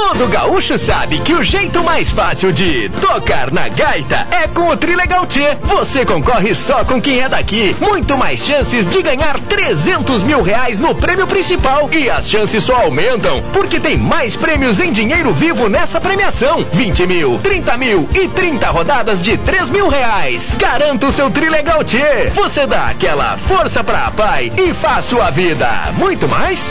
Todo 0.03 0.27
gaúcho 0.29 0.79
sabe 0.79 1.19
que 1.21 1.35
o 1.35 1.43
jeito 1.43 1.85
mais 1.85 2.11
fácil 2.11 2.51
de 2.53 2.89
tocar 3.03 3.53
na 3.53 3.69
gaita 3.69 4.27
é 4.31 4.49
com 4.49 4.69
o 4.69 4.77
Trilegal 4.77 5.27
T. 5.27 5.59
Você 5.63 6.07
concorre 6.07 6.55
só 6.55 6.85
com 6.87 6.99
quem 6.99 7.21
é 7.21 7.29
daqui. 7.29 7.77
Muito 7.79 8.17
mais 8.17 8.41
chances 8.41 8.89
de 8.89 9.03
ganhar 9.03 9.39
300 9.39 10.23
mil 10.23 10.43
reais 10.43 10.79
no 10.81 10.95
prêmio 10.95 11.27
principal. 11.27 11.89
E 11.93 12.09
as 12.09 12.29
chances 12.29 12.65
só 12.65 12.77
aumentam 12.77 13.43
porque 13.53 13.79
tem 13.79 13.99
mais 13.99 14.35
prêmios 14.35 14.81
em 14.81 14.91
dinheiro 14.91 15.35
vivo 15.35 15.69
nessa 15.69 16.01
premiação. 16.01 16.67
20 16.73 17.07
mil, 17.07 17.39
30 17.41 17.77
mil 17.77 18.09
e 18.15 18.27
30 18.27 18.71
rodadas 18.71 19.21
de 19.21 19.37
3 19.37 19.69
mil 19.69 19.89
reais. 19.89 20.57
Garanta 20.59 21.09
o 21.09 21.13
seu 21.13 21.31
Trilegal 21.31 21.85
T. 21.85 21.99
Você 22.35 22.67
dá 22.67 22.89
aquela 22.89 23.37
força 23.37 23.85
pra 23.85 24.11
pai 24.11 24.51
e 24.57 24.73
faz 24.73 25.05
sua 25.05 25.31
vida 25.31 25.69
muito 25.99 26.27
mais. 26.27 26.71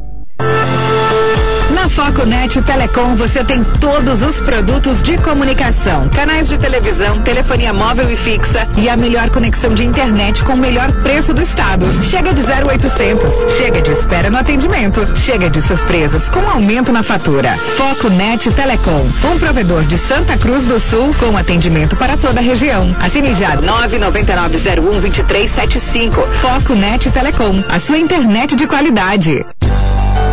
Na 1.97 2.05
FocoNet 2.05 2.61
Telecom 2.61 3.15
você 3.15 3.43
tem 3.43 3.63
todos 3.79 4.21
os 4.21 4.39
produtos 4.39 5.01
de 5.03 5.17
comunicação, 5.17 6.07
canais 6.09 6.47
de 6.47 6.57
televisão, 6.57 7.19
telefonia 7.19 7.73
móvel 7.73 8.09
e 8.09 8.15
fixa 8.15 8.65
e 8.77 8.87
a 8.87 8.95
melhor 8.95 9.29
conexão 9.29 9.73
de 9.73 9.85
internet 9.85 10.41
com 10.43 10.53
o 10.53 10.57
melhor 10.57 10.89
preço 11.01 11.33
do 11.33 11.41
estado. 11.41 11.85
Chega 12.03 12.33
de 12.33 12.43
0800, 12.43 13.33
chega 13.57 13.81
de 13.81 13.91
espera 13.91 14.29
no 14.29 14.37
atendimento, 14.37 15.05
chega 15.17 15.49
de 15.49 15.61
surpresas 15.61 16.29
com 16.29 16.39
aumento 16.49 16.93
na 16.93 17.03
fatura. 17.03 17.57
FocoNet 17.75 18.49
Telecom, 18.51 19.05
um 19.25 19.37
provedor 19.37 19.83
de 19.83 19.97
Santa 19.97 20.37
Cruz 20.37 20.65
do 20.65 20.79
Sul 20.79 21.13
com 21.19 21.35
atendimento 21.35 21.97
para 21.97 22.15
toda 22.15 22.39
a 22.39 22.43
região. 22.43 22.95
Assine 23.01 23.33
já 23.33 23.57
999012375. 23.57 26.25
FocoNet 26.39 27.11
Telecom, 27.11 27.61
a 27.67 27.77
sua 27.79 27.97
internet 27.97 28.55
de 28.55 28.65
qualidade. 28.65 29.45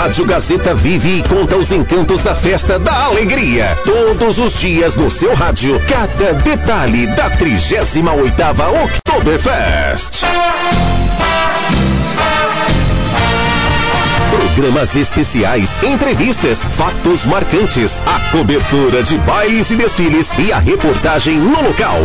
Rádio 0.00 0.24
Gazeta 0.24 0.74
vive 0.74 1.18
e 1.18 1.22
conta 1.22 1.58
os 1.58 1.70
encantos 1.70 2.22
da 2.22 2.34
festa 2.34 2.78
da 2.78 3.04
alegria. 3.04 3.76
Todos 3.84 4.38
os 4.38 4.58
dias 4.58 4.96
no 4.96 5.10
seu 5.10 5.34
rádio, 5.34 5.78
cada 5.86 6.32
detalhe 6.32 7.06
da 7.08 7.30
38ª 7.32 8.82
Oktoberfest. 8.82 10.24
Programas 14.30 14.96
especiais, 14.96 15.78
entrevistas, 15.82 16.64
fatos 16.64 17.26
marcantes, 17.26 18.00
a 18.06 18.30
cobertura 18.30 19.02
de 19.02 19.18
bailes 19.18 19.70
e 19.70 19.76
desfiles 19.76 20.32
e 20.38 20.50
a 20.50 20.58
reportagem 20.58 21.36
no 21.36 21.60
local. 21.60 22.00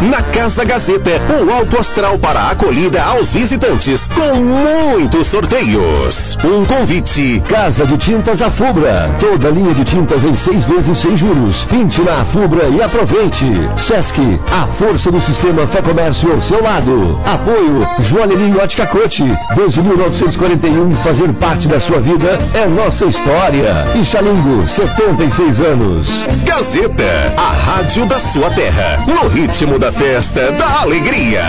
Na 0.00 0.22
Casa 0.22 0.64
Gazeta, 0.64 1.10
o 1.44 1.52
alto 1.52 1.78
astral 1.78 2.18
para 2.18 2.40
a 2.40 2.50
acolhida 2.52 3.02
aos 3.02 3.34
visitantes, 3.34 4.08
com 4.08 4.36
muitos 4.36 5.26
sorteios. 5.26 6.38
Um 6.42 6.64
convite. 6.64 7.42
Casa 7.46 7.84
de 7.84 7.98
Tintas 7.98 8.40
Afubra. 8.40 9.14
Toda 9.20 9.50
linha 9.50 9.74
de 9.74 9.84
tintas 9.84 10.24
em 10.24 10.34
seis 10.34 10.64
vezes 10.64 10.96
sem 10.96 11.14
juros. 11.18 11.64
Pinte 11.64 12.00
na 12.00 12.22
Afubra 12.22 12.66
e 12.68 12.82
aproveite. 12.82 13.44
Sesc, 13.76 14.40
a 14.50 14.66
força 14.68 15.10
do 15.10 15.20
sistema 15.20 15.66
Fé 15.66 15.82
Comércio 15.82 16.32
ao 16.32 16.40
seu 16.40 16.62
lado. 16.62 17.20
Apoio, 17.26 17.86
Joalheria 18.08 18.62
Ótica 18.62 18.86
Cote. 18.86 19.24
Desde 19.54 19.82
1941, 19.82 20.92
fazer 20.92 21.30
parte 21.34 21.68
da 21.68 21.78
sua 21.78 22.00
vida 22.00 22.38
é 22.54 22.66
nossa 22.66 23.04
história. 23.04 23.84
E 23.94 24.06
Xalingo, 24.06 24.66
76 24.66 25.60
anos. 25.60 26.08
Gazeta, 26.46 27.34
a 27.36 27.50
rádio 27.52 28.06
da 28.06 28.18
sua 28.18 28.48
terra. 28.50 29.04
No 29.06 29.28
ritmo 29.28 29.78
da 29.78 29.89
festa 29.92 30.52
da 30.52 30.80
alegria. 30.80 31.42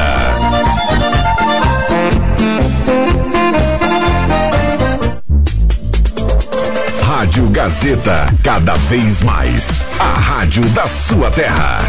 Rádio 7.03 7.49
Gazeta, 7.49 8.27
cada 8.43 8.73
vez 8.75 9.21
mais. 9.21 9.79
A 9.99 10.19
rádio 10.19 10.63
da 10.69 10.87
sua 10.87 11.29
terra. 11.31 11.79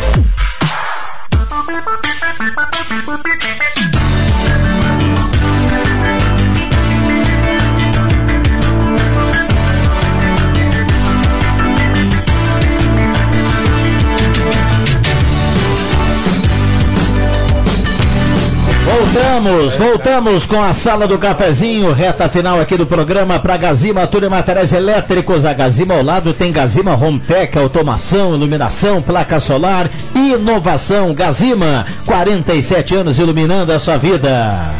Voltamos, 19.12 19.74
voltamos 19.76 20.46
com 20.46 20.62
a 20.62 20.72
sala 20.72 21.06
do 21.06 21.18
cafezinho, 21.18 21.92
reta 21.92 22.30
final 22.30 22.58
aqui 22.58 22.78
do 22.78 22.86
programa 22.86 23.38
para 23.38 23.58
Gazima, 23.58 24.06
tudo 24.06 24.24
em 24.24 24.30
materiais 24.30 24.72
elétricos. 24.72 25.44
A 25.44 25.52
Gazima 25.52 25.92
ao 25.92 26.02
lado 26.02 26.32
tem 26.32 26.50
Gazima 26.50 26.94
Home 26.94 27.20
Tech, 27.20 27.58
automação, 27.58 28.34
iluminação, 28.34 29.02
placa 29.02 29.38
solar, 29.38 29.90
inovação. 30.14 31.12
Gazima, 31.12 31.84
47 32.06 32.94
anos 32.94 33.18
iluminando 33.18 33.70
a 33.70 33.78
sua 33.78 33.98
vida. 33.98 34.70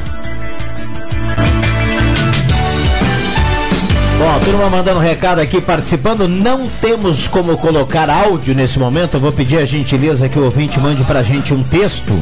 Bom, 4.19 4.41
turma 4.47 4.71
mandando 4.71 5.01
recado 5.01 5.41
aqui, 5.41 5.61
participando. 5.61 6.27
Não 6.27 6.67
temos 6.81 7.29
como 7.29 7.59
colocar 7.59 8.09
áudio 8.09 8.55
nesse 8.55 8.79
momento. 8.79 9.19
Eu 9.19 9.21
vou 9.21 9.33
pedir 9.33 9.59
a 9.59 9.67
gentileza 9.67 10.27
que 10.27 10.39
o 10.39 10.45
ouvinte 10.45 10.81
mande 10.81 11.05
pra 11.05 11.23
gente 11.23 11.53
um 11.53 11.63
texto 11.63 12.15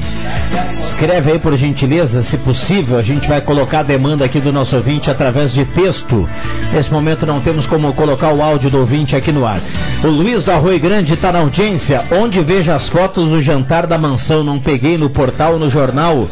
Escreve 0.80 1.32
aí 1.32 1.38
por 1.38 1.54
gentileza, 1.56 2.22
se 2.22 2.38
possível, 2.38 2.98
a 2.98 3.02
gente 3.02 3.28
vai 3.28 3.40
colocar 3.40 3.80
a 3.80 3.82
demanda 3.82 4.24
aqui 4.24 4.40
do 4.40 4.52
nosso 4.52 4.76
ouvinte 4.76 5.10
através 5.10 5.52
de 5.52 5.64
texto. 5.64 6.28
Nesse 6.72 6.90
momento 6.92 7.26
não 7.26 7.40
temos 7.40 7.66
como 7.66 7.92
colocar 7.92 8.32
o 8.32 8.42
áudio 8.42 8.70
do 8.70 8.78
ouvinte 8.78 9.14
aqui 9.14 9.30
no 9.30 9.46
ar. 9.46 9.58
O 10.02 10.08
Luiz 10.08 10.42
do 10.42 10.50
Arroio 10.50 10.80
Grande 10.80 11.14
está 11.14 11.30
na 11.30 11.40
audiência. 11.40 12.02
Onde 12.10 12.42
vejo 12.42 12.72
as 12.72 12.88
fotos 12.88 13.28
do 13.28 13.42
jantar 13.42 13.86
da 13.86 13.98
mansão? 13.98 14.42
Não 14.42 14.58
peguei 14.58 14.96
no 14.96 15.10
portal, 15.10 15.58
no 15.58 15.70
jornal. 15.70 16.28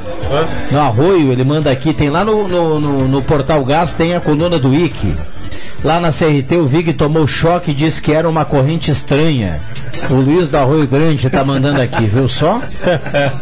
No 0.70 0.80
Arroio, 0.80 1.30
ele 1.30 1.44
manda 1.44 1.70
aqui. 1.70 1.92
Tem 1.92 2.08
lá 2.08 2.24
no, 2.24 2.48
no, 2.48 2.80
no, 2.80 3.08
no 3.08 3.22
Portal 3.22 3.62
Gás, 3.64 3.92
tem 3.92 4.14
a 4.14 4.20
coluna 4.20 4.58
do 4.58 4.70
Wiki. 4.70 5.14
Lá 5.84 6.00
na 6.00 6.08
CRT, 6.08 6.56
o 6.56 6.66
Vig 6.66 6.92
tomou 6.92 7.26
choque 7.26 7.70
e 7.70 7.74
disse 7.74 8.02
que 8.02 8.12
era 8.12 8.28
uma 8.28 8.44
corrente 8.44 8.90
estranha. 8.90 9.60
O 10.10 10.14
Luiz 10.14 10.48
do 10.48 10.56
Arroio 10.56 10.86
Grande 10.86 11.30
tá 11.30 11.44
mandando 11.44 11.80
aqui, 11.80 12.06
viu 12.06 12.28
só? 12.28 12.60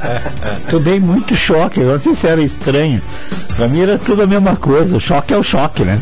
Tomei 0.69 1.01
muito 1.01 1.35
choque, 1.35 1.81
eu 1.81 1.93
não 1.93 1.99
sei 1.99 2.15
se 2.15 2.27
era 2.27 2.43
estranho. 2.43 3.01
Pra 3.57 3.67
mim 3.67 3.81
era 3.81 3.99
tudo 3.99 4.23
a 4.23 4.27
mesma 4.27 4.55
coisa, 4.55 4.97
o 4.97 5.01
choque 5.01 5.33
é 5.33 5.37
o 5.37 5.43
choque, 5.43 5.83
né? 5.83 6.01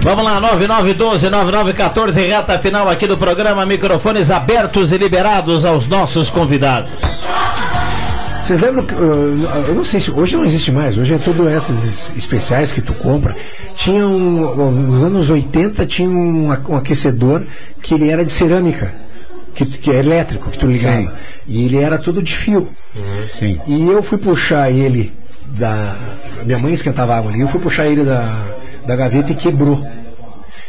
Vamos 0.00 0.24
lá, 0.24 0.40
9912-9914, 0.60 2.14
reta 2.28 2.58
final 2.58 2.88
aqui 2.88 3.06
do 3.06 3.16
programa. 3.16 3.66
Microfones 3.66 4.30
abertos 4.30 4.92
e 4.92 4.98
liberados 4.98 5.64
aos 5.64 5.88
nossos 5.88 6.30
convidados. 6.30 6.90
Vocês 8.46 8.60
lembram 8.60 8.86
que. 8.86 8.94
uh, 8.94 9.64
Eu 9.66 9.74
não 9.74 9.84
sei 9.84 9.98
se. 9.98 10.08
Hoje 10.08 10.36
não 10.36 10.44
existe 10.44 10.70
mais, 10.70 10.96
hoje 10.96 11.12
é 11.14 11.18
tudo 11.18 11.48
esses 11.50 12.12
especiais 12.16 12.70
que 12.70 12.80
tu 12.80 12.94
compra. 12.94 13.34
Tinha 13.74 14.06
um. 14.06 14.70
Nos 14.70 15.02
anos 15.02 15.28
80 15.28 15.84
tinha 15.86 16.08
um, 16.08 16.46
um 16.46 16.76
aquecedor 16.76 17.42
que 17.82 17.94
ele 17.94 18.08
era 18.08 18.24
de 18.24 18.30
cerâmica, 18.30 18.94
que, 19.52 19.66
que 19.66 19.90
é 19.90 19.96
elétrico, 19.98 20.48
que 20.48 20.58
tu 20.58 20.66
ligava. 20.68 21.12
E 21.44 21.64
ele 21.64 21.78
era 21.78 21.98
todo 21.98 22.22
de 22.22 22.36
fio. 22.36 22.68
Sim. 23.32 23.60
E 23.66 23.88
eu 23.88 24.00
fui 24.00 24.16
puxar 24.16 24.70
ele 24.70 25.12
da. 25.44 25.96
Minha 26.44 26.58
mãe 26.58 26.72
esquentava 26.72 27.16
água 27.16 27.32
ali, 27.32 27.40
eu 27.40 27.48
fui 27.48 27.60
puxar 27.60 27.86
ele 27.86 28.04
da, 28.04 28.46
da 28.86 28.94
gaveta 28.94 29.32
e 29.32 29.34
quebrou. 29.34 29.84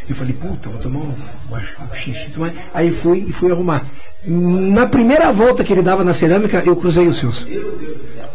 Eu 0.08 0.16
falei, 0.16 0.32
puta, 0.32 0.68
vou 0.68 0.80
tomar 0.80 1.00
um, 1.00 1.14
um 1.52 1.94
xixi. 1.94 2.32
Aí 2.74 2.90
fui 2.90 3.26
e 3.28 3.32
fui 3.32 3.52
arrumar. 3.52 3.84
Na 4.24 4.86
primeira 4.86 5.30
volta 5.30 5.62
que 5.62 5.72
ele 5.72 5.82
dava 5.82 6.02
na 6.02 6.12
cerâmica, 6.12 6.62
eu 6.66 6.76
cruzei 6.76 7.06
os 7.06 7.18
seus. 7.18 7.46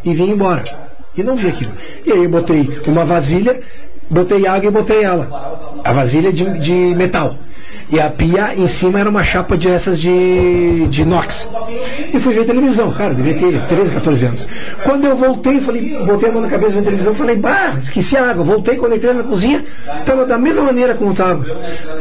E 0.04 0.14
vim 0.14 0.32
embora. 0.32 0.64
E 1.16 1.24
não 1.24 1.36
vi 1.36 1.48
aquilo. 1.48 1.72
E 2.06 2.12
aí 2.12 2.24
eu 2.24 2.30
botei 2.30 2.70
uma 2.88 3.06
vasilha, 3.06 3.60
botei 4.10 4.48
água 4.48 4.68
e 4.68 4.72
botei 4.72 5.04
ela. 5.04 5.82
A 5.84 5.92
vasilha 5.92 6.32
de, 6.32 6.46
de 6.60 6.74
metal. 6.96 7.38
E 7.92 8.00
a 8.00 8.10
pia 8.10 8.56
em 8.56 8.66
cima 8.66 9.00
era 9.00 9.10
uma 9.10 9.24
chapa 9.24 9.58
de 9.58 9.70
essas 9.70 10.00
de, 10.00 10.88
de 10.88 11.02
inox. 11.02 11.48
E 12.14 12.20
fui 12.20 12.34
ver 12.34 12.46
televisão, 12.46 12.92
cara, 12.92 13.14
devia 13.14 13.36
ter 13.36 13.68
13, 13.68 13.94
14 13.94 14.26
anos. 14.26 14.48
Quando 14.84 15.06
eu 15.06 15.16
voltei, 15.16 15.60
falei, 15.60 16.04
botei 16.06 16.30
a 16.30 16.32
mão 16.32 16.42
na 16.42 16.48
cabeça 16.48 16.74
vendo 16.74 16.86
televisão, 16.86 17.14
falei, 17.14 17.36
bah, 17.36 17.76
esqueci 17.80 18.18
a 18.18 18.32
água. 18.32 18.44
Voltei, 18.44 18.78
quando 18.78 18.96
entrei 18.96 19.14
na 19.14 19.24
cozinha, 19.24 19.64
estava 20.00 20.26
da 20.26 20.38
mesma 20.38 20.64
maneira 20.64 20.96
como 20.96 21.12
estava. 21.12 21.46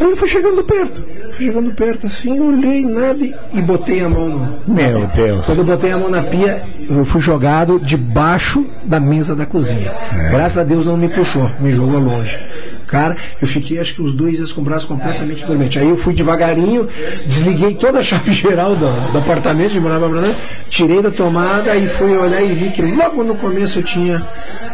Aí 0.00 0.02
eu 0.02 0.16
fui 0.16 0.28
chegando 0.28 0.62
perto, 0.64 1.04
chegando 1.36 1.72
perto 1.72 2.06
assim, 2.06 2.38
olhei 2.40 2.84
nada 2.84 3.24
e, 3.24 3.34
e 3.52 3.62
botei 3.62 4.00
a 4.00 4.08
mão 4.08 4.28
no. 4.28 4.58
Meu 4.66 5.06
Deus. 5.08 5.46
Quando 5.46 5.58
eu 5.58 5.64
botei 5.64 5.90
a 5.92 5.98
mão 5.98 6.08
na 6.08 6.22
pia, 6.22 6.62
eu 6.88 7.04
fui 7.04 7.20
jogado 7.20 7.80
debaixo 7.80 8.66
da 8.84 9.00
mesa 9.00 9.34
da 9.34 9.46
cozinha. 9.46 9.92
Graças 10.30 10.58
a 10.58 10.64
Deus 10.64 10.86
não 10.86 10.96
me 10.96 11.08
puxou, 11.08 11.50
me 11.60 11.72
jogou 11.72 11.98
longe. 11.98 12.38
Cara, 12.92 13.16
eu 13.40 13.48
fiquei 13.48 13.80
acho 13.80 13.94
que 13.94 14.02
os 14.02 14.12
dois 14.12 14.36
dias 14.36 14.52
com 14.52 14.60
o 14.60 14.64
braço 14.64 14.86
completamente 14.86 15.46
dormente. 15.46 15.78
Aí 15.78 15.88
eu 15.88 15.96
fui 15.96 16.12
devagarinho, 16.12 16.86
desliguei 17.24 17.74
toda 17.74 18.00
a 18.00 18.02
chave 18.02 18.32
geral 18.32 18.76
do, 18.76 19.12
do 19.12 19.18
apartamento 19.18 19.72
de 19.72 19.80
morar 19.80 19.98
Brana, 19.98 20.34
tirei 20.68 21.00
da 21.00 21.10
tomada 21.10 21.74
e 21.74 21.88
fui 21.88 22.14
olhar 22.14 22.42
e 22.42 22.52
vi 22.52 22.70
que 22.70 22.82
logo 22.82 23.24
no 23.24 23.34
começo 23.36 23.78
eu 23.78 23.82
tinha. 23.82 24.22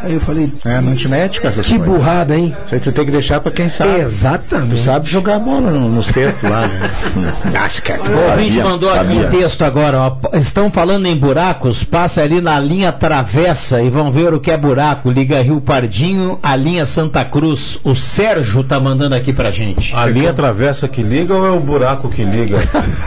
Aí 0.03 0.15
eu 0.15 0.20
falei. 0.20 0.53
É, 0.65 0.81
não 0.81 0.95
te 0.95 1.09
mete 1.09 1.40
com 1.40 1.49
essas 1.49 1.66
Que 1.66 1.77
coisas. 1.78 1.86
burrada, 1.97 2.36
hein? 2.36 2.57
Isso 2.65 2.74
aí 2.74 2.81
tu 2.81 2.93
tem 2.93 3.05
que 3.05 3.11
deixar 3.11 3.40
pra 3.40 3.51
quem 3.53 3.69
sabe. 3.69 4.01
Exatamente. 4.01 4.70
Tu 4.70 4.78
sabe 4.78 5.09
jogar 5.09 5.39
bola 5.39 5.70
no, 5.70 5.89
no 5.89 6.03
cesto 6.03 6.49
lá, 6.49 6.66
né? 6.66 6.90
Basquete. 7.53 8.09
O 8.09 8.31
ouvinte 8.31 8.61
mandou 8.61 8.93
aqui 8.93 9.12
um 9.12 9.31
texto 9.31 9.62
agora, 9.62 9.99
ó. 9.99 10.36
Estão 10.36 10.70
falando 10.70 11.07
em 11.07 11.16
buracos, 11.16 11.82
passa 11.85 12.23
ali 12.23 12.40
na 12.40 12.59
linha 12.61 12.93
travessa 12.93 13.82
e 13.82 13.90
vão 13.90 14.11
ver 14.12 14.32
o 14.32 14.40
que 14.40 14.51
é 14.51 14.57
buraco. 14.57 15.11
Liga 15.11 15.43
Rio 15.43 15.61
Pardinho, 15.61 16.39
a 16.43 16.55
linha 16.55 16.86
Santa 16.86 17.24
Cruz. 17.24 17.78
O 17.82 17.95
Sérgio 18.09 18.64
tá 18.64 18.80
mandando 18.80 19.14
aqui 19.14 19.35
pra 19.35 19.51
gente. 19.51 19.94
A 19.94 20.06
linha 20.06 20.32
travessa 20.32 20.89
que 20.89 21.02
liga 21.02 21.35
ou 21.35 21.47
é 21.47 21.51
o 21.51 21.60
buraco 21.60 22.09
que 22.09 22.24
liga? 22.24 22.59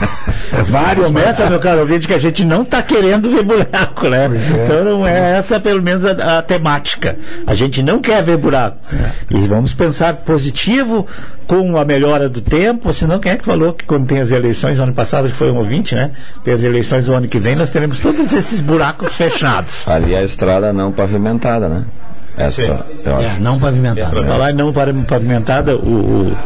Vários. 0.70 1.06
Começa, 1.06 1.50
meu 1.50 1.58
caro 1.58 1.80
ouvinte, 1.80 2.06
que 2.06 2.14
a 2.14 2.18
gente 2.18 2.44
não 2.44 2.62
está 2.62 2.80
querendo 2.82 3.28
ver 3.28 3.42
buraco, 3.42 4.08
né? 4.08 4.30
Então 4.64 4.84
não 4.84 5.06
é 5.06 5.38
essa, 5.38 5.58
pelo 5.58 5.82
menos, 5.82 6.04
a, 6.04 6.38
a 6.38 6.42
temática. 6.42 7.18
A 7.46 7.52
gente 7.52 7.82
não 7.82 8.00
quer 8.00 8.22
ver 8.22 8.36
buraco. 8.36 8.78
E 9.28 9.46
vamos 9.48 9.74
pensar 9.74 10.14
positivo 10.16 11.06
com 11.48 11.76
a 11.76 11.84
melhora 11.84 12.28
do 12.28 12.40
tempo, 12.40 12.92
senão 12.92 13.18
quem 13.18 13.32
é 13.32 13.36
que 13.36 13.44
falou 13.44 13.72
que 13.72 13.84
quando 13.84 14.06
tem 14.06 14.20
as 14.20 14.30
eleições, 14.30 14.78
ano 14.78 14.94
passado 14.94 15.28
que 15.28 15.34
foi 15.34 15.50
um 15.50 15.58
ouvinte, 15.58 15.96
né? 15.96 16.12
Tem 16.44 16.54
as 16.54 16.62
eleições 16.62 17.06
do 17.06 17.12
ano 17.12 17.26
que 17.26 17.40
vem, 17.40 17.56
nós 17.56 17.72
teremos 17.72 17.98
todos 17.98 18.32
esses 18.32 18.60
buracos 18.60 19.12
fechados. 19.16 19.86
Ali 19.88 20.14
a 20.14 20.22
estrada 20.22 20.72
não 20.72 20.92
pavimentada, 20.92 21.68
né? 21.68 21.84
Essa, 22.36 22.84
eu 23.04 23.16
acho. 23.16 23.36
É, 23.36 23.40
não 23.40 23.58
pavimentada. 23.58 24.08
Para 24.10 24.24
falar 24.26 24.50
em 24.50 24.54
não 24.54 24.72
para- 24.72 24.94
pavimentada, 24.94 25.76
o, 25.76 25.80
o- 26.30 26.36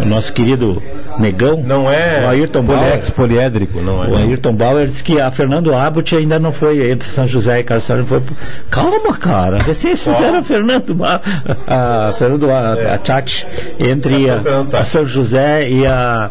o 0.00 0.04
nosso 0.04 0.32
querido 0.32 0.82
Negão, 1.18 1.62
Não 1.62 1.90
é 1.90 2.22
o 2.24 2.28
Ayrton 2.28 2.62
Bauer, 2.62 3.12
poliédrico, 3.14 3.80
não 3.80 4.02
é? 4.02 4.08
o 4.08 4.16
Ayrton 4.16 4.54
Bauer 4.54 4.86
disse 4.86 5.02
que 5.04 5.20
a 5.20 5.30
Fernando 5.30 5.74
Abbott 5.74 6.16
ainda 6.16 6.38
não 6.38 6.52
foi 6.52 6.90
entre 6.90 7.06
São 7.08 7.26
José 7.26 7.60
e 7.60 7.64
Carlos 7.64 7.84
Sainz, 7.84 8.06
foi 8.08 8.22
calma 8.70 9.16
cara 9.18 9.58
vocês 9.58 10.02
fizeram 10.02 10.38
a 10.38 10.42
Fernando 10.42 10.94
Ba- 10.94 11.20
a 11.66 12.14
Fernando 12.18 12.50
a, 12.50 12.94
a 12.94 12.98
chat 13.04 13.46
entre 13.78 14.26
É, 14.26 14.30
a, 14.74 14.78
a 14.80 14.84
São 14.84 15.04
José 15.04 15.68
e 15.68 15.86
a 15.86 16.30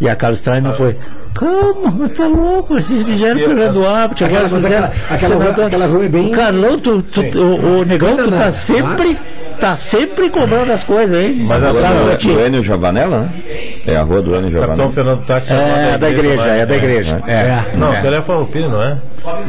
e 0.00 0.08
a 0.08 0.14
Carlos 0.16 0.40
Traem 0.42 0.60
não 0.62 0.74
foi 0.74 0.96
Calma, 1.34 1.94
mas 1.96 2.12
tá 2.12 2.26
louco, 2.26 2.74
vocês 2.74 3.02
fizeram 3.04 3.38
Fernando 3.40 3.86
Abbott, 3.86 4.24
agora 4.24 4.48
fizeram 4.48 4.90
aquela- 5.10 5.34
aquela 5.48 5.66
aquela 5.66 5.86
rua 5.86 6.04
é 6.04 6.08
bem- 6.08 6.30
Carlão, 6.32 6.78
tu, 6.78 7.02
tu- 7.02 7.20
o, 7.38 7.80
o 7.80 7.84
Negão, 7.84 8.16
tu 8.16 8.30
tá 8.30 8.50
sempre 8.50 9.16
tá 9.60 9.76
sempre 9.76 10.30
cobrando 10.30 10.72
as 10.72 10.82
coisas, 10.82 11.16
hein? 11.16 11.44
Mas 11.46 11.62
a 11.62 11.70
Rua 11.70 11.80
Sabe, 11.82 12.16
do, 12.16 12.34
do 12.34 12.40
Enio 12.46 12.62
Giovanella, 12.62 13.20
né? 13.20 13.30
É 13.86 13.96
a 13.96 14.02
rua 14.02 14.22
do 14.22 14.34
Enio 14.34 14.50
Capitão 14.50 14.90
Giovanella. 14.90 14.92
Fernando 14.92 15.24
Táxi 15.26 15.52
É, 15.52 15.98
da 15.98 16.10
igreja, 16.10 16.46
é 16.48 16.66
da 16.66 16.76
igreja. 16.76 17.22
É. 17.26 17.76
Não, 17.76 17.92
É. 17.92 17.98
aquela 17.98 18.16
é 18.16 18.18
a 18.18 18.22
Farroupilha, 18.22 18.68
não 18.68 18.82
é? 18.82 18.96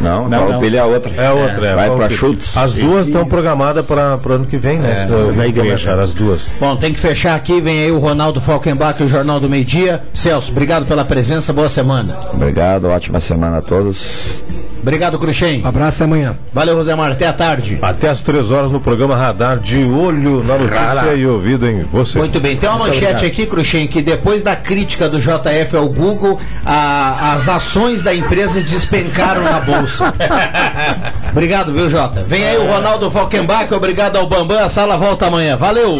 Não, 0.01 0.27
Não, 0.27 0.47
Farroupilha 0.47 0.77
é 0.77 0.79
a 0.81 0.85
outra. 0.85 1.11
É 1.15 1.27
a 1.27 1.33
outra, 1.33 1.67
é. 1.67 1.75
Vai 1.75 1.75
pra 1.75 1.83
Farroupilha. 1.85 2.09
Schultz. 2.17 2.57
As 2.57 2.73
duas 2.73 3.07
estão 3.07 3.25
programadas 3.25 3.85
para 3.85 4.19
o 4.25 4.31
ano 4.33 4.45
que 4.45 4.57
vem, 4.57 4.79
né? 4.79 4.91
É, 4.91 5.05
Se 5.05 5.11
eu 5.11 5.33
da 5.33 5.47
igreja. 5.47 6.01
As 6.01 6.13
duas. 6.13 6.51
Bom, 6.59 6.75
tem 6.75 6.91
que 6.93 6.99
fechar 6.99 7.35
aqui, 7.35 7.61
vem 7.61 7.83
aí 7.83 7.91
o 7.91 7.99
Ronaldo 7.99 8.41
Falkenbach, 8.41 9.01
o 9.01 9.07
Jornal 9.07 9.39
do 9.39 9.47
Meio 9.47 9.63
Dia. 9.63 10.01
Celso, 10.13 10.51
obrigado 10.51 10.85
pela 10.85 11.05
presença, 11.05 11.53
boa 11.53 11.69
semana. 11.69 12.17
Obrigado, 12.33 12.85
ótima 12.89 13.19
semana 13.19 13.57
a 13.59 13.61
todos. 13.61 14.41
Obrigado, 14.81 15.17
Cruxem. 15.19 15.61
Abraço 15.63 15.97
até 15.97 16.03
amanhã. 16.05 16.35
Valeu, 16.53 16.75
Rosemar, 16.75 17.11
até 17.11 17.27
a 17.27 17.33
tarde. 17.33 17.77
Até 17.81 18.09
às 18.09 18.21
três 18.21 18.51
horas 18.51 18.71
no 18.71 18.79
programa 18.79 19.15
Radar, 19.15 19.59
de 19.59 19.83
olho 19.83 20.43
na 20.43 20.57
notícia 20.57 21.13
e 21.15 21.25
ouvido 21.25 21.67
em 21.67 21.81
você. 21.83 22.17
Muito 22.17 22.39
bem, 22.39 22.57
tem 22.57 22.67
uma 22.69 22.79
manchete 22.79 23.25
aqui, 23.25 23.45
Cruxem, 23.45 23.87
que 23.87 24.01
depois 24.01 24.41
da 24.43 24.55
crítica 24.55 25.07
do 25.07 25.19
JF 25.19 25.75
ao 25.75 25.87
Google, 25.87 26.39
a- 26.65 27.33
as 27.35 27.47
ações 27.47 28.03
da 28.03 28.13
empresa 28.13 28.61
despencaram 28.61 29.43
na 29.43 29.59
bolsa. 29.59 30.13
obrigado, 31.31 31.71
viu, 31.73 31.89
Jota? 31.89 32.23
Vem 32.27 32.43
aí 32.47 32.57
o 32.57 32.65
Ronaldo 32.65 33.09
Falkenbach, 33.11 33.71
obrigado 33.73 34.17
ao 34.17 34.27
Bambam, 34.27 34.63
a 34.63 34.69
sala 34.69 34.97
volta 34.97 35.27
amanhã. 35.27 35.55
Valeu! 35.57 35.99